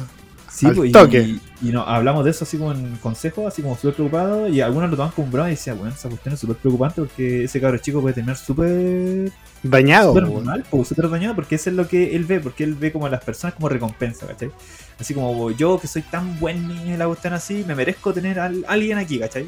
Sí, 0.49 0.67
Al 0.67 0.75
pues, 0.75 0.91
toque. 0.93 1.19
y 1.21 1.41
no, 1.71 1.81
hablamos 1.83 2.23
de 2.25 2.31
eso 2.31 2.43
así 2.43 2.57
como 2.57 2.71
en 2.73 2.95
consejo, 2.97 3.47
así 3.47 3.61
como 3.61 3.75
súper 3.75 3.93
preocupado, 3.95 4.47
y 4.47 4.61
algunos 4.61 4.89
lo 4.89 4.97
toman 4.97 5.11
como 5.13 5.27
broma 5.31 5.47
y 5.49 5.51
decían, 5.51 5.77
bueno, 5.77 5.93
esa 5.93 6.09
cuestión 6.09 6.33
es 6.33 6.39
súper 6.39 6.57
preocupante 6.57 7.01
porque 7.01 7.43
ese 7.45 7.61
cabro 7.61 7.77
chico 7.77 8.01
puede 8.01 8.15
terminar 8.15 8.37
súper 8.37 9.31
Dañado. 9.63 10.09
súper 10.13 10.25
po, 10.27 10.41
mal, 10.41 10.63
pues, 10.69 10.87
súper 10.87 11.09
dañado, 11.09 11.35
porque 11.35 11.55
eso 11.55 11.69
es 11.69 11.75
lo 11.75 11.87
que 11.87 12.15
él 12.15 12.25
ve, 12.25 12.39
porque 12.39 12.63
él 12.63 12.75
ve 12.75 12.91
como 12.91 13.05
a 13.05 13.09
las 13.09 13.23
personas 13.23 13.53
como 13.55 13.69
recompensa, 13.69 14.27
¿cachai? 14.27 14.51
Así 14.99 15.13
como 15.13 15.51
yo 15.51 15.79
que 15.79 15.87
soy 15.87 16.01
tan 16.03 16.39
buen 16.39 16.67
niño 16.67 16.93
y 16.93 16.97
la 16.97 17.07
cuestión 17.07 17.33
así, 17.33 17.63
me 17.67 17.75
merezco 17.75 18.13
tener 18.13 18.39
a 18.39 18.51
alguien 18.67 18.97
aquí, 18.97 19.19
¿cachai? 19.19 19.47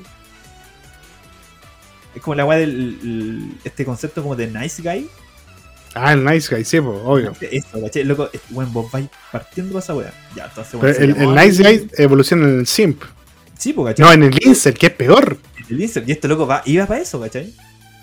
Es 2.16 2.22
como 2.22 2.36
la 2.36 2.46
weá 2.46 2.58
del 2.58 2.70
el- 2.72 3.58
este 3.64 3.86
concepto 3.86 4.22
como 4.24 4.36
de 4.36 4.48
nice 4.48 4.82
guy. 4.82 5.08
Ah, 6.00 6.14
el 6.14 6.24
nice 6.24 6.54
guy, 6.54 6.64
sí, 6.64 6.78
obvio. 6.78 7.34
Eso, 7.42 7.82
¿cachai? 7.82 8.04
Loco, 8.04 8.30
es- 8.32 8.42
bueno, 8.50 8.72
vos 8.72 8.92
vais 8.92 9.08
partiendo 9.32 9.74
para 9.74 9.84
esa 9.84 9.96
weá. 9.96 10.14
Ya, 10.36 10.46
entonces, 10.46 10.74
bueno, 10.80 10.96
el, 10.98 11.36
nice 11.36 11.64
guy 11.64 11.90
evoluciona 11.98 12.48
en 12.48 12.60
el 12.60 12.68
simp. 12.68 13.04
Sí, 13.58 13.74
pues, 13.74 13.96
¿cachai? 13.96 14.06
No, 14.18 14.26
en 14.26 14.32
el 14.34 14.48
incel, 14.48 14.74
que 14.76 14.88
es 14.88 14.94
peor. 14.94 15.38
El 15.70 15.82
incel, 15.82 16.04
y 16.08 16.12
este 16.12 16.28
loco 16.28 16.46
va, 16.48 16.62
iba 16.66 16.86
para 16.86 17.02
eso, 17.02 17.20
¿cachai? 17.20 17.54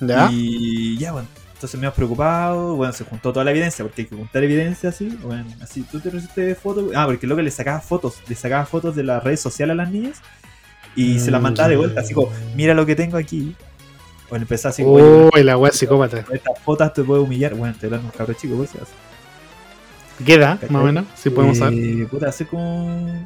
¿Ya? 0.01 0.29
Y 0.31 0.99
ya, 0.99 1.13
bueno, 1.13 1.29
entonces 1.55 1.81
me 1.81 1.87
has 1.87 1.95
preocupado, 1.95 2.75
bueno, 2.77 2.93
se 2.93 3.05
juntó 3.05 3.33
toda 3.33 3.45
la 3.45 3.53
evidencia, 3.53 3.85
porque 3.85 4.03
hay 4.03 4.09
que 4.09 4.17
juntar 4.17 4.45
evidencia 4.45 4.91
así, 4.91 5.17
bueno, 5.23 5.47
así, 5.63 5.83
tú 5.83 6.01
te 6.01 6.11
recibiste 6.11 6.55
fotos, 6.57 6.91
ah, 6.95 7.07
porque 7.07 7.25
el 7.25 7.31
loco 7.31 7.41
le 7.41 7.51
sacaba 7.51 7.81
fotos, 7.81 8.17
le 8.29 8.35
sacaba 8.35 8.67
fotos 8.67 8.95
de 8.97 9.05
las 9.05 9.23
redes 9.23 9.41
sociales 9.41 9.73
a 9.73 9.77
las 9.77 9.91
niñas 9.91 10.21
y 10.97 11.19
se 11.21 11.31
las 11.31 11.41
mandaba 11.41 11.69
de 11.69 11.77
vuelta, 11.77 12.01
así 12.03 12.13
como, 12.13 12.31
mira 12.55 12.75
lo 12.75 12.85
que 12.85 12.95
tengo 12.97 13.17
aquí. 13.17 13.55
Bueno, 14.35 14.47
así 14.65 14.83
como, 14.83 14.95
"Oye, 14.97 15.31
Uy, 15.33 15.43
la 15.45 15.57
wea 15.57 15.71
psicópata. 15.71 16.25
con 16.25 16.35
estas 16.35 16.59
fotos 16.59 16.93
te 16.93 17.05
puedo 17.05 17.23
humillar, 17.23 17.55
bueno, 17.55 17.73
te 17.79 17.87
hablando 17.87 18.09
de 18.09 18.13
un 18.13 18.19
cabro 18.19 18.35
chico. 18.35 18.65
¿Qué 20.27 20.35
edad, 20.35 20.55
¿Cachai? 20.59 20.71
más 20.71 20.83
o 20.83 20.87
menos? 20.87 21.05
Si 21.15 21.31
podemos 21.31 21.59
saber. 21.59 21.79
Eh, 21.79 22.07
Puta, 22.11 22.29
hace 22.31 22.45
como 22.45 23.25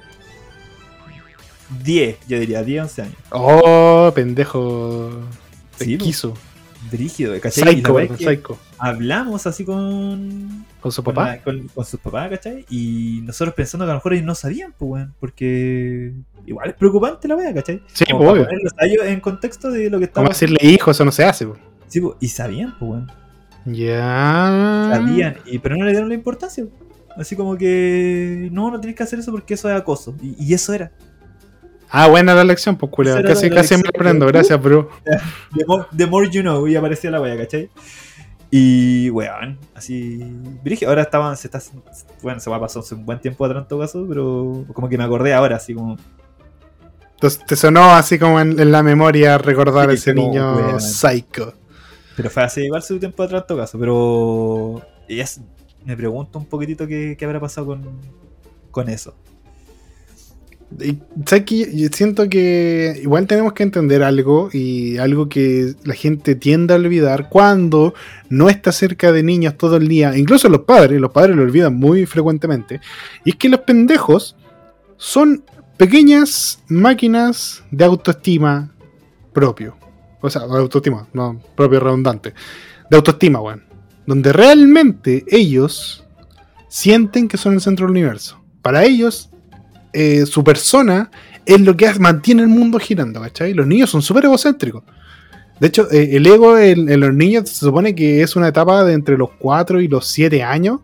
10, 1.83 2.17
yo 2.29 2.39
diría, 2.39 2.63
10, 2.63 2.83
11 2.83 3.03
años. 3.03 3.15
Oh, 3.31 4.13
pendejo. 4.15 5.11
Pesquizo. 5.79 6.35
Brígido, 6.91 7.39
¿cachai? 7.41 7.75
Psycho, 7.77 7.99
es 8.01 8.11
que 8.13 8.25
psycho. 8.25 8.59
hablamos 8.79 9.47
así 9.47 9.65
con, 9.65 10.67
¿Con 10.81 10.93
su 10.93 11.03
con, 11.03 11.15
papá? 11.15 11.29
la- 11.37 11.43
con- 11.43 11.69
con 11.69 11.85
sus 11.87 12.01
papás, 12.01 12.29
¿cachai? 12.31 12.65
Y 12.71 13.21
nosotros 13.25 13.55
pensando 13.55 13.85
que 13.87 13.91
a 13.91 13.95
lo 13.95 13.99
mejor 13.99 14.13
ellos 14.13 14.27
no 14.27 14.35
sabían, 14.35 14.75
pues, 14.79 14.91
weón, 14.91 15.15
porque 15.21 16.13
igual 16.49 16.71
es 16.71 16.75
preocupante 16.75 17.29
la 17.29 17.37
wea, 17.37 17.55
¿cachai? 17.55 17.83
Sí, 17.93 18.05
Como 18.11 18.31
pues, 18.31 18.47
obvio. 18.47 18.59
ellos 18.81 19.07
en 19.07 19.21
contexto 19.21 19.71
de 19.71 19.91
lo 19.91 19.99
que 20.01 20.11
Vamos 20.15 20.31
a 20.31 20.33
decirle 20.35 20.59
hijo, 20.63 20.91
eso 20.91 21.05
no 21.05 21.13
se 21.13 21.25
hace. 21.25 21.47
po. 21.47 21.57
Sí, 21.87 22.01
pues, 22.01 22.17
y 22.21 22.29
sabían, 22.29 22.75
pues, 22.79 22.91
weón. 22.91 23.13
Ya. 23.67 24.91
Sabían, 24.93 25.37
y, 25.47 25.59
pero 25.59 25.77
no 25.77 25.85
le 25.85 25.91
dieron 25.93 26.09
la 26.09 26.15
importancia. 26.15 26.65
Así 27.17 27.35
como 27.37 27.57
que 27.57 28.49
no, 28.53 28.71
no 28.71 28.81
tienes 28.81 28.97
que 28.97 29.03
hacer 29.03 29.19
eso 29.19 29.33
porque 29.33 29.55
eso 29.55 29.69
es 29.71 29.77
acoso. 29.77 30.15
Y, 30.23 30.37
y 30.39 30.55
eso 30.55 30.73
era. 30.73 30.93
Ah, 31.91 32.07
buena 32.07 32.35
la 32.35 32.45
lección, 32.45 32.77
pues, 32.77 32.93
culiao. 32.93 33.23
Casi, 33.23 33.51
casi 33.51 33.77
me 33.77 33.89
aprendo. 33.89 34.27
Gracias, 34.27 34.61
bro. 34.61 34.91
The 35.57 35.65
more, 35.67 35.87
the 35.97 36.07
more 36.07 36.29
you 36.31 36.43
know, 36.43 36.67
y 36.69 36.77
aparecía 36.77 37.11
la 37.11 37.21
wea, 37.21 37.37
¿cachai? 37.37 37.71
Y, 38.51 39.11
weón, 39.11 39.59
así. 39.75 40.21
Ahora 40.87 41.03
estaban, 41.03 41.37
se 41.37 41.49
está. 41.49 41.61
Bueno, 42.23 42.41
se 42.41 42.49
va 42.49 42.57
a 42.57 42.61
pasar 42.61 42.83
hace 42.83 42.95
un 42.95 43.05
buen 43.05 43.21
tiempo 43.21 43.45
atrás 43.45 43.63
en 43.63 43.69
todo 43.69 43.81
caso, 43.81 44.07
pero 44.09 44.65
como 44.73 44.89
que 44.89 44.97
me 44.97 45.05
acordé 45.05 45.35
ahora, 45.35 45.57
así 45.57 45.75
como. 45.75 45.97
Entonces, 47.19 47.45
te 47.45 47.57
sonó 47.57 47.95
así 47.95 48.17
como 48.17 48.39
en, 48.39 48.61
en 48.61 48.71
la 48.71 48.85
memoria 48.85 49.39
recordar 49.39 49.91
a 49.91 49.93
ese 49.93 50.15
como, 50.15 50.29
niño 50.29 50.79
psycho. 50.79 51.53
Pero 52.17 52.31
fue 52.31 52.45
hace 52.45 52.65
igual 52.65 52.81
su 52.83 52.97
tiempo 52.99 53.25
atrás 53.25 53.43
en 53.43 53.47
todo 53.49 53.59
caso, 53.59 53.79
pero. 53.79 54.83
y 55.09 55.19
es- 55.19 55.41
me 55.85 55.97
pregunto 55.97 56.39
un 56.39 56.47
poquitito 56.47 56.87
qué, 56.87 57.17
qué 57.19 57.25
habrá 57.25 57.41
pasado 57.41 57.69
con, 57.69 57.83
con 58.71 58.89
eso. 58.89 59.15
Y, 60.81 60.99
¿sabes 61.25 61.45
qué? 61.45 61.71
Yo 61.75 61.89
siento 61.91 62.29
que 62.29 63.01
igual 63.03 63.27
tenemos 63.27 63.55
que 63.55 63.63
entender 63.63 64.03
algo 64.03 64.51
y 64.53 64.99
algo 64.99 65.29
que 65.29 65.75
la 65.85 65.95
gente 65.95 66.35
tiende 66.35 66.75
a 66.75 66.77
olvidar 66.77 67.31
cuando 67.31 67.95
no 68.29 68.51
está 68.51 68.71
cerca 68.71 69.11
de 69.11 69.23
niños 69.23 69.57
todo 69.57 69.77
el 69.77 69.89
día, 69.89 70.17
incluso 70.17 70.49
los 70.51 70.61
padres, 70.63 71.01
los 71.01 71.11
padres 71.11 71.37
lo 71.37 71.43
olvidan 71.43 71.75
muy 71.77 72.05
frecuentemente, 72.05 72.81
y 73.25 73.31
es 73.31 73.37
que 73.37 73.49
los 73.49 73.61
pendejos 73.61 74.37
son 74.99 75.43
pequeñas 75.79 76.63
máquinas 76.69 77.63
de 77.71 77.85
autoestima 77.85 78.71
propio. 79.33 79.77
O 80.21 80.29
sea, 80.29 80.43
autoestima, 80.43 81.07
no 81.15 81.41
propio 81.55 81.81
redundante. 81.81 82.35
De 82.91 82.97
autoestima, 82.97 83.41
weón. 83.41 83.63
Donde 84.07 84.33
realmente 84.33 85.25
ellos 85.29 86.05
sienten 86.69 87.29
que 87.29 87.37
son 87.37 87.55
el 87.55 87.61
centro 87.61 87.87
del 87.87 87.93
universo. 87.93 88.43
Para 88.61 88.85
ellos, 88.85 89.31
eh, 89.93 90.27
su 90.27 90.43
persona 90.43 91.11
es 91.47 91.61
lo 91.61 91.77
que 91.77 91.93
mantiene 91.99 92.43
el 92.43 92.49
mundo 92.49 92.79
girando, 92.79 93.21
¿cachai? 93.21 93.55
Los 93.55 93.67
niños 93.67 93.91
son 93.91 94.03
súper 94.03 94.25
egocéntricos. 94.25 94.83
De 95.61 95.69
hecho, 95.69 95.91
eh, 95.91 96.11
el 96.13 96.27
ego 96.27 96.59
en, 96.59 96.89
en, 96.89 97.01
los 97.01 97.15
niños 97.15 97.49
se 97.49 97.67
supone 97.67 97.95
que 97.95 98.23
es 98.23 98.37
una 98.37 98.49
etapa 98.49 98.85
de 98.85 98.95
entre 98.95 99.17
los 99.17 99.31
4 99.39 99.81
y 99.81 99.89
los 99.89 100.07
7 100.09 100.43
años. 100.43 100.81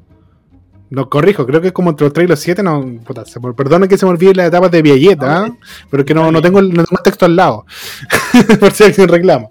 No, 0.91 1.09
corrijo, 1.09 1.47
creo 1.47 1.61
que 1.61 1.69
es 1.69 1.73
como 1.73 1.91
entre 1.91 2.05
los 2.05 2.13
3 2.13 2.27
y 2.27 2.29
los 2.29 2.41
7. 2.41 2.63
No, 2.63 2.85
puta, 3.05 3.25
se, 3.25 3.41
perdona 3.41 3.89
que 3.89 3.97
se 3.97 4.05
me 4.05 4.13
olvide 4.13 4.35
las 4.35 4.49
etapas 4.49 4.71
de 4.71 4.83
Vialleta, 4.83 5.47
¿eh? 5.47 5.53
pero 5.91 6.05
que 6.05 6.15
no, 6.15 6.31
no 6.31 6.43
tengo 6.43 6.59
el 6.59 6.69
no 6.73 6.85
tengo 6.85 7.03
texto 7.03 7.25
al 7.25 7.37
lado. 7.37 7.65
por 8.61 8.73
si 8.73 8.85
alguien 8.85 9.09
reclama. 9.09 9.49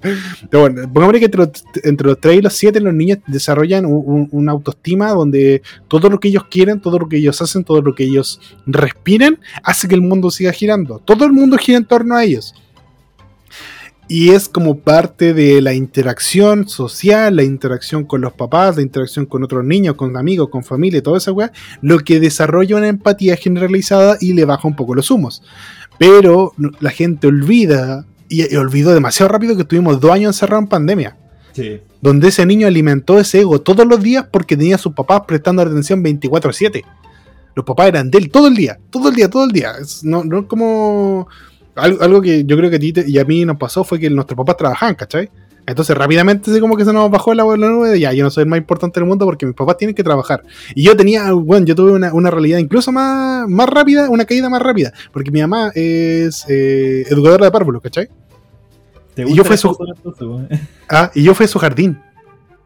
Pero 0.50 0.62
bueno, 0.62 0.94
pongámosle 0.94 1.20
que 1.20 1.26
entre 1.26 1.40
los, 1.40 1.50
entre 1.84 2.08
los 2.08 2.20
3 2.20 2.38
y 2.38 2.42
los 2.42 2.54
7 2.54 2.80
los 2.80 2.94
niños 2.94 3.20
desarrollan 3.28 3.86
un, 3.86 4.04
un, 4.06 4.30
una 4.32 4.52
autoestima 4.52 5.10
donde 5.10 5.64
todo 5.88 6.10
lo 6.10 6.20
que 6.20 6.28
ellos 6.28 6.46
quieren, 6.50 6.80
todo 6.80 7.00
lo 7.00 7.10
que 7.10 7.18
ellos 7.18 7.42
hacen, 7.42 7.64
todo 7.64 7.82
lo 7.82 7.96
que 7.96 8.04
ellos 8.04 8.40
respiren, 8.66 9.40
hace 9.64 9.88
que 9.88 9.96
el 9.96 10.02
mundo 10.02 10.30
siga 10.30 10.52
girando. 10.52 11.00
Todo 11.00 11.26
el 11.26 11.34
mundo 11.34 11.58
gira 11.58 11.78
en 11.78 11.86
torno 11.86 12.16
a 12.16 12.24
ellos. 12.24 12.54
Y 14.08 14.30
es 14.30 14.50
como 14.50 14.80
parte 14.80 15.34
de 15.34 15.62
la 15.62 15.74
interacción 15.74 16.68
social, 16.68 17.36
la 17.36 17.44
interacción 17.44 18.04
con 18.04 18.22
los 18.22 18.34
papás, 18.34 18.76
la 18.76 18.82
interacción 18.82 19.26
con 19.26 19.44
otros 19.44 19.64
niños, 19.64 19.96
con 19.96 20.18
amigos, 20.18 20.50
con 20.50 20.64
familia, 20.64 21.02
toda 21.02 21.18
esa 21.18 21.32
weá, 21.32 21.52
lo 21.82 22.00
que 22.00 22.20
desarrolla 22.20 22.76
una 22.76 22.90
empatía 22.90 23.38
generalizada 23.38 24.18
y 24.20 24.34
le 24.34 24.46
baja 24.46 24.68
un 24.68 24.76
poco 24.76 24.94
los 24.94 25.10
humos. 25.10 25.42
Pero 25.98 26.52
la 26.80 26.90
gente 26.90 27.28
olvida, 27.28 28.06
y, 28.28 28.54
y 28.54 28.58
olvidó 28.58 28.94
demasiado 28.94 29.32
rápido 29.32 29.56
que 29.56 29.62
estuvimos 29.62 30.00
dos 30.00 30.12
años 30.12 30.36
encerrados 30.36 30.64
en 30.64 30.70
pandemia. 30.70 31.18
Sí. 31.54 31.82
Donde 32.02 32.28
ese 32.28 32.46
niño 32.46 32.68
alimentó 32.68 33.20
ese 33.20 33.42
ego 33.42 33.62
todos 33.62 33.88
los 33.88 34.02
días 34.02 34.28
porque 34.30 34.58
tenía 34.58 34.76
a 34.76 34.80
sus 34.80 34.94
papás 34.94 35.22
prestando 35.26 35.62
atención 35.62 36.04
24-7. 36.04 36.84
Los 37.56 37.66
papás 37.66 37.88
eran 37.88 38.10
de 38.10 38.18
él 38.18 38.32
todo 38.32 38.48
el 38.48 38.56
día, 38.56 38.80
todo 38.90 39.10
el 39.10 39.16
día, 39.16 39.30
todo 39.30 39.46
el 39.46 39.52
día. 39.52 39.74
Es, 39.80 40.04
no, 40.04 40.24
no 40.24 40.48
como 40.48 41.28
algo, 41.76 42.02
algo, 42.02 42.22
que 42.22 42.46
yo 42.46 42.58
creo 42.58 42.70
que 42.70 42.76
a 42.76 42.80
ti 42.80 42.94
te, 42.94 43.10
y 43.10 43.18
a 43.20 43.26
mí 43.26 43.46
nos 43.46 43.58
pasó 43.58 43.84
fue 43.84 44.00
que 44.00 44.10
nuestros 44.10 44.38
papás 44.38 44.58
trabajaban, 44.58 44.96
¿cachai? 44.96 45.30
Entonces 45.66 45.96
rápidamente 45.96 46.52
así 46.52 46.60
como 46.60 46.76
que 46.76 46.84
se 46.84 46.92
nos 46.92 47.10
bajó 47.10 47.34
la, 47.34 47.44
la 47.46 47.70
nube 47.70 47.90
de 47.90 48.00
ya, 48.00 48.12
yo 48.12 48.24
no 48.24 48.30
soy 48.30 48.44
el 48.44 48.50
más 48.50 48.58
importante 48.58 49.00
del 49.00 49.08
mundo 49.08 49.26
porque 49.26 49.46
mis 49.46 49.56
papás 49.56 49.78
tienen 49.78 49.96
que 49.96 50.04
trabajar. 50.04 50.44
Y 50.76 50.84
yo 50.84 50.96
tenía, 50.98 51.32
bueno, 51.32 51.66
yo 51.66 51.74
tuve 51.74 51.92
una, 51.94 52.14
una 52.14 52.30
realidad 52.30 52.58
incluso 52.58 52.92
más, 52.92 53.48
más 53.48 53.70
rápida, 53.70 54.10
una 54.10 54.26
caída 54.26 54.50
más 54.50 54.62
rápida, 54.62 54.92
porque 55.12 55.32
mi 55.32 55.42
mamá 55.42 55.72
es 55.74 56.46
eh, 56.50 57.06
educadora 57.10 57.46
de 57.46 57.52
párvulos, 57.52 57.82
¿cachai? 57.82 58.10
Y 59.16 59.36
yo, 59.36 59.46
fui 59.46 59.58
su, 59.58 59.78
ah, 60.90 61.12
y 61.14 61.24
yo 61.24 61.34
fui 61.34 61.46
a 61.46 61.48
su 61.48 61.60
jardín. 61.60 62.00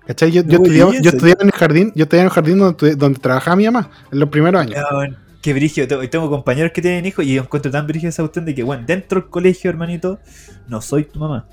¿Cachai? 0.08 0.32
Yo, 0.32 0.42
yo, 0.44 0.58
estudiaba, 0.58 0.94
yo 0.94 1.10
estudiaba 1.10 1.42
en 1.42 1.48
el 1.48 1.54
jardín, 1.54 1.92
yo 1.94 2.04
estudiaba 2.04 2.22
en 2.24 2.28
el 2.28 2.34
jardín 2.34 2.58
donde, 2.60 2.96
donde 2.96 3.20
trabajaba 3.20 3.58
mi 3.58 3.66
mamá, 3.66 3.92
en 4.10 4.20
los 4.20 4.30
primeros 4.30 4.62
años. 4.62 4.82
Bueno 4.92 5.27
que 5.48 5.54
brigio. 5.54 5.88
Tengo, 5.88 6.10
tengo 6.10 6.30
compañeros 6.30 6.74
que 6.74 6.82
tienen 6.82 7.06
hijos 7.06 7.24
y 7.24 7.38
encuentro 7.38 7.72
tan 7.72 7.88
brigio 7.88 8.10
esa 8.10 8.22
cuestión 8.22 8.44
de 8.44 8.54
que, 8.54 8.64
bueno, 8.64 8.84
dentro 8.86 9.22
del 9.22 9.30
colegio, 9.30 9.70
hermanito, 9.70 10.20
no 10.68 10.82
soy 10.82 11.06
tu 11.06 11.20
mamá. 11.20 11.48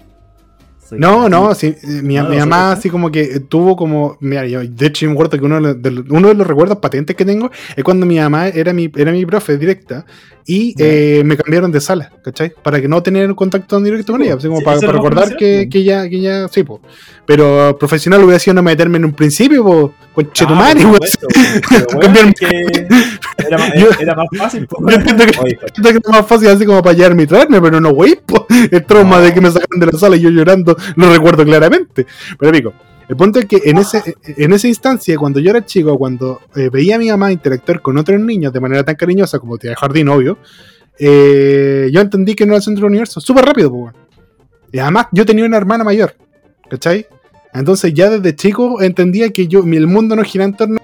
Soy 0.86 0.98
no, 0.98 1.28
no, 1.28 1.54
sí, 1.54 1.74
mi, 2.02 2.16
no, 2.16 2.28
mi 2.28 2.36
mamá 2.36 2.72
así 2.72 2.90
como 2.90 3.10
que 3.10 3.40
tuvo 3.40 3.74
como, 3.74 4.18
mira, 4.20 4.46
yo, 4.46 4.60
de 4.62 4.86
hecho 4.86 5.06
me 5.06 5.12
acuerdo 5.12 5.38
que 5.38 5.44
uno 5.44 5.74
de, 5.74 5.90
los, 5.90 6.04
uno 6.10 6.28
de 6.28 6.34
los 6.34 6.46
recuerdos 6.46 6.78
patentes 6.78 7.16
que 7.16 7.24
tengo 7.24 7.50
es 7.74 7.82
cuando 7.82 8.04
mi 8.04 8.18
mamá 8.18 8.48
era 8.48 8.72
mi, 8.74 8.92
era 8.94 9.10
mi 9.10 9.24
profe 9.24 9.56
directa 9.56 10.04
y 10.46 10.74
eh, 10.78 11.22
me 11.24 11.36
cambiaron 11.36 11.72
de 11.72 11.80
sala, 11.80 12.12
¿cachai? 12.22 12.52
Para 12.62 12.80
que 12.80 12.86
no 12.86 13.02
tener 13.02 13.34
contacto 13.34 13.80
directo 13.80 14.12
con 14.12 14.22
ella, 14.22 14.34
así 14.34 14.46
como 14.46 14.58
sí, 14.58 14.64
para, 14.64 14.78
para 14.78 14.92
recordar 14.92 15.36
que, 15.36 15.68
que, 15.70 15.82
ya, 15.84 16.08
que 16.08 16.20
ya, 16.20 16.48
sí, 16.48 16.62
pues. 16.62 16.80
Pero 17.24 17.76
profesional 17.78 18.22
hubiera 18.22 18.38
sido 18.38 18.54
no 18.54 18.62
meterme 18.62 18.98
en 18.98 19.06
un 19.06 19.14
principio, 19.14 19.64
pues, 19.64 19.90
con 20.14 20.32
Chetumani, 20.32 20.82
ah, 20.82 20.88
bueno, 21.94 22.32
era, 23.38 23.58
más, 23.58 23.72
era, 24.00 24.14
más 24.14 24.26
fácil, 24.36 24.66
po. 24.66 24.86
Yo 24.86 24.94
entiendo 24.94 25.24
que, 25.24 25.38
Oye, 25.40 25.58
que 25.58 25.90
era 25.90 26.00
más 26.10 26.26
fácil 26.26 26.48
así 26.48 26.66
como 26.66 26.82
para 26.82 26.94
llevarme 26.94 27.22
y 27.22 27.26
traerme, 27.26 27.60
pero 27.62 27.80
no, 27.80 27.94
güey, 27.94 28.16
po. 28.16 28.46
El 28.70 28.84
trauma 28.84 29.16
no. 29.16 29.22
de 29.22 29.32
que 29.32 29.40
me 29.40 29.50
sacaron 29.50 29.80
de 29.80 29.86
la 29.86 29.98
sala 29.98 30.16
y 30.16 30.20
yo 30.20 30.28
llorando 30.28 30.73
lo 30.96 31.12
recuerdo 31.12 31.44
claramente. 31.44 32.06
Pero, 32.38 32.50
amigo, 32.50 32.72
el 33.08 33.16
punto 33.16 33.38
es 33.38 33.46
que 33.46 33.60
en, 33.64 33.78
ese, 33.78 34.16
en 34.24 34.52
esa 34.52 34.68
instancia, 34.68 35.16
cuando 35.18 35.40
yo 35.40 35.50
era 35.50 35.64
chico, 35.64 35.96
cuando 35.98 36.40
eh, 36.56 36.70
veía 36.70 36.96
a 36.96 36.98
mi 36.98 37.10
mamá 37.10 37.32
interactuar 37.32 37.82
con 37.82 37.98
otros 37.98 38.20
niños 38.20 38.52
de 38.52 38.60
manera 38.60 38.82
tan 38.82 38.94
cariñosa 38.94 39.38
como 39.38 39.58
tía 39.58 39.70
de 39.70 39.76
jardín, 39.76 40.08
obvio, 40.08 40.38
eh, 40.98 41.90
yo 41.92 42.00
entendí 42.00 42.34
que 42.34 42.46
no 42.46 42.52
era 42.52 42.58
el 42.58 42.62
centro 42.62 42.82
del 42.82 42.92
universo, 42.92 43.20
súper 43.20 43.44
rápido. 43.44 43.92
Y 44.72 44.78
además, 44.78 45.08
yo 45.12 45.26
tenía 45.26 45.44
una 45.44 45.56
hermana 45.56 45.84
mayor, 45.84 46.14
¿cachai? 46.70 47.06
Entonces, 47.52 47.94
ya 47.94 48.10
desde 48.10 48.34
chico 48.34 48.82
entendía 48.82 49.30
que 49.30 49.46
yo, 49.46 49.60
el 49.60 49.86
mundo 49.86 50.16
no 50.16 50.24
gira 50.24 50.44
en 50.44 50.54
torno. 50.54 50.80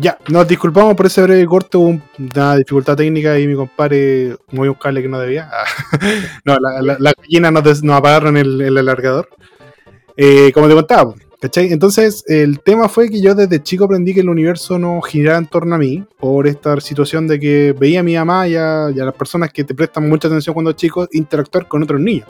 Ya, 0.00 0.18
nos 0.28 0.46
disculpamos 0.46 0.94
por 0.94 1.06
ese 1.06 1.22
breve 1.22 1.46
corte, 1.46 1.76
hubo 1.76 2.00
una 2.18 2.56
dificultad 2.56 2.96
técnica 2.96 3.38
y 3.38 3.46
mi 3.46 3.54
compadre 3.54 4.36
movió 4.52 4.72
un 4.72 4.78
cable 4.78 5.02
que 5.02 5.08
no 5.08 5.18
debía. 5.18 5.50
no, 6.44 6.56
la, 6.58 6.80
la, 6.80 6.96
la 6.98 7.12
gallina 7.12 7.50
nos, 7.50 7.82
apagaron 7.84 8.36
el, 8.36 8.60
el 8.60 8.78
alargador. 8.78 9.28
Eh, 10.16 10.52
como 10.52 10.68
te 10.68 10.74
contaba, 10.74 11.14
¿cachai? 11.40 11.72
Entonces, 11.72 12.24
el 12.28 12.60
tema 12.60 12.88
fue 12.88 13.10
que 13.10 13.20
yo 13.20 13.34
desde 13.34 13.62
chico 13.62 13.84
aprendí 13.84 14.14
que 14.14 14.20
el 14.20 14.28
universo 14.28 14.78
no 14.78 15.00
giraba 15.00 15.38
en 15.38 15.46
torno 15.46 15.74
a 15.74 15.78
mí, 15.78 16.04
por 16.20 16.46
esta 16.46 16.80
situación 16.80 17.26
de 17.26 17.40
que 17.40 17.74
veía 17.76 18.00
a 18.00 18.04
mi 18.04 18.14
mamá 18.14 18.46
y 18.46 18.54
a, 18.54 18.90
y 18.94 19.00
a 19.00 19.04
las 19.04 19.14
personas 19.14 19.52
que 19.52 19.64
te 19.64 19.74
prestan 19.74 20.08
mucha 20.08 20.28
atención 20.28 20.54
cuando 20.54 20.72
chicos 20.72 21.08
interactuar 21.12 21.66
con 21.66 21.82
otros 21.82 22.00
niños. 22.00 22.28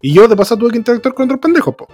Y 0.00 0.12
yo 0.12 0.28
de 0.28 0.36
paso 0.36 0.56
tuve 0.56 0.70
que 0.70 0.78
interactuar 0.78 1.14
con 1.14 1.24
otros 1.24 1.40
pendejos, 1.40 1.74
po. 1.74 1.88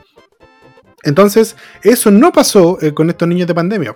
Entonces, 1.02 1.56
eso 1.82 2.10
no 2.10 2.32
pasó 2.32 2.78
eh, 2.80 2.92
con 2.92 3.10
estos 3.10 3.26
niños 3.26 3.48
de 3.48 3.54
pandemia. 3.54 3.94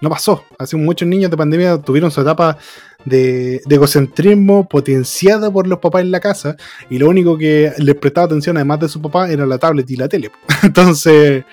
No 0.00 0.10
pasó. 0.10 0.44
Hace 0.58 0.76
muchos 0.76 1.08
niños 1.08 1.30
de 1.30 1.36
pandemia 1.36 1.78
tuvieron 1.78 2.10
su 2.10 2.20
etapa 2.20 2.58
de, 3.04 3.60
de, 3.66 3.74
egocentrismo 3.74 4.68
potenciada 4.68 5.50
por 5.50 5.66
los 5.66 5.78
papás 5.78 6.02
en 6.02 6.10
la 6.10 6.20
casa 6.20 6.56
y 6.90 6.98
lo 6.98 7.08
único 7.08 7.38
que 7.38 7.72
les 7.78 7.94
prestaba 7.94 8.26
atención 8.26 8.56
además 8.56 8.80
de 8.80 8.88
su 8.88 9.00
papá 9.00 9.30
era 9.30 9.46
la 9.46 9.58
tablet 9.58 9.90
y 9.90 9.96
la 9.96 10.08
tele. 10.08 10.30
Entonces, 10.62 11.44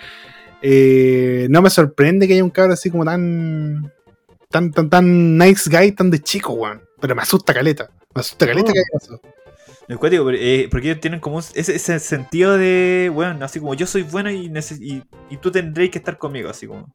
eh, 0.62 1.48
no 1.50 1.62
me 1.62 1.70
sorprende 1.70 2.28
que 2.28 2.34
haya 2.34 2.43
un 2.43 2.50
cabrón 2.50 2.74
así 2.74 2.89
como 2.89 3.06
tan, 3.06 3.91
tan, 4.50 4.72
tan, 4.72 4.89
tan 4.89 5.38
nice 5.38 5.70
guy, 5.70 5.91
tan 5.91 6.10
de 6.10 6.20
chico, 6.20 6.54
weón. 6.54 6.82
Pero 7.00 7.16
me 7.16 7.22
asusta 7.22 7.54
caleta. 7.54 7.89
Me 8.14 8.22
asusta 8.22 8.48
caleta 8.48 8.72
oh. 8.72 8.74
que 8.74 8.80
haya 8.80 8.88
pasado. 8.91 9.22
El 9.88 10.00
cuático, 10.00 10.28
eh, 10.32 10.68
porque 10.72 10.89
ellos 10.89 11.00
tienen 11.00 11.20
como 11.20 11.39
ese, 11.39 11.76
ese, 11.76 12.00
sentido 12.00 12.58
de, 12.58 13.12
bueno, 13.14 13.46
así 13.46 13.60
como 13.60 13.76
yo 13.76 13.86
soy 13.86 14.02
bueno 14.02 14.32
y, 14.32 14.52
y, 14.80 15.04
y 15.30 15.38
tú 15.38 15.52
tendréis 15.52 15.91
que 15.91 16.00
estar 16.00 16.18
conmigo, 16.18 16.50
así 16.50 16.66
como. 16.66 16.91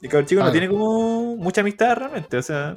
El 0.00 0.08
cabrón 0.08 0.26
chico 0.26 0.42
ah. 0.42 0.46
no 0.46 0.52
tiene 0.52 0.68
como 0.68 1.36
mucha 1.36 1.60
amistad 1.60 1.96
realmente, 1.96 2.36
o 2.36 2.42
sea. 2.42 2.76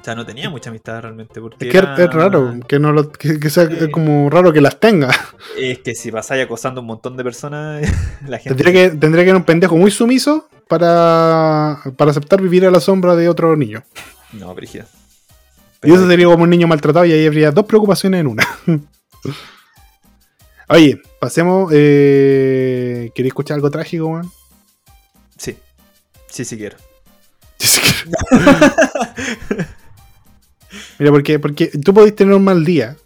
O 0.00 0.04
sea, 0.06 0.14
no 0.14 0.24
tenía 0.24 0.48
mucha 0.48 0.70
amistad 0.70 1.02
realmente. 1.02 1.40
Porque 1.40 1.66
es 1.66 1.72
que 1.72 1.78
era... 1.78 1.96
es 1.96 2.12
raro, 2.12 2.54
que, 2.68 2.78
no 2.78 2.92
lo, 2.92 3.10
que, 3.10 3.40
que 3.40 3.50
sea 3.50 3.64
eh, 3.64 3.90
como 3.90 4.30
raro 4.30 4.52
que 4.52 4.60
las 4.60 4.78
tenga. 4.78 5.10
Es 5.58 5.80
que 5.80 5.96
si 5.96 6.12
pasáis 6.12 6.44
acosando 6.44 6.80
a 6.80 6.82
un 6.82 6.86
montón 6.86 7.16
de 7.16 7.24
personas, 7.24 7.82
la 8.28 8.38
gente. 8.38 8.62
Tendría 8.62 8.90
que, 8.90 8.96
tendría 8.96 9.24
que 9.24 9.30
ser 9.30 9.36
un 9.36 9.44
pendejo 9.44 9.76
muy 9.76 9.90
sumiso 9.90 10.48
para, 10.68 11.80
para 11.96 12.12
aceptar 12.12 12.40
vivir 12.40 12.66
a 12.66 12.70
la 12.70 12.78
sombra 12.78 13.16
de 13.16 13.28
otro 13.28 13.56
niño. 13.56 13.82
No, 14.32 14.54
Brígida. 14.54 14.86
Y 15.82 15.92
eso 15.92 16.08
sería 16.08 16.26
como 16.26 16.44
un 16.44 16.50
niño 16.50 16.66
maltratado 16.66 17.04
y 17.04 17.12
ahí 17.12 17.26
habría 17.26 17.50
dos 17.50 17.66
preocupaciones 17.66 18.20
en 18.20 18.26
una. 18.26 18.46
Oye, 20.68 21.00
pasemos. 21.20 21.70
Eh... 21.72 23.10
¿Queréis 23.14 23.30
escuchar 23.30 23.56
algo 23.56 23.70
trágico, 23.70 24.10
man? 24.10 24.28
Sí. 26.36 26.44
Sí, 26.44 26.56
quiero. 26.56 26.76
Sí, 27.58 27.68
sí 27.68 27.80
quiero. 27.80 28.10
Mira, 30.98 31.12
porque, 31.12 31.38
porque 31.38 31.66
tú 31.68 31.94
podés 31.94 32.14
tener 32.14 32.34
un 32.34 32.44
mal 32.44 32.64
día. 32.64 32.96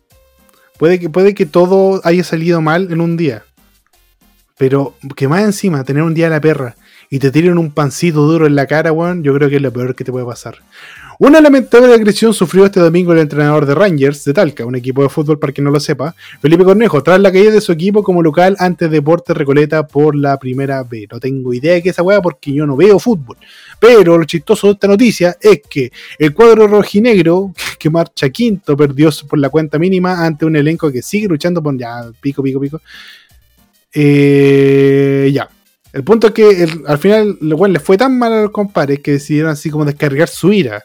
Puede 0.78 0.98
que, 0.98 1.10
puede 1.10 1.34
que 1.34 1.46
todo 1.46 2.00
haya 2.04 2.24
salido 2.24 2.60
mal 2.60 2.92
en 2.92 3.00
un 3.00 3.16
día. 3.16 3.44
Pero 4.56 4.94
que 5.16 5.28
más 5.28 5.42
encima, 5.42 5.84
tener 5.84 6.02
un 6.02 6.14
día 6.14 6.26
de 6.26 6.30
la 6.30 6.40
perra 6.40 6.76
y 7.08 7.18
te 7.18 7.30
tiren 7.30 7.58
un 7.58 7.70
pancito 7.70 8.22
duro 8.22 8.46
en 8.46 8.54
la 8.54 8.66
cara, 8.66 8.92
weón, 8.92 9.22
yo 9.22 9.34
creo 9.34 9.48
que 9.48 9.56
es 9.56 9.62
lo 9.62 9.72
peor 9.72 9.94
que 9.94 10.04
te 10.04 10.12
puede 10.12 10.26
pasar. 10.26 10.58
Una 11.22 11.38
lamentable 11.42 11.92
agresión 11.92 12.32
sufrió 12.32 12.64
este 12.64 12.80
domingo 12.80 13.12
el 13.12 13.18
entrenador 13.18 13.66
de 13.66 13.74
Rangers 13.74 14.24
de 14.24 14.32
Talca, 14.32 14.64
un 14.64 14.74
equipo 14.74 15.02
de 15.02 15.10
fútbol 15.10 15.38
para 15.38 15.52
quien 15.52 15.66
no 15.66 15.70
lo 15.70 15.78
sepa, 15.78 16.14
Felipe 16.40 16.64
Cornejo, 16.64 17.02
tras 17.02 17.20
la 17.20 17.30
caída 17.30 17.50
de 17.50 17.60
su 17.60 17.72
equipo 17.72 18.02
como 18.02 18.22
local 18.22 18.56
ante 18.58 18.88
Deportes 18.88 19.36
Recoleta 19.36 19.86
por 19.86 20.16
la 20.16 20.38
primera 20.38 20.82
vez. 20.82 21.08
No 21.12 21.20
tengo 21.20 21.52
idea 21.52 21.74
de 21.74 21.82
qué 21.82 21.90
es 21.90 21.96
esa 21.96 22.02
weá 22.02 22.22
porque 22.22 22.54
yo 22.54 22.64
no 22.64 22.74
veo 22.74 22.98
fútbol. 22.98 23.36
Pero 23.78 24.16
lo 24.16 24.24
chistoso 24.24 24.68
de 24.68 24.72
esta 24.72 24.88
noticia 24.88 25.36
es 25.38 25.60
que 25.68 25.92
el 26.18 26.32
cuadro 26.32 26.66
rojinegro, 26.66 27.52
que 27.78 27.90
marcha 27.90 28.30
quinto, 28.30 28.74
perdió 28.74 29.10
por 29.28 29.38
la 29.38 29.50
cuenta 29.50 29.78
mínima 29.78 30.24
ante 30.24 30.46
un 30.46 30.56
elenco 30.56 30.90
que 30.90 31.02
sigue 31.02 31.28
luchando 31.28 31.62
por 31.62 31.76
ya 31.76 32.10
pico, 32.18 32.42
pico, 32.42 32.58
pico. 32.58 32.80
Eh, 33.92 35.30
ya. 35.34 35.46
El 35.92 36.02
punto 36.02 36.28
es 36.28 36.32
que 36.32 36.68
al 36.86 36.98
final 36.98 37.36
bueno, 37.42 37.74
les 37.74 37.82
fue 37.82 37.98
tan 37.98 38.18
mal 38.18 38.32
a 38.32 38.42
los 38.42 38.52
compadres 38.52 39.00
que 39.00 39.12
decidieron 39.12 39.50
así 39.50 39.68
como 39.68 39.84
descargar 39.84 40.28
su 40.28 40.50
ira 40.50 40.82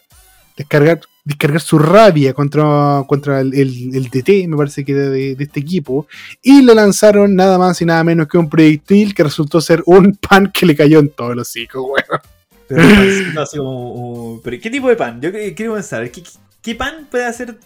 descargar 0.55 0.99
descargar 1.25 1.59
su 1.59 1.79
rabia 1.79 2.33
contra, 2.35 3.03
contra 3.07 3.41
el, 3.41 3.51
el- 3.55 3.95
el 3.95 4.09
DT, 4.09 4.47
me 4.47 4.55
parece 4.55 4.85
que 4.85 4.93
de, 4.93 5.35
de 5.35 5.43
este 5.43 5.59
equipo, 5.59 6.07
y 6.43 6.61
le 6.61 6.75
lanzaron 6.75 7.35
nada 7.35 7.57
más 7.57 7.81
y 7.81 7.85
nada 7.85 8.03
menos 8.03 8.27
que 8.27 8.37
un 8.37 8.47
proyectil 8.47 9.15
que 9.15 9.23
resultó 9.23 9.59
ser 9.59 9.81
un 9.87 10.15
pan 10.15 10.51
que 10.51 10.67
le 10.67 10.75
cayó 10.75 10.99
en 10.99 11.09
todos 11.09 11.35
los 11.35 11.55
hijos, 11.55 11.83
weón. 11.83 12.21
Pero 12.67 13.45
como, 13.57 14.41
¿qué 14.43 14.69
tipo 14.69 14.87
de 14.87 14.95
pan? 14.95 15.19
Yo 15.19 15.31
quiero 15.55 15.73
pensar, 15.73 16.09
¿qué, 16.11 16.23
qué, 16.61 16.75
pan 16.75 17.07
puede 17.09 17.25
hacer? 17.25 17.57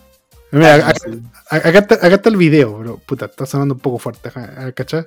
Mira, 0.51 0.79
pan? 0.79 1.29
acá, 1.49 1.69
acá 1.69 1.79
está, 1.79 1.95
acá 1.95 2.15
está 2.15 2.29
el 2.29 2.37
video, 2.37 2.77
pero 2.77 2.97
puta, 2.97 3.25
está 3.25 3.45
sonando 3.45 3.73
un 3.75 3.81
poco 3.81 3.99
fuerte, 3.99 4.31
¿cachai? 4.73 5.05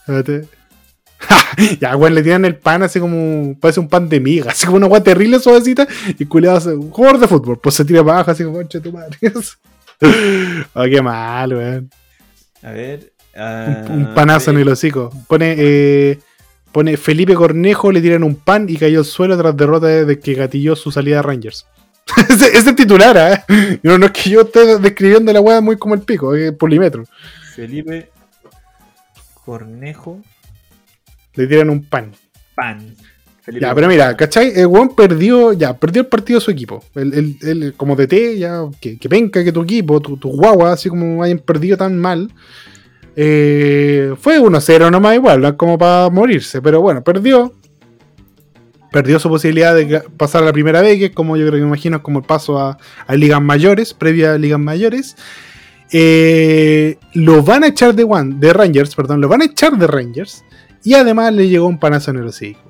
Espérate. 0.00 0.57
ya, 1.80 1.96
weón, 1.96 2.14
le 2.14 2.22
tiran 2.22 2.44
el 2.44 2.56
pan 2.56 2.82
así 2.82 3.00
como. 3.00 3.58
Parece 3.58 3.80
un 3.80 3.88
pan 3.88 4.08
de 4.08 4.20
miga, 4.20 4.52
así 4.52 4.66
como 4.66 4.76
una 4.76 4.86
weá 4.86 5.02
terrible 5.02 5.38
suavecita. 5.40 5.86
Y 6.18 6.24
culiado 6.26 6.58
hace 6.58 6.74
un 6.74 6.90
jugador 6.90 7.18
de 7.18 7.28
fútbol, 7.28 7.58
pues 7.60 7.74
se 7.74 7.84
tira 7.84 8.02
para 8.02 8.16
abajo 8.16 8.30
así 8.30 8.44
como, 8.44 8.56
concha 8.58 8.80
tu 8.80 8.92
madre. 8.92 9.16
oh, 10.74 10.84
qué 10.84 11.02
mal, 11.02 11.54
weón. 11.54 11.90
A 12.62 12.70
ver. 12.70 13.12
Un, 13.34 13.42
ah, 13.42 13.84
un 13.88 14.14
panazo 14.14 14.50
en 14.50 14.58
el 14.58 14.68
hocico. 14.68 15.10
Pone, 15.28 15.54
eh, 15.58 16.18
pone 16.72 16.96
Felipe 16.96 17.34
Cornejo, 17.34 17.92
le 17.92 18.00
tiran 18.00 18.24
un 18.24 18.36
pan 18.36 18.66
y 18.68 18.76
cayó 18.76 19.00
al 19.00 19.04
suelo 19.04 19.36
tras 19.38 19.56
derrota 19.56 19.86
de, 19.86 20.18
que 20.18 20.34
gatilló 20.34 20.76
su 20.76 20.90
salida 20.90 21.20
a 21.20 21.22
Rangers. 21.22 21.66
ese, 22.28 22.56
ese 22.56 22.72
titular, 22.72 23.16
¿eh? 23.48 23.78
No, 23.82 23.98
no 23.98 24.06
es 24.06 24.12
que 24.12 24.30
yo 24.30 24.40
esté 24.40 24.78
describiendo 24.78 25.32
la 25.32 25.40
weá 25.40 25.60
muy 25.60 25.76
como 25.76 25.94
el 25.94 26.00
pico, 26.00 26.34
es 26.34 26.52
polimetro. 26.52 27.04
Felipe 27.54 28.10
Cornejo 29.44 30.22
Le 31.38 31.46
tiran 31.46 31.70
un 31.70 31.84
pan. 31.84 32.10
Pan. 32.54 32.78
Felipe 33.42 33.64
Ya, 33.64 33.74
pero 33.74 33.88
mira, 33.88 34.16
¿cachai? 34.16 34.52
El 34.54 34.66
weón 34.66 34.94
perdió, 34.94 35.52
ya, 35.52 35.72
perdió 35.76 36.02
el 36.02 36.08
partido 36.08 36.38
de 36.40 36.44
su 36.44 36.50
equipo. 36.50 36.84
El, 36.94 37.14
el- 37.14 37.36
el- 37.42 37.74
como 37.74 37.94
DT, 37.96 38.36
ya, 38.38 38.62
que, 38.80 38.98
que 38.98 39.08
penca 39.08 39.42
que 39.44 39.52
tu 39.52 39.62
equipo, 39.62 40.00
tu, 40.00 40.16
tu 40.16 40.28
guagua, 40.30 40.72
así 40.72 40.88
como 40.88 41.22
hayan 41.22 41.38
perdido 41.38 41.76
tan 41.76 41.96
mal. 41.98 42.30
Eh, 43.16 44.14
fue 44.20 44.38
1-0 44.40 44.90
nomás 44.90 45.14
igual, 45.14 45.40
no 45.40 45.48
es 45.48 45.54
como 45.54 45.78
para 45.78 46.10
morirse, 46.10 46.60
pero 46.60 46.80
bueno, 46.80 47.02
perdió. 47.02 47.52
Perdió 48.90 49.18
su 49.18 49.28
posibilidad 49.28 49.74
de 49.74 50.00
pasar 50.16 50.42
a 50.42 50.46
la 50.46 50.52
primera 50.52 50.80
vez, 50.80 50.98
que 50.98 51.04
es 51.06 51.10
como 51.12 51.36
yo 51.36 51.42
creo 51.46 51.58
que 51.58 51.60
me 51.62 51.66
imagino 51.68 51.98
es 51.98 52.02
como 52.02 52.20
el 52.20 52.24
paso 52.24 52.58
a, 52.58 52.78
a 53.06 53.14
ligas 53.16 53.40
mayores, 53.42 53.92
previa 53.94 54.34
a 54.34 54.38
ligas 54.38 54.58
mayores. 54.58 55.14
Eh, 55.92 56.98
lo 57.14 57.42
van 57.42 57.64
a 57.64 57.68
echar 57.68 57.94
de, 57.94 58.04
One, 58.04 58.36
de 58.38 58.52
Rangers, 58.52 58.94
perdón, 58.94 59.20
lo 59.20 59.28
van 59.28 59.42
a 59.42 59.44
echar 59.46 59.76
de 59.78 59.86
Rangers. 59.86 60.44
Y 60.84 60.94
además 60.94 61.32
le 61.32 61.48
llegó 61.48 61.66
un 61.66 61.78
panazo 61.78 62.10
en 62.12 62.18
el 62.18 62.26
hocico. 62.26 62.60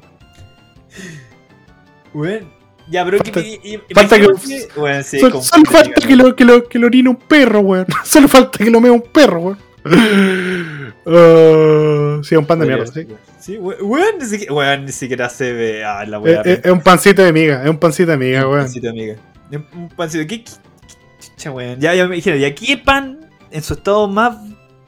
Weón, 2.15 2.51
Ya, 2.91 3.05
pero 3.05 3.19
Falta- 3.19 3.43
que, 3.43 3.81
falta 3.95 4.19
que- 4.19 4.27
sí, 5.05 5.21
solo 5.21 5.43
falta 5.43 6.01
que 6.01 6.17
lo, 6.17 6.35
que, 6.35 6.45
lo, 6.45 6.67
que 6.67 6.79
lo 6.79 6.87
orine 6.87 7.11
un 7.11 7.17
perro, 7.17 7.61
weón. 7.61 7.87
Solo 8.05 8.29
falta 8.29 8.65
que 8.65 8.71
lo 8.71 8.81
mea 8.81 8.93
un 8.93 9.03
perro, 9.03 9.41
weón. 9.41 9.59
Uh, 11.05 12.23
sí, 12.25 12.35
un 12.35 12.47
pan 12.47 12.61
de 12.61 12.67
mierda, 12.67 12.87
sí. 12.87 13.07
Sí, 13.39 13.59
we- 13.59 13.77
weón, 13.83 14.19
ni 14.19 14.25
siquiera, 14.25 14.53
weón, 14.55 14.85
ni 14.87 14.93
siquiera 14.93 15.29
se 15.29 15.53
ve. 15.53 15.85
Ah, 15.85 16.05
la 16.07 16.19
weá. 16.19 16.41
es- 16.43 16.61
es 16.65 16.71
un 16.73 16.81
pancito 16.81 17.23
de 17.23 17.33
miga, 17.33 17.63
es 17.63 17.69
un 17.71 17.79
pancito 17.79 18.11
de 18.11 18.17
miga, 18.17 18.47
Un 18.47 18.53
weón. 18.53 18.65
pancito, 18.65 18.89
amiga. 18.89 19.17
Un 19.53 19.67
un 19.77 19.89
pancito. 19.91 20.27
¿Qué, 20.27 20.43
qué- 20.45 20.51
qué 20.51 21.27
chucha, 21.37 21.51
weón? 21.51 21.79
Ya, 21.81 21.95
ya 21.95 22.09
me 22.09 22.17
dijeron, 22.17 22.41
¿y 22.41 22.45
aquí 22.47 22.77
pan 22.77 23.21
en 23.51 23.63
su 23.63 23.75
estado 23.75 24.09
más 24.09 24.37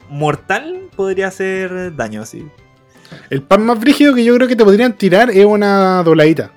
mortal 0.09 0.89
podría 0.95 1.27
hacer 1.27 1.95
daño 1.95 2.23
así? 2.23 2.45
El 3.29 3.41
pan 3.43 3.65
más 3.65 3.79
brígido 3.79 4.13
que 4.15 4.23
yo 4.23 4.35
creo 4.35 4.47
que 4.47 4.55
te 4.55 4.63
podrían 4.63 4.93
tirar 4.93 5.29
es 5.29 5.45
una 5.45 6.03
dobladita. 6.03 6.51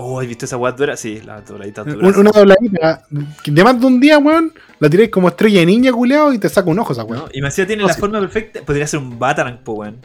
Oh, 0.00 0.20
¿has 0.20 0.28
visto 0.28 0.44
esa 0.44 0.56
weá 0.56 0.70
dura? 0.72 0.96
Sí, 0.96 1.20
la 1.24 1.40
dobladita 1.40 1.82
dura. 1.82 2.06
Un- 2.06 2.16
una 2.18 2.30
dobladita 2.30 3.02
que 3.42 3.50
de 3.50 3.64
más 3.64 3.80
de 3.80 3.86
un 3.86 3.98
día, 3.98 4.18
weón, 4.18 4.52
la 4.78 4.88
tiráis 4.88 5.10
como 5.10 5.26
estrella 5.28 5.58
de 5.60 5.66
ninja, 5.66 5.90
culeado, 5.92 6.32
y 6.32 6.38
te 6.38 6.48
saca 6.48 6.70
un 6.70 6.78
ojo 6.78 6.92
esa 6.92 7.02
weón. 7.02 7.24
¿No? 7.24 7.28
Y 7.32 7.40
me 7.40 7.48
decía, 7.48 7.66
tiene 7.66 7.82
la 7.82 7.92
sí. 7.92 7.98
forma 8.00 8.20
perfecta. 8.20 8.60
Podría 8.64 8.86
ser 8.86 9.00
un 9.00 9.18
Batarang, 9.18 9.58
po, 9.64 9.72
weón. 9.72 9.96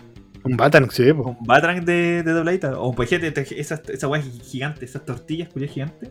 Un 0.45 0.57
Batan, 0.57 0.89
sí, 0.89 1.13
po. 1.13 1.37
Un 1.39 1.45
Batarang 1.45 1.85
de, 1.85 2.23
de 2.23 2.31
dobladita. 2.31 2.79
O, 2.79 2.93
te- 2.95 3.59
esa, 3.59 3.81
esa 3.87 4.07
weá 4.07 4.21
gigante, 4.21 4.83
esas 4.83 5.05
tortillas, 5.05 5.49
culias 5.49 5.71
gigantes. 5.71 6.09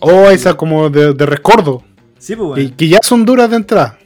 Oh, 0.00 0.30
esa 0.30 0.54
como 0.54 0.88
de, 0.90 1.12
de 1.12 1.26
rescordo. 1.26 1.82
Sí, 2.18 2.36
pues, 2.36 2.58
Y 2.60 2.64
weón. 2.66 2.76
que 2.76 2.88
ya 2.88 2.98
son 3.02 3.24
duras 3.24 3.50
de 3.50 3.56
entrada. 3.56 3.98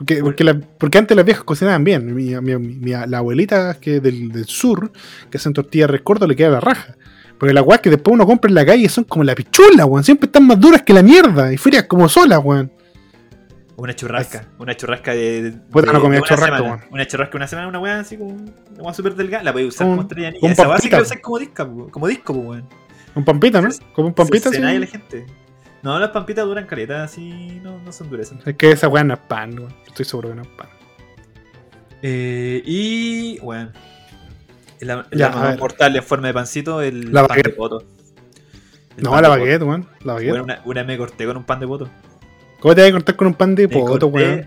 Porque, 0.00 0.22
porque, 0.22 0.44
la- 0.44 0.58
porque 0.58 0.96
antes 0.96 1.14
las 1.14 1.26
viejas 1.26 1.44
cocinaban 1.44 1.84
bien. 1.84 2.14
Mi, 2.14 2.34
mi- 2.40 2.56
mi- 2.56 2.90
la 3.06 3.18
abuelita 3.18 3.74
que 3.78 4.00
del, 4.00 4.32
del 4.32 4.46
sur, 4.46 4.90
que 5.30 5.36
hacen 5.36 5.52
tortillas 5.52 5.90
rescordo, 5.90 6.26
le 6.26 6.34
queda 6.34 6.48
la 6.48 6.60
raja. 6.60 6.96
Porque 7.38 7.52
las 7.52 7.64
weas 7.66 7.82
que 7.82 7.90
después 7.90 8.14
uno 8.14 8.24
compra 8.26 8.48
en 8.48 8.54
la 8.54 8.64
calle 8.64 8.88
son 8.88 9.04
como 9.04 9.24
la 9.24 9.34
pichula, 9.34 9.84
weón. 9.84 10.02
Siempre 10.02 10.26
están 10.26 10.46
más 10.46 10.58
duras 10.58 10.80
que 10.82 10.94
la 10.94 11.02
mierda. 11.02 11.52
Y 11.52 11.58
frías 11.58 11.84
como 11.84 12.08
solas, 12.08 12.40
weón. 12.42 12.72
Una 13.76 13.94
churrasca. 13.94 14.46
Una 14.58 14.74
churrasca 14.74 15.12
de. 15.12 15.42
de- 15.42 15.50
no 15.52 16.00
comía 16.00 16.20
churrasca, 16.22 16.62
weón. 16.62 16.80
Una 16.90 17.06
churrasca 17.06 17.36
una 17.36 17.46
semana, 17.46 17.68
una 17.68 17.78
weá 17.78 18.00
así 18.00 18.16
como. 18.16 18.30
Una 18.30 18.82
weá 18.82 18.94
súper 18.94 19.14
delgada. 19.16 19.44
La 19.44 19.52
puedes 19.52 19.68
usar 19.68 19.86
Un- 19.86 19.92
como 19.96 20.02
estrella 20.02 20.32
un. 20.40 20.50
Esa 20.50 20.78
sí 20.78 20.88
que 20.88 20.96
la 20.96 21.02
usas 21.02 21.18
como 21.20 21.38
disco, 21.38 21.88
como 21.90 22.08
disco, 22.08 22.32
weón. 22.32 22.64
Un 23.14 23.24
pampita, 23.24 23.60
¿no? 23.60 23.68
Como 23.94 24.08
un 24.08 24.14
pampita, 24.14 24.44
Se- 24.44 24.50
se 24.50 24.56
sí. 24.56 24.62
nadie 24.62 24.78
la 24.80 24.86
gente. 24.86 25.26
No, 25.82 25.98
las 25.98 26.10
pampitas 26.10 26.44
duran 26.44 26.66
caleta, 26.66 27.04
así 27.04 27.60
no, 27.62 27.78
no 27.78 27.92
se 27.92 28.04
endurecen. 28.04 28.40
Es 28.44 28.54
que 28.56 28.70
esa 28.70 28.88
weá 28.88 29.02
no 29.02 29.14
es 29.14 29.20
pan, 29.20 29.58
weón. 29.58 29.74
Estoy 29.86 30.04
seguro 30.04 30.28
que 30.30 30.34
no 30.34 30.42
es 30.42 30.48
pan. 30.48 30.68
Eh, 32.02 32.62
y. 32.64 33.38
Bueno. 33.40 33.70
La, 34.80 35.06
Ya, 35.12 35.28
la 35.30 35.56
mortal 35.58 35.94
en 35.96 36.02
forma 36.02 36.28
de 36.28 36.34
pancito, 36.34 36.80
el 36.80 37.12
La 37.12 37.26
pan 37.26 37.36
de 37.36 37.42
baguette. 37.42 37.56
poto. 37.56 37.84
El 38.96 39.04
No, 39.04 39.10
pan 39.10 39.22
la 39.22 39.28
de 39.28 39.34
poto. 39.34 39.40
baguette, 39.44 39.62
weón. 39.62 39.88
La 40.04 40.12
baguette. 40.14 40.30
Bueno, 40.40 40.54
una, 40.64 40.84
me 40.84 40.98
corté 40.98 41.26
con 41.26 41.36
un 41.36 41.44
pan 41.44 41.60
de 41.60 41.66
poto. 41.66 41.88
¿Cómo 42.60 42.74
te 42.74 42.82
vas 42.82 42.90
a 42.90 42.92
cortar 42.92 43.16
con 43.16 43.26
un 43.28 43.34
pan 43.34 43.54
de 43.54 43.68
Me 43.68 43.72
poto, 43.74 44.06
weón? 44.08 44.44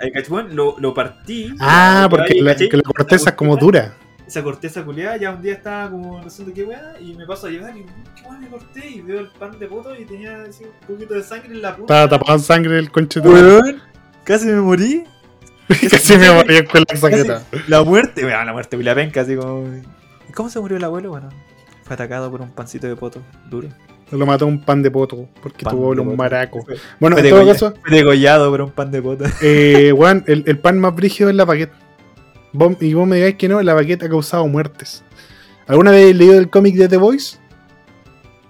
Lo, 0.56 0.76
lo 0.80 0.94
partí. 0.94 1.54
Ah, 1.60 2.08
porque 2.10 2.36
ya, 2.38 2.44
la, 2.44 2.84
corteza 2.84 3.32
es 3.32 3.36
como 3.36 3.58
dura. 3.58 3.96
Esa 4.34 4.42
corteza 4.42 4.84
culiada, 4.84 5.16
ya 5.18 5.30
un 5.30 5.44
día 5.44 5.54
estaba 5.54 5.92
como 5.92 6.20
no 6.20 6.28
sé 6.28 6.44
de 6.44 6.54
qué 6.54 6.64
weá, 6.64 6.96
y 7.00 7.14
me 7.14 7.24
paso 7.28 7.46
a 7.46 7.52
llevar 7.52 7.78
y 7.78 7.84
qué 7.84 8.28
weá 8.28 8.40
me 8.40 8.48
corté 8.48 8.90
y 8.90 9.02
veo 9.02 9.20
el 9.20 9.28
pan 9.28 9.60
de 9.60 9.68
poto 9.68 9.94
y 9.96 10.06
tenía 10.06 10.42
así, 10.50 10.64
un 10.64 10.88
poquito 10.96 11.14
de 11.14 11.22
sangre 11.22 11.54
en 11.54 11.62
la 11.62 11.76
punta. 11.76 11.94
Estaba 11.94 12.18
tapado 12.18 12.40
en 12.40 12.44
sangre 12.44 12.80
el 12.80 12.90
conche 12.92 13.22
de 13.22 13.30
Weón, 13.30 13.80
casi 14.24 14.48
me 14.48 14.60
morí. 14.60 15.04
Casi 15.92 16.18
me 16.18 16.32
morí 16.32 16.66
con 16.66 16.84
la 16.90 16.98
saqueta. 16.98 17.44
La 17.68 17.84
muerte, 17.84 18.26
weón, 18.26 18.44
la 18.48 18.54
muerte, 18.54 18.76
la 18.82 18.96
penca, 18.96 19.22
así 19.22 19.36
como. 19.36 19.68
¿Y 20.28 20.32
cómo 20.32 20.50
se 20.50 20.60
murió 20.60 20.78
el 20.78 20.84
abuelo? 20.84 21.12
Bueno, 21.12 21.30
fue 21.84 21.94
atacado 21.94 22.32
por 22.32 22.42
un 22.42 22.50
pancito 22.50 22.88
de 22.88 22.96
poto 22.96 23.22
duro. 23.52 23.68
Lo 24.10 24.26
mató 24.26 24.48
un 24.48 24.66
pan 24.66 24.82
de 24.82 24.90
poto, 24.90 25.30
porque 25.44 25.64
Pan 25.64 25.76
tuvo 25.76 25.90
un 25.90 26.16
maraco. 26.16 26.66
Bueno, 27.00 27.18
fue 27.18 27.30
en 27.30 27.36
todo 27.36 27.46
caso, 27.46 27.74
fue 27.86 27.98
degollado 27.98 28.50
por 28.50 28.62
un 28.62 28.72
pan 28.72 28.90
de 28.90 29.00
poto. 29.00 29.26
eh, 29.44 29.94
weón, 29.94 30.24
el, 30.26 30.44
el 30.48 30.58
pan 30.58 30.80
más 30.80 30.96
brígido 30.96 31.30
es 31.30 31.36
la 31.36 31.46
baguette. 31.46 31.83
Vos- 32.54 32.78
y 32.80 32.93
vos 32.93 33.08
me 33.08 33.16
digáis 33.18 33.36
que 33.36 33.47
no, 33.49 33.62
la 33.62 33.74
baguette 33.74 34.04
ha 34.04 34.10
causado 34.10 34.47
muertes. 34.47 35.04
¿Alguna 35.68 35.91
vez 35.91 36.16
leído 36.16 36.38
el 36.38 36.49
cómic 36.49 36.76
de 36.76 36.88
The 36.88 36.97
Voice? 36.97 37.38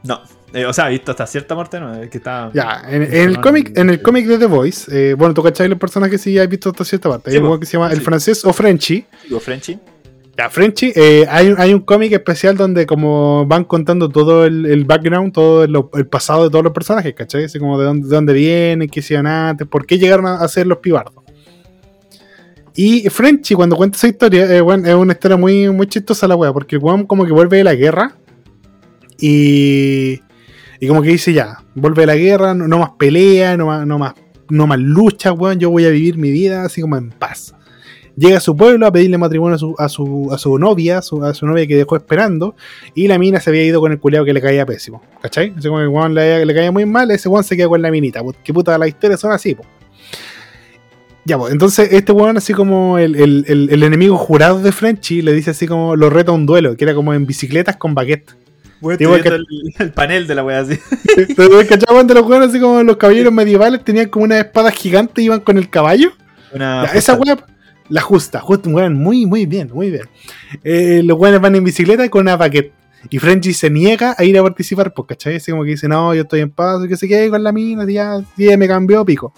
No, 0.03 0.21
eh, 0.53 0.65
o 0.65 0.73
sea, 0.73 0.87
visto 0.89 1.11
hasta 1.11 1.25
cierta 1.25 1.55
muerte, 1.55 1.79
no, 1.79 1.93
que 2.09 2.17
estaba. 2.17 2.51
Ya, 2.53 2.83
en, 2.87 3.03
en 3.03 3.29
el 3.29 3.39
cómic, 3.41 3.77
en 3.77 3.89
el 3.89 4.01
cómic 4.01 4.27
de 4.27 4.37
The 4.37 4.45
Voice, 4.47 4.91
eh, 5.11 5.13
bueno, 5.13 5.33
tú 5.33 5.41
cachai 5.41 5.69
los 5.69 5.79
personajes 5.79 6.21
si 6.21 6.37
has 6.37 6.49
visto 6.49 6.69
hasta 6.69 6.83
cierta 6.83 7.09
parte. 7.09 7.31
Hay 7.31 7.37
un 7.37 7.59
que 7.59 7.65
se 7.65 7.73
llama 7.73 7.91
el 7.91 8.01
francés 8.01 8.43
o 8.45 8.51
Frenchy. 8.53 9.05
Digo, 9.23 9.39
Frenchy. 9.39 9.79
Ya, 10.35 10.49
Frenchy, 10.49 10.91
eh, 10.95 11.27
hay, 11.29 11.49
un- 11.49 11.61
hay 11.61 11.73
un 11.75 11.81
cómic 11.81 12.11
especial 12.11 12.57
donde 12.57 12.87
como 12.87 13.45
van 13.45 13.63
contando 13.65 14.09
todo 14.09 14.45
el, 14.45 14.65
el 14.65 14.83
background, 14.83 15.31
todo 15.31 15.63
el, 15.63 15.75
el 15.93 16.07
pasado 16.07 16.45
de 16.45 16.49
todos 16.49 16.63
los 16.63 16.73
personajes, 16.73 17.13
¿cachai? 17.13 17.43
Así 17.45 17.59
como 17.59 17.79
de 17.79 17.85
dónde, 17.85 18.07
de 18.07 18.15
dónde 18.15 18.33
vienen, 18.33 18.89
qué 18.89 18.99
hicieron 19.01 19.27
antes, 19.27 19.67
por 19.67 19.85
qué 19.85 19.99
llegaron 19.99 20.25
a 20.25 20.45
ser 20.47 20.65
los 20.65 20.79
pibardos. 20.79 21.22
Y 22.75 23.07
Frenchy, 23.09 23.53
cuando 23.53 23.75
cuenta 23.75 23.97
esa 23.97 24.07
historia, 24.07 24.45
eh, 24.45 24.57
es 24.57 24.95
una 24.95 25.13
historia 25.13 25.37
muy, 25.37 25.69
muy 25.69 25.87
chistosa 25.87 26.27
la 26.27 26.35
wea, 26.35 26.51
porque 26.51 26.77
el 26.77 26.83
weón 26.83 27.05
como 27.05 27.25
que 27.25 27.31
vuelve 27.31 27.57
de 27.57 27.63
la 27.63 27.75
guerra 27.75 28.15
y, 29.19 30.19
y 30.79 30.87
como 30.87 31.01
que 31.01 31.09
dice 31.09 31.33
ya, 31.33 31.63
vuelve 31.75 32.01
de 32.01 32.07
la 32.07 32.15
guerra, 32.15 32.53
no, 32.53 32.79
más 32.79 32.91
pelea, 32.97 33.55
no 33.57 33.67
más, 33.67 33.85
no 33.85 33.99
más, 33.99 34.13
no 34.49 34.65
más 34.65 34.79
lucha, 34.79 35.33
weón, 35.33 35.59
yo 35.59 35.69
voy 35.69 35.85
a 35.85 35.89
vivir 35.89 36.17
mi 36.17 36.31
vida 36.31 36.65
así 36.65 36.81
como 36.81 36.97
en 36.97 37.11
paz 37.11 37.53
llega 38.15 38.37
a 38.37 38.41
su 38.41 38.55
pueblo 38.55 38.85
a 38.85 38.91
pedirle 38.91 39.17
matrimonio 39.17 39.55
a 39.55 39.59
su, 39.59 39.75
a 39.77 39.89
su, 39.89 40.29
a 40.31 40.37
su 40.37 40.57
novia, 40.57 40.99
a 40.99 41.01
su, 41.01 41.45
novia 41.45 41.67
que 41.67 41.75
dejó 41.75 41.95
esperando, 41.95 42.55
y 42.93 43.07
la 43.07 43.17
mina 43.17 43.39
se 43.39 43.49
había 43.49 43.63
ido 43.63 43.79
con 43.81 43.91
el 43.91 43.99
culeado 43.99 44.25
que 44.25 44.33
le 44.33 44.41
caía 44.41 44.65
pésimo. 44.65 45.01
¿Cachai? 45.21 45.53
Así 45.57 45.67
como 45.67 45.79
que 45.79 45.83
el 45.83 45.89
weón 45.89 46.13
le, 46.13 46.45
le 46.45 46.53
caía 46.53 46.71
muy 46.71 46.85
mal, 46.85 47.09
ese 47.11 47.29
weón 47.29 47.43
se 47.43 47.55
queda 47.55 47.67
con 47.67 47.81
la 47.81 47.91
minita. 47.91 48.23
Pues, 48.23 48.37
Que 48.43 48.53
puta, 48.53 48.77
las 48.77 48.87
historias 48.87 49.19
son 49.19 49.31
así, 49.31 49.55
po. 49.55 49.63
Ya, 51.25 51.37
pues, 51.37 51.53
entonces 51.53 51.89
este 51.93 52.11
weón, 52.11 52.35
así 52.37 52.53
como 52.53 52.97
el, 52.97 53.15
el- 53.15 53.45
el- 53.47 53.69
el 53.71 53.83
enemigo 53.83 54.17
jurado 54.17 54.61
de 54.61 54.71
Frenchy, 54.71 55.21
le 55.21 55.31
dice 55.33 55.51
así 55.51 55.67
como 55.67 55.95
lo 55.95 56.09
reta 56.09 56.31
a 56.31 56.35
un 56.35 56.45
duelo, 56.45 56.75
que 56.75 56.83
era 56.83 56.93
como 56.93 57.13
en 57.13 57.25
bicicletas 57.25 57.77
con 57.77 57.95
baguette. 57.95 58.35
Digo 58.81 58.91
estoy 58.91 59.07
viendo 59.07 59.35
el, 59.35 59.45
el 59.79 59.91
panel 59.93 60.27
de 60.27 60.35
la 60.35 60.43
wea 60.43 60.59
así. 60.59 60.77
Entonces, 61.15 61.69
¿cachai? 61.69 61.85
Cuando 61.87 62.13
los 62.13 62.25
weones, 62.27 62.49
así 62.49 62.59
como 62.59 62.83
los 62.83 62.97
caballeros 62.97 63.31
medievales, 63.31 63.81
tenían 63.85 64.09
como 64.09 64.25
una 64.25 64.39
espada 64.39 64.69
gigante 64.71 65.21
y 65.21 65.25
iban 65.25 65.39
con 65.39 65.57
el 65.57 65.69
caballo. 65.69 66.11
Una 66.53 66.87
Ya, 66.87 66.91
esa 66.99 67.13
weá, 67.15 67.37
la 67.87 68.01
justa, 68.01 68.41
justa, 68.41 68.69
weón, 68.69 68.95
muy, 68.95 69.25
muy 69.25 69.45
bien, 69.45 69.69
muy 69.73 69.89
bien. 69.91 70.03
Eh, 70.65 71.01
los 71.05 71.17
weones 71.17 71.39
van 71.39 71.55
en 71.55 71.63
bicicleta 71.63 72.09
con 72.09 72.23
una 72.23 72.35
baguette. 72.35 72.73
Y 73.09 73.19
Frenchy 73.19 73.53
se 73.53 73.69
niega 73.69 74.15
a 74.17 74.23
ir 74.25 74.37
a 74.37 74.43
participar, 74.43 74.93
pues, 74.93 75.07
¿cachai? 75.07 75.35
Así 75.37 75.51
como 75.51 75.63
que 75.63 75.71
dice, 75.71 75.87
no, 75.87 76.13
yo 76.13 76.23
estoy 76.23 76.41
en 76.41 76.49
paz, 76.51 76.81
y 76.83 76.89
que 76.89 76.97
se 76.97 77.07
quede 77.07 77.29
con 77.29 77.41
la 77.43 77.51
mina, 77.53 77.85
ya, 77.89 78.21
ya 78.37 78.57
me 78.57 78.67
cambió, 78.67 79.03
pico. 79.05 79.33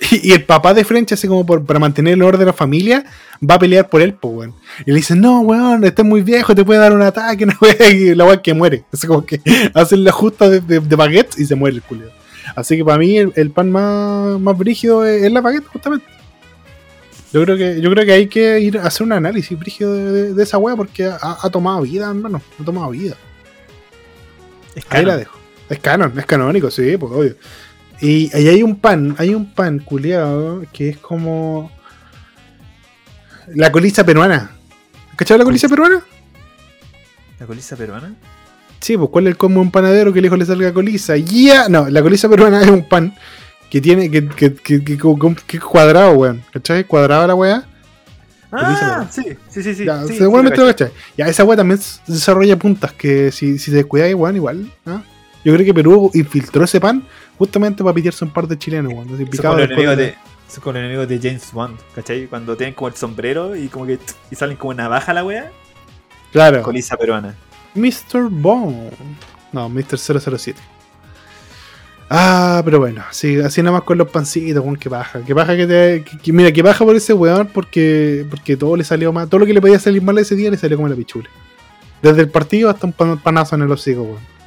Y, 0.10 0.28
y 0.28 0.32
el 0.32 0.44
papá 0.44 0.74
de 0.74 0.84
Frenchy, 0.84 1.14
así 1.14 1.28
como 1.28 1.44
por, 1.44 1.64
para 1.64 1.78
mantener 1.78 2.14
el 2.14 2.22
orden 2.22 2.40
de 2.40 2.46
la 2.46 2.52
familia, 2.52 3.04
va 3.42 3.56
a 3.56 3.58
pelear 3.58 3.88
por 3.88 4.00
él, 4.00 4.14
pues, 4.14 4.34
weón. 4.34 4.54
Y 4.86 4.90
le 4.90 4.96
dice, 4.96 5.16
no, 5.16 5.40
weón, 5.40 5.84
estás 5.84 6.04
muy 6.04 6.22
viejo, 6.22 6.54
te 6.54 6.64
puede 6.64 6.80
dar 6.80 6.92
un 6.92 7.02
ataque, 7.02 7.46
no, 7.46 7.54
weón, 7.60 7.96
y 7.96 8.14
la 8.14 8.24
weón 8.24 8.40
que 8.40 8.54
muere. 8.54 8.84
Así 8.92 9.06
como 9.06 9.24
que 9.24 9.40
hacen 9.74 10.04
la 10.04 10.12
justa 10.12 10.48
de, 10.48 10.60
de, 10.60 10.80
de 10.80 10.96
baguettes 10.96 11.38
y 11.38 11.46
se 11.46 11.54
muere 11.54 11.76
el 11.76 11.82
culio. 11.82 12.10
Así 12.56 12.76
que 12.76 12.84
para 12.84 12.98
mí 12.98 13.18
el, 13.18 13.32
el 13.36 13.50
pan 13.50 13.70
más, 13.70 14.40
más 14.40 14.56
brígido 14.56 15.04
es, 15.04 15.22
es 15.22 15.32
la 15.32 15.40
baguette, 15.40 15.66
justamente. 15.66 16.06
Yo 17.32 17.44
creo 17.44 17.58
que, 17.58 17.80
yo 17.80 17.90
creo 17.90 18.06
que 18.06 18.12
hay 18.12 18.26
que 18.26 18.58
ir 18.60 18.78
a 18.78 18.84
hacer 18.84 19.06
un 19.06 19.12
análisis 19.12 19.58
brígido 19.58 19.92
de, 19.94 20.42
esa 20.42 20.56
weá 20.56 20.74
porque 20.76 21.04
ha, 21.04 21.18
ha 21.20 21.50
tomado 21.50 21.82
vida, 21.82 22.08
hermano. 22.08 22.40
Ha 22.58 22.64
tomado 22.64 22.90
vida. 22.90 23.16
Es 24.74 24.84
Ahí 24.88 25.04
la 25.04 25.16
dejo. 25.16 25.36
Es 25.68 25.78
canon, 25.80 26.18
es 26.18 26.24
canónico, 26.24 26.70
sí, 26.70 26.96
pues 26.96 27.12
obvio. 27.12 27.34
Y 28.00 28.34
ahí 28.34 28.48
hay 28.48 28.62
un 28.62 28.76
pan, 28.76 29.14
hay 29.18 29.34
un 29.34 29.52
pan 29.52 29.80
culiado 29.80 30.62
que 30.72 30.90
es 30.90 30.98
como 30.98 31.70
la 33.54 33.72
colisa 33.72 34.04
peruana. 34.04 34.52
¿Cachai 35.16 35.38
la 35.38 35.44
colisa 35.44 35.68
peruana? 35.68 36.02
¿La 37.40 37.46
colisa 37.46 37.76
peruana? 37.76 38.14
Sí, 38.80 38.96
pues 38.96 39.10
¿cuál 39.10 39.26
es 39.26 39.32
el 39.32 39.36
como 39.36 39.60
un 39.60 39.70
panadero 39.72 40.12
que 40.12 40.20
el 40.20 40.26
hijo 40.26 40.36
le 40.36 40.44
salga 40.46 40.72
colisa? 40.72 41.16
¡Ya! 41.16 41.68
No, 41.68 41.88
la 41.88 42.00
colisa 42.02 42.28
peruana 42.28 42.62
es 42.62 42.68
un 42.68 42.86
pan 42.88 43.14
que 43.70 43.80
tiene, 43.80 44.10
que, 44.10 44.28
que, 44.28 44.54
que, 44.54 44.84
que- 44.84 44.96
que- 45.46 45.60
cuadrado, 45.60 46.12
weón. 46.12 46.42
¿Cachai? 46.52 46.84
Cuadrada 46.84 47.26
la 47.26 47.34
weá. 47.34 47.64
Ah, 48.50 49.06
sí, 49.10 49.22
sí, 49.50 49.62
sí, 49.62 49.74
sí. 49.74 49.84
ya, 49.84 50.06
sí, 50.06 50.16
seguramente 50.16 50.56
sí, 50.56 50.62
lo 50.62 50.68
cachai. 50.68 50.90
Ya, 51.18 51.26
esa 51.26 51.44
weá 51.44 51.56
también 51.56 51.78
desarrolla 52.06 52.56
puntas 52.56 52.92
que 52.92 53.30
si, 53.30 53.58
si 53.58 53.70
se 53.70 53.76
descuida, 53.76 54.06
weón, 54.16 54.36
igual. 54.36 54.72
¿ah? 54.86 55.02
Yo 55.48 55.54
creo 55.54 55.64
que 55.64 55.72
Perú 55.72 56.10
infiltró 56.12 56.62
ese 56.64 56.78
pan 56.78 57.02
justamente 57.38 57.82
para 57.82 57.94
pitearse 57.94 58.22
un 58.24 58.30
par 58.30 58.46
de 58.46 58.58
chilenos, 58.58 58.92
weón. 58.92 59.08
Son 59.08 59.16
como 59.42 59.58
enemigos 59.60 59.96
de- 59.96 60.02
de, 60.04 60.14
son 60.46 60.62
como 60.62 60.72
los 60.74 60.80
enemigos 60.80 61.08
de 61.08 61.18
James 61.18 61.52
Bond, 61.52 61.78
¿cachai? 61.94 62.26
Cuando 62.26 62.54
tienen 62.56 62.74
como 62.74 62.88
el 62.88 62.94
sombrero 62.94 63.56
y 63.56 63.68
como 63.68 63.86
que 63.86 63.98
y 64.30 64.34
salen 64.36 64.56
como 64.58 64.74
navaja 64.74 65.14
la 65.14 65.24
wea. 65.24 65.50
Claro. 66.32 66.62
Colisa 66.62 66.96
peruana. 66.98 67.34
Mr. 67.74 68.28
Bond. 68.30 68.90
No, 69.52 69.70
Mr. 69.70 69.96
007. 69.98 70.60
Ah, 72.10 72.62
pero 72.64 72.78
bueno, 72.78 73.04
sí, 73.10 73.38
así 73.40 73.62
nada 73.62 73.72
más 73.76 73.82
con 73.82 73.98
los 73.98 74.08
pancitos, 74.10 74.62
weón, 74.62 74.76
que 74.76 74.88
baja. 74.88 75.20
Que 75.20 75.34
baja 75.34 75.56
que 75.56 75.66
te. 75.66 76.04
que- 76.04 76.18
que- 76.18 76.32
mira, 76.32 76.50
que 76.52 76.62
baja 76.62 76.84
por 76.84 76.96
ese 76.96 77.12
weón 77.12 77.46
porque, 77.48 78.26
porque 78.30 78.56
todo 78.56 78.76
le 78.76 78.84
salió 78.84 79.12
mal. 79.12 79.28
Todo 79.28 79.40
lo 79.40 79.46
que 79.46 79.52
le 79.54 79.60
podía 79.60 79.78
salir 79.78 80.02
mal 80.02 80.16
ese 80.18 80.34
día 80.34 80.50
le 80.50 80.56
salió 80.56 80.76
como 80.76 80.88
la 80.88 80.96
pichula. 80.96 81.28
Desde 82.02 82.20
el 82.22 82.28
partido 82.30 82.70
hasta 82.70 82.86
un 82.86 82.92
pan- 82.92 83.18
panazo 83.18 83.56
en 83.56 83.62
el 83.62 83.70
hocico, 83.72 84.02
weón. 84.02 84.37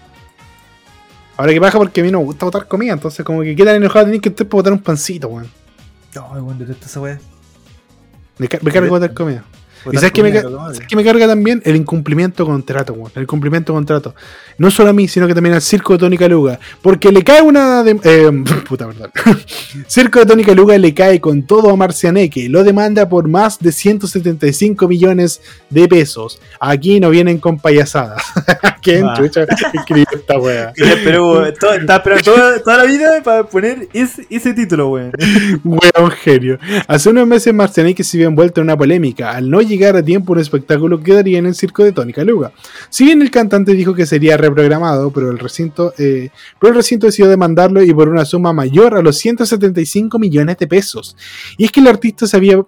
Ahora 1.41 1.53
que 1.53 1.59
baja 1.59 1.79
porque 1.79 2.01
a 2.01 2.03
mí 2.03 2.11
no 2.11 2.19
me 2.19 2.25
gusta 2.25 2.45
botar 2.45 2.67
comida, 2.67 2.93
entonces 2.93 3.25
como 3.25 3.41
que 3.41 3.55
quedan 3.55 3.77
enojados 3.77 4.05
tenés 4.05 4.21
que 4.21 4.29
estar 4.29 4.45
para 4.45 4.57
botar 4.57 4.73
un 4.73 4.79
pancito, 4.79 5.27
weón. 5.27 5.49
Ay, 6.13 6.39
weón, 6.39 6.59
detesto 6.59 6.85
esa 6.85 7.01
wea. 7.01 7.19
Me, 8.37 8.47
me 8.61 8.71
carga 8.71 8.87
botar 8.87 9.11
comida. 9.11 9.43
¿Y 9.91 9.95
sabes 9.95 10.11
qué, 10.11 10.21
me, 10.23 10.31
sabes 10.41 10.79
qué 10.87 10.95
me 10.95 11.03
carga 11.03 11.27
también? 11.27 11.61
El 11.65 11.75
incumplimiento 11.75 12.43
de 12.43 12.49
contrato, 12.51 12.93
weón. 12.93 13.11
El 13.15 13.23
incumplimiento 13.23 13.71
de 13.73 13.77
contrato. 13.77 14.15
No 14.57 14.69
solo 14.69 14.89
a 14.89 14.93
mí, 14.93 15.07
sino 15.07 15.27
que 15.27 15.33
también 15.33 15.55
al 15.55 15.61
circo 15.61 15.93
de 15.93 15.99
Tony 15.99 16.17
Caluga. 16.17 16.59
Porque 16.81 17.11
le 17.11 17.23
cae 17.23 17.41
una. 17.41 17.83
De, 17.83 17.99
eh, 18.03 18.31
puta, 18.67 18.87
perdón. 18.87 19.11
circo 19.87 20.19
de 20.19 20.25
Tony 20.25 20.43
Caluga 20.43 20.77
le 20.77 20.93
cae 20.93 21.19
con 21.19 21.43
todo 21.43 21.69
a 21.71 21.75
Marcianeque. 21.75 22.49
Lo 22.49 22.63
demanda 22.63 23.07
por 23.09 23.27
más 23.27 23.59
de 23.59 23.71
175 23.71 24.87
millones 24.87 25.41
de 25.69 25.87
pesos. 25.87 26.39
Aquí 26.59 26.99
no 26.99 27.09
vienen 27.09 27.39
con 27.39 27.57
payasadas. 27.59 28.21
¿Quién 28.81 29.05
Ah. 29.07 29.13
chucha 29.17 29.45
escribió 29.73 30.05
esta 30.11 30.33
todo- 30.35 31.45
estaba 31.45 31.95
esperando 32.15 32.23
toda, 32.23 32.59
toda 32.63 32.77
la 32.77 32.83
vida 32.85 33.21
para 33.23 33.43
poner 33.43 33.87
ese, 33.93 34.25
ese 34.29 34.53
título, 34.53 34.89
weón. 34.89 35.11
Weón 35.63 36.11
genio. 36.11 36.57
Hace 36.87 37.09
unos 37.09 37.27
meses 37.27 37.53
Marcianeque 37.53 38.03
se 38.03 38.17
vio 38.17 38.27
envuelto 38.27 38.61
en 38.61 38.65
una 38.67 38.77
polémica 38.77 39.31
al 39.31 39.49
no 39.49 39.61
llegar 39.71 39.95
a 39.95 40.03
tiempo 40.03 40.33
un 40.33 40.39
espectáculo 40.39 41.01
que 41.01 41.13
daría 41.13 41.39
en 41.39 41.45
el 41.45 41.55
circo 41.55 41.83
de 41.83 41.91
Tony 41.91 42.13
Caluga. 42.13 42.51
Si 42.89 43.05
bien 43.05 43.21
el 43.21 43.31
cantante 43.31 43.73
dijo 43.73 43.93
que 43.93 44.05
sería 44.05 44.37
reprogramado, 44.37 45.11
pero 45.11 45.31
el 45.31 45.39
recinto, 45.39 45.93
eh, 45.97 46.29
pero 46.59 46.71
el 46.71 46.77
recinto 46.77 47.07
decidió 47.07 47.29
demandarlo 47.29 47.81
y 47.83 47.93
por 47.93 48.09
una 48.09 48.25
suma 48.25 48.53
mayor 48.53 48.95
a 48.95 49.01
los 49.01 49.17
175 49.17 50.19
millones 50.19 50.57
de 50.57 50.67
pesos. 50.67 51.15
Y 51.57 51.65
es 51.65 51.71
que 51.71 51.79
el 51.79 51.87
artista 51.87 52.27
se 52.27 52.37
había 52.37 52.63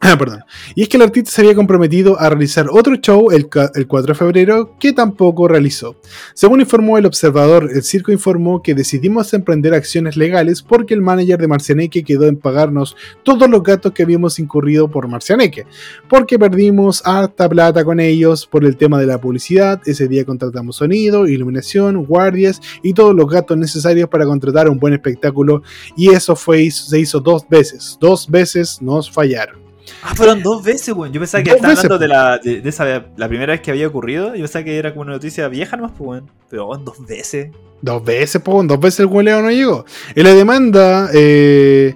perdón. 0.18 0.44
Y 0.74 0.82
es 0.82 0.88
que 0.88 0.96
el 0.96 1.02
artista 1.02 1.30
se 1.30 1.42
había 1.42 1.54
comprometido 1.54 2.18
a 2.18 2.28
realizar 2.30 2.68
otro 2.70 2.96
show 2.96 3.30
el 3.30 3.48
4 3.48 4.14
de 4.14 4.14
febrero 4.14 4.76
que 4.78 4.92
tampoco 4.92 5.46
realizó. 5.46 5.96
Según 6.32 6.60
informó 6.60 6.96
el 6.96 7.06
observador, 7.06 7.68
el 7.72 7.82
circo 7.82 8.10
informó 8.10 8.62
que 8.62 8.74
decidimos 8.74 9.34
emprender 9.34 9.74
acciones 9.74 10.16
legales 10.16 10.62
porque 10.62 10.94
el 10.94 11.02
manager 11.02 11.38
de 11.38 11.48
Marcianeque 11.48 12.02
quedó 12.02 12.26
en 12.26 12.36
pagarnos 12.36 12.96
todos 13.22 13.48
los 13.50 13.62
gastos 13.62 13.92
que 13.92 14.02
habíamos 14.02 14.38
incurrido 14.38 14.90
por 14.90 15.06
Marcianeque, 15.06 15.66
porque 16.08 16.38
perdimos 16.38 17.02
harta 17.04 17.48
plata 17.48 17.84
con 17.84 18.00
ellos 18.00 18.46
por 18.46 18.64
el 18.64 18.76
tema 18.76 18.98
de 18.98 19.06
la 19.06 19.20
publicidad, 19.20 19.82
ese 19.84 20.08
día 20.08 20.24
contratamos 20.24 20.76
sonido, 20.76 21.28
iluminación, 21.28 22.04
guardias 22.04 22.60
y 22.82 22.94
todos 22.94 23.14
los 23.14 23.28
gastos 23.28 23.58
necesarios 23.58 24.08
para 24.08 24.24
contratar 24.24 24.68
un 24.68 24.78
buen 24.78 24.94
espectáculo 24.94 25.62
y 25.96 26.10
eso 26.10 26.34
fue, 26.34 26.70
se 26.70 26.98
hizo 26.98 27.20
dos 27.20 27.46
veces, 27.48 27.98
dos 28.00 28.28
veces 28.30 28.80
nos 28.80 29.10
fallaron. 29.10 29.69
Ah, 30.02 30.14
fueron 30.14 30.42
dos 30.42 30.62
veces, 30.62 30.94
weón. 30.94 31.12
Yo 31.12 31.20
pensaba 31.20 31.42
que 31.42 31.50
Dos 31.50 31.56
estaba 31.56 31.72
veces, 31.72 31.84
hablando 31.84 31.98
de, 31.98 32.08
la, 32.08 32.38
de, 32.38 32.60
de 32.60 32.68
esa, 32.68 33.04
la 33.16 33.28
primera 33.28 33.52
vez 33.52 33.60
que 33.60 33.70
había 33.70 33.86
ocurrido. 33.86 34.34
Yo 34.34 34.42
pensaba 34.42 34.64
que 34.64 34.78
era 34.78 34.90
como 34.90 35.02
una 35.02 35.12
noticia 35.12 35.48
vieja 35.48 35.76
nomás, 35.76 35.92
pues, 35.96 36.08
weón. 36.08 36.30
Pero, 36.48 36.68
weón, 36.68 36.84
dos 36.84 37.06
veces. 37.06 37.50
Dos 37.82 38.04
veces, 38.04 38.42
po, 38.42 38.62
dos 38.62 38.80
veces 38.80 39.00
el 39.00 39.06
hueleo 39.06 39.40
no 39.42 39.50
llegó. 39.50 39.84
En 40.14 40.24
la 40.24 40.34
demanda, 40.34 41.08
eh, 41.14 41.94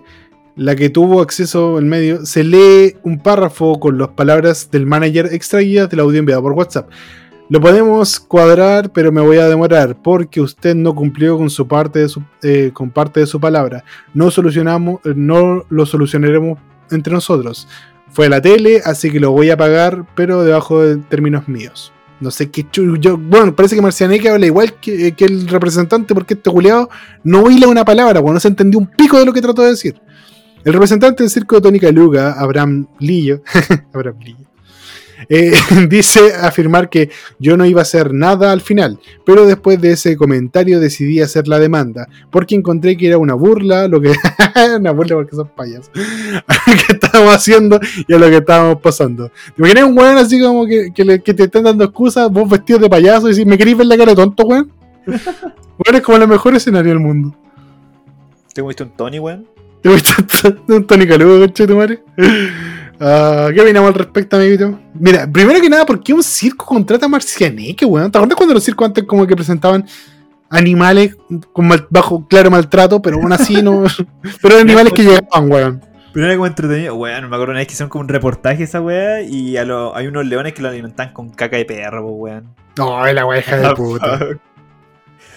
la 0.57 0.77
que 0.77 0.89
tuvo 0.89 1.21
acceso 1.21 1.77
al 1.77 1.85
medio, 1.85 2.25
se 2.25 2.45
lee 2.45 2.97
un 3.03 3.19
párrafo 3.19 3.79
con 3.81 3.99
las 3.99 4.09
palabras 4.09 4.71
del 4.71 4.87
manager 4.87 5.29
extraídas 5.33 5.91
del 5.91 6.01
audio 6.01 6.19
enviado 6.19 6.43
por 6.43 6.53
WhatsApp. 6.53 6.89
Lo 7.51 7.61
podemos 7.61 8.19
cuadrar, 8.21 8.91
pero 8.91 9.12
me 9.12 9.21
voy 9.21 9.37
a 9.37 9.47
demorar 9.47 10.01
porque 10.03 10.41
usted 10.41 10.75
no 10.75 10.95
cumplió 10.95 11.37
con 11.37 11.51
su 11.51 11.69
parte 11.69 11.99
de 11.99 12.09
su, 12.09 12.23
eh, 12.43 12.71
con 12.73 12.91
parte 12.91 13.21
de 13.21 13.27
su 13.27 13.39
palabra. 13.39 13.85
No 14.15 14.31
solucionamos, 14.31 15.01
eh, 15.05 15.12
no 15.15 15.65
lo 15.69 15.85
solucionaremos 15.85 16.59
entre 16.90 17.12
nosotros. 17.12 17.69
Fue 18.11 18.27
a 18.27 18.28
la 18.28 18.40
tele, 18.40 18.81
así 18.85 19.11
que 19.11 19.19
lo 19.20 19.32
voy 19.32 19.51
a 19.51 19.56
pagar, 19.56 20.06
pero 20.15 20.44
debajo 20.44 20.82
de 20.82 20.97
términos 20.97 21.48
míos. 21.48 21.93
No 22.20 22.31
sé 22.31 22.48
qué 22.51 22.65
chu- 22.70 22.97
yo 22.97 23.19
Bueno, 23.19 23.55
parece 23.56 23.74
que 23.74 23.82
Marcianeque 23.82 24.28
habla 24.28 24.47
igual 24.47 24.74
que, 24.74 25.12
que 25.12 25.24
el 25.24 25.48
representante, 25.48 26.15
porque 26.15 26.35
este 26.35 26.48
culeado 26.51 26.89
no 27.24 27.51
hila 27.51 27.66
una 27.66 27.85
palabra, 27.85 28.20
bueno, 28.20 28.35
no 28.35 28.40
se 28.40 28.48
entendió 28.48 28.78
un 28.78 28.86
pico 28.86 29.19
de 29.19 29.27
lo 29.27 29.32
que 29.32 29.43
trató 29.43 29.62
de 29.62 29.70
decir. 29.70 30.01
El 30.65 30.73
representante 30.73 31.23
del 31.23 31.31
circo 31.31 31.56
de 31.56 31.62
Tony 31.62 31.81
Caluga, 31.81 32.32
Abraham 32.39 32.86
Lillo, 33.01 33.43
Abraham 33.93 34.19
Lillo, 34.20 34.47
eh, 35.28 35.53
dice 35.89 36.35
afirmar 36.41 36.89
que 36.89 37.11
yo 37.39 37.57
no 37.57 37.65
iba 37.66 37.81
a 37.81 37.82
hacer 37.82 38.12
nada 38.12 38.53
al 38.53 38.61
final, 38.61 38.99
pero 39.24 39.47
después 39.47 39.81
de 39.81 39.93
ese 39.93 40.16
comentario 40.16 40.81
decidí 40.81 41.20
hacer 41.20 41.49
la 41.49 41.59
demanda, 41.59 42.09
porque 42.31 42.55
encontré 42.55 42.97
que 42.97 43.09
era 43.09 43.19
una 43.19 43.35
burla, 43.35 43.89
lo 43.89 44.01
que 44.01 44.12
una 44.78 44.91
burla 44.93 45.16
porque 45.16 45.36
son 45.36 45.51
lo 45.57 45.73
que 46.86 46.93
estábamos 46.93 47.35
haciendo 47.35 47.81
y 48.07 48.12
a 48.15 48.19
lo 48.19 48.28
que 48.28 48.36
estábamos 48.36 48.81
pasando. 48.81 49.28
¿Te 49.28 49.53
imaginas 49.59 49.85
un 49.85 49.99
weón 49.99 50.19
así 50.19 50.41
como 50.41 50.66
que, 50.66 50.91
que, 50.95 51.05
le- 51.05 51.23
que 51.23 51.35
te 51.35 51.45
están 51.45 51.65
dando 51.65 51.85
excusas, 51.85 52.31
vos 52.31 52.49
vestido 52.49 52.78
de 52.78 52.89
payaso 52.91 53.28
y 53.28 53.32
decís, 53.32 53.47
¿me 53.47 53.57
queréis 53.59 53.77
ver 53.77 53.86
la 53.86 53.97
cara 53.97 54.12
de 54.12 54.16
tonto, 54.16 54.45
weón? 54.45 54.70
Weón, 55.07 55.97
es 55.97 56.01
como 56.03 56.19
el 56.19 56.28
mejor 56.28 56.55
escenario 56.55 56.91
del 56.91 57.01
mundo. 57.01 57.35
Tengo 58.53 58.69
visto 58.69 58.85
un 58.85 58.91
Tony, 58.91 59.19
weón. 59.19 59.47
¿Te 59.82 59.89
gusta 59.91 60.16
un 60.69 60.86
Tony 60.86 61.07
Calugo, 61.07 61.41
conche 61.41 61.66
tu 61.66 61.77
madre? 61.77 62.03
Ah, 63.07 63.51
¿Qué 63.55 63.61
opinamos 63.61 63.89
al 63.89 63.95
respecto, 63.95 64.37
amiguito? 64.37 64.79
Mira, 64.95 65.27
primero 65.31 65.61
que 65.61 65.69
nada, 65.69 65.85
¿por 65.85 66.03
qué 66.03 66.15
un 66.15 66.23
circo 66.23 66.65
contrata 66.65 67.05
a 67.05 67.09
Marcianeque, 67.09 67.85
weón? 67.85 68.11
¿Te 68.11 68.17
acuerdas 68.17 68.37
cuando 68.37 68.55
los 68.55 68.65
circos 68.65 68.87
antes 68.87 69.05
como 69.05 69.27
que 69.27 69.37
presentaban 69.37 69.85
animales 70.49 71.15
con 71.53 71.67
mal- 71.69 71.87
bajo 71.91 72.27
claro 72.29 72.51
maltrato, 72.51 73.03
pero 73.03 73.17
aún 73.17 73.33
así 73.33 73.61
no... 73.63 73.85
pero 74.41 74.55
eran 74.55 74.67
animales 74.69 74.93
que 74.95 75.03
llegaban, 75.03 75.51
weón. 75.53 75.85
Pero 76.15 76.27
era 76.27 76.35
como 76.37 76.47
entretenido. 76.47 76.95
Weón, 76.95 77.23
me 77.29 77.35
acuerdo 77.37 77.51
una 77.51 77.59
vez 77.59 77.67
que 77.67 77.73
hicieron 77.75 77.91
como 77.91 78.03
un 78.03 78.09
reportaje 78.09 78.63
esa 78.63 78.81
weá. 78.81 79.21
Y 79.23 79.57
a 79.57 79.65
lo, 79.65 79.95
hay 79.97 80.07
unos 80.07 80.25
leones 80.25 80.53
que 80.55 80.63
lo 80.63 80.69
alimentan 80.69 81.13
con 81.13 81.29
caca 81.31 81.57
de 81.57 81.65
perro, 81.65 82.03
pues, 82.07 82.15
weón. 82.35 82.55
No, 82.79 83.05
la 83.13 83.27
weá 83.27 83.41
hija 83.41 83.57
de 83.57 83.71
puta. 83.75 84.19
Fuck. 84.19 84.39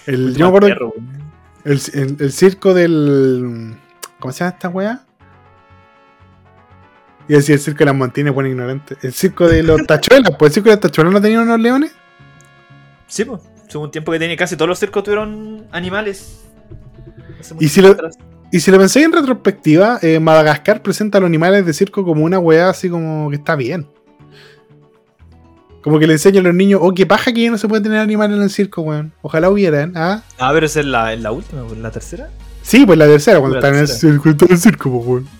El, 0.05 0.27
Puta 0.27 0.37
yo 0.39 0.45
me 0.45 0.57
acuerdo 0.57 0.93
el- 1.65 2.17
el 2.19 2.31
circo 2.31 2.73
del... 2.75 3.75
¿Cómo 4.19 4.31
se 4.31 4.39
llama 4.39 4.51
esta 4.53 4.69
weá? 4.69 5.01
Y 7.27 7.33
decir 7.33 7.55
el 7.55 7.61
circo 7.61 7.79
de 7.79 7.85
las 7.85 7.95
Montines, 7.95 8.33
buen 8.33 8.47
ignorante. 8.47 8.95
El 9.01 9.13
circo 9.13 9.47
de 9.47 9.63
los 9.63 9.85
tachuelas, 9.85 10.31
pues 10.37 10.51
el 10.51 10.53
circo 10.53 10.69
de 10.69 10.75
las 10.75 10.81
tachuelas 10.81 11.13
no 11.13 11.21
tenía 11.21 11.41
unos 11.41 11.59
leones. 11.59 11.91
Sí, 13.07 13.25
pues. 13.25 13.41
Hubo 13.73 13.83
un 13.83 13.91
tiempo 13.91 14.11
que 14.11 14.19
tenía 14.19 14.37
casi 14.37 14.55
todos 14.55 14.69
los 14.69 14.79
circos 14.79 15.03
tuvieron 15.03 15.67
animales. 15.71 16.39
Y 17.59 17.67
si 17.67 17.81
lo-. 17.81 17.95
Y 18.51 18.61
si 18.61 18.71
lo 18.71 18.77
pensáis 18.77 19.05
en 19.05 19.11
retrospectiva, 19.11 19.99
eh, 20.01 20.19
Madagascar 20.19 20.81
presenta 20.81 21.17
a 21.17 21.21
los 21.21 21.27
animales 21.27 21.65
de 21.65 21.73
circo 21.73 22.05
como 22.05 22.23
una 22.23 22.39
weá 22.39 22.69
así 22.69 22.89
como 22.89 23.29
que 23.29 23.35
está 23.35 23.55
bien. 23.55 23.87
Como 25.81 25.99
que 25.99 26.07
le 26.07 26.13
enseño 26.13 26.39
a 26.39 26.43
los 26.43 26.55
niños, 26.55 26.79
oh, 26.81 26.93
qué 26.93 27.05
paja 27.05 27.33
que 27.33 27.43
ya 27.43 27.51
no 27.51 27.57
se 27.57 27.67
puede 27.67 27.83
tener 27.83 27.99
animales 27.99 28.37
en 28.37 28.43
el 28.43 28.49
circo, 28.49 28.81
weón. 28.81 29.13
Ojalá 29.21 29.49
hubieran, 29.49 29.93
¿ah? 29.95 30.23
Ah, 30.39 30.51
pero 30.53 30.65
esa 30.65 30.79
es 30.79 30.85
la, 30.85 31.13
es 31.13 31.21
la 31.21 31.31
última, 31.31 31.63
pues, 31.63 31.77
la 31.79 31.91
tercera. 31.91 32.29
Sí, 32.61 32.85
pues 32.85 32.97
la 32.97 33.05
tercera, 33.05 33.39
cuando 33.39 33.59
La 33.59 33.67
están 33.67 33.75
en 33.75 34.15
el 34.15 34.21
en 34.25 34.51
el 34.51 34.57
circo, 34.57 34.91
pues, 34.91 35.05
weón. 35.05 35.27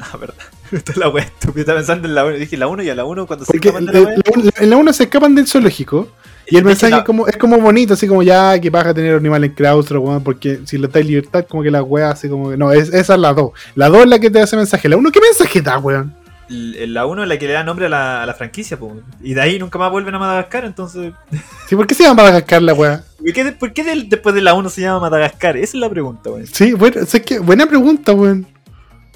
Ah, 0.00 0.16
verdad. 0.16 0.34
Esta 0.76 0.92
es 0.92 0.98
la 0.98 1.08
wea 1.08 1.24
estúpida. 1.24 1.60
Estaba 1.62 1.78
pensando 1.78 2.08
en 2.08 2.14
la 2.14 2.24
1. 2.24 2.36
Dije 2.36 2.56
la 2.56 2.66
1 2.68 2.82
y 2.82 2.90
a 2.90 2.94
la 2.94 3.04
1 3.04 3.26
cuando 3.26 3.44
se 3.44 3.52
Porque 3.52 3.68
escapan 3.68 3.86
de 3.86 3.92
la- 3.92 4.00
la 4.10 4.50
en 4.58 4.70
la 4.70 4.76
1 4.76 4.92
se 4.92 5.02
escapan 5.04 5.34
del 5.34 5.46
zoológico. 5.46 6.08
Y 6.46 6.56
el 6.56 6.60
Es 6.62 6.64
mensaje 6.66 6.94
es 6.96 7.04
como, 7.04 7.28
es 7.28 7.36
como 7.36 7.58
bonito, 7.58 7.94
así 7.94 8.08
como 8.08 8.22
ya 8.24 8.58
que 8.60 8.70
paja 8.72 8.92
tener 8.92 9.14
animales 9.14 9.50
en 9.50 9.54
claustro, 9.56 10.00
weón, 10.00 10.24
porque 10.24 10.60
si 10.64 10.78
le 10.78 10.88
dais 10.88 11.06
libertad, 11.06 11.44
como 11.48 11.62
que 11.62 11.70
la 11.70 11.82
weá 11.82 12.10
así 12.10 12.28
como 12.28 12.50
que. 12.50 12.56
No, 12.56 12.72
es, 12.72 12.88
esa 12.92 13.14
es 13.14 13.20
la 13.20 13.32
2. 13.32 13.50
La 13.76 13.88
2 13.88 14.02
es 14.02 14.08
la 14.08 14.18
que 14.18 14.30
te 14.30 14.40
hace 14.40 14.56
mensaje. 14.56 14.88
La 14.88 14.96
1, 14.96 15.10
¿qué 15.12 15.20
mensaje 15.20 15.60
da, 15.62 15.78
weón? 15.78 16.14
La 16.48 17.06
1 17.06 17.22
es 17.22 17.28
la 17.28 17.38
que 17.38 17.46
le 17.46 17.52
da 17.52 17.62
nombre 17.62 17.86
a 17.86 17.88
la, 17.88 18.22
a 18.24 18.26
la 18.26 18.34
franquicia, 18.34 18.76
pues. 18.76 18.94
Y 19.22 19.34
de 19.34 19.40
ahí 19.40 19.58
nunca 19.60 19.78
más 19.78 19.92
vuelven 19.92 20.12
a 20.16 20.18
Madagascar, 20.18 20.64
entonces. 20.64 21.12
Sí, 21.68 21.76
¿por 21.76 21.86
qué 21.86 21.94
se 21.94 22.02
llama 22.02 22.24
Madagascar 22.24 22.60
la 22.62 22.74
weá? 22.74 23.04
¿Por 23.18 23.32
qué, 23.32 23.52
por 23.52 23.72
qué 23.72 23.84
del- 23.84 24.08
después 24.08 24.34
de 24.34 24.40
la 24.40 24.54
1 24.54 24.68
se 24.70 24.80
llama 24.80 24.98
Madagascar? 24.98 25.56
Esa 25.56 25.76
es 25.76 25.80
la 25.80 25.88
pregunta, 25.88 26.30
weón. 26.30 26.48
Sí, 26.48 26.72
bueno, 26.72 27.06
sea, 27.06 27.22
que, 27.22 27.38
buena 27.38 27.66
pregunta, 27.66 28.12
weón. 28.12 28.44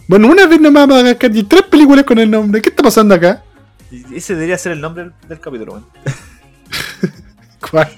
Bueno, 0.07 0.29
una 0.29 0.47
vez 0.47 0.61
nomás 0.61 0.87
Madagascar 0.87 1.35
y 1.35 1.43
tres 1.45 1.63
películas 1.63 2.05
con 2.05 2.19
el 2.19 2.31
nombre. 2.31 2.61
¿Qué 2.61 2.69
está 2.71 2.83
pasando 2.83 3.15
acá? 3.15 3.43
Ese 4.13 4.35
debería 4.35 4.59
ser 4.59 4.73
el 4.73 4.81
nombre 4.81 5.05
del, 5.05 5.13
del 5.29 5.41
capítulo, 5.41 5.73
weón. 5.75 5.87
¿Cuál? 7.71 7.89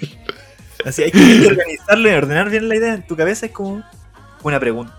Así 0.85 1.03
hay 1.03 1.11
que 1.11 1.47
organizarlo 1.49 2.09
y 2.11 2.15
ordenar 2.15 2.51
bien 2.51 2.69
la 2.69 2.77
idea 2.77 2.95
en 2.95 3.07
tu 3.07 3.16
cabeza. 3.16 3.47
Es 3.47 3.53
como 3.53 3.83
una 4.43 4.61
pregunta. 4.61 4.95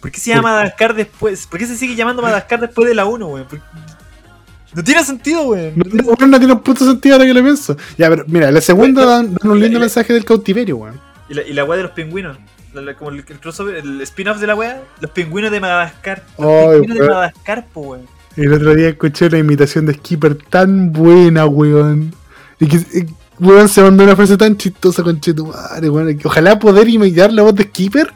¿Por 0.00 0.10
qué 0.10 0.20
se 0.20 0.30
llama 0.30 0.50
Madagascar 0.50 0.94
después? 0.94 1.46
¿Por 1.46 1.58
qué 1.60 1.66
se 1.66 1.76
sigue 1.76 1.94
llamando 1.94 2.22
Madagascar 2.22 2.60
después 2.60 2.88
de 2.88 2.94
la 2.94 3.04
1, 3.04 3.26
weón? 3.26 3.46
¿Por- 3.46 3.60
No 4.74 4.82
tiene 4.84 5.04
sentido, 5.04 5.42
weón. 5.48 5.72
No, 5.76 5.84
tiene- 5.84 6.02
weón, 6.02 6.30
no 6.30 6.38
tiene 6.38 6.52
un 6.54 6.60
puto 6.60 6.84
sentido 6.84 7.14
ahora 7.16 7.26
que 7.26 7.34
lo 7.34 7.42
pienso. 7.42 7.76
Ya, 7.96 8.08
pero 8.08 8.24
mira, 8.26 8.50
la 8.50 8.60
segunda 8.60 9.04
dan, 9.04 9.34
dan 9.34 9.50
un 9.50 9.60
lindo 9.60 9.78
ya. 9.78 9.80
mensaje 9.80 10.12
del 10.12 10.24
cautiverio, 10.24 10.76
weón. 10.78 11.00
Y 11.28 11.34
la, 11.34 11.42
y 11.42 11.52
la 11.52 11.64
weá 11.64 11.76
de 11.76 11.82
los 11.84 11.92
pingüinos. 11.92 12.36
La- 12.74 12.82
la- 12.82 12.94
como 12.94 13.10
el, 13.10 13.24
el 13.26 13.40
crossover, 13.40 13.76
el 13.76 14.00
spin-off 14.02 14.38
de 14.40 14.46
la 14.46 14.54
weá. 14.54 14.82
Los 15.00 15.10
pingüinos 15.10 15.50
de 15.50 15.60
Madagascar. 15.60 16.22
Los 16.38 16.80
pingüinos 16.80 16.98
de. 16.98 17.14
Madagascar, 17.14 17.66
po, 17.72 17.80
weón. 17.80 18.06
El 18.36 18.52
otro 18.52 18.74
día 18.74 18.88
escuché 18.90 19.26
una 19.26 19.38
imitación 19.38 19.86
de 19.86 19.94
Skipper 19.94 20.36
tan 20.48 20.92
buena, 20.92 21.46
weón. 21.46 22.12
Y 22.60 22.66
que, 22.66 23.06
weón, 23.40 23.68
se 23.68 23.82
mandó 23.82 24.04
una 24.04 24.14
frase 24.14 24.36
tan 24.36 24.56
chistosa 24.56 25.02
con 25.02 25.20
Chetumare, 25.20 25.90
weón. 25.90 26.18
Ojalá 26.24 26.58
poder 26.58 26.88
imitar 26.88 27.32
la 27.32 27.42
voz 27.42 27.54
de 27.56 27.64
Skipper, 27.64 28.12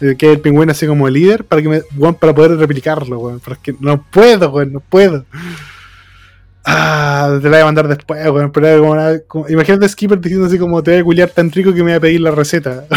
eh, 0.00 0.14
que 0.16 0.32
el 0.32 0.40
pingüino 0.40 0.72
así 0.72 0.86
como 0.86 1.08
líder, 1.08 1.44
para 1.44 1.60
que 1.60 1.68
me, 1.68 1.82
weón, 1.96 2.14
para 2.14 2.34
poder 2.34 2.56
replicarlo, 2.56 3.18
weón. 3.18 3.40
Pero 3.40 3.54
es 3.54 3.58
que 3.60 3.74
no 3.80 4.02
puedo, 4.02 4.50
weón, 4.50 4.72
no 4.72 4.80
puedo. 4.80 5.24
Ah, 6.66 7.38
te 7.42 7.48
la 7.48 7.56
voy 7.56 7.60
a 7.60 7.64
mandar 7.66 7.88
después, 7.88 8.26
weón. 8.30 8.50
Pero 8.52 8.66
era 8.66 8.78
como 8.78 8.92
una- 8.92 9.18
como- 9.26 9.48
imagínate 9.48 9.84
a 9.84 9.88
Skipper 9.88 10.18
diciendo 10.20 10.46
así 10.46 10.58
como 10.58 10.82
te 10.82 10.92
voy 10.92 11.00
a 11.00 11.04
culiar 11.04 11.30
tan 11.30 11.50
rico 11.50 11.70
que 11.72 11.82
me 11.82 11.90
voy 11.90 11.92
a 11.94 12.00
pedir 12.00 12.20
la 12.20 12.30
receta. 12.30 12.84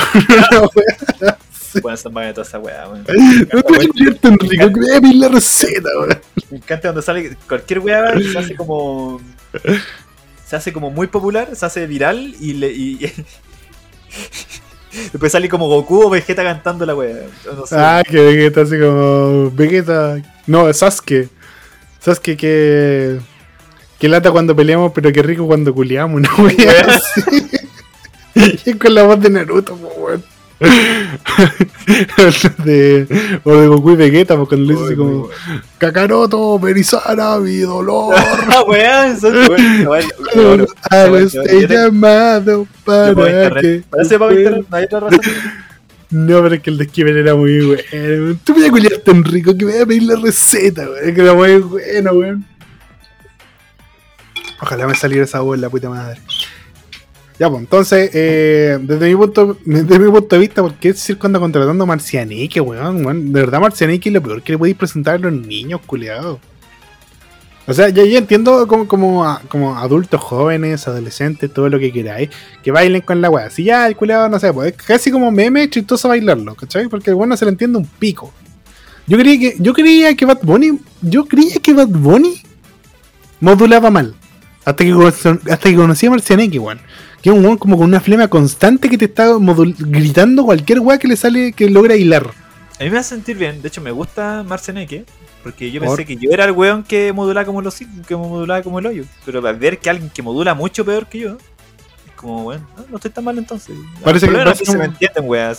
Bueno, 1.82 1.98
son 1.98 2.14
de 2.14 2.34
toda 2.34 2.48
esa 2.48 2.58
weá, 2.60 2.88
weón. 2.88 3.04
no 3.54 3.62
te 3.62 3.74
voy 3.74 3.86
a 3.86 3.90
culiar 3.90 4.16
tan 4.16 4.40
rico 4.40 4.68
que 4.68 4.80
me 4.80 4.88
voy 4.88 4.96
a 4.96 5.02
pedir 5.02 5.16
la 5.18 5.28
receta, 5.28 5.90
weón. 6.00 6.18
Me 6.50 6.58
encanta 6.58 6.82
cuando 6.88 7.02
sale 7.02 7.38
cualquier 7.48 7.80
weá 7.80 8.14
se 8.20 8.40
hace 8.40 8.56
como. 8.56 9.22
Se 10.46 10.56
hace 10.56 10.72
como 10.74 10.90
muy 10.90 11.08
popular, 11.08 11.50
se 11.56 11.66
hace 11.66 11.86
viral 11.86 12.34
y 12.40 12.54
le. 12.54 12.72
Y, 12.72 13.12
Después 15.12 15.32
sale 15.32 15.50
como 15.50 15.68
Goku 15.68 16.04
o 16.06 16.10
Vegeta 16.10 16.42
cantando 16.44 16.86
la 16.86 16.96
weá. 16.96 17.18
No 17.56 17.68
sé. 17.68 17.76
Ah, 17.78 18.02
que 18.10 18.20
Vegeta 18.22 18.62
así 18.62 18.80
como. 18.80 19.52
Vegeta. 19.52 20.20
No, 20.48 20.72
Sasuke. 20.74 21.30
Sasuke 22.00 22.38
que. 22.38 23.20
Que 24.00 24.08
lata 24.08 24.32
cuando 24.32 24.56
peleamos, 24.56 24.92
pero 24.94 25.12
que 25.12 25.22
rico 25.24 25.48
cuando 25.48 25.74
culiamos, 25.74 26.22
¿no? 26.22 26.30
Y 28.36 28.70
es 28.70 28.76
con 28.76 28.94
la 28.94 29.04
voz 29.04 29.20
de 29.20 29.30
Naruto, 29.32 29.76
po, 29.76 29.88
weón. 29.98 30.24
de, 32.66 33.08
o 33.44 33.56
de 33.56 33.68
Goku 33.68 33.92
y 33.92 33.96
Vegeta, 33.96 34.36
porque 34.36 34.56
cuando 34.56 34.74
le 34.74 34.80
dice 34.80 34.96
como. 34.96 35.10
bueno. 35.28 35.34
Kakaroto, 35.78 36.60
Merizana, 36.60 37.38
mi 37.40 37.58
dolor. 37.58 38.16
Ah, 38.18 38.64
weá, 38.68 39.08
eso 39.12 39.28
es 39.34 39.48
bueno. 39.48 40.66
Este 41.14 41.68
te- 41.68 41.74
llamado 41.74 42.68
para 42.86 43.14
que. 43.62 43.84
Parece 43.90 44.20
para 44.20 44.34
internet, 44.34 44.66
no 44.70 44.78
hay 44.78 44.84
otra 44.86 45.00
razón. 45.02 45.22
No, 46.10 46.42
pero 46.42 46.56
es 46.56 46.62
que 46.62 46.70
el 46.70 46.78
de 46.78 46.86
Skipper 46.86 47.18
era 47.18 47.36
muy 47.36 47.66
bueno. 47.66 48.38
Tú 48.44 48.54
me 48.54 48.60
voy 48.60 48.68
a 48.68 48.72
culiar 48.72 48.98
tan 49.04 49.24
rico 49.24 49.58
que 49.58 49.66
me 49.66 49.74
voy 49.74 49.82
a 49.82 49.86
pedir 49.86 50.04
la 50.04 50.16
receta, 50.16 50.84
weón. 50.90 51.14
Que 51.16 51.22
era 51.22 51.34
muy 51.34 51.56
bueno, 51.60 52.12
weón. 52.14 52.46
Ojalá 54.62 54.88
me 54.88 54.96
saliera 54.96 55.26
esa 55.26 55.42
voz, 55.42 55.60
la 55.60 55.70
puta 55.70 55.90
madre. 55.90 56.20
Ya, 57.40 57.50
pues, 57.50 57.62
entonces, 57.62 58.10
eh, 58.14 58.80
desde, 58.82 59.10
mi 59.10 59.16
punto, 59.16 59.58
desde 59.64 60.00
mi 60.00 60.10
punto 60.10 60.36
de 60.36 60.40
vista, 60.40 60.64
¿por 60.64 60.74
qué 60.74 60.94
circo 60.94 61.28
anda 61.28 61.40
contratando 61.40 61.84
a 61.84 61.88
Marcianique, 61.88 62.60
weón? 62.60 63.06
weón? 63.06 63.32
De 63.32 63.42
verdad, 63.42 63.60
Marcianique 63.60 64.10
es 64.10 64.14
lo 64.14 64.24
peor 64.24 64.42
que 64.42 64.54
le 64.54 64.58
podéis 64.58 64.76
presentar 64.76 65.16
a 65.16 65.18
los 65.20 65.34
niños, 65.34 65.82
culiados. 65.86 66.40
O 67.68 67.74
sea, 67.74 67.90
ya, 67.90 68.06
ya 68.06 68.18
entiendo 68.18 68.66
como, 68.66 68.88
como, 68.88 69.40
como 69.50 69.78
adultos 69.78 70.22
jóvenes, 70.22 70.88
adolescentes, 70.88 71.54
todo 71.54 71.70
lo 71.70 71.78
que 71.78 71.92
queráis, 71.92 72.30
que 72.64 72.72
bailen 72.72 73.02
con 73.02 73.22
la 73.22 73.30
weá. 73.30 73.50
Si 73.50 73.66
ya 73.66 73.86
el 73.88 73.96
culiado, 73.96 74.30
no 74.30 74.40
sé, 74.40 74.52
pues 74.54 74.72
es 74.72 74.78
casi 74.82 75.12
como 75.12 75.32
meme 75.32 75.70
chistoso 75.70 76.08
bailarlo, 76.08 76.56
¿cachai? 76.56 76.88
Porque 76.88 77.10
el 77.10 77.18
bueno 77.18 77.36
se 77.36 77.46
le 77.46 77.52
entiende 77.52 77.78
un 77.78 77.86
pico. 77.86 78.34
Yo 79.06 79.18
creía 79.18 79.40
que, 79.40 79.56
yo 79.60 79.74
creía 79.74 80.16
que 80.16 80.26
Bad 80.26 80.40
Bunny, 80.42 80.80
yo 81.02 81.26
creía 81.26 81.58
que 81.62 81.74
Bad 81.74 81.90
Bunny 81.90 82.42
modulaba 83.42 83.92
mal. 83.92 84.16
Hasta 84.68 84.84
que, 84.84 84.92
hasta 84.92 85.70
que 85.70 85.76
conocí 85.76 86.06
a 86.08 86.10
Marcianeque, 86.10 86.60
weón. 86.60 86.80
Que 87.22 87.30
es 87.30 87.36
un 87.36 87.44
weón 87.46 87.58
como 87.58 87.78
con 87.78 87.86
una 87.86 88.02
flema 88.02 88.28
constante 88.28 88.90
que 88.90 88.98
te 88.98 89.06
está 89.06 89.28
gritando 89.80 90.44
cualquier 90.44 90.82
weá 90.82 90.98
que 90.98 91.08
le 91.08 91.16
sale 91.16 91.54
que 91.54 91.70
logra 91.70 91.96
hilar. 91.96 92.28
A 92.78 92.84
mí 92.84 92.90
me 92.90 92.98
hace 92.98 93.16
sentir 93.16 93.38
bien. 93.38 93.62
De 93.62 93.70
hecho, 93.70 93.80
me 93.80 93.92
gusta 93.92 94.44
Marceneque. 94.46 95.06
Porque 95.42 95.72
yo 95.72 95.80
Por- 95.80 95.96
pensé 95.96 96.06
que 96.06 96.18
yo 96.22 96.30
era 96.32 96.44
el 96.44 96.52
weón 96.52 96.84
que 96.84 97.14
modulaba 97.14 97.46
como 97.46 97.62
los 97.62 97.76
que 98.06 98.16
modulaba 98.18 98.62
como 98.62 98.80
el 98.80 98.88
hoyo. 98.88 99.06
Pero 99.26 99.48
al 99.48 99.56
ver 99.58 99.78
que 99.80 99.90
alguien 99.90 100.10
que 100.10 100.22
modula 100.22 100.54
mucho 100.54 100.84
peor 100.84 101.08
que 101.08 101.20
yo, 101.20 101.38
es 102.06 102.12
como, 102.18 102.44
weón, 102.48 102.68
no 102.90 102.98
estoy 102.98 103.12
tan 103.12 103.24
mal 103.24 103.38
entonces. 103.38 103.74
Parece 104.04 104.28
que- 104.28 104.34
parece 104.36 104.66
se 104.66 104.78
me 104.78 104.84
entienden, 104.86 105.24
weón. 105.30 105.56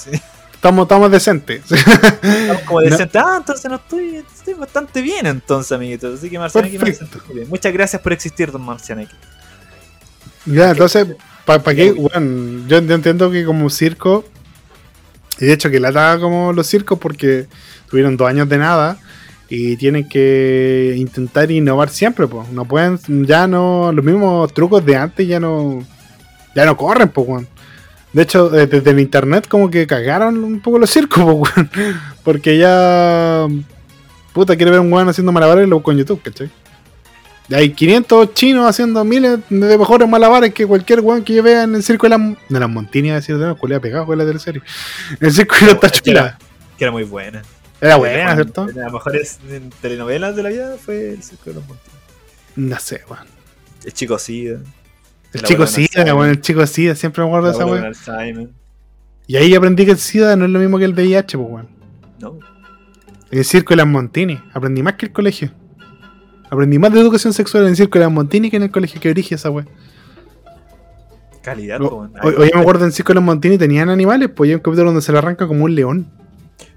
Estamos, 0.59 0.87
estamos 0.87 1.09
decentes. 1.13 1.63
Estamos 1.71 2.63
como 2.63 2.81
No. 2.83 2.91
decente. 2.91 3.17
Ah, 3.17 3.37
entonces 3.39 3.71
no 3.71 3.77
estoy, 3.77 4.17
estoy 4.17 4.55
bastante 4.55 5.01
bien 5.01 5.25
entonces, 5.27 5.71
amiguitos. 5.71 6.19
Así 6.19 6.29
que 6.29 6.37
Marcianeque. 6.37 7.01
Muchas 7.49 7.73
gracias 7.73 8.03
por 8.03 8.13
existir, 8.13 8.51
don 8.51 8.63
Marcianeque. 8.63 9.15
Ya, 10.47 10.71
entonces, 10.71 11.07
¿para 11.45 11.63
qué? 11.63 11.93
Bueno, 11.93 12.67
yo 12.67 12.81
yo 12.81 12.95
entiendo 12.95 13.31
que 13.31 13.45
como 13.45 13.71
circo, 13.71 14.25
y 15.39 15.47
de 15.47 15.53
hecho 15.53 15.71
que 15.71 15.79
lata 15.79 16.19
como 16.19 16.53
los 16.53 16.67
circos 16.67 16.99
porque 16.99 17.47
tuvieron 17.89 18.17
dos 18.17 18.29
años 18.29 18.49
de 18.49 18.59
nada 18.59 18.99
y 19.49 19.77
tienen 19.77 20.09
que 20.09 20.95
intentar 20.97 21.51
innovar 21.53 21.89
siempre, 21.89 22.27
pues. 22.27 22.49
No 22.49 22.65
pueden, 22.65 22.99
ya 23.27 23.47
no, 23.47 23.93
los 23.93 24.05
mismos 24.05 24.53
trucos 24.53 24.85
de 24.85 24.97
antes 24.97 25.29
ya 25.29 25.39
no, 25.39 25.87
ya 26.57 26.65
no 26.67 26.77
corren, 26.77 27.11
pues, 27.11 27.29
weón. 27.29 27.49
De 28.13 28.23
hecho, 28.23 28.55
eh, 28.57 28.67
desde 28.67 28.91
el 28.91 29.01
internet 29.01 29.47
como 29.49 29.71
que 29.71 29.87
cagaron 29.87 30.43
un 30.43 30.61
poco 30.61 30.79
los 30.79 30.91
circos, 30.91 31.25
weón. 31.25 31.71
Porque 32.25 32.59
ya, 32.59 33.47
puta, 34.33 34.57
quiere 34.57 34.71
ver 34.71 34.81
un 34.81 34.93
weón 34.93 35.09
haciendo 35.09 35.33
malabares 35.33 35.67
y 35.67 35.71
lo 35.71 35.77
busco 35.77 35.93
en 35.93 35.99
YouTube, 35.99 36.23
¿cachai? 36.23 36.51
Hay 37.51 37.71
500 37.71 38.35
chinos 38.35 38.69
haciendo 38.69 39.03
miles 39.05 39.39
de 39.49 39.79
mejores 39.79 40.07
malabares 40.07 40.53
que 40.53 40.67
cualquier 40.67 41.01
weón 41.01 41.25
que 41.25 41.35
yo 41.35 41.43
vea 41.43 41.63
en 41.63 41.75
el 41.75 41.83
circo 41.83 42.07
de 42.07 42.11
las 42.11 42.21
de 42.49 42.61
las 42.61 42.69
Montini, 42.69 43.11
a 43.11 43.15
decir 43.15 43.37
de 43.37 43.43
nuevo, 43.43 43.59
culiao 43.59 43.81
pegado 43.81 44.05
con 44.05 44.19
la 44.19 44.27
teleserie. 44.27 44.63
El 45.21 45.33
circo 45.33 45.55
de 45.61 45.67
las 45.67 45.81
tachuelas. 45.81 46.37
Que 46.77 46.85
era 46.85 46.91
muy 46.91 47.05
buena. 47.05 47.43
Era 47.81 47.97
buena, 47.97 48.35
¿cierto? 48.35 48.67
De 48.67 48.81
las 48.81 48.93
mejores 48.93 49.39
telenovelas 49.81 50.35
de 50.37 50.43
la 50.43 50.49
vida 50.49 50.77
fue 50.85 51.11
El 51.11 51.23
Circo 51.23 51.51
de 51.51 51.55
los 51.55 51.67
Montes. 51.67 51.93
No 52.57 52.79
sé, 52.79 53.03
weón. 53.09 53.27
El 53.85 53.93
chico 53.93 54.19
Sida. 54.19 54.57
El 54.57 54.65
El 55.33 55.43
chico 55.43 55.67
SIDA, 55.67 56.15
weón, 56.15 56.31
el 56.31 56.41
chico 56.41 56.67
SIDA, 56.67 56.95
siempre 56.95 57.23
me 57.23 57.29
acuerdo 57.29 57.49
de 57.49 57.55
esa 57.55 57.67
weón. 57.67 58.53
Y 59.27 59.37
ahí 59.37 59.55
aprendí 59.55 59.85
que 59.85 59.93
el 59.93 59.99
SIDA 59.99 60.37
no 60.37 60.47
es 60.47 60.51
lo 60.51 60.59
mismo 60.59 60.79
que 60.79 60.85
el 60.85 60.95
VIH, 60.95 61.37
pues 61.37 61.51
weón. 61.51 61.69
No. 62.19 62.39
En 63.31 63.39
el 63.39 63.45
circo 63.45 63.71
de 63.71 63.77
las 63.77 63.87
Montini. 63.87 64.41
Aprendí 64.55 64.83
más 64.83 64.95
que 64.95 65.07
el 65.07 65.13
colegio. 65.13 65.51
Aprendí 66.51 66.79
más 66.79 66.93
de 66.93 67.01
educación 67.01 67.35
sexual 67.35 67.65
en 67.65 67.71
el 67.71 67.77
circo 67.77 67.99
de 67.99 68.07
las 68.07 68.13
Montini 68.13 68.51
que 68.51 68.57
en 68.57 68.63
el 68.63 68.71
colegio 68.71 69.01
que 69.01 69.11
origen 69.11 69.37
esa 69.37 69.51
weón. 69.51 69.69
Calidad, 71.43 71.81
weón. 71.81 72.13
Hoy, 72.23 72.35
hoy 72.39 72.51
me 72.55 72.61
acuerdo 72.61 72.85
en 72.85 72.87
el 72.87 72.93
circo 72.93 73.13
de 73.13 73.17
las 73.17 73.25
Montini 73.25 73.59
tenían 73.59 73.91
animales, 73.91 74.31
pues 74.35 74.49
hay 74.49 74.55
un 74.55 74.61
capítulo 74.61 74.87
donde 74.87 75.03
se 75.03 75.13
le 75.13 75.19
arranca 75.19 75.47
como 75.47 75.65
un 75.65 75.75
león. 75.75 76.11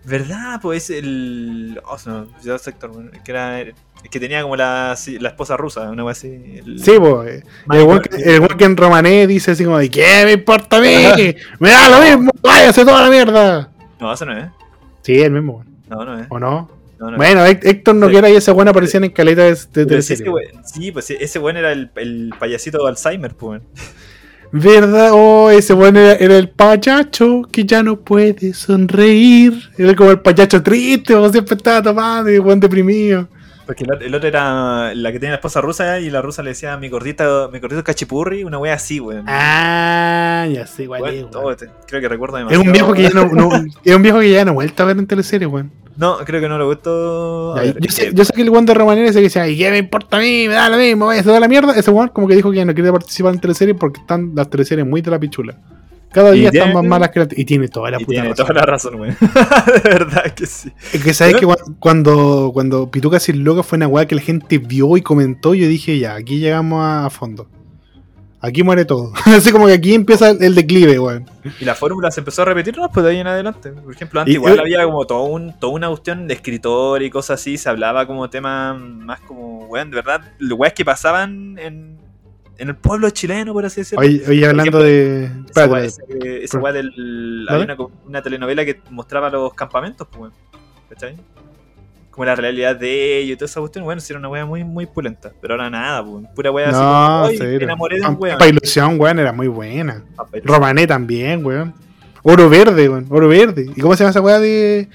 ¿Verdad? 0.04 0.60
Pues 0.62 0.90
el. 0.90 1.80
Oh, 1.88 1.98
se 1.98 2.10
me 2.10 2.16
olvidó 2.18 2.54
el 2.56 2.60
sector. 2.60 2.92
Que 3.24 3.32
era. 3.32 3.64
que 4.10 4.20
tenía 4.20 4.42
como 4.42 4.56
la, 4.56 4.98
la 5.20 5.30
esposa 5.30 5.58
rusa, 5.58 5.90
una 5.92 6.04
wea 6.04 6.14
así. 6.14 6.28
el- 6.28 6.80
Sí, 6.84 6.94
pues. 7.00 7.44
Michael- 7.68 7.80
El 7.82 7.88
weón 7.88 8.02
que- 8.02 8.16
el 8.36 8.40
weón 8.40 8.58
que 8.58 8.66
en 8.66 8.78
romané 8.78 9.28
dice 9.28 9.52
así 9.52 9.64
como, 9.64 9.80
¿y 9.82 9.90
qué 9.90 10.24
me 10.26 10.32
importa 10.34 10.78
a 10.78 10.82
mí? 10.82 10.88
¡Me 11.60 11.70
da 11.70 11.88
lo 11.90 12.02
mismo! 12.18 12.32
¡Váyase 12.42 12.84
toda 12.84 13.04
la 13.04 13.10
mierda! 13.12 13.72
No, 14.00 14.12
eso 14.12 14.26
no 14.26 14.36
es. 14.36 14.48
Sí, 15.04 15.22
el 15.22 15.32
mismo. 15.32 15.64
No, 15.88 16.04
no 16.04 16.20
es. 16.20 16.26
¿O 16.30 16.40
no? 16.40 16.72
No, 17.00 17.12
no. 17.12 17.18
Bueno, 17.18 17.46
Hé- 17.46 17.60
Héctor 17.62 17.96
Noguera 17.96 18.30
y 18.30 18.36
ese 18.36 18.52
weón 18.52 18.68
aparecían 18.70 19.04
en 19.04 19.12
caleta 19.12 19.44
de, 19.44 19.52
de 19.52 19.86
Pero 19.86 20.02
sí, 20.02 20.14
ese 20.14 20.24
pues 20.94 21.10
ese 21.12 21.40
weón 21.40 21.58
era 21.58 21.72
el, 21.72 21.92
el 21.96 22.34
payasito 22.40 22.84
de 22.84 22.90
Alzheimer, 22.90 23.36
pues. 23.36 23.62
¿Verdad? 24.54 25.12
Oh, 25.14 25.50
ese 25.50 25.74
weón 25.74 25.96
era, 25.98 26.14
era 26.16 26.38
el 26.38 26.50
payacho 26.50 27.44
que 27.52 27.64
ya 27.66 27.84
no 27.84 27.96
puede 27.98 28.54
sonreír. 28.54 29.54
Era 29.78 29.96
como 29.96 30.12
el 30.12 30.20
payacho 30.20 30.62
triste, 30.62 31.16
o 31.16 31.30
siempre 31.32 31.56
estaba 31.56 31.82
tomado 31.82 32.30
y 32.30 32.38
weón 32.40 32.60
deprimido. 32.60 33.28
Porque 33.66 33.86
el 33.86 33.92
otro, 33.94 34.06
el 34.06 34.16
otro 34.16 34.28
era 34.28 34.94
la 34.94 35.12
que 35.14 35.20
tenía 35.20 35.32
la 35.32 35.36
esposa 35.36 35.62
rusa 35.62 36.00
y 36.00 36.10
la 36.10 36.22
rusa 36.22 36.44
le 36.44 36.50
decía 36.50 36.76
mi 36.76 36.90
gordito, 36.90 37.50
mi 37.54 37.60
gordito 37.60 37.82
cachipurri, 37.84 38.44
una 38.44 38.58
wea 38.58 38.74
así, 38.74 39.00
weón. 39.00 39.24
Ah, 39.28 40.46
ya 40.52 40.68
sé, 40.68 40.84
igual 40.84 41.06
es, 41.14 41.26
creo 41.88 42.02
que 42.02 42.10
recuerdo 42.10 42.38
Es 42.38 42.42
demasiado. 42.50 42.64
un 42.66 42.72
viejo 42.74 42.94
que 42.94 43.04
ya 43.04 43.10
no, 43.12 43.26
no- 43.30 43.66
es 43.86 43.96
un 43.96 44.02
viejo 44.02 44.20
que 44.20 44.32
ya 44.32 44.44
no 44.44 44.52
ha 44.52 44.54
vuelto 44.56 44.84
a 44.84 44.88
ver 44.88 44.98
en 44.98 45.08
teleseries, 45.08 45.50
weón. 45.50 45.72
No, 45.98 46.18
creo 46.26 46.42
que 46.42 46.48
no 46.50 46.58
le 46.58 46.66
gustó. 46.66 47.56
Ya, 47.56 47.62
ver, 47.64 47.78
yo, 47.80 47.92
sé, 47.92 48.08
eh, 48.08 48.12
yo 48.14 48.26
sé 48.26 48.34
que 48.34 48.42
el 48.42 48.50
weón 48.50 48.66
de 48.66 48.74
Romanera 48.74 49.10
ese 49.10 49.20
que 49.20 49.24
decía, 49.24 49.48
¿y 49.48 49.58
qué 49.58 49.70
me 49.72 49.78
importa 49.80 50.18
a 50.18 50.20
mí? 50.20 50.48
Me 50.48 50.54
da 50.56 50.70
lo 50.70 50.78
mismo, 50.78 51.08
vaya, 51.08 51.22
se 51.24 51.30
da 51.30 51.40
la 51.40 51.48
mierda. 51.48 51.74
Ese 51.76 51.92
weón 51.92 52.10
como 52.10 52.28
que 52.28 52.36
dijo 52.36 52.50
que 52.52 52.58
ya 52.58 52.66
no 52.66 52.74
quería 52.74 52.92
participar 52.92 53.34
en 53.34 53.40
teleseries 53.40 53.76
porque 53.80 54.00
están 54.02 54.32
las 54.36 54.50
teleseries 54.50 54.86
muy 54.88 55.02
de 55.02 55.12
la 55.12 55.20
pichula. 55.20 55.58
Cada 56.12 56.32
día 56.32 56.52
tiene- 56.52 56.68
están 56.68 56.82
más 56.82 56.90
malas 56.90 57.10
que 57.12 57.20
la... 57.22 57.28
Y 57.32 57.46
tiene 57.46 57.70
toda 57.70 57.90
la 57.90 57.98
puta 57.98 58.10
tiene 58.10 58.30
razón. 58.30 58.46
toda 58.48 58.60
la 58.60 58.66
razón, 58.66 58.96
weón. 59.00 59.18
de 59.84 59.90
verdad 59.90 60.24
que 60.34 60.46
sí. 60.46 60.70
Es 60.92 61.02
que 61.04 61.14
sabes 61.14 61.36
que 61.38 61.46
cua- 61.48 61.76
cuando, 61.80 62.52
cuando 62.54 62.92
Pituca 62.92 63.18
Sin 63.20 63.44
Loca 63.46 63.64
fue 63.64 63.78
una 63.78 63.88
weá 63.88 64.06
que 64.06 64.16
la 64.16 64.22
gente 64.22 64.58
vio 64.58 64.98
y 64.98 65.02
comentó, 65.02 65.54
yo 65.54 65.68
dije, 65.70 65.98
ya, 66.00 66.16
aquí 66.16 66.40
llegamos 66.40 66.84
a 66.86 67.10
fondo. 67.10 67.48
Aquí 68.44 68.64
muere 68.64 68.86
todo. 68.86 69.14
Así 69.26 69.52
como 69.52 69.68
que 69.68 69.74
aquí 69.74 69.94
empieza 69.94 70.32
el, 70.32 70.56
declive, 70.56 70.98
weón. 70.98 71.30
Y 71.60 71.66
la 71.66 71.76
fórmula 71.76 72.10
se 72.10 72.22
empezó 72.22 72.42
a 72.42 72.46
repetir, 72.46 72.76
¿no? 72.76 72.90
Pues 72.92 73.04
de 73.04 73.12
ahí 73.12 73.20
en 73.20 73.28
adelante. 73.28 73.72
Por 73.72 73.94
ejemplo, 73.94 74.20
antes 74.20 74.34
Y- 74.34 74.38
igual 74.38 74.60
había 74.60 74.84
como 74.84 75.06
todo 75.06 75.24
un, 75.26 75.58
toda 75.60 75.74
una 75.74 75.88
cuestión 75.90 76.28
de 76.28 76.34
escritor 76.34 77.04
y 77.04 77.12
cosas 77.12 77.40
así. 77.40 77.58
Se 77.58 77.70
hablaba 77.70 78.08
como 78.08 78.30
temas 78.32 78.80
más 78.80 79.20
como, 79.22 79.66
weón, 79.68 79.92
de 79.92 79.96
verdad, 79.98 80.22
weas 80.58 80.74
que 80.74 80.84
pasaban 80.84 81.58
en, 81.60 81.98
en 82.58 82.68
el 82.70 82.76
pueblo 82.76 83.10
chileno, 83.12 83.54
por 83.54 83.64
así 83.66 83.82
decirlo. 83.82 84.04
Oye, 84.06 84.24
oye 84.28 84.48
hablando 84.48 84.80
de. 84.80 85.26
Esa 85.50 85.68
weá- 85.68 86.72
del. 86.74 87.46
¿Vale? 87.48 87.64
Había 87.72 87.78
una, 88.08 88.22
telenovela 88.24 88.66
que 88.66 88.82
mostraba 88.90 89.30
los 89.30 89.54
campamentos, 89.54 90.08
pues. 90.12 90.32
¿Cachai? 90.90 91.16
Como 92.12 92.26
la 92.26 92.36
realidad 92.36 92.76
de 92.76 93.20
ellos 93.20 93.34
y 93.34 93.38
toda 93.38 93.46
esa 93.48 93.60
cuestión, 93.62 93.86
bueno, 93.86 94.02
sí 94.02 94.12
era 94.12 94.20
una 94.20 94.28
weá 94.30 94.46
muy, 94.46 94.64
muy 94.66 94.86
pulenta. 94.86 95.32
Pero 95.42 95.54
ahora 95.54 95.70
nada, 95.70 96.06
pues, 96.06 96.26
pura 96.36 96.52
weá 96.52 96.68
así 96.70 96.78
No, 96.78 96.84
como, 96.84 97.24
"Ay, 97.26 97.36
cero. 97.38 97.58
me 97.58 97.64
enamoré 97.64 98.00
de 98.00 98.08
un 98.08 98.18
weón. 98.20 98.38
Pampa 98.38 98.48
Ilusión, 98.50 99.00
weón, 99.00 99.20
era 99.20 99.32
muy 99.32 99.48
buena. 99.48 100.04
Ilusión. 100.18 100.42
Romané 100.44 100.86
también, 100.88 101.46
weón. 101.46 101.74
Oro 102.24 102.50
Verde, 102.50 102.90
weón. 102.90 103.08
Oro 103.10 103.28
Verde. 103.30 103.66
¿Y 103.76 103.80
cómo 103.82 103.96
se 103.96 104.04
llama 104.04 104.12
esa 104.12 104.22
weá 104.22 104.40
de. 104.40 104.90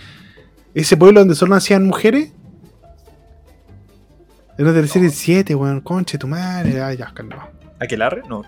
Ese 0.74 0.96
pueblo 0.96 1.20
donde 1.20 1.34
solo 1.34 1.54
nacían 1.54 1.86
mujeres? 1.86 2.32
Era 4.58 4.72
de 4.72 4.82
la 4.82 4.88
serie 4.88 5.08
7, 5.10 5.54
weón. 5.54 5.80
Conche 5.80 6.18
tu 6.18 6.26
madre. 6.28 6.82
Ay, 6.82 6.98
ya, 6.98 7.12
calma. 7.14 7.48
¿Aquelarre? 7.80 8.22
No. 8.28 8.42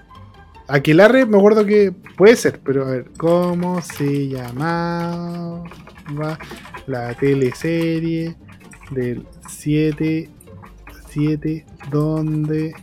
Aquelarre, 0.69 1.25
me 1.25 1.39
acuerdo 1.39 1.65
que 1.65 1.93
puede 2.19 2.37
ser, 2.37 2.61
pero 2.63 2.87
a 2.87 2.91
ver, 2.91 3.07
¿cómo 3.17 3.81
se 3.81 4.29
llamaba 4.29 5.65
la 6.87 7.15
teleserie 7.15 8.37
del 8.91 9.27
7, 9.49 10.29
7 11.09 11.67
donde 11.91 12.75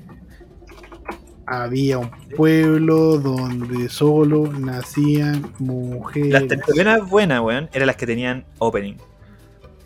había 1.45 1.99
un 1.99 2.09
pueblo 2.35 3.17
donde 3.17 3.89
solo 3.89 4.51
nacían 4.51 5.51
mujeres? 5.59 6.31
Las 6.31 6.47
telenovelas 6.47 7.09
buenas, 7.09 7.41
weón, 7.41 7.69
eran 7.73 7.87
las 7.87 7.95
que 7.95 8.05
tenían 8.05 8.45
opening. 8.59 8.95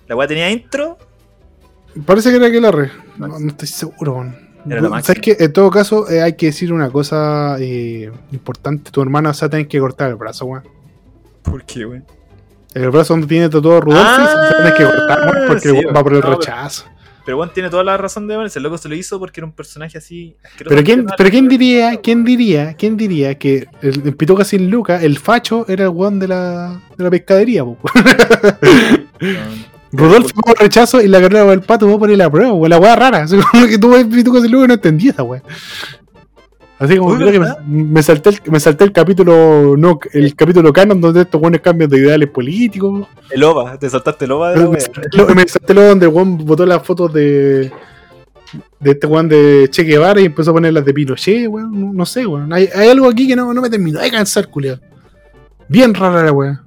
La 0.07 0.15
weá 0.15 0.27
tenía 0.27 0.49
intro. 0.49 0.97
Parece 2.05 2.29
que 2.29 2.37
era 2.37 2.47
Aquelarre, 2.47 2.91
no, 3.17 3.27
no 3.39 3.47
estoy 3.47 3.67
seguro. 3.67 4.13
weón. 4.13 4.49
La 4.65 5.01
¿Sabes 5.01 5.21
qué? 5.21 5.37
En 5.39 5.53
todo 5.53 5.71
caso, 5.71 6.09
eh, 6.09 6.21
hay 6.21 6.33
que 6.33 6.47
decir 6.47 6.73
una 6.73 6.89
cosa 6.89 7.55
eh, 7.59 8.11
importante. 8.31 8.91
Tu 8.91 9.01
hermano 9.01 9.33
se 9.33 9.45
va 9.45 9.47
a 9.47 9.49
tener 9.49 9.67
que 9.67 9.79
cortar 9.79 10.09
el 10.09 10.15
brazo, 10.15 10.45
weón. 10.45 10.63
¿Por 11.41 11.63
qué, 11.63 11.85
weón? 11.85 12.05
El 12.73 12.89
brazo 12.91 13.13
donde 13.13 13.27
tiene 13.27 13.49
todo 13.49 13.81
Rudolf 13.81 14.05
Ah, 14.05 14.51
se 14.63 14.73
que 14.73 14.83
cortar, 14.83 15.47
porque 15.47 15.69
sí, 15.69 15.77
el 15.77 15.95
va 15.95 16.03
por 16.03 16.13
el 16.13 16.19
no, 16.19 16.35
rechazo. 16.35 16.85
Pero 17.25 17.37
weón 17.37 17.53
tiene 17.53 17.69
toda 17.69 17.83
la 17.83 17.97
razón 17.97 18.27
de 18.27 18.35
ponerse. 18.35 18.59
El 18.59 18.63
loco 18.63 18.77
se 18.77 18.89
lo 18.89 18.95
hizo 18.95 19.19
porque 19.19 19.39
era 19.39 19.45
un 19.45 19.51
personaje 19.53 19.97
así. 19.97 20.35
Pero 20.57 20.83
quién, 20.83 21.05
pero 21.17 21.29
quién 21.29 21.47
diría, 21.47 21.97
quién 21.97 22.23
diría, 22.23 22.73
quién 22.73 22.97
diría 22.97 23.37
que 23.37 23.67
el, 23.81 24.07
en 24.07 24.13
Pituca 24.13 24.43
sin 24.43 24.71
Luca, 24.71 25.01
el 25.01 25.19
facho 25.19 25.65
era 25.67 25.83
el 25.83 25.89
weón 25.89 26.19
de 26.19 26.27
la, 26.27 26.81
de 26.97 27.03
la 27.03 27.09
pescadería, 27.09 27.63
po. 27.63 27.77
Rudolf 29.91 30.31
fue 30.33 30.43
por 30.43 30.59
rechazo 30.59 31.01
y 31.01 31.07
la 31.07 31.19
carrera 31.19 31.45
del 31.45 31.61
pato 31.61 31.87
va 31.89 31.97
por 31.97 32.09
la 32.09 32.29
prueba, 32.29 32.53
weón. 32.53 32.69
La 32.69 32.79
weá 32.79 32.95
rara. 32.95 33.23
Así 33.23 33.37
como 33.37 33.67
que 33.67 33.77
tú 33.77 33.91
ves 33.91 34.05
Pituca 34.05 34.41
sin 34.41 34.51
Luca 34.51 34.65
y 34.65 34.67
no 34.67 34.73
entendí 34.75 35.09
esa 35.09 35.23
weá. 35.23 35.41
Así 36.79 36.97
como 36.97 37.13
creo 37.15 37.29
que 37.29 37.39
me, 37.67 38.01
salté 38.01 38.29
el, 38.29 38.39
me 38.45 38.57
salté 38.57 38.85
el 38.85 38.93
capítulo 38.93 39.75
no, 39.77 39.99
el 40.13 40.33
capítulo 40.33 40.71
canon 40.71 41.01
donde 41.01 41.21
estos 41.21 41.41
weones 41.41 41.59
cambian 41.59 41.89
de 41.89 41.97
ideales 41.97 42.29
políticos. 42.29 43.05
El 43.29 43.43
OVA, 43.43 43.77
te 43.77 43.89
saltaste 43.89 44.23
el 44.23 44.31
OVA 44.31 44.51
de 44.51 44.59
la 44.61 44.69
Me 44.69 44.79
salté 44.79 45.35
me 45.35 45.45
salté 45.45 45.73
lo 45.73 45.83
donde 45.83 46.05
el 46.05 46.13
weón 46.13 46.37
botó 46.37 46.65
las 46.65 46.81
fotos 46.81 47.13
de. 47.13 47.69
De 48.79 48.91
este 48.91 49.05
weón 49.05 49.27
de 49.27 49.67
Che 49.69 49.83
Guevara 49.83 50.21
y 50.21 50.25
empezó 50.25 50.51
a 50.51 50.53
poner 50.53 50.73
las 50.73 50.85
de 50.85 50.93
Pinochet, 50.93 51.49
weón. 51.49 51.79
No, 51.79 51.91
no 51.91 52.05
sé, 52.05 52.25
weón. 52.25 52.51
Hay, 52.53 52.69
hay 52.73 52.89
algo 52.89 53.09
aquí 53.09 53.27
que 53.27 53.35
no, 53.35 53.53
no 53.53 53.61
me 53.61 53.69
terminó 53.69 53.99
de 53.99 54.09
cansar, 54.09 54.49
culiao. 54.49 54.79
Bien 55.67 55.93
rara 55.93 56.23
la 56.23 56.31
weón. 56.31 56.61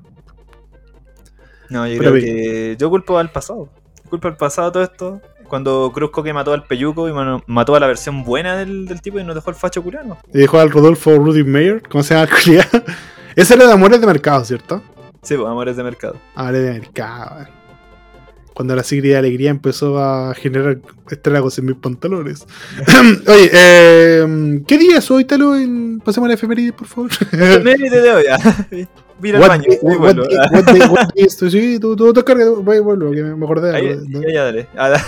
No, 1.71 1.89
yo 1.89 1.99
Pero 1.99 2.11
creo 2.11 2.23
que 2.23 2.77
yo 2.79 2.91
culpo 2.91 3.17
al 3.17 3.31
pasado. 3.31 3.71
Culpo 4.11 4.29
al 4.29 4.37
pasado 4.37 4.73
todo 4.73 4.83
esto. 4.83 5.23
Cuando 5.53 5.93
Cruz 5.93 6.11
Coque 6.13 6.33
mató 6.33 6.55
al 6.55 6.65
Peyuco 6.65 7.11
y 7.11 7.13
mató 7.47 7.75
a 7.75 7.81
la 7.81 7.87
versión 7.87 8.25
buena 8.25 8.57
del, 8.57 8.87
del 8.87 9.03
tipo 9.03 9.19
y 9.19 9.25
nos 9.25 9.35
dejó 9.35 9.51
el 9.51 9.57
facho 9.57 9.83
curano. 9.83 10.17
Y 10.33 10.39
dejó 10.39 10.59
al 10.59 10.71
Rodolfo 10.71 11.15
Rudy 11.15 11.45
Mayer, 11.45 11.83
¿cómo 11.91 12.03
se 12.03 12.15
llama 12.15 12.27
el? 12.27 12.67
Ese 13.37 13.53
era 13.53 13.67
de 13.67 13.73
Amores 13.75 14.01
de 14.01 14.07
Mercado, 14.07 14.43
¿cierto? 14.47 14.83
Sí, 15.21 15.37
pues 15.37 15.47
amores 15.47 15.77
de 15.77 15.83
mercado. 15.83 16.17
Amores 16.35 16.63
de 16.63 16.73
Mercado. 16.73 17.47
Cuando 18.55 18.77
la 18.77 18.83
Sigrid 18.83 19.11
de 19.11 19.17
Alegría 19.17 19.51
empezó 19.51 19.99
a 19.99 20.35
generar 20.35 20.79
estragos 21.11 21.59
en 21.59 21.67
mis 21.67 21.77
pantalones. 21.77 22.47
Oye, 23.27 23.51
eh, 23.53 24.63
¿qué 24.67 24.79
día 24.79 24.99
es 24.99 25.11
hoy, 25.11 25.25
Talo? 25.25 25.57
En... 25.57 26.01
Pasemos 26.01 26.27
a 26.27 26.29
la 26.29 26.35
efeméride, 26.35 26.73
por 26.73 26.87
favor. 26.87 27.11
Mérite 27.63 28.01
de 28.01 28.11
hoy. 28.13 28.25
Mira 29.21 29.39
el 29.39 29.43
What 29.43 29.49
baño. 29.51 30.25
Sí, 31.29 31.79
tú, 31.79 31.95
tú 31.95 32.13
te 32.13 32.25
cargas, 32.25 32.49
voy, 32.59 32.81
vuelvo, 32.81 33.13
que 33.13 33.23
me 33.23 33.45
acordé 33.45 33.75
Ahí, 33.77 33.89
algo. 33.91 34.21
ya, 34.29 34.45
dale. 34.45 34.67
Ah, 34.77 35.01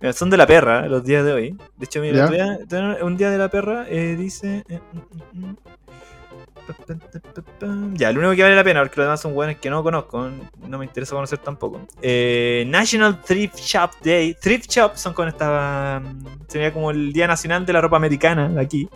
Mira, 0.00 0.12
son 0.12 0.30
de 0.30 0.36
la 0.36 0.46
perra 0.46 0.86
los 0.86 1.04
días 1.04 1.24
de 1.24 1.32
hoy. 1.32 1.56
De 1.76 1.84
hecho, 1.84 2.00
mira, 2.00 2.28
día- 2.28 2.98
un 3.02 3.16
día 3.16 3.30
de 3.30 3.38
la 3.38 3.48
perra 3.50 3.86
eh, 3.88 4.14
dice. 4.16 4.62
eh, 4.68 4.78
mm, 4.92 5.40
mm, 5.40 5.50
mm. 5.50 5.56
Ya, 7.94 8.12
lo 8.12 8.20
único 8.20 8.34
que 8.34 8.42
vale 8.42 8.56
la 8.56 8.64
pena, 8.64 8.80
porque 8.80 8.96
los 8.96 9.06
demás 9.06 9.20
son 9.20 9.34
buenos 9.34 9.56
que 9.56 9.70
no 9.70 9.82
conozco, 9.82 10.30
no 10.66 10.78
me 10.78 10.84
interesa 10.84 11.14
conocer 11.14 11.38
tampoco. 11.38 11.80
Eh, 12.00 12.64
National 12.68 13.20
Thrift 13.22 13.56
Shop 13.56 13.90
Day. 14.02 14.34
Thrift 14.40 14.70
Shop 14.70 14.92
son 14.94 15.12
con 15.14 15.28
esta. 15.28 16.00
mm, 16.02 16.24
Sería 16.48 16.72
como 16.72 16.90
el 16.90 17.12
Día 17.12 17.26
Nacional 17.26 17.64
de 17.66 17.72
la 17.72 17.80
Ropa 17.80 17.96
Americana 17.96 18.52
aquí. 18.60 18.88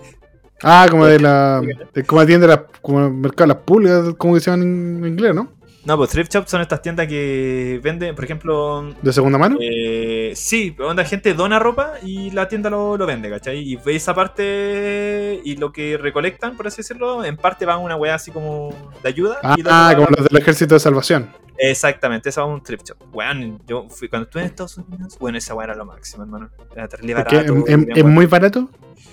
Ah, 0.63 0.87
como 0.91 1.07
de 1.07 1.21
la. 1.21 1.61
De 1.93 2.05
como 2.05 2.21
atiende 2.21 2.47
la. 2.47 2.67
Como 2.81 3.07
el 3.07 3.13
mercado 3.13 3.49
de 3.49 3.55
las 3.55 3.65
pulgas, 3.65 4.15
como 4.17 4.39
llaman 4.39 4.63
en 4.63 5.07
inglés, 5.07 5.35
¿no? 5.35 5.53
No, 5.87 5.99
pues 5.99 6.11
Thrift 6.11 6.33
Shop 6.33 6.47
son 6.47 6.63
estas 6.63 6.81
tiendas 6.81 7.07
que 7.07 7.79
venden, 7.83 8.15
por 8.15 8.25
ejemplo, 8.25 8.95
De 9.03 9.13
segunda 9.13 9.37
mano. 9.37 9.59
Eh, 9.61 10.33
sí, 10.35 10.71
donde 10.71 11.03
la 11.03 11.09
gente 11.09 11.35
dona 11.35 11.59
ropa 11.59 11.95
y 12.03 12.31
la 12.31 12.49
tienda 12.49 12.71
lo, 12.71 12.97
lo 12.97 13.05
vende, 13.05 13.29
¿cachai? 13.29 13.59
Y 13.59 13.77
ve 13.77 13.95
esa 13.97 14.15
parte 14.15 15.43
y 15.45 15.57
lo 15.57 15.73
que 15.73 15.99
recolectan, 15.99 16.57
por 16.57 16.67
así 16.69 16.79
decirlo, 16.79 17.23
en 17.23 17.37
parte 17.37 17.67
va 17.67 17.75
a 17.75 17.79
una 17.79 17.97
weá 17.97 18.15
así 18.15 18.31
como 18.31 18.71
de 19.03 19.09
ayuda. 19.11 19.39
y 19.59 19.63
Ah, 19.67 19.93
como 19.95 20.09
los 20.17 20.27
del 20.27 20.41
ejército 20.41 20.75
de 20.75 20.81
salvación. 20.81 21.29
Exactamente, 21.59 22.31
esa 22.31 22.41
va 22.43 22.51
a 22.51 22.55
un 22.55 22.63
thrift 22.63 22.89
shop. 22.89 22.97
Weón, 23.13 23.61
yo 23.67 23.87
fui, 23.91 24.09
cuando 24.09 24.25
estuve 24.25 24.43
en 24.43 24.47
Estados 24.49 24.79
Unidos, 24.79 25.19
bueno, 25.21 25.37
esa 25.37 25.55
weá 25.55 25.67
era 25.67 25.75
lo 25.75 25.85
máximo, 25.85 26.25
hermano. 26.25 26.49
Era 26.75 26.89
terrible 26.89 27.13
Es 27.13 27.25
que 27.27 27.37
barato. 27.37 27.65
es, 27.67 28.05
muy 28.05 28.27
barato. 28.27 28.71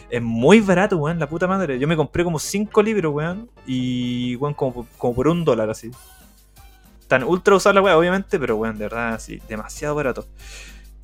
Es 0.10 0.22
muy 0.22 0.62
barato, 0.62 0.98
weón, 0.98 1.20
la 1.20 1.28
puta 1.28 1.48
madre. 1.48 1.78
Yo 1.80 1.88
me 1.88 1.98
compré 1.98 2.24
como 2.24 2.40
5 2.40 2.82
libros, 2.82 3.14
weón, 3.14 3.50
y, 3.68 4.38
weón, 4.38 4.54
como, 4.54 4.88
como 4.98 5.14
por 5.16 5.28
un 5.28 5.44
dólar, 5.44 5.70
así. 5.70 5.92
Tan 7.12 7.26
ultra 7.26 7.56
usar 7.56 7.76
la 7.76 7.82
weá, 7.82 7.98
obviamente, 7.98 8.40
pero, 8.40 8.56
weón, 8.56 8.78
de 8.78 8.86
verdad, 8.86 9.16
así, 9.16 9.42
demasiado 9.50 9.96
barato. 9.96 10.26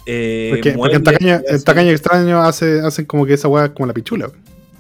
Eh, 0.06 0.48
Porque, 0.54 0.72
porque 0.72 0.96
en 0.96 1.04
tacaña, 1.04 1.42
weá, 1.46 1.56
en 1.56 1.64
tacaña 1.66 1.92
extraño 1.92 2.42
hace, 2.42 2.80
hacen 2.80 3.04
como 3.06 3.26
que 3.26 3.34
esa 3.34 3.50
weá 3.50 3.66
es 3.66 3.72
como 3.72 3.88
la 3.88 3.94
pichula. 3.94 4.30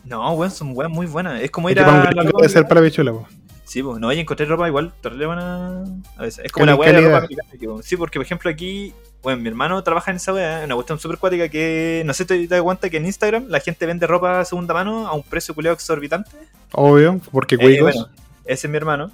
No, 0.05 0.31
weón, 0.35 0.51
son 0.51 0.71
weas 0.73 0.89
muy 0.89 1.05
buenas. 1.05 1.41
Es 1.41 1.51
como 1.51 1.67
Es 1.67 1.73
ir 1.73 1.79
que 1.79 1.83
para 1.83 1.99
un 2.01 2.07
a 2.07 2.11
ropa 2.23 2.37
debe 2.37 2.47
ser 2.49 2.65
para 2.65 2.79
la 2.79 2.87
pichula, 2.87 3.11
po. 3.11 3.27
Sí, 3.65 3.83
pues 3.83 3.99
no, 3.99 4.13
y 4.13 4.19
encontré 4.21 4.45
ropa 4.45 4.69
igual, 4.69 4.93
terrible 5.01 5.25
buena 5.25 5.83
a 6.15 6.21
veces. 6.21 6.45
Es 6.45 6.51
como 6.53 6.65
la 6.65 6.75
wea 6.75 6.93
de 6.93 7.01
la 7.01 7.07
ropa 7.09 7.17
americana. 7.17 7.49
weón. 7.61 7.83
Sí, 7.83 7.97
porque 7.97 8.19
por 8.19 8.25
ejemplo 8.25 8.49
aquí, 8.49 8.93
bueno, 9.21 9.41
mi 9.41 9.49
hermano 9.49 9.83
trabaja 9.83 10.11
en 10.11 10.15
esa 10.15 10.31
wea, 10.33 10.61
una 10.63 10.75
cuestión 10.75 10.97
súper 10.97 11.17
cuática 11.17 11.49
que, 11.49 12.03
no 12.05 12.13
sé 12.13 12.23
si 12.23 12.27
te 12.27 12.47
das 12.47 12.61
cuenta 12.61 12.89
que 12.89 12.95
en 12.95 13.05
Instagram 13.05 13.47
la 13.49 13.59
gente 13.59 13.85
vende 13.85 14.07
ropa 14.07 14.39
de 14.39 14.45
segunda 14.45 14.73
mano 14.73 15.05
a 15.09 15.11
un 15.13 15.23
precio 15.23 15.53
culeado 15.53 15.73
exorbitante. 15.75 16.31
Obvio, 16.71 17.19
porque 17.33 17.55
Eh, 17.55 17.57
cuicos. 17.57 17.81
bueno, 17.93 18.07
ese 18.47 18.67
es 18.67 18.71
mi 18.71 18.77
hermano. 18.77 19.11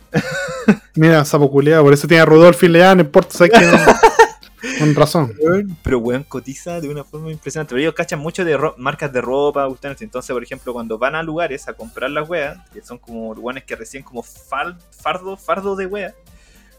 Mira, 0.95 1.25
sapo 1.25 1.49
culeado, 1.51 1.83
por 1.83 1.93
eso 1.93 2.07
tiene 2.07 2.21
a 2.21 2.25
Rudolf 2.25 2.61
y 2.63 2.67
Leán, 2.67 2.97
no 2.97 3.03
importa, 3.03 3.37
¿sabes 3.37 3.51
qué? 3.57 3.65
Con 4.79 4.95
razón. 4.95 5.33
Pero 5.83 5.99
weón 5.99 6.23
cotiza 6.23 6.79
de 6.79 6.87
una 6.87 7.03
forma 7.03 7.29
impresionante. 7.29 7.71
Pero 7.71 7.81
ellos 7.81 7.93
cachan 7.93 8.19
mucho 8.19 8.45
de 8.45 8.57
marcas 8.77 9.11
de 9.11 9.19
ropa, 9.19 9.65
así. 9.65 10.03
Entonces, 10.05 10.31
por 10.33 10.41
ejemplo, 10.41 10.71
cuando 10.71 10.97
van 10.97 11.15
a 11.15 11.21
lugares 11.23 11.67
a 11.67 11.73
comprar 11.73 12.09
las 12.09 12.29
weas, 12.29 12.57
que 12.71 12.81
son 12.81 12.97
como 12.97 13.31
weones 13.33 13.65
que 13.65 13.75
recién 13.75 14.03
como 14.03 14.23
fal- 14.23 14.77
fardo, 14.91 15.35
fardo 15.35 15.75
de 15.75 15.85
weas, 15.85 16.13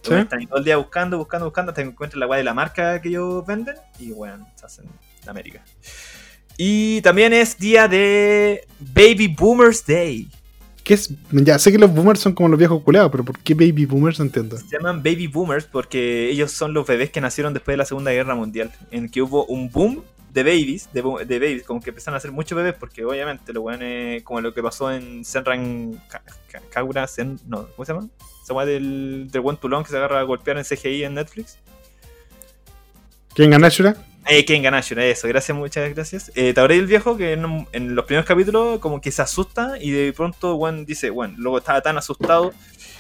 Sí. 0.01 0.15
están 0.15 0.47
todo 0.47 0.59
el 0.59 0.65
día 0.65 0.77
buscando, 0.77 1.17
buscando, 1.19 1.47
buscando 1.47 1.71
hasta 1.73 1.83
que 1.83 1.89
encuentran 1.89 2.21
la 2.21 2.27
wea 2.27 2.39
de 2.39 2.45
la 2.45 2.53
marca 2.55 3.01
que 3.01 3.09
ellos 3.11 3.45
venden 3.47 3.77
y 3.99 4.13
weón, 4.13 4.47
se 4.55 4.67
hacen 4.67 4.87
en 5.23 5.29
América. 5.29 5.63
Y 6.57 7.01
también 7.03 7.33
es 7.33 7.59
día 7.59 7.87
de 7.89 8.67
Baby 8.81 9.29
Boomers 9.29 9.85
Day. 9.87 10.29
¿Qué 10.85 10.95
es? 10.95 11.11
Ya 11.33 11.59
sé 11.59 11.73
que 11.73 11.79
los 11.79 11.93
boomers 11.93 12.21
son 12.21 12.35
como 12.35 12.49
los 12.51 12.59
viejos 12.59 12.83
culeados, 12.83 13.11
pero 13.11 13.25
¿por 13.25 13.39
qué 13.39 13.55
baby 13.55 13.87
boomers? 13.87 14.19
No 14.19 14.27
entiendo. 14.27 14.59
Se 14.59 14.67
llaman 14.77 14.99
Baby 15.03 15.27
Boomers 15.29 15.65
porque 15.65 16.29
ellos 16.31 16.53
son 16.53 16.75
los 16.75 16.87
bebés 16.87 17.11
que 17.11 17.21
nacieron 17.23 17.55
después 17.55 17.73
de 17.73 17.79
la 17.79 17.87
Segunda 17.87 18.11
Guerra 18.13 18.35
Mundial, 18.35 18.71
en 18.91 19.09
que 19.09 19.23
hubo 19.23 19.47
un 19.47 19.71
boom 19.71 20.03
de 20.33 20.43
babies, 20.43 20.89
de, 20.93 21.01
de 21.27 21.39
babies, 21.39 21.63
como 21.63 21.81
que 21.81 21.91
empezaron 21.91 22.15
a 22.15 22.19
hacer 22.19 22.33
muchos 22.33 22.55
bebés, 22.57 22.75
porque 22.79 23.03
obviamente 23.05 23.53
lo 23.55 23.63
bueno 23.63 23.85
es 23.85 24.23
como 24.25 24.41
lo 24.43 24.53
que 24.53 24.63
pasó 24.63 24.93
en 24.93 25.25
Senran 25.25 25.95
Ka- 26.09 26.23
Ka- 26.51 26.63
Kaura, 26.71 27.07
Sen, 27.07 27.39
no, 27.47 27.67
¿cómo 27.69 27.87
se 27.87 27.93
llama? 27.95 28.09
Esa 28.43 28.53
weá 28.53 28.67
del, 28.67 29.29
del 29.33 29.41
buen 29.41 29.57
tulón 29.57 29.85
que 29.85 29.91
se 29.91 29.97
agarra 29.97 30.21
a 30.21 30.23
golpear 30.25 30.59
en 30.59 30.65
CGI 30.65 31.05
en 31.05 31.15
Netflix. 31.15 31.57
¿Quién 33.35 33.51
gana 33.53 33.69
Shura? 33.69 33.97
Eh, 34.27 34.45
Ken 34.45 34.63
Ganashura, 34.63 35.05
eso, 35.05 35.29
gracias, 35.29 35.57
muchas 35.57 35.95
gracias. 35.95 36.33
Eh, 36.35 36.55
¿Te 36.55 36.61
acordás 36.61 36.79
del 36.79 36.87
viejo 36.87 37.17
que 37.17 37.33
en, 37.33 37.67
en 37.73 37.95
los 37.95 38.05
primeros 38.07 38.27
capítulos 38.27 38.79
como 38.79 39.01
que 39.01 39.11
se 39.11 39.21
asusta 39.21 39.75
y 39.79 39.91
de 39.91 40.13
pronto 40.13 40.57
Juan 40.57 40.87
dice, 40.87 41.11
bueno, 41.11 41.35
luego 41.37 41.59
estaba 41.59 41.81
tan 41.83 41.99
asustado 41.99 42.53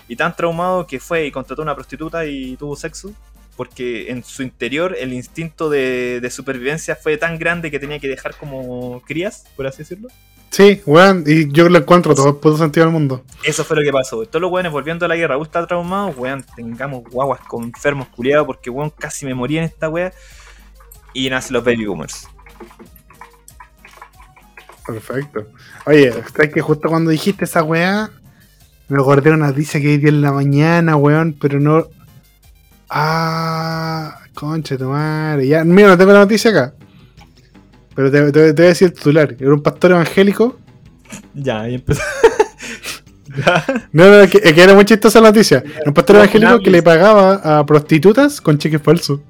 y 0.06 0.16
tan 0.16 0.36
traumado 0.36 0.86
que 0.86 1.00
fue 1.00 1.26
y 1.26 1.30
contrató 1.30 1.62
a 1.62 1.64
una 1.64 1.74
prostituta 1.74 2.26
y 2.26 2.56
tuvo 2.56 2.76
sexo? 2.76 3.12
Porque 3.56 4.10
en 4.10 4.22
su 4.22 4.42
interior 4.42 4.96
el 4.98 5.12
instinto 5.12 5.70
de, 5.70 6.20
de 6.20 6.30
supervivencia 6.30 6.96
fue 6.96 7.16
tan 7.16 7.38
grande 7.38 7.70
que 7.70 7.78
tenía 7.78 7.98
que 7.98 8.08
dejar 8.08 8.36
como 8.36 9.00
crías, 9.06 9.46
por 9.56 9.66
así 9.66 9.78
decirlo. 9.78 10.08
Sí, 10.50 10.82
weón, 10.86 11.24
y 11.26 11.50
yo 11.50 11.68
lo 11.68 11.78
encuentro 11.78 12.14
todo 12.14 12.28
el 12.28 12.36
puto 12.36 12.58
sentido 12.58 12.86
del 12.86 12.92
mundo. 12.92 13.24
Eso 13.42 13.64
fue 13.64 13.76
lo 13.76 13.82
que 13.82 13.90
pasó. 13.90 14.24
Todos 14.26 14.40
los 14.42 14.52
weones 14.52 14.70
volviendo 14.70 15.04
a 15.04 15.08
la 15.08 15.16
guerra 15.16 15.36
ultra 15.36 15.66
traumados, 15.66 16.16
weón, 16.16 16.44
tengamos 16.54 17.02
guaguas 17.10 17.40
con 17.40 17.64
enfermos 17.64 18.08
culiados 18.08 18.46
porque 18.46 18.70
weón 18.70 18.90
casi 18.90 19.26
me 19.26 19.34
morí 19.34 19.58
en 19.58 19.64
esta 19.64 19.88
wea. 19.88 20.12
Y 21.14 21.30
nacen 21.30 21.54
los 21.54 21.64
baby 21.64 21.86
boomers. 21.86 22.26
Perfecto. 24.86 25.46
Oye, 25.86 26.12
¿sabes 26.34 26.52
que 26.52 26.60
justo 26.60 26.88
cuando 26.88 27.10
dijiste 27.10 27.44
esa 27.44 27.62
weá, 27.62 28.10
me 28.88 28.98
acordé 29.00 29.30
una 29.30 29.46
noticia 29.46 29.80
que 29.80 29.96
vi 29.96 30.08
en 30.08 30.20
la 30.20 30.32
mañana, 30.32 30.96
weón, 30.96 31.34
pero 31.40 31.58
no. 31.58 31.86
Ah, 32.90 34.18
concha 34.34 34.74
de 34.74 34.84
tu 34.84 34.90
madre. 34.90 35.46
Ya, 35.46 35.64
mira, 35.64 35.88
no 35.88 35.96
tengo 35.98 36.12
la 36.12 36.18
noticia 36.20 36.50
acá. 36.50 36.74
Pero 37.94 38.10
te, 38.10 38.30
te- 38.32 38.52
te 38.52 38.62
voy 38.62 38.64
a 38.66 38.68
decir 38.68 38.88
el 38.88 38.92
titular. 38.94 39.34
Era 39.38 39.54
un 39.54 39.62
pastor 39.62 39.92
evangélico. 39.92 40.58
Ya, 41.32 41.62
ahí 41.62 41.76
empezó. 41.76 42.02
ya. 43.38 43.64
No, 43.92 44.04
no, 44.20 44.28
que, 44.28 44.40
que 44.40 44.62
era 44.62 44.74
muy 44.74 44.84
chistosa 44.84 45.20
la 45.20 45.28
noticia. 45.28 45.58
Era 45.64 45.84
un 45.86 45.94
pastor 45.94 46.16
evangélico 46.16 46.58
que 46.58 46.70
le 46.70 46.82
pagaba 46.82 47.58
a 47.60 47.64
prostitutas 47.64 48.40
con 48.40 48.58
cheques 48.58 48.82
falsos. 48.82 49.20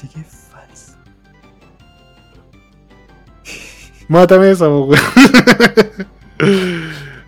Cheque 0.00 0.24
falso. 0.24 0.92
Mátame 4.08 4.50
esa, 4.50 4.68
weón. 4.68 4.98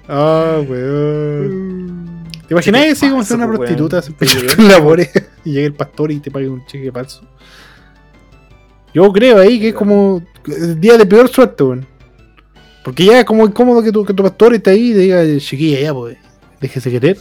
Ah, 0.09 0.61
weón. 0.69 2.25
¿Te 2.49 2.55
imaginas 2.55 2.93
así 2.93 3.09
como 3.09 3.23
ser 3.23 3.37
una 3.37 3.47
prostituta 3.47 4.03
con 4.57 4.69
labores 4.69 5.11
y 5.45 5.53
llega 5.53 5.67
el 5.67 5.75
pastor 5.75 6.11
y 6.11 6.19
te 6.19 6.31
paga 6.31 6.51
un 6.51 6.65
cheque 6.67 6.91
falso? 6.91 7.23
Yo 8.93 9.11
creo 9.13 9.39
ahí 9.39 9.61
que 9.61 9.69
es 9.69 9.75
como 9.75 10.23
el 10.47 10.81
día 10.81 10.99
de 10.99 11.07
peor 11.07 11.29
suerte, 11.29 11.63
weón. 11.63 11.87
Porque 12.83 13.05
ya 13.05 13.21
es 13.21 13.25
como 13.25 13.47
incómodo 13.47 13.83
que 13.83 13.93
tu, 13.93 14.05
que 14.05 14.13
tu 14.13 14.23
pastor 14.23 14.55
esté 14.55 14.71
ahí 14.71 14.91
y 14.91 14.95
te 14.95 14.99
diga, 14.99 15.39
chiquilla, 15.39 15.81
ya, 15.81 15.95
pues, 15.95 16.17
déjese 16.61 16.91
querer. 16.91 17.19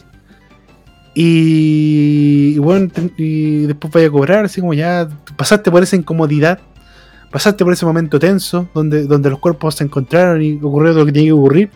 Y, 1.14 2.58
bueno, 2.60 2.90
y 3.18 3.66
después 3.66 3.92
vaya 3.92 4.08
a 4.08 4.12
cobrar, 4.12 4.46
así 4.46 4.62
como 4.62 4.74
ya 4.74 5.10
pasaste 5.36 5.70
por 5.70 5.84
esa 5.84 5.96
incomodidad, 5.96 6.60
pasaste 7.32 7.64
por 7.64 7.74
ese 7.74 7.86
momento 7.86 8.18
tenso, 8.20 8.70
donde, 8.74 9.06
donde 9.06 9.30
los 9.30 9.40
cuerpos 9.40 9.76
se 9.76 9.84
encontraron 9.84 10.42
y 10.42 10.56
ocurrió 10.62 10.94
lo 10.94 11.06
que 11.06 11.12
tenía 11.12 11.30
que 11.30 11.34
ocurrir, 11.34 11.70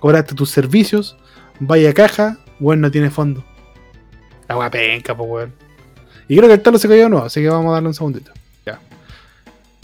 cobraste 0.00 0.34
tus 0.34 0.50
servicios, 0.50 1.16
vaya 1.60 1.90
a 1.90 1.92
caja, 1.92 2.38
bueno, 2.58 2.82
no 2.82 2.90
tiene 2.90 3.10
fondo. 3.10 3.44
Wea 4.48 4.70
penca, 4.70 5.16
pues 5.16 5.30
weón. 5.30 5.52
Y 6.28 6.36
creo 6.36 6.48
que 6.48 6.54
el 6.54 6.62
talo 6.62 6.78
se 6.78 6.88
cayó 6.88 7.04
de 7.04 7.10
nuevo, 7.10 7.26
así 7.26 7.40
que 7.40 7.48
vamos 7.48 7.70
a 7.70 7.74
darle 7.74 7.88
un 7.88 7.94
segundito. 7.94 8.32
Ya. 8.64 8.78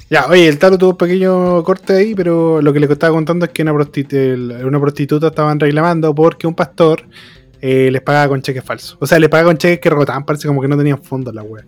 Ya, 0.08 0.26
oye, 0.26 0.48
el 0.48 0.58
talo 0.58 0.78
tuvo 0.78 0.90
un 0.90 0.96
pequeño 0.96 1.62
corte 1.62 1.94
ahí, 1.94 2.14
pero 2.14 2.62
lo 2.62 2.72
que 2.72 2.80
le 2.80 2.86
estaba 2.86 3.12
contando 3.12 3.44
es 3.44 3.52
que 3.52 3.62
una, 3.62 3.72
una 3.72 4.80
prostituta 4.80 5.28
estaban 5.28 5.60
reclamando 5.60 6.14
porque 6.14 6.46
un 6.46 6.54
pastor 6.54 7.04
eh, 7.60 7.90
les 7.90 8.02
pagaba 8.02 8.28
con 8.28 8.42
cheques 8.42 8.64
falsos. 8.64 8.96
O 9.00 9.06
sea, 9.06 9.18
les 9.18 9.28
pagaba 9.28 9.48
con 9.50 9.58
cheques 9.58 9.80
que 9.80 9.90
rebotaban, 9.90 10.24
parece 10.24 10.46
como 10.48 10.60
que 10.60 10.68
no 10.68 10.76
tenían 10.76 11.02
fondo 11.02 11.32
la 11.32 11.42
wea. 11.42 11.64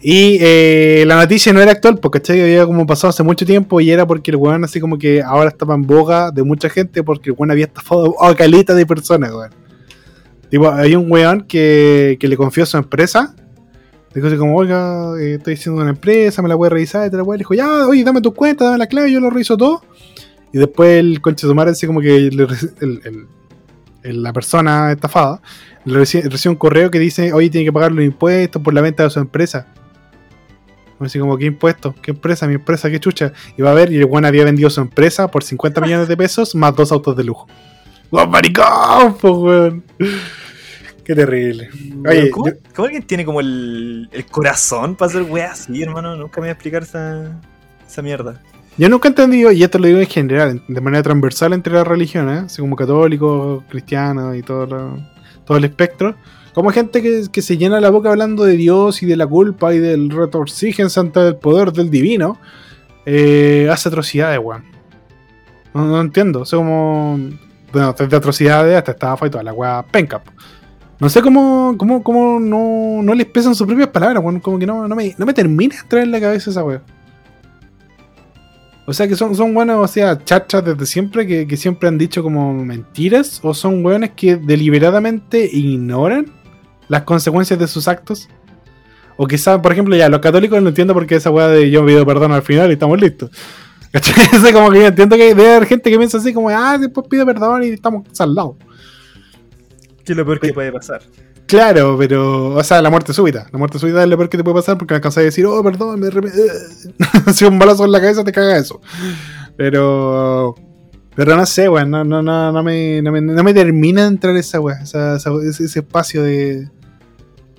Y 0.00 0.38
eh, 0.40 1.02
la 1.06 1.16
noticia 1.16 1.52
no 1.52 1.60
era 1.60 1.72
actual, 1.72 1.98
porque 1.98 2.20
¿cachai? 2.20 2.40
había 2.40 2.64
como 2.66 2.86
pasado 2.86 3.08
hace 3.10 3.24
mucho 3.24 3.44
tiempo 3.44 3.80
y 3.80 3.90
era 3.90 4.06
porque 4.06 4.30
el 4.30 4.36
weón 4.36 4.62
así 4.62 4.78
como 4.78 4.96
que 4.96 5.22
ahora 5.22 5.48
estaba 5.48 5.74
en 5.74 5.82
boga 5.82 6.30
de 6.30 6.44
mucha 6.44 6.68
gente 6.68 7.02
porque 7.02 7.30
el 7.30 7.36
weón 7.36 7.50
había 7.50 7.64
estafado 7.64 8.14
a 8.22 8.34
caleta 8.36 8.74
de 8.74 8.86
personas, 8.86 9.32
weón. 9.32 9.50
Tipo, 10.50 10.70
hay 10.70 10.94
un 10.94 11.10
weón 11.10 11.42
que, 11.42 12.16
que 12.20 12.28
le 12.28 12.36
confió 12.36 12.64
su 12.64 12.76
empresa. 12.76 13.34
Dijo 14.14 14.28
así 14.28 14.36
como, 14.36 14.56
oiga, 14.56 15.12
eh, 15.20 15.34
estoy 15.34 15.54
haciendo 15.54 15.80
una 15.82 15.90
empresa, 15.90 16.40
me 16.42 16.48
la 16.48 16.54
voy 16.54 16.66
a 16.66 16.70
revisar, 16.70 17.06
y 17.06 17.10
tal, 17.10 17.22
weón. 17.22 17.34
Le 17.36 17.40
dijo, 17.40 17.54
ya, 17.54 17.86
oye, 17.88 18.02
dame 18.04 18.20
tu 18.22 18.32
cuenta, 18.32 18.64
dame 18.66 18.78
la 18.78 18.86
clave, 18.86 19.10
yo 19.12 19.18
lo 19.20 19.28
reviso 19.30 19.56
todo. 19.56 19.82
Y 20.52 20.58
después 20.58 20.98
el 21.00 21.20
conche 21.20 21.46
de 21.46 21.50
su 21.50 21.54
madre, 21.54 21.72
así 21.72 21.86
como 21.86 22.00
que 22.00 22.16
el- 22.16 22.40
el- 22.80 23.26
la 24.02 24.32
persona 24.32 24.92
estafada 24.92 25.40
le 25.84 25.98
reci- 26.00 26.22
recibe 26.28 26.50
un 26.52 26.58
correo 26.58 26.90
que 26.90 26.98
dice, 26.98 27.32
oye, 27.32 27.50
tiene 27.50 27.64
que 27.66 27.72
pagar 27.72 27.92
los 27.92 28.04
impuestos 28.04 28.60
por 28.62 28.74
la 28.74 28.80
venta 28.80 29.02
de 29.04 29.10
su 29.10 29.18
empresa. 29.20 29.66
Así 31.00 31.18
como, 31.18 31.36
¿qué 31.38 31.44
impuestos? 31.46 31.94
¿Qué 32.02 32.10
empresa? 32.10 32.46
Mi 32.48 32.54
empresa, 32.54 32.90
qué 32.90 32.98
chucha. 32.98 33.32
Y 33.56 33.62
va 33.62 33.70
a 33.70 33.74
ver, 33.74 33.92
y 33.92 33.96
el 33.98 34.04
weón 34.04 34.24
había 34.24 34.44
vendido 34.44 34.68
su 34.68 34.80
empresa 34.80 35.28
por 35.30 35.44
50 35.44 35.80
millones 35.80 36.08
de 36.08 36.16
pesos 36.16 36.54
más 36.56 36.74
dos 36.74 36.90
autos 36.90 37.16
de 37.16 37.22
lujo. 37.24 37.46
¡Guau, 38.10 38.28
maricón! 38.28 39.16
po, 39.20 39.30
weón! 39.38 39.84
Qué 41.04 41.14
terrible. 41.14 41.70
Oye, 42.06 42.30
¿Cómo, 42.30 42.48
yo- 42.48 42.54
cómo 42.74 42.86
alguien 42.86 43.02
tiene 43.04 43.24
como 43.24 43.40
el, 43.40 44.08
el 44.12 44.26
corazón 44.26 44.96
para 44.96 45.08
hacer 45.10 45.22
weas 45.22 45.60
así, 45.62 45.82
hermano? 45.82 46.16
Nunca 46.16 46.40
me 46.40 46.46
voy 46.46 46.48
a 46.48 46.52
explicar 46.52 46.82
esa, 46.82 47.40
esa 47.88 48.02
mierda. 48.02 48.42
Yo 48.78 48.88
nunca 48.88 49.08
he 49.08 49.10
entendido, 49.10 49.50
y 49.50 49.62
esto 49.64 49.78
lo 49.78 49.88
digo 49.88 49.98
en 49.98 50.06
general, 50.06 50.62
de 50.68 50.80
manera 50.80 51.02
transversal 51.02 51.52
entre 51.52 51.72
las 51.72 51.86
religiones, 51.86 52.44
así 52.44 52.60
como 52.62 52.76
católicos, 52.76 53.64
cristianos 53.68 54.36
y 54.36 54.42
todo, 54.42 54.66
lo- 54.66 54.96
todo 55.44 55.58
el 55.58 55.64
espectro, 55.64 56.14
como 56.54 56.70
gente 56.70 57.02
que, 57.02 57.42
se 57.42 57.56
llena 57.56 57.80
la 57.80 57.90
boca 57.90 58.10
hablando 58.10 58.44
de 58.44 58.56
Dios 58.56 59.02
y 59.02 59.06
de 59.06 59.16
la 59.16 59.26
culpa 59.26 59.74
y 59.74 59.78
del 59.78 60.10
retorcígense 60.10 61.00
ante 61.00 61.26
el 61.26 61.36
poder 61.36 61.72
del 61.72 61.90
divino, 61.90 62.38
eh, 63.04 63.68
hace 63.72 63.88
atrocidades, 63.88 64.38
weón. 64.42 64.62
No, 65.74 66.00
entiendo, 66.00 66.40
o 66.40 66.44
sea, 66.44 66.58
como. 66.58 67.18
Bueno, 67.72 67.94
desde 67.96 68.16
atrocidades 68.16 68.76
hasta 68.76 68.92
estafa 68.92 69.26
y 69.26 69.30
toda 69.30 69.44
la 69.44 69.52
weá 69.52 69.84
penca. 69.84 70.20
No 70.98 71.08
sé 71.08 71.20
cómo, 71.22 71.76
cómo, 71.78 72.02
cómo 72.02 72.40
no, 72.40 73.02
no 73.02 73.14
les 73.14 73.26
pesan 73.26 73.54
sus 73.54 73.66
propias 73.66 73.88
palabras, 73.88 74.22
weón. 74.22 74.40
Como 74.40 74.58
que 74.58 74.66
no, 74.66 74.88
no, 74.88 74.96
me, 74.96 75.14
no 75.16 75.26
me 75.26 75.34
termina 75.34 75.74
de 75.74 75.80
entrar 75.80 76.02
en 76.02 76.10
la 76.10 76.20
cabeza 76.20 76.50
esa 76.50 76.64
weá. 76.64 76.82
O 78.88 78.94
sea 78.94 79.06
que 79.06 79.16
son, 79.16 79.36
son 79.36 79.52
buenos, 79.52 79.84
o 79.84 79.86
sea, 79.86 80.24
chachas 80.24 80.64
desde 80.64 80.86
siempre 80.86 81.26
que, 81.26 81.46
que 81.46 81.58
siempre 81.58 81.90
han 81.90 81.98
dicho 81.98 82.22
como 82.22 82.54
mentiras, 82.54 83.38
o 83.42 83.52
son 83.52 83.84
weones 83.84 84.12
que 84.12 84.36
deliberadamente 84.36 85.46
ignoran 85.52 86.32
las 86.88 87.02
consecuencias 87.02 87.58
de 87.58 87.68
sus 87.68 87.86
actos. 87.86 88.30
O 89.18 89.26
quizás, 89.26 89.60
por 89.60 89.72
ejemplo, 89.72 89.94
ya, 89.94 90.08
los 90.08 90.20
católicos 90.20 90.62
no 90.62 90.70
entiendo 90.70 90.94
por 90.94 91.06
qué 91.06 91.16
esa 91.16 91.30
weá 91.30 91.48
de 91.48 91.70
yo 91.70 91.84
pido 91.84 92.06
perdón 92.06 92.32
al 92.32 92.40
final 92.40 92.70
y 92.70 92.72
estamos 92.72 92.98
listos. 92.98 93.30
¿Cachai? 93.92 94.52
Como 94.54 94.70
que 94.70 94.80
yo 94.80 94.86
entiendo 94.86 95.16
que 95.16 95.34
debe 95.34 95.56
haber 95.56 95.68
gente 95.68 95.90
que 95.90 95.98
piensa 95.98 96.16
así 96.16 96.32
como, 96.32 96.48
ah, 96.48 96.78
después 96.78 97.06
pido 97.10 97.26
perdón 97.26 97.64
y 97.64 97.68
estamos 97.68 98.06
saldados. 98.12 98.56
¿Qué 100.02 100.12
es 100.14 100.16
lo 100.16 100.24
peor 100.24 100.40
que 100.40 100.54
puede 100.54 100.72
pasar? 100.72 101.02
Claro, 101.48 101.96
pero, 101.98 102.50
o 102.54 102.62
sea, 102.62 102.82
la 102.82 102.90
muerte 102.90 103.14
súbita. 103.14 103.46
La 103.50 103.58
muerte 103.58 103.78
súbita 103.78 104.02
es 104.02 104.08
lo 104.08 104.16
peor 104.18 104.28
que 104.28 104.36
te 104.36 104.44
puede 104.44 104.56
pasar 104.56 104.76
porque 104.76 104.94
alcanzas 104.94 105.22
a 105.22 105.24
decir, 105.24 105.46
oh, 105.46 105.62
perdón, 105.64 105.98
me 105.98 106.08
Si 107.32 107.44
un 107.46 107.58
balazo 107.58 107.86
en 107.86 107.92
la 107.92 108.00
cabeza 108.00 108.22
te 108.22 108.32
caga 108.32 108.58
eso. 108.58 108.80
Pero, 109.56 110.54
pero 111.16 111.36
no 111.36 111.46
sé, 111.46 111.68
weón, 111.70 111.90
no, 111.90 112.04
no, 112.04 112.22
no, 112.22 112.52
no, 112.52 112.62
me, 112.62 113.00
no, 113.00 113.10
me, 113.10 113.22
no 113.22 113.42
me 113.42 113.54
termina 113.54 114.02
de 114.02 114.08
entrar 114.08 114.36
esa 114.36 114.58
esa- 114.82 115.16
ese, 115.16 115.64
espacio 115.64 116.22
de, 116.22 116.68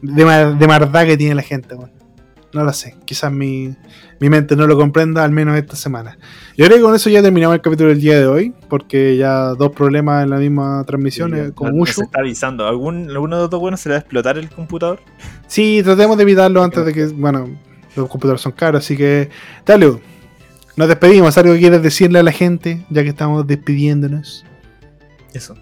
de, 0.03 0.25
mar- 0.25 0.57
de 0.57 0.67
maldad 0.67 1.05
que 1.07 1.17
tiene 1.17 1.33
la 1.33 1.41
gente, 1.41 1.73
weón. 1.73 1.91
No 2.53 2.63
lo 2.63 2.73
sé. 2.73 2.95
Quizás 3.05 3.31
mi, 3.31 3.75
mi 4.19 4.29
mente 4.29 4.55
no 4.55 4.67
lo 4.67 4.77
comprenda, 4.77 5.23
al 5.23 5.31
menos 5.31 5.57
esta 5.57 5.75
semana. 5.75 6.17
Yo 6.57 6.65
creo 6.65 6.77
que 6.77 6.83
con 6.83 6.95
eso 6.95 7.09
ya 7.09 7.21
terminamos 7.21 7.55
el 7.55 7.61
capítulo 7.61 7.89
del 7.89 8.01
día 8.01 8.19
de 8.19 8.27
hoy, 8.27 8.53
porque 8.67 9.15
ya 9.15 9.49
dos 9.55 9.71
problemas 9.71 10.23
en 10.23 10.29
la 10.29 10.37
misma 10.37 10.83
transmisión, 10.85 11.31
Sí, 11.31 11.39
eh, 11.39 11.51
como 11.53 11.71
mucho. 11.71 11.93
Se 11.93 12.03
está 12.03 12.19
avisando. 12.19 12.67
¿Algún, 12.67 13.09
¿Alguno 13.09 13.37
de 13.37 13.41
los 13.43 13.49
dos 13.49 13.59
buenos 13.59 13.79
se 13.79 13.89
le 13.89 13.93
va 13.93 13.97
a 13.97 14.01
explotar 14.01 14.37
el 14.37 14.49
computador? 14.49 14.99
Sí, 15.47 15.81
tratemos 15.83 16.17
de 16.17 16.23
evitarlo 16.23 16.61
antes 16.61 16.85
de 16.85 16.93
que. 16.93 17.05
Bueno, 17.07 17.49
los 17.95 18.09
computadores 18.09 18.41
son 18.41 18.51
caros, 18.51 18.83
así 18.83 18.97
que. 18.97 19.29
Talio, 19.63 20.01
nos 20.75 20.87
despedimos. 20.87 21.37
¿Algo 21.37 21.53
que 21.53 21.59
quieres 21.59 21.81
decirle 21.81 22.19
a 22.19 22.23
la 22.23 22.31
gente, 22.31 22.85
ya 22.89 23.03
que 23.03 23.09
estamos 23.09 23.47
despidiéndonos? 23.47 24.45
Eso. 25.33 25.55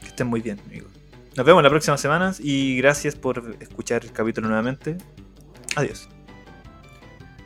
Que 0.00 0.06
estén 0.06 0.28
muy 0.28 0.40
bien, 0.40 0.58
amigos. 0.66 0.90
Nos 1.36 1.46
vemos 1.46 1.62
la 1.62 1.70
próxima 1.70 1.96
semana 1.96 2.32
y 2.40 2.76
gracias 2.76 3.16
por 3.16 3.56
escuchar 3.60 4.04
el 4.04 4.12
capítulo 4.12 4.48
nuevamente. 4.48 4.98
Adiós. 5.76 6.08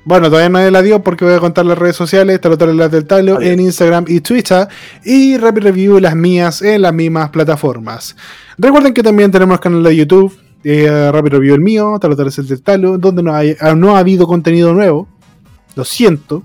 Bueno, 0.06 0.28
todavía 0.28 0.48
no 0.48 0.60
es 0.60 0.68
el 0.68 0.76
adiós 0.76 1.00
porque 1.02 1.24
voy 1.24 1.34
a 1.34 1.40
contar 1.40 1.66
las 1.66 1.76
redes 1.76 1.96
sociales, 1.96 2.38
las 2.40 2.90
del 2.92 3.06
Talo 3.06 3.42
en 3.42 3.58
Instagram 3.58 4.04
y 4.06 4.20
Twitter 4.20 4.68
y 5.04 5.36
Rapid 5.36 5.64
Review 5.64 5.98
las 5.98 6.14
mías 6.14 6.62
en 6.62 6.82
las 6.82 6.94
mismas 6.94 7.30
plataformas. 7.30 8.14
Recuerden 8.56 8.94
que 8.94 9.02
también 9.02 9.32
tenemos 9.32 9.58
canal 9.58 9.82
de 9.82 9.96
YouTube, 9.96 10.32
eh, 10.62 11.10
Rapid 11.10 11.32
Review 11.32 11.56
el 11.56 11.60
mío, 11.60 11.98
Talotares 12.00 12.38
el 12.38 12.46
del 12.46 12.62
Talo, 12.62 12.98
donde 12.98 13.20
no, 13.20 13.34
hay, 13.34 13.56
ah, 13.60 13.74
no 13.74 13.96
ha 13.96 13.98
habido 13.98 14.28
contenido 14.28 14.72
nuevo, 14.72 15.08
lo 15.74 15.84
siento, 15.84 16.44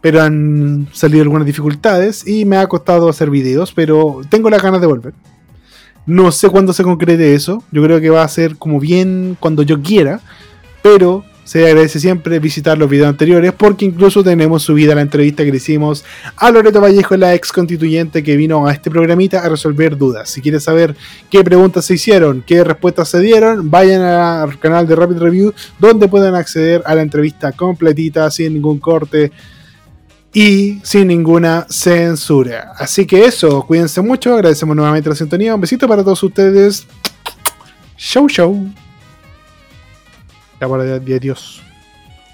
pero 0.00 0.20
han 0.20 0.88
salido 0.92 1.22
algunas 1.22 1.46
dificultades 1.46 2.26
y 2.26 2.44
me 2.44 2.56
ha 2.56 2.66
costado 2.66 3.08
hacer 3.08 3.30
videos, 3.30 3.72
pero 3.72 4.22
tengo 4.28 4.50
las 4.50 4.64
ganas 4.64 4.80
de 4.80 4.88
volver. 4.88 5.14
No 6.06 6.32
sé 6.32 6.48
cuándo 6.48 6.72
se 6.72 6.82
concrete 6.82 7.36
eso, 7.36 7.62
yo 7.70 7.84
creo 7.84 8.00
que 8.00 8.10
va 8.10 8.24
a 8.24 8.28
ser 8.28 8.56
como 8.56 8.80
bien 8.80 9.36
cuando 9.38 9.62
yo 9.62 9.80
quiera, 9.80 10.22
pero 10.82 11.24
se 11.46 11.64
agradece 11.64 12.00
siempre 12.00 12.40
visitar 12.40 12.76
los 12.76 12.90
videos 12.90 13.08
anteriores 13.08 13.52
porque 13.52 13.84
incluso 13.84 14.24
tenemos 14.24 14.64
subida 14.64 14.96
la 14.96 15.02
entrevista 15.02 15.44
que 15.44 15.52
le 15.52 15.58
hicimos 15.58 16.04
a 16.36 16.50
Loreto 16.50 16.80
Vallejo, 16.80 17.16
la 17.16 17.34
ex 17.34 17.52
constituyente 17.52 18.24
que 18.24 18.36
vino 18.36 18.66
a 18.66 18.72
este 18.72 18.90
programita 18.90 19.44
a 19.44 19.48
resolver 19.48 19.96
dudas. 19.96 20.28
Si 20.28 20.42
quieres 20.42 20.64
saber 20.64 20.96
qué 21.30 21.44
preguntas 21.44 21.84
se 21.84 21.94
hicieron, 21.94 22.42
qué 22.44 22.64
respuestas 22.64 23.10
se 23.10 23.20
dieron, 23.20 23.70
vayan 23.70 24.02
al 24.02 24.58
canal 24.58 24.88
de 24.88 24.96
Rapid 24.96 25.18
Review 25.18 25.54
donde 25.78 26.08
pueden 26.08 26.34
acceder 26.34 26.82
a 26.84 26.96
la 26.96 27.02
entrevista 27.02 27.52
completita 27.52 28.28
sin 28.32 28.54
ningún 28.54 28.80
corte 28.80 29.30
y 30.34 30.80
sin 30.82 31.06
ninguna 31.06 31.64
censura. 31.70 32.72
Así 32.76 33.06
que 33.06 33.24
eso, 33.24 33.62
cuídense 33.62 34.00
mucho, 34.00 34.34
agradecemos 34.34 34.74
nuevamente 34.74 35.08
la 35.08 35.14
sintonía, 35.14 35.54
un 35.54 35.60
besito 35.60 35.86
para 35.86 36.02
todos 36.02 36.20
ustedes. 36.24 36.88
Show, 37.96 38.28
show. 38.28 38.68
La 40.60 40.68
palabra 40.68 40.98
de 40.98 41.14
adiós. 41.14 41.62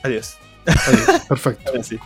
Adiós. 0.03 0.36
Adiós. 0.66 1.20
Perfecto. 1.28 1.69
Ahora 1.69 1.82
sí. 1.82 1.99